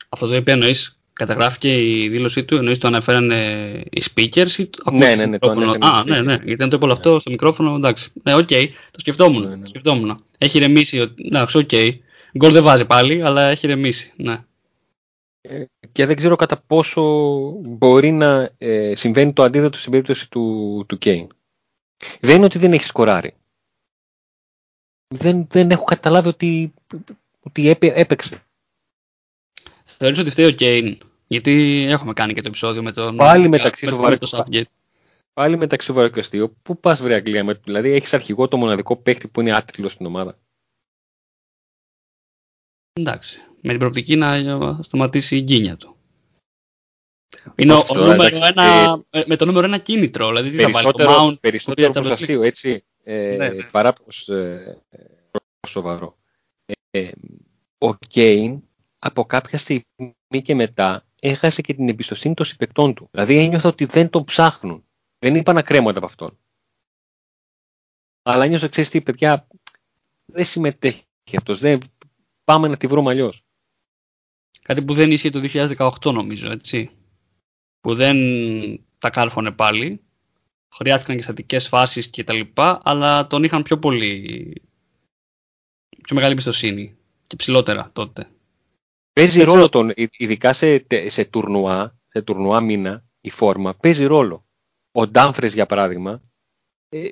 Αυτό 0.10 0.28
το 0.28 0.36
είπε 0.36 0.52
εννοείς 0.52 1.00
καταγράφηκε 1.14 2.02
η 2.02 2.10
δήλωσή 2.10 2.44
του, 2.44 2.56
εννοείς 2.56 2.78
το 2.78 2.88
αναφέραν 2.88 3.32
οι 3.90 4.02
speakers 4.14 4.52
ή 4.58 4.68
το 4.68 4.92
ναι, 4.92 5.16
ναι, 5.16 5.26
ναι, 5.26 5.40
το 5.40 5.50
Α, 5.80 6.04
ναι, 6.06 6.22
ναι, 6.22 6.40
γιατί 6.44 6.64
αν 6.64 6.70
το 6.70 6.76
είπε 6.76 6.86
όλο 6.86 6.94
αυτό 6.94 7.20
στο 7.20 7.32
μικρόφωνο, 7.32 7.76
εντάξει. 7.76 8.12
Ναι, 8.24 8.36
OK, 8.36 8.48
okay, 8.52 8.68
το 8.92 9.00
σκεφτόμουν, 9.00 9.50
ναι, 9.50 9.56
ναι. 9.56 9.68
σκεφτόμουν. 9.68 10.24
Έχει 10.38 10.60
ηρεμήσει, 10.60 11.14
εντάξει, 11.26 11.58
OK. 11.58 11.70
Okay. 11.72 11.92
Γκολ 12.38 12.52
δεν 12.52 12.64
βάζει 12.64 12.86
πάλι, 12.86 13.24
αλλά 13.24 13.50
έχει 13.50 13.68
ρεμίσει, 13.68 14.14
ναι 14.16 14.44
και 15.92 16.06
δεν 16.06 16.16
ξέρω 16.16 16.36
κατά 16.36 16.58
πόσο 16.58 17.02
μπορεί 17.62 18.12
να 18.12 18.50
ε, 18.58 18.96
συμβαίνει 18.96 19.34
το 19.34 19.44
αντίθετο 19.44 19.78
στην 19.78 19.92
περίπτωση 19.92 20.30
του, 20.30 20.86
του 20.88 20.98
Κέιν. 20.98 21.28
Δεν 22.20 22.36
είναι 22.36 22.46
ότι 22.46 22.58
δεν 22.58 22.74
έχει 22.74 22.84
σκοράρει. 22.84 23.34
Δεν, 25.08 25.48
δεν 25.48 25.72
έχω 25.72 25.84
καταλάβει 25.84 26.28
ότι, 26.28 26.74
ότι 27.40 27.70
έπαιξε. 27.82 28.44
Θεωρείς 29.86 30.20
ότι 30.20 30.30
φταίει 30.30 30.46
ο 30.46 30.52
Κέιν, 30.52 30.98
γιατί 31.28 31.86
έχουμε 31.90 32.14
κάνει 32.14 32.34
και 32.34 32.42
το 32.42 32.48
επεισόδιο 32.48 32.84
με 32.84 32.92
τον... 32.92 33.16
Πάλι 33.16 33.48
μεταξύ 33.48 33.88
σοβαροκαστίου. 33.88 34.66
Πάλι 35.34 35.58
μεταξύ 35.58 35.88
σοβαροκαστίου. 35.88 36.58
Πού 36.64 36.80
πας 36.80 37.02
βρε 37.02 37.16
Αγγλία, 37.16 37.60
δηλαδή 37.64 37.92
έχεις 37.92 38.14
αρχηγό 38.14 38.48
το 38.48 38.58
μοναδικό 38.58 38.96
παίχτη 38.96 39.28
που 39.28 39.42
είναι 39.42 39.56
άτιτλος 39.56 39.92
στην 39.92 40.06
ομάδα. 40.06 40.38
Εντάξει 42.94 43.40
με 43.66 43.72
την 43.72 43.80
προοπτική 43.80 44.16
να 44.16 44.80
σταματήσει 44.82 45.38
η 45.38 45.42
γκίνια 45.42 45.78
του. 45.78 45.96
Είναι 47.56 47.74
ο, 47.74 47.84
νούμερο 47.96 48.38
ένα, 48.46 49.04
ε, 49.10 49.24
με 49.26 49.36
το 49.36 49.46
νούμερο 49.46 49.66
ένα 49.66 49.78
κίνητρο. 49.78 50.28
Δηλαδή 50.28 50.50
τι 50.50 50.56
περισσότερο, 50.56 51.12
θα 51.12 51.20
βάλει, 51.20 51.38
περισσότερο 51.38 51.92
προς 51.92 52.10
αστείο, 52.10 52.42
έτσι, 52.42 52.84
ε, 53.04 53.36
ναι, 53.38 53.50
ναι. 53.50 53.64
παρά 53.64 53.94
προς, 53.94 54.28
ε, 54.28 54.82
σοβαρό. 55.68 56.18
Ε, 56.92 57.12
ο 57.78 57.96
Κέιν 57.96 58.62
από 59.00 59.26
κάποια 59.26 59.58
στιγμή 59.58 60.42
και 60.42 60.56
μετά 60.56 61.06
έχασε 61.22 61.62
και 61.62 61.74
την 61.74 61.90
εμπιστοσύνη 61.90 62.34
των 62.34 62.46
συμπεκτών 62.46 62.94
του. 62.94 63.08
Δηλαδή 63.12 63.38
ένιωθα 63.38 63.70
ότι 63.70 63.86
δεν 63.86 64.10
τον 64.10 64.24
ψάχνουν. 64.24 64.84
Δεν 65.20 65.36
είπα 65.36 65.54
να 65.54 65.62
κρέμονται 65.62 65.98
από 65.98 66.06
αυτόν. 66.06 66.38
Αλλά 68.22 68.44
ένιωθα, 68.44 68.68
ξέρεις 68.68 68.90
τι, 68.90 69.02
παιδιά, 69.02 69.48
δεν 70.26 70.46
συμμετέχει 70.46 71.04
αυτός. 71.36 71.60
Δεν, 71.60 71.80
πάμε 72.44 72.68
να 72.68 72.78
τη 72.78 72.88
βρούμε 72.88 73.12
αλλιώς. 73.12 73.45
Κάτι 74.68 74.82
που 74.82 74.94
δεν 74.94 75.12
ίσχυε 75.12 75.30
το 75.30 75.42
2018 75.54 76.14
νομίζω, 76.14 76.52
έτσι. 76.52 76.90
Που 77.82 77.96
δεν 77.96 78.18
τα 78.98 79.10
κάρφωνε 79.10 79.52
πάλι. 79.52 80.02
Χρειάστηκαν 80.74 81.16
και 81.16 81.22
στατικές 81.22 81.68
φάσεις 81.68 82.08
και 82.08 82.24
τα 82.24 82.34
λοιπά, 82.34 82.82
αλλά 82.84 83.28
τον 83.28 83.44
είχαν 83.44 83.64
πιο 83.64 83.80
πολύ. 83.80 84.62
πιο 86.02 86.16
μεγάλη 86.16 86.32
εμπιστοσύνη. 86.32 86.96
Και 87.28 87.36
ψηλότερα 87.36 87.90
τότε. 87.94 88.28
Παίζει 89.14 89.44
ρόλο 89.44 89.70
τον, 89.70 89.94
ειδικά 89.96 90.54
σε, 90.54 90.86
σε 91.06 91.26
τουρνουά, 91.26 91.98
σε 92.08 92.22
τουρνουά 92.22 92.62
μήνα, 92.62 93.04
η 93.22 93.30
φόρμα, 93.30 93.76
παίζει 93.76 94.06
ρόλο. 94.06 94.46
Ο 94.92 95.08
Ντάμφρες, 95.08 95.54
για 95.54 95.66
παράδειγμα. 95.66 96.22
Ε, 96.90 97.08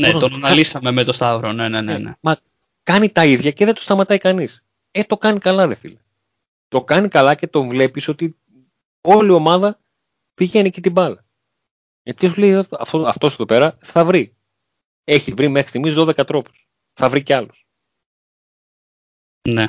ναι, 0.00 0.10
τον 0.10 0.34
αναλύσαμε 0.34 0.90
με 0.90 1.04
το 1.04 1.12
Σταύρο, 1.12 1.52
ναι, 1.52 1.68
ναι, 1.68 1.80
ναι, 1.80 1.92
ε, 1.92 1.98
ναι. 1.98 2.12
μα 2.20 2.36
κάνει 2.82 3.10
τα 3.10 3.24
ίδια 3.24 3.50
και 3.50 3.64
δεν 3.64 3.74
το 3.74 3.82
σταματάει 3.82 4.18
κανείς. 4.18 4.64
Ε, 4.90 5.04
το 5.04 5.16
κάνει 5.16 5.38
καλά, 5.38 5.66
ρε 5.66 5.74
φίλε 5.74 5.96
το 6.74 6.84
κάνει 6.84 7.08
καλά 7.08 7.34
και 7.34 7.46
το 7.46 7.62
βλέπεις 7.62 8.08
ότι 8.08 8.36
όλη 9.00 9.28
η 9.28 9.32
ομάδα 9.32 9.80
πηγαίνει 10.34 10.70
και 10.70 10.80
την 10.80 10.92
μπάλα. 10.92 11.24
Γιατί 12.02 12.28
σου 12.28 12.40
λέει 12.40 12.54
αυτό, 12.70 13.02
αυτός 13.06 13.32
εδώ 13.32 13.44
πέρα 13.46 13.76
θα 13.80 14.04
βρει. 14.04 14.36
Έχει 15.04 15.32
βρει 15.32 15.48
μέχρι 15.48 15.68
στιγμής 15.68 15.94
12 15.96 16.26
τρόπους. 16.26 16.68
Θα 16.92 17.08
βρει 17.08 17.22
κι 17.22 17.32
άλλους. 17.32 17.66
Ναι. 19.48 19.68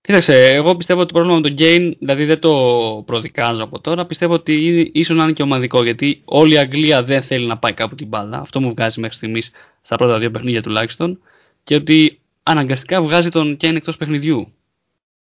Κοίταξε, 0.00 0.54
εγώ 0.54 0.76
πιστεύω 0.76 1.00
ότι 1.00 1.08
το 1.08 1.14
πρόβλημα 1.14 1.36
με 1.36 1.42
τον 1.42 1.52
Γκέιν, 1.52 1.96
δηλαδή 1.98 2.24
δεν 2.24 2.40
το 2.40 2.52
προδικάζω 3.06 3.64
από 3.64 3.80
τώρα, 3.80 4.06
πιστεύω 4.06 4.34
ότι 4.34 4.90
ίσως 4.94 5.16
να 5.16 5.22
είναι 5.22 5.32
και 5.32 5.42
ομαδικό, 5.42 5.82
γιατί 5.82 6.22
όλη 6.24 6.54
η 6.54 6.58
Αγγλία 6.58 7.04
δεν 7.04 7.22
θέλει 7.22 7.46
να 7.46 7.58
πάει 7.58 7.72
κάπου 7.72 7.94
την 7.94 8.06
μπάλα. 8.06 8.38
Αυτό 8.38 8.60
μου 8.60 8.70
βγάζει 8.70 9.00
μέχρι 9.00 9.16
στιγμής 9.16 9.50
στα 9.80 9.96
πρώτα 9.96 10.18
δύο 10.18 10.30
παιχνίδια 10.30 10.62
τουλάχιστον. 10.62 11.20
Και 11.64 11.74
ότι 11.74 12.20
αναγκαστικά 12.42 13.02
βγάζει 13.02 13.28
τον 13.28 13.52
Γκέιν 13.52 13.76
εκτός 13.76 13.96
παιχνιδιού. 13.96 14.52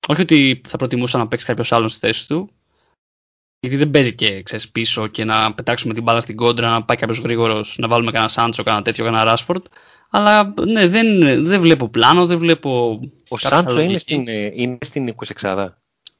Όχι 0.08 0.20
ότι 0.20 0.60
θα 0.68 0.76
προτιμούσα 0.76 1.18
να 1.18 1.28
παίξει 1.28 1.46
κάποιος 1.46 1.72
άλλος 1.72 1.90
στη 1.92 2.06
θέση 2.06 2.26
του. 2.28 2.50
Γιατί 3.60 3.76
δεν 3.76 3.90
παίζει 3.90 4.14
και 4.14 4.42
ξέρεις, 4.42 4.68
πίσω 4.70 5.06
και 5.06 5.24
να 5.24 5.54
πετάξουμε 5.54 5.94
την 5.94 6.02
μπάλα 6.02 6.20
στην 6.20 6.36
κόντρα, 6.36 6.70
να 6.70 6.84
πάει 6.84 6.96
κάποιος 6.96 7.18
γρήγορος, 7.18 7.76
να 7.78 7.88
βάλουμε 7.88 8.10
κανένα 8.10 8.30
Σάντσο, 8.30 8.62
κανένα 8.62 8.84
τέτοιο, 8.84 9.04
κανένα 9.04 9.24
Ράσφορντ. 9.24 9.64
Αλλά 10.10 10.54
ναι, 10.66 10.88
δεν, 10.88 11.18
δεν 11.44 11.60
βλέπω 11.60 11.88
πλάνο, 11.88 12.26
δεν 12.26 12.38
βλέπω. 12.38 13.00
Ο 13.28 13.36
κάποια 13.36 13.48
Σάντσο 13.48 13.74
είναι 13.74 13.82
λογική. 13.84 14.00
στην, 14.00 14.28
ε, 14.28 14.52
είναι 14.54 14.78
στην 14.80 15.14
26 15.40 15.68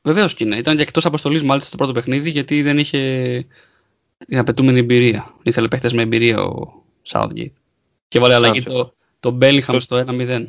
Βεβαίως 0.02 0.34
και 0.34 0.44
είναι. 0.44 0.56
Ήταν 0.56 0.76
και 0.76 0.82
εκτός 0.82 1.04
αποστολής 1.04 1.42
μάλιστα 1.42 1.68
στο 1.68 1.76
πρώτο 1.76 1.92
παιχνίδι 1.92 2.30
γιατί 2.30 2.62
δεν 2.62 2.78
είχε 2.78 3.22
την 4.26 4.38
απαιτούμενη 4.38 4.78
εμπειρία. 4.78 5.34
Ήθελε 5.42 5.68
παίχτες 5.68 5.92
με 5.92 6.02
εμπειρία 6.02 6.42
ο 6.42 6.82
Southgate. 7.08 7.52
Και 8.08 8.18
έβαλε 8.18 8.34
αλλαγή 8.34 8.60
Σάντσο. 8.60 8.94
το, 9.20 9.30
το 9.30 9.38
Bellingham 9.40 9.72
Το- 9.72 9.80
στο 9.80 9.96
1-0. 9.96 10.44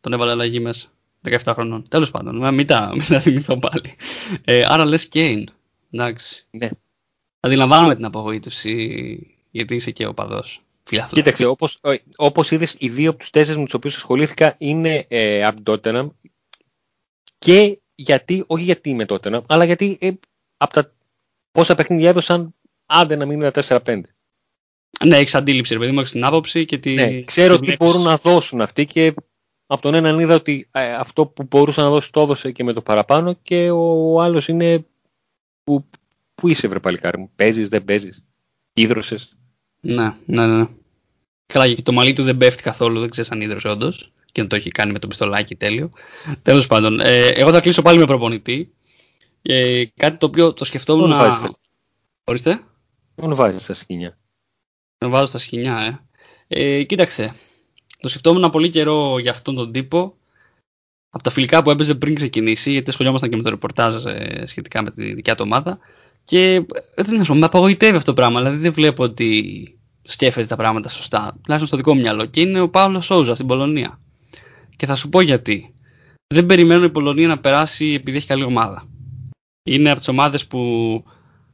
Τον 0.00 0.12
έβαλε 0.12 0.30
αλλαγή 0.30 0.60
μέσα. 0.60 0.86
17 1.22 1.52
χρονών. 1.54 1.88
Τέλος 1.88 2.10
πάντων, 2.10 2.36
μα 2.36 2.50
μην 2.50 2.66
τα, 2.66 2.90
μην 2.94 3.06
τα 3.06 3.20
θυμηθώ 3.20 3.58
πάλι. 3.58 3.94
Ε, 4.44 4.64
άρα 4.66 4.84
λες 4.84 5.06
Κέιν. 5.08 5.48
Εντάξει. 5.90 6.46
Ναι. 6.50 6.68
Αντιλαμβάνομαι 7.40 7.94
την 7.94 8.04
απογοήτευση 8.04 9.36
γιατί 9.50 9.74
είσαι 9.74 9.90
και 9.90 10.06
ο 10.06 10.14
παδός. 10.14 10.62
Κοίταξε, 11.10 11.44
όπως, 11.44 11.78
ε, 11.82 11.96
όπως 12.16 12.50
είδες, 12.50 12.76
οι 12.78 12.88
δύο 12.88 13.10
από 13.10 13.18
τους 13.18 13.30
τέσσερις 13.30 13.58
με 13.58 13.64
τους 13.64 13.74
οποίους 13.74 13.96
ασχολήθηκα 13.96 14.54
είναι 14.58 15.04
ε, 15.08 15.44
από 15.44 15.62
την 15.62 15.74
Tottenham 15.74 16.08
και 17.38 17.78
γιατί, 17.94 18.44
όχι 18.46 18.64
γιατί 18.64 18.90
είμαι 18.90 19.04
Tottenham, 19.08 19.42
αλλά 19.46 19.64
γιατί 19.64 19.98
ε, 20.00 20.10
από 20.56 20.72
τα 20.72 20.92
πόσα 21.52 21.74
παιχνίδια 21.74 22.08
έδωσαν, 22.08 22.54
άντε 22.86 23.16
να 23.16 23.26
μην 23.26 23.40
είναι 23.40 23.50
τα 23.50 23.80
4-5. 23.84 24.00
Ναι, 25.06 25.16
έχεις 25.16 25.34
αντίληψη, 25.34 25.72
ρε 25.72 25.78
παιδί 25.78 25.92
μου, 25.92 25.98
έχεις 25.98 26.10
την 26.10 26.24
άποψη 26.24 26.64
και 26.64 26.78
τη. 26.78 26.94
Ναι, 26.94 27.22
ξέρω 27.22 27.54
τη 27.54 27.58
τι 27.58 27.64
βλέπεις. 27.64 27.86
μπορούν 27.86 28.02
να 28.02 28.16
δώσουν 28.16 28.60
αυτοί 28.60 28.86
και 28.86 29.14
από 29.70 29.82
τον 29.82 29.94
έναν 29.94 30.18
είδα 30.18 30.34
ότι 30.34 30.68
ε, 30.72 30.94
αυτό 30.94 31.26
που 31.26 31.42
μπορούσε 31.50 31.80
να 31.80 31.88
δώσει 31.90 32.12
το 32.12 32.20
έδωσε 32.20 32.50
και 32.52 32.64
με 32.64 32.72
το 32.72 32.80
παραπάνω 32.82 33.32
και 33.42 33.70
ο 33.70 34.20
άλλος 34.20 34.48
είναι 34.48 34.86
που, 35.64 35.84
που 36.34 36.48
είσαι 36.48 36.68
βρε 36.68 36.78
παλικάρι 36.80 37.18
μου, 37.18 37.30
παίζεις, 37.36 37.68
δεν 37.68 37.84
παίζεις, 37.84 38.24
ίδρωσες. 38.72 39.36
Ναι, 39.80 40.14
ναι, 40.26 40.46
ναι. 40.46 40.66
Καλά, 41.46 41.72
και 41.72 41.82
το 41.82 41.92
μαλλί 41.92 42.12
του 42.12 42.22
δεν 42.22 42.36
πέφτει 42.36 42.62
καθόλου, 42.62 43.00
δεν 43.00 43.10
ξέρεις 43.10 43.30
αν 43.30 43.40
ίδρωσε 43.40 43.68
όντως. 43.68 44.12
Και 44.32 44.42
να 44.42 44.48
το 44.48 44.56
έχει 44.56 44.70
κάνει 44.70 44.92
με 44.92 44.98
το 44.98 45.06
πιστολάκι 45.06 45.54
τέλειο. 45.56 45.90
Τέλος 46.42 46.66
πάντων, 46.66 47.00
ε, 47.00 47.26
εγώ 47.28 47.52
θα 47.52 47.60
κλείσω 47.60 47.82
πάλι 47.82 47.98
με 47.98 48.04
προπονητή. 48.04 48.72
Ε, 49.42 49.84
κάτι 49.96 50.16
το 50.16 50.26
οποίο 50.26 50.52
το 50.52 50.64
σκεφτόμουν 50.64 51.08
Μόνο 51.08 51.16
να. 51.16 51.22
βάζεις, 51.28 51.40
τα- 51.40 51.50
Ορίστε. 52.24 52.60
μόνο 53.14 53.34
βάζεις 53.34 53.66
τα 53.66 53.74
σκηνιά. 53.74 54.18
Να 54.98 55.08
βάζω 55.08 55.26
στα 55.26 55.38
σκηνιά, 55.38 56.02
ε. 56.48 56.78
ε. 56.78 56.82
Κοίταξε. 56.82 57.34
Το 58.00 58.08
σκεφτόμουν 58.08 58.50
πολύ 58.50 58.70
καιρό 58.70 59.18
για 59.18 59.30
αυτόν 59.30 59.54
τον 59.54 59.72
τύπο. 59.72 60.16
Από 61.10 61.22
τα 61.22 61.30
φιλικά 61.30 61.62
που 61.62 61.70
έπαιζε 61.70 61.94
πριν 61.94 62.14
ξεκινήσει, 62.14 62.70
γιατί 62.70 62.90
ασχολιόμασταν 62.90 63.30
και 63.30 63.36
με 63.36 63.42
το 63.42 63.50
ρεπορτάζ 63.50 64.04
ε, 64.04 64.46
σχετικά 64.46 64.82
με 64.82 64.90
τη 64.90 65.12
δικιά 65.12 65.34
του 65.34 65.42
ομάδα. 65.46 65.78
Και 66.24 66.54
ε, 66.94 67.02
δεν 67.02 67.20
ξέρω, 67.20 67.38
με 67.38 67.46
απογοητεύει 67.46 67.96
αυτό 67.96 68.10
το 68.10 68.20
πράγμα. 68.20 68.40
Δηλαδή 68.40 68.56
δεν 68.56 68.72
βλέπω 68.72 69.02
ότι 69.02 69.78
σκέφτεται 70.02 70.46
τα 70.46 70.56
πράγματα 70.56 70.88
σωστά. 70.88 71.38
Τουλάχιστον 71.42 71.66
στο 71.66 71.76
δικό 71.76 71.94
μου 71.94 72.00
μυαλό. 72.00 72.24
Και 72.24 72.40
είναι 72.40 72.60
ο 72.60 72.68
Παύλος 72.68 73.04
Σόουζα 73.04 73.34
στην 73.34 73.46
Πολωνία. 73.46 74.00
Και 74.76 74.86
θα 74.86 74.94
σου 74.94 75.08
πω 75.08 75.20
γιατί. 75.20 75.74
Δεν 76.34 76.46
περιμένω 76.46 76.84
η 76.84 76.90
Πολωνία 76.90 77.26
να 77.26 77.38
περάσει 77.38 77.86
επειδή 77.86 78.16
έχει 78.16 78.26
καλή 78.26 78.42
ομάδα. 78.42 78.88
Είναι 79.62 79.90
από 79.90 79.98
τις 79.98 80.08
ομάδες 80.08 80.46
που 80.46 80.60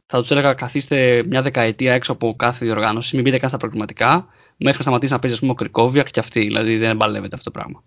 θα 0.06 0.20
τους 0.20 0.30
έλεγα 0.30 0.52
καθίστε 0.52 1.24
μια 1.28 1.42
δεκαετία 1.42 1.94
έξω 1.94 2.12
από 2.12 2.34
κάθε 2.36 2.64
διοργάνωση, 2.64 3.14
μην 3.14 3.24
μπείτε 3.24 3.38
καν 3.38 3.48
στα 3.48 3.58
προκριματικά, 3.58 4.26
μέχρι 4.56 4.76
να 4.76 4.82
σταματήσει 4.82 5.12
να 5.12 5.18
παίζει 5.18 5.34
ας 5.34 5.40
πούμε, 5.40 5.52
ο 5.52 5.54
Κρικόβιακ 5.54 6.10
και 6.10 6.20
αυτή. 6.20 6.40
Δηλαδή 6.40 6.76
δεν 6.76 6.96
μπαλεύεται 6.96 7.34
αυτό 7.36 7.50
το 7.50 7.58
πράγμα. 7.58 7.82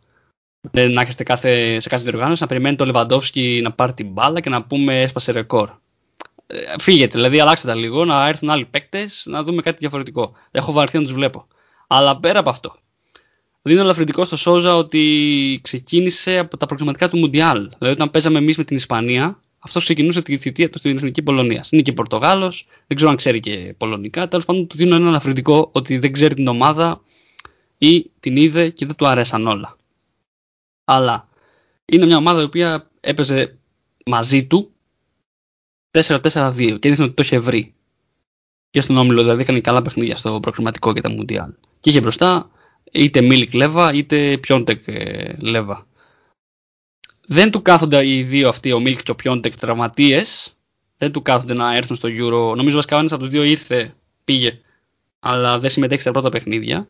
Δεν 0.71 0.91
να 0.91 1.01
έχετε 1.01 1.23
κάθε, 1.23 1.79
σε 1.79 1.89
κάθε 1.89 2.03
διοργάνωση 2.03 2.41
να 2.41 2.47
περιμένετε 2.47 2.83
ο 2.83 2.85
Λεβαντόφσκι 2.85 3.59
να 3.63 3.71
πάρει 3.71 3.93
την 3.93 4.07
μπάλα 4.07 4.39
και 4.39 4.49
να 4.49 4.63
πούμε 4.63 5.01
έσπασε 5.01 5.31
ρεκόρ. 5.31 5.69
Ε, 6.47 6.57
φύγετε, 6.79 7.17
δηλαδή 7.17 7.39
αλλάξτε 7.39 7.67
τα 7.67 7.75
λίγο, 7.75 8.05
να 8.05 8.27
έρθουν 8.27 8.49
άλλοι 8.49 8.65
παίκτες, 8.65 9.23
να 9.25 9.43
δούμε 9.43 9.61
κάτι 9.61 9.77
διαφορετικό. 9.79 10.33
Έχω 10.51 10.71
βαρθεί 10.71 10.97
να 10.97 11.03
τους 11.03 11.13
βλέπω. 11.13 11.47
Αλλά 11.87 12.19
πέρα 12.19 12.39
από 12.39 12.49
αυτό, 12.49 12.75
δίνω 13.61 13.81
ελαφρυντικό 13.81 14.25
στο 14.25 14.35
Σόζα 14.35 14.75
ότι 14.75 15.59
ξεκίνησε 15.63 16.37
από 16.37 16.57
τα 16.57 16.65
προκριματικά 16.65 17.09
του 17.09 17.17
Μουντιάλ. 17.17 17.69
Δηλαδή, 17.77 17.95
όταν 17.95 18.11
παίζαμε 18.11 18.37
εμείς 18.37 18.57
με 18.57 18.63
την 18.63 18.75
Ισπανία, 18.75 19.39
αυτός 19.59 19.83
ξεκινούσε 19.83 20.21
τη 20.21 20.37
θητεία 20.37 20.69
του 20.69 20.77
στην 20.77 20.97
εθνική 20.97 21.21
Πολωνία. 21.21 21.65
Είναι 21.69 21.81
και 21.81 21.93
Πορτογάλος, 21.93 22.67
δεν 22.87 22.97
ξέρω 22.97 23.11
αν 23.11 23.17
ξέρει 23.17 23.39
και 23.39 23.73
Πολωνικά. 23.77 24.27
Τέλος 24.27 24.45
πάντων, 24.45 24.67
του 24.67 24.77
δίνω 24.77 24.95
ένα 24.95 25.07
ελαφρυντικό 25.07 25.69
ότι 25.71 25.97
δεν 25.97 26.11
ξέρει 26.11 26.35
την 26.35 26.47
ομάδα 26.47 27.01
ή 27.77 28.11
την 28.19 28.35
είδε 28.35 28.69
και 28.69 28.85
δεν 28.85 28.95
του 28.95 29.07
αρέσαν 29.07 29.47
όλα. 29.47 29.77
Αλλά 30.85 31.27
είναι 31.85 32.05
μια 32.05 32.17
ομάδα 32.17 32.41
η 32.41 32.43
οποία 32.43 32.89
έπαιζε 32.99 33.57
μαζί 34.05 34.45
του 34.45 34.71
4-4-2 35.91 36.77
και 36.79 36.89
δείχνει 36.89 37.05
ότι 37.05 37.13
το 37.13 37.23
είχε 37.23 37.39
βρει. 37.39 37.73
Και 38.69 38.81
στον 38.81 38.97
όμιλο 38.97 39.21
δηλαδή 39.21 39.41
έκανε 39.41 39.59
καλά 39.59 39.81
παιχνίδια 39.81 40.15
στο 40.15 40.39
προκριματικό 40.39 40.93
και 40.93 41.01
τα 41.01 41.09
Μουντιάλ. 41.09 41.51
Και 41.79 41.89
είχε 41.89 42.01
μπροστά 42.01 42.49
είτε 42.91 43.21
Μίλικ 43.21 43.53
Λέβα 43.53 43.93
είτε 43.93 44.37
Πιόντεκ 44.37 44.87
ε, 44.87 45.35
Λέβα. 45.39 45.87
Δεν 47.29 47.51
του 47.51 47.61
κάθονται 47.61 48.07
οι 48.07 48.23
δύο 48.23 48.49
αυτοί, 48.49 48.71
ο 48.71 48.79
Μίλικ 48.79 49.03
και 49.03 49.11
ο 49.11 49.15
Πιόντεκ, 49.15 49.57
τραυματίες. 49.57 50.55
Δεν 50.97 51.11
του 51.11 51.21
κάθονται 51.21 51.53
να 51.53 51.75
έρθουν 51.75 51.95
στο 51.95 52.09
Euro. 52.11 52.55
Νομίζω 52.55 52.75
βασικά 52.75 52.95
ο 52.95 52.99
ένας 52.99 53.11
από 53.11 53.21
τους 53.21 53.29
δύο 53.29 53.43
ήρθε, 53.43 53.95
πήγε, 54.23 54.59
αλλά 55.19 55.59
δεν 55.59 55.69
συμμετέχει 55.69 56.01
στα 56.01 56.11
πρώτα 56.11 56.29
παιχνίδια. 56.29 56.87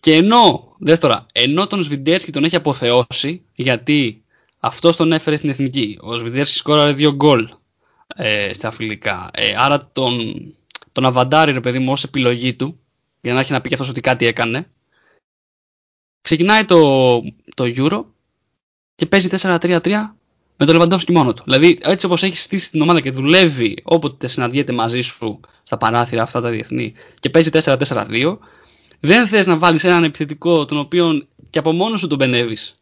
Και 0.00 0.14
ενώ, 0.14 0.74
δες 0.78 0.98
τώρα, 0.98 1.26
ενώ 1.32 1.66
τον 1.66 1.82
Σβιντέρσκι 1.82 2.32
τον 2.32 2.44
έχει 2.44 2.56
αποθεώσει, 2.56 3.42
γιατί 3.54 4.24
αυτό 4.58 4.96
τον 4.96 5.12
έφερε 5.12 5.36
στην 5.36 5.48
εθνική. 5.48 5.98
Ο 6.00 6.12
Σβιντέρσκι 6.12 6.56
σκόραρε 6.56 6.92
δύο 6.92 7.12
γκολ 7.12 7.48
ε, 8.16 8.52
στα 8.52 8.70
φιλικά. 8.70 9.30
Ε, 9.32 9.54
άρα 9.56 9.90
τον, 9.92 10.34
τον 10.92 11.04
αβαντάρει, 11.04 11.52
ρε 11.52 11.60
παιδί 11.60 11.78
μου, 11.78 11.92
ως 11.92 12.04
επιλογή 12.04 12.54
του, 12.54 12.80
για 13.20 13.32
να 13.32 13.40
έχει 13.40 13.52
να 13.52 13.60
πει 13.60 13.68
και 13.68 13.74
αυτός 13.74 13.90
ότι 13.90 14.00
κάτι 14.00 14.26
έκανε. 14.26 14.70
Ξεκινάει 16.22 16.64
το, 16.64 17.20
το 17.54 17.64
Euro 17.76 18.04
και 19.00 19.06
παίζει 19.06 19.28
4-3-3 19.30 19.80
με 20.56 20.66
τον 20.66 20.74
Λεβαντόφσκι 20.74 21.12
μόνο 21.12 21.32
του. 21.32 21.42
Δηλαδή, 21.44 21.78
έτσι 21.82 22.06
όπως 22.06 22.22
έχεις 22.22 22.42
στήσει 22.42 22.70
την 22.70 22.82
ομάδα 22.82 23.00
και 23.00 23.10
δουλεύει 23.10 23.76
όποτε 23.82 24.28
συναντιέται 24.28 24.72
μαζί 24.72 25.00
σου 25.00 25.40
στα 25.62 25.76
παράθυρα 25.76 26.22
αυτά 26.22 26.40
τα 26.40 26.50
διεθνή 26.50 26.92
και 27.20 27.30
παίζει 27.30 27.50
4-4-2, 27.52 28.38
δεν 29.00 29.26
θες 29.26 29.46
να 29.46 29.58
βάλεις 29.58 29.84
έναν 29.84 30.04
επιθετικό 30.04 30.64
τον 30.64 30.78
οποίο 30.78 31.26
και 31.50 31.58
από 31.58 31.72
μόνος 31.72 32.00
σου 32.00 32.06
τον 32.06 32.18
μπενεύεις. 32.18 32.80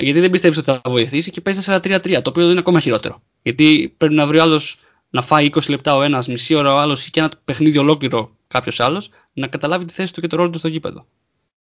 Γιατί 0.00 0.20
δεν 0.20 0.30
πιστεύεις 0.30 0.58
ότι 0.58 0.70
θα 0.70 0.80
βοηθήσει 0.84 1.30
και 1.30 1.40
παίζει 1.40 1.60
4-3-3, 1.66 2.22
το 2.22 2.30
οποίο 2.30 2.50
είναι 2.50 2.58
ακόμα 2.58 2.80
χειρότερο. 2.80 3.22
Γιατί 3.42 3.94
πρέπει 3.96 4.14
να 4.14 4.26
βρει 4.26 4.38
ο 4.38 4.42
άλλος 4.42 4.78
να 5.10 5.22
φάει 5.22 5.50
20 5.54 5.68
λεπτά 5.68 5.96
ο 5.96 6.02
ένας, 6.02 6.28
μισή 6.28 6.54
ώρα 6.54 6.74
ο 6.74 6.78
άλλος 6.78 7.10
και 7.10 7.20
ένα 7.20 7.30
παιχνίδι 7.44 7.78
ολόκληρο 7.78 8.36
κάποιος 8.48 8.80
άλλος, 8.80 9.10
να 9.32 9.46
καταλάβει 9.46 9.84
τη 9.84 9.92
θέση 9.92 10.12
του 10.12 10.20
και 10.20 10.26
το 10.26 10.36
ρόλο 10.36 10.50
του 10.50 10.58
στο 10.58 10.68
γήπεδο. 10.68 11.06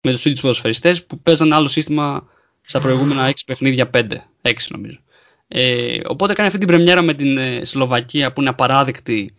Με 0.01 0.11
τους 0.11 0.25
ίδιους 0.25 0.41
ποδοσφαιριστές 0.41 1.05
που 1.05 1.19
παίζαν 1.19 1.53
άλλο 1.53 1.67
σύστημα 1.67 2.29
στα 2.61 2.79
προηγούμενα 2.79 3.29
6 3.29 3.33
παιχνίδια 3.45 3.89
5, 3.93 4.05
6 4.41 4.53
νομίζω. 4.69 4.99
Ε, 5.47 5.97
οπότε 6.07 6.33
κάνει 6.33 6.47
αυτή 6.47 6.59
την 6.59 6.67
πρεμιέρα 6.67 7.01
με 7.01 7.13
την 7.13 7.37
ε, 7.37 7.65
Σλοβακία 7.65 8.33
που 8.33 8.41
είναι 8.41 8.49
απαράδεκτη 8.49 9.35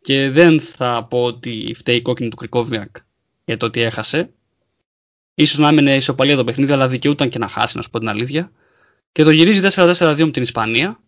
και 0.00 0.30
δεν 0.30 0.60
θα 0.60 1.06
πω 1.10 1.24
ότι 1.24 1.74
φταίει 1.76 1.96
η 1.96 2.02
κόκκινη 2.02 2.28
του 2.28 2.36
Κρικόβιακ 2.36 2.96
για 3.44 3.56
το 3.56 3.66
ότι 3.66 3.80
έχασε. 3.80 4.30
Ίσως 5.34 5.58
να 5.58 5.68
έμενε 5.68 5.96
ισοπαλία 5.96 6.36
το 6.36 6.44
παιχνίδι, 6.44 6.72
αλλά 6.72 6.88
δικαιούταν 6.88 7.28
και 7.28 7.38
να 7.38 7.48
χάσει, 7.48 7.76
να 7.76 7.82
σου 7.82 7.90
πω 7.90 7.98
την 7.98 8.08
αλήθεια. 8.08 8.52
Και 9.12 9.22
το 9.22 9.30
γυρίζει 9.30 9.68
4-4-2 9.74 10.14
με 10.18 10.30
την 10.30 10.42
Ισπανία. 10.42 11.00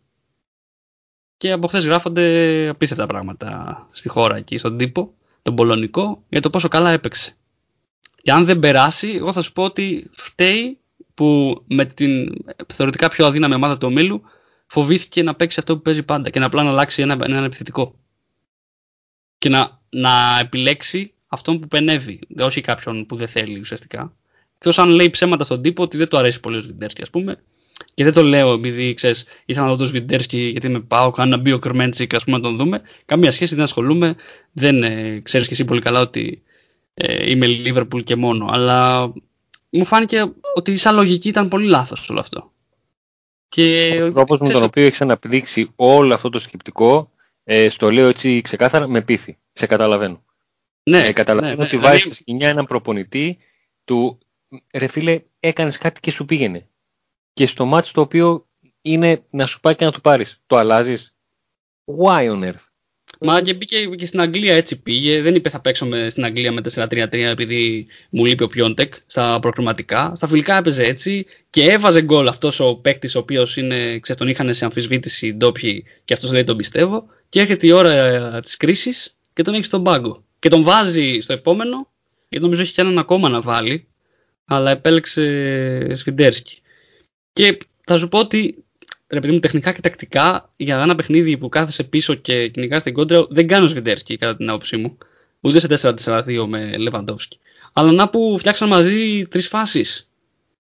Και 1.37 1.53
από 1.53 1.67
χθες 1.67 1.85
γράφονται 1.85 2.69
απίστευτα 2.69 3.07
πράγματα 3.07 3.87
στη 3.93 4.09
χώρα 4.09 4.37
εκεί, 4.37 4.59
στον 4.59 4.77
τύπο, 4.77 5.15
τον 5.43 5.55
Πολωνικό, 5.55 6.25
για 6.29 6.41
το 6.41 6.51
πόσο 6.51 6.69
καλά 6.69 6.91
έπαιξε. 6.91 7.37
Και 8.23 8.33
αν 8.33 8.45
δεν 8.45 8.59
περάσει, 8.59 9.09
εγώ 9.09 9.33
θα 9.33 9.43
σου 9.43 9.53
πω 9.53 9.63
ότι 9.63 10.11
φταίει 10.13 10.79
που 11.15 11.63
με 11.69 11.85
την 11.85 12.45
θεωρητικά 12.75 13.09
πιο 13.09 13.27
αδύναμη 13.27 13.55
ομάδα 13.55 13.79
του 13.79 13.87
ομίλου 13.91 14.23
φοβήθηκε 14.67 15.23
να 15.23 15.35
παίξει 15.35 15.61
αυτό 15.61 15.77
που 15.77 15.83
παίζει 15.83 16.03
πάντα 16.03 16.31
και 16.31 16.39
να 16.39 16.47
απλά 16.47 16.63
να 16.63 16.71
αλλάξει 16.71 17.03
ένα, 17.03 17.19
ένα 17.27 17.45
επιθετικό. 17.45 17.99
Και 19.39 19.49
να, 19.49 19.81
να 19.91 20.39
επιλέξει 20.41 21.13
αυτόν 21.27 21.61
που 21.61 21.69
πενεύει, 21.69 22.19
όχι 22.41 22.61
κάποιον 22.61 23.07
που 23.07 23.17
δεν 23.17 23.29
θέλει 23.29 23.59
ουσιαστικά. 23.59 24.13
Εκτός 24.55 24.79
αν 24.79 24.89
λέει 24.89 25.11
ψέματα 25.11 25.45
στον 25.45 25.63
τύπο 25.63 25.83
ότι 25.83 25.97
δεν 25.97 26.09
του 26.09 26.17
αρέσει 26.17 26.41
πολύ 26.41 26.57
ο 26.57 26.61
Σβιντέρσκι, 26.61 27.03
ας 27.03 27.11
πούμε. 27.11 27.43
Και 27.95 28.05
δεν 28.05 28.13
το 28.13 28.23
λέω 28.23 28.53
επειδή 28.53 28.95
ξέρεις, 28.95 29.25
ήθελα 29.45 29.65
να 29.65 29.71
δω 29.71 29.79
τον 29.79 29.87
Σβιντέρσκι 29.87 30.39
γιατί 30.39 30.69
με 30.69 30.81
πάω, 30.81 31.11
κάνω 31.11 31.37
να 31.37 31.43
μπει 31.43 31.53
ο 31.53 31.59
Κρμέντσικ, 31.59 32.15
ας 32.15 32.25
πούμε, 32.25 32.37
να 32.37 32.43
τον 32.43 32.57
δούμε. 32.57 32.83
Καμία 33.05 33.33
σχέση, 33.33 33.55
δεν 33.55 33.65
ασχολούμαι. 33.65 34.17
Δεν 34.53 34.83
ε, 34.83 35.21
ξέρεις 35.21 35.47
κι 35.47 35.53
εσύ 35.53 35.65
πολύ 35.65 35.81
καλά 35.81 36.01
ότι 36.01 36.43
ε, 36.95 37.31
είμαι 37.31 37.47
Λίβερπουλ 37.47 38.01
και 38.01 38.17
μόνο. 38.17 38.49
Αλλά 38.51 39.13
μου 39.79 39.85
φάνηκε 39.85 40.33
ότι 40.55 40.77
σαν 40.77 40.95
λογική 40.95 41.29
ήταν 41.29 41.49
πολύ 41.49 41.67
λάθος 41.69 42.11
όλο 42.11 42.21
αυτό. 42.21 42.53
Και, 43.49 44.03
Ο 44.03 44.13
τρόπος 44.13 44.41
με 44.41 44.49
τον 44.49 44.63
οποίο 44.63 44.85
έχει 44.85 45.03
αναπτύξει 45.03 45.73
όλο 45.77 46.15
αυτό 46.15 46.31
το 46.31 46.39
σκεπτικό, 46.39 47.11
ε, 47.45 47.69
στο 47.69 47.91
λέω 47.91 48.09
έτσι 48.09 48.41
ξεκάθαρα, 48.41 48.89
με 48.89 49.03
πείθει. 49.03 49.39
Σε 49.53 49.67
καταλαβαίνω. 49.67 50.25
Ναι, 50.83 50.99
ε, 51.07 51.13
καταλαβαίνω 51.13 51.57
ναι, 51.57 51.63
ότι 51.63 51.77
ναι, 51.77 51.83
βάζει 51.83 51.97
δηλαδή- 51.97 52.15
στη 52.15 52.23
σκηνιά 52.23 52.49
έναν 52.49 52.67
προπονητή 52.67 53.39
του 53.85 54.19
ρε 54.75 54.87
φίλε, 54.87 55.21
έκανες 55.41 55.79
κάτι 55.79 56.01
και 56.01 56.11
σου 56.11 56.25
πήγαινε. 56.25 56.69
Και 57.33 57.47
στο 57.47 57.65
μάτι 57.65 57.91
το 57.93 58.01
οποίο 58.01 58.47
είναι 58.81 59.25
να 59.31 59.47
σου 59.47 59.61
πάει 59.61 59.75
και 59.75 59.85
να 59.85 59.93
του 59.93 60.01
πάρεις. 60.01 60.43
Το 60.47 60.57
αλλάζεις. 60.57 61.15
Why 62.03 62.31
on 62.33 62.43
earth; 62.43 62.65
Μα 63.27 63.43
και 63.43 63.55
μπήκε 63.55 63.87
και 63.87 64.07
στην 64.07 64.21
Αγγλία 64.21 64.55
έτσι 64.55 64.81
πήγε. 64.81 65.23
Δεν 65.23 65.35
είπε 65.35 65.49
θα 65.49 65.61
παίξω 65.61 65.87
με, 65.87 66.09
στην 66.11 66.25
Αγγλία 66.25 66.53
με 66.53 66.61
4-3-3 66.75 67.13
επειδή 67.13 67.87
μου 68.11 68.25
λείπει 68.25 68.43
ο 68.43 68.49
Πιόντεκ 68.49 68.95
στα 69.07 69.39
προκριματικά. 69.41 70.13
Στα 70.17 70.29
φιλικά 70.29 70.57
έπαιζε 70.57 70.85
έτσι 70.85 71.27
και 71.51 71.65
έβαζε 71.65 72.03
γκολ 72.03 72.29
αυτός 72.29 72.61
ο 72.61 72.75
παίκτης 72.75 73.15
ο 73.15 73.19
οποίος 73.19 73.59
τον 74.17 74.29
είχαν 74.29 74.55
σε 74.55 74.65
αμφισβήτηση 74.65 75.35
ντόπιοι 75.35 75.85
και 76.05 76.15
αυτός 76.15 76.33
λέει 76.33 76.45
τον 76.45 76.57
πιστεύω. 76.57 77.07
Και 77.29 77.41
έρχεται 77.41 77.67
η 77.67 77.73
ώρα 77.73 78.41
της 78.41 78.57
κρίσης 78.57 79.17
και 79.33 79.43
τον 79.43 79.55
έχει 79.55 79.65
στον 79.65 79.83
πάγκο. 79.83 80.25
Και 80.39 80.49
τον 80.49 80.63
βάζει 80.63 81.19
στο 81.21 81.33
επόμενο, 81.33 81.91
γιατί 82.29 82.45
νομίζω 82.45 82.63
έχει 82.63 82.73
και 82.73 82.81
έναν 82.81 82.99
ακόμα 82.99 83.29
να 83.29 83.41
βάλει, 83.41 83.87
αλλά 84.45 84.71
επέλεξε 84.71 85.95
Σφιντέρσκι. 85.95 86.61
Και 87.33 87.59
θα 87.85 87.99
σου 87.99 88.09
πω 88.09 88.19
ότι 88.19 88.65
ρε 89.09 89.21
παιδί 89.21 89.33
μου, 89.33 89.41
τεχνικά 89.41 89.73
και 89.73 89.81
τακτικά 89.81 90.51
για 90.57 90.83
ένα 90.83 90.95
παιχνίδι 90.95 91.39
που 91.39 91.49
κάθεσαι 91.49 91.85
πίσω 91.85 92.15
και 92.15 92.49
κυνηγά 92.49 92.81
την 92.81 92.95
κόντρα, 92.95 93.27
δεν 93.31 93.47
κάνω 93.47 93.67
Σβιντέρσκι 93.67 94.17
κατά 94.17 94.37
την 94.37 94.49
άποψή 94.49 94.77
μου. 94.77 94.99
Ούτε 95.41 95.77
σε 95.77 95.95
4-4-2 96.05 96.45
με 96.49 96.77
Λεβαντόφσκι. 96.77 97.39
Αλλά 97.73 97.93
να 97.93 98.09
που 98.09 98.37
φτιάξαν 98.39 98.69
μαζί 98.69 99.27
τρεις 99.27 99.49
φάσεις. 99.49 100.09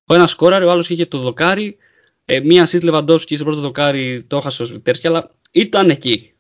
Ο 0.04 0.14
ένας 0.14 0.30
σκόραρε, 0.30 0.64
ο 0.64 0.70
άλλος 0.70 0.90
είχε 0.90 1.06
το 1.06 1.18
δοκάρι. 1.18 1.76
Ε, 2.24 2.40
μία 2.40 2.68
assist 2.68 2.82
Λεβαντόφσκι 2.82 3.34
στο 3.34 3.44
πρώτο 3.44 3.60
δοκάρι 3.60 4.24
το 4.26 4.36
έχασε 4.36 4.62
ο 4.62 4.66
Σβιντέρσκι, 4.66 5.06
αλλά 5.06 5.30
ήταν 5.50 5.90
εκεί. 5.90 6.32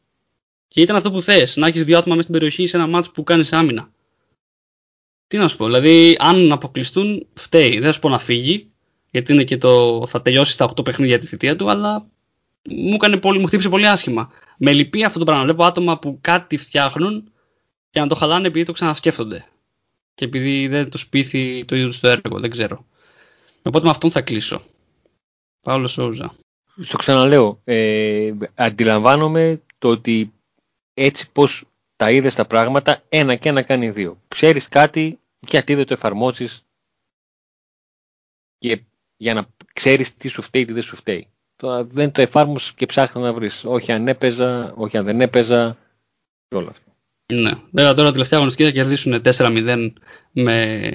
Και 0.68 0.80
ήταν 0.80 0.96
αυτό 0.96 1.10
που 1.10 1.20
θες, 1.20 1.56
να 1.56 1.66
έχεις 1.66 1.84
δύο 1.84 1.98
άτομα 1.98 2.14
μέσα 2.14 2.28
στην 2.28 2.38
περιοχή 2.38 2.66
σε 2.66 2.76
ένα 2.76 2.86
μάτσο 2.86 3.10
που 3.10 3.22
κάνεις 3.22 3.52
άμυνα. 3.52 3.92
Τι 5.26 5.36
να 5.36 5.48
σου 5.48 5.56
πω, 5.56 5.64
δηλαδή 5.64 6.16
αν 6.18 6.52
αποκλειστούν, 6.52 7.26
φταίει. 7.34 7.72
Δεν 7.72 7.84
θα 7.84 7.92
σου 7.92 8.00
πω 8.00 8.08
να 8.08 8.18
φύγει, 8.18 8.70
γιατί 9.14 9.32
είναι 9.32 9.44
και 9.44 9.58
το, 9.58 10.02
θα 10.06 10.22
τελειώσει 10.22 10.52
στα 10.52 10.72
8 10.76 10.84
παιχνίδια 10.84 11.18
τη 11.18 11.26
θητεία 11.26 11.56
του, 11.56 11.70
αλλά 11.70 12.06
μου, 12.68 12.94
έκανε 12.94 13.16
πολύ, 13.16 13.38
μου 13.38 13.46
χτύπησε 13.46 13.68
πολύ 13.68 13.86
άσχημα. 13.86 14.30
Με 14.56 14.72
λυπεί 14.72 15.04
αυτό 15.04 15.18
το 15.18 15.24
πράγμα. 15.24 15.42
Βλέπω 15.44 15.64
άτομα 15.64 15.98
που 15.98 16.18
κάτι 16.20 16.56
φτιάχνουν 16.56 17.32
και 17.90 18.00
να 18.00 18.06
το 18.06 18.14
χαλάνε 18.14 18.46
επειδή 18.46 18.64
το 18.64 18.72
ξανασκέφτονται. 18.72 19.46
Και 20.14 20.24
επειδή 20.24 20.66
δεν 20.68 20.90
τους 20.90 21.08
πείθει 21.08 21.64
το 21.64 21.74
ίδιο 21.74 21.88
τους 21.88 22.00
το 22.00 22.08
έργο, 22.08 22.40
δεν 22.40 22.50
ξέρω. 22.50 22.86
Οπότε 23.62 23.84
με 23.84 23.90
αυτόν 23.90 24.10
θα 24.10 24.20
κλείσω. 24.20 24.62
Παύλο 25.60 25.86
Σόουζα. 25.86 26.34
Στο 26.80 26.96
ξαναλέω, 26.96 27.60
ε, 27.64 28.32
αντιλαμβάνομαι 28.54 29.62
το 29.78 29.88
ότι 29.88 30.32
έτσι 30.94 31.30
πως 31.32 31.64
τα 31.96 32.10
είδες 32.10 32.34
τα 32.34 32.44
πράγματα, 32.44 33.02
ένα 33.08 33.34
και 33.34 33.48
ένα 33.48 33.62
κάνει 33.62 33.90
δύο. 33.90 34.20
Ξέρεις 34.28 34.68
κάτι, 34.68 35.18
γιατί 35.40 35.74
δεν 35.74 35.86
το 35.86 35.92
εφαρμόζεις 35.92 36.64
και 38.58 38.82
για 39.24 39.34
να 39.34 39.46
ξέρεις 39.72 40.16
τι 40.16 40.28
σου 40.28 40.42
φταίει, 40.42 40.64
τι 40.64 40.72
δεν 40.72 40.82
σου 40.82 40.96
φταίει. 40.96 41.26
Τώρα 41.56 41.84
δεν 41.84 42.12
το 42.12 42.20
εφάρμοσες 42.20 42.72
και 42.72 42.86
ψάχνεις 42.86 43.24
να 43.24 43.32
βρεις. 43.32 43.64
Όχι 43.64 43.92
αν 43.92 44.08
έπαιζα, 44.08 44.72
όχι 44.76 44.96
αν 44.96 45.04
δεν 45.04 45.20
έπαιζα 45.20 45.76
και 46.48 46.56
όλα 46.56 46.68
αυτά. 46.68 46.92
Ναι. 47.32 47.50
Βέβαια 47.70 47.94
τώρα 47.94 48.12
τελευταία 48.12 48.38
αγωνιστική 48.38 48.68
θα 48.68 48.74
κερδίσουν 48.74 49.22
4-0 49.24 49.92
με 50.32 50.90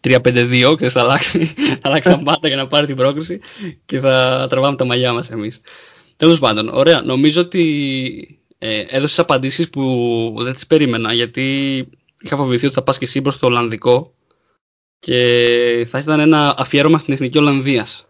3-5-2 0.00 0.76
και 0.78 0.88
θα 0.88 1.00
αλλάξει, 1.00 1.46
θα 1.56 1.80
αλλάξει 1.80 2.10
τα 2.10 2.22
πάντα 2.32 2.48
για 2.48 2.56
να 2.56 2.66
πάρει 2.66 2.86
την 2.86 2.96
πρόκριση 2.96 3.40
και 3.86 4.00
θα 4.00 4.46
τραβάμε 4.50 4.76
τα 4.76 4.84
μαλλιά 4.84 5.12
μας 5.12 5.30
εμείς. 5.30 5.60
Τέλος 6.16 6.38
πάντων, 6.38 6.68
ωραία. 6.68 7.02
Νομίζω 7.02 7.40
ότι 7.40 8.40
ε, 8.58 8.84
έδωσες 8.88 9.18
απαντήσεις 9.18 9.70
που 9.70 10.34
δεν 10.38 10.52
τις 10.52 10.66
περίμενα 10.66 11.12
γιατί 11.12 11.44
είχα 12.20 12.36
φοβηθεί 12.36 12.66
ότι 12.66 12.74
θα 12.74 12.82
πας 12.82 12.98
και 12.98 13.04
εσύ 13.04 13.22
προς 13.22 13.38
το 13.38 13.46
Ολλανδικό 13.46 14.14
και 15.00 15.86
θα 15.88 15.98
ήταν 15.98 16.20
ένα 16.20 16.54
αφιέρωμα 16.58 16.98
στην 16.98 17.12
Εθνική 17.12 17.38
Ολλανδίας 17.38 18.08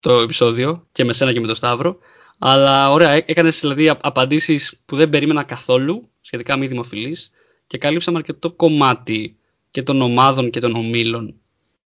το 0.00 0.20
επεισόδιο 0.20 0.86
και 0.92 1.04
με 1.04 1.12
σένα 1.12 1.32
και 1.32 1.40
με 1.40 1.46
τον 1.46 1.56
Σταύρο. 1.56 1.98
Αλλά 2.38 2.90
ωραία, 2.90 3.10
έκανες 3.10 3.60
δηλαδή 3.60 3.88
απαντήσεις 3.88 4.80
που 4.86 4.96
δεν 4.96 5.10
περίμενα 5.10 5.42
καθόλου 5.42 6.08
σχετικά 6.20 6.56
μη 6.56 6.66
δημοφιλείς 6.66 7.30
και 7.66 7.78
καλύψαμε 7.78 8.18
αρκετό 8.18 8.52
κομμάτι 8.52 9.36
και 9.70 9.82
των 9.82 10.00
ομάδων 10.00 10.50
και 10.50 10.60
των 10.60 10.76
ομίλων. 10.76 11.34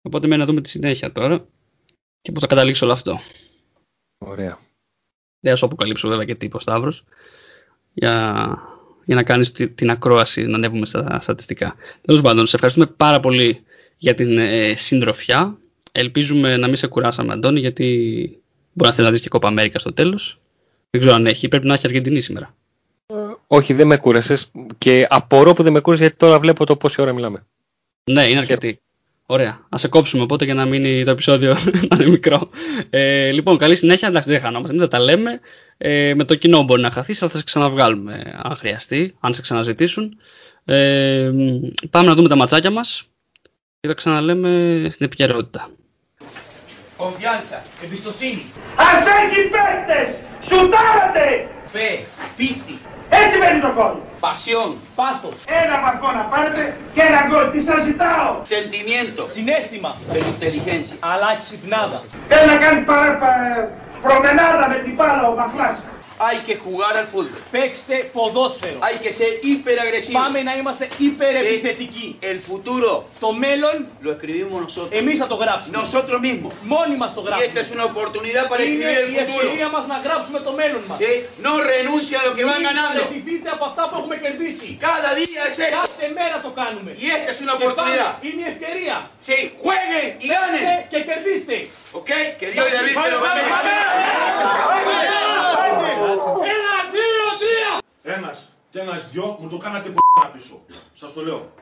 Οπότε 0.02 0.26
μένει 0.26 0.40
να 0.40 0.46
δούμε 0.46 0.60
τη 0.60 0.68
συνέχεια 0.68 1.12
τώρα 1.12 1.46
και 2.22 2.32
που 2.32 2.40
θα 2.40 2.46
καταλήξω 2.46 2.84
όλο 2.84 2.94
αυτό. 2.94 3.20
Ωραία. 4.18 4.58
Δεν 5.40 5.52
θα 5.52 5.56
σου 5.56 5.66
αποκαλύψω 5.66 6.08
βέβαια 6.08 6.24
και 6.24 6.34
τύπο 6.34 6.58
Σταύρος 6.58 7.04
για, 7.92 8.44
για 9.04 9.14
να 9.14 9.22
κάνεις 9.22 9.52
την 9.52 9.90
ακρόαση, 9.90 10.46
να 10.46 10.56
ανέβουμε 10.56 10.86
στα 10.86 11.18
στατιστικά. 11.20 11.74
Τέλος 12.00 12.20
πάντων, 12.20 12.46
σε 12.46 12.54
ευχαριστούμε 12.54 12.86
πάρα 12.86 13.20
πολύ 13.20 13.64
για 14.04 14.14
την 14.14 14.38
ε, 14.38 14.74
συντροφιά. 14.74 15.58
Ελπίζουμε 15.92 16.56
να 16.56 16.66
μην 16.66 16.76
σε 16.76 16.86
κουράσαμε, 16.86 17.32
Αντώνη, 17.32 17.60
γιατί 17.60 17.86
μπορεί 18.72 18.88
να 18.88 18.94
θέλεις 18.94 19.10
να 19.10 19.10
δεις 19.10 19.20
και 19.20 19.28
κόπα 19.28 19.48
Αμέρικα 19.48 19.78
στο 19.78 19.92
τέλος. 19.92 20.38
Δεν 20.90 21.00
ξέρω 21.00 21.16
αν 21.16 21.26
έχει. 21.26 21.48
Πρέπει 21.48 21.66
να 21.66 21.74
έχει 21.74 21.86
Αργεντινή 21.86 22.20
σήμερα. 22.20 22.54
Ε, 23.06 23.14
όχι, 23.46 23.72
δεν 23.72 23.86
με 23.86 23.96
κούρασες. 23.96 24.50
Και 24.78 25.06
απορώ 25.10 25.52
που 25.52 25.62
δεν 25.62 25.72
με 25.72 25.80
κούρασες 25.80 26.06
γιατί 26.06 26.18
τώρα 26.18 26.38
βλέπω 26.38 26.66
το 26.66 26.76
πόση 26.76 27.00
ώρα 27.00 27.12
μιλάμε. 27.12 27.46
Ναι, 28.04 28.28
είναι 28.28 28.38
αρκετή. 28.38 28.80
Ωραία. 29.26 29.66
Α 29.74 29.78
σε 29.78 29.88
κόψουμε 29.88 30.22
οπότε 30.22 30.44
για 30.44 30.54
να 30.54 30.64
μείνει 30.64 31.04
το 31.04 31.10
επεισόδιο 31.10 31.56
να 31.88 31.96
είναι 31.96 32.08
μικρό. 32.08 32.50
Ε, 32.90 33.30
λοιπόν, 33.30 33.58
καλή 33.58 33.76
συνέχεια. 33.76 34.08
Εντάξει, 34.08 34.30
δεν 34.30 34.40
χανόμαστε. 34.40 34.76
Μην 34.76 34.88
τα 34.88 34.98
λέμε. 34.98 35.40
Ε, 35.76 36.14
με 36.14 36.24
το 36.24 36.34
κοινό 36.34 36.62
μπορεί 36.62 36.80
να 36.82 36.90
χαθείς, 36.90 37.22
αλλά 37.22 37.30
θα 37.30 37.38
σε 37.38 37.44
ξαναβγάλουμε 37.44 38.40
αν 38.42 38.56
χρειαστεί, 38.56 39.14
αν 39.20 39.34
σε 39.34 39.40
ξαναζητήσουν. 39.40 40.16
Ε, 40.64 41.30
πάμε 41.90 42.08
να 42.08 42.14
δούμε 42.14 42.28
τα 42.28 42.36
ματσάκια 42.36 42.70
μας 42.70 43.08
και 43.84 43.90
θα 43.90 43.96
ξαναλέμε 43.96 44.50
στην 44.90 45.06
επικαιρότητα. 45.06 45.70
Confianza. 46.98 47.58
Εμπιστοσύνη. 47.84 48.44
Ας 48.76 49.02
έχει 49.20 49.40
παίκτες! 49.54 50.08
Σουτάρατε! 50.48 51.26
Fe. 51.72 51.90
Πίστη. 52.36 52.78
Έτσι 53.08 53.36
μένει 53.38 53.60
το 53.60 53.70
γκολ. 53.76 53.94
Pasión. 54.24 54.70
Πάθος. 54.94 55.36
Ένα 55.62 55.74
βαθμό 55.84 56.08
να 56.18 56.22
πάρετε 56.32 56.76
και 56.94 57.00
ένα 57.10 57.20
γκολ. 57.28 57.44
Τι 57.52 57.60
σας 57.68 57.80
ζητάω. 57.88 58.30
Sentimiento. 58.54 59.22
Συνέστημα. 59.36 59.90
Pero 60.12 60.24
inteligencia. 60.36 60.96
Αλλά 61.10 61.28
ξυπνάδα. 61.42 61.98
Θέλει 62.28 62.46
να 62.52 62.56
κάνει 62.64 62.80
παρά, 62.90 63.10
πα- 63.22 63.68
προμενάδα 64.04 64.64
με 64.72 64.76
την 64.84 64.94
μπάλα 64.96 65.22
ο 65.30 65.34
Μαχλάς. 65.40 65.76
Hay 66.27 66.37
que 66.47 66.55
jugar 66.65 66.93
al 67.01 67.07
fútbol. 67.13 67.41
Παίξτε 67.51 67.95
ποδόσφαιρο. 68.13 68.77
Hay 68.87 68.95
que 69.05 69.11
ser 69.19 69.31
hiperagresivo. 69.47 70.19
Πάμε 70.21 70.41
να 70.43 70.53
είμαστε 70.57 70.87
υπερεπιθετικοί. 70.97 72.17
El 72.21 72.39
futuro 72.49 72.91
Το 73.19 73.31
μέλλον 73.31 73.75
lo 74.05 74.09
escribimos 74.15 74.59
nosotros. 74.67 74.91
εμείς 74.99 75.17
θα 75.19 75.27
το 75.27 75.35
γράψουμε. 75.35 75.77
Nosotros 75.81 76.19
mismos. 76.27 76.53
Μόνοι 76.73 76.95
μας 77.01 77.13
το 77.13 77.21
Y 77.21 77.25
esta 77.25 77.35
γράψουμε. 77.35 77.59
es 77.63 77.69
una 77.77 77.85
oportunidad 77.91 78.43
para 78.51 78.63
Είναι 78.63 78.85
escribir 78.85 78.97
el 79.03 79.09
η 79.13 79.17
futuro. 79.19 79.41
ευκαιρία 79.45 79.67
μας 79.75 79.85
να 79.93 79.97
γράψουμε 80.05 80.39
το 80.47 80.51
μέλλον 80.59 80.83
μας. 80.87 80.97
¿Sí? 81.01 81.11
No 81.47 81.53
renuncia 81.73 82.17
a 82.21 82.23
lo 82.27 82.31
que 82.37 82.43
van 82.49 82.59
Μην 82.61 82.67
ganando. 82.69 82.99
παραιτηθείτε 83.01 83.49
από 83.55 83.63
αυτά 83.69 83.83
που 83.89 83.95
έχουμε 83.99 84.15
κερδίσει. 84.25 84.69
Cada 84.87 85.09
día 85.21 85.41
es 85.49 85.57
esto. 85.67 85.77
Κάθε 85.81 86.05
μέρα 86.19 86.37
το 86.45 86.49
κάνουμε. 86.59 86.89
Y 87.03 87.05
esta 87.17 87.29
es 87.35 87.39
una 87.45 87.53
Και 87.59 87.63
πάλι 87.63 87.69
oportunidad. 87.71 88.11
είναι 88.27 88.41
η 88.45 88.47
ευκαιρία. 88.53 88.95
Sí, 89.27 89.37
jueguen 89.63 90.07
y 90.25 90.27
Παίξτε 90.31 90.61
ganen. 90.65 90.87
και 90.91 90.99
κερδίστε. 91.09 91.57
¿Ok? 91.99 92.09
Que 92.39 92.47
Dios 92.53 92.65
y 92.69 92.71
David 92.77 92.95
te 93.05 93.09
lo 93.13 93.19
Πάμε, 93.25 93.41
bendiga. 93.41 93.57
Ένα, 96.54 96.72
δύο, 96.94 97.26
τρία. 97.42 97.72
Ένας 98.16 98.52
και 98.70 98.78
ένας 98.80 99.10
δυο 99.10 99.36
μου 99.40 99.48
το 99.48 99.56
κάνατε 99.56 99.88
π***α 99.88 100.26
πίσω. 100.30 100.60
Σας 100.94 101.12
το 101.12 101.20
λέω. 101.22 101.52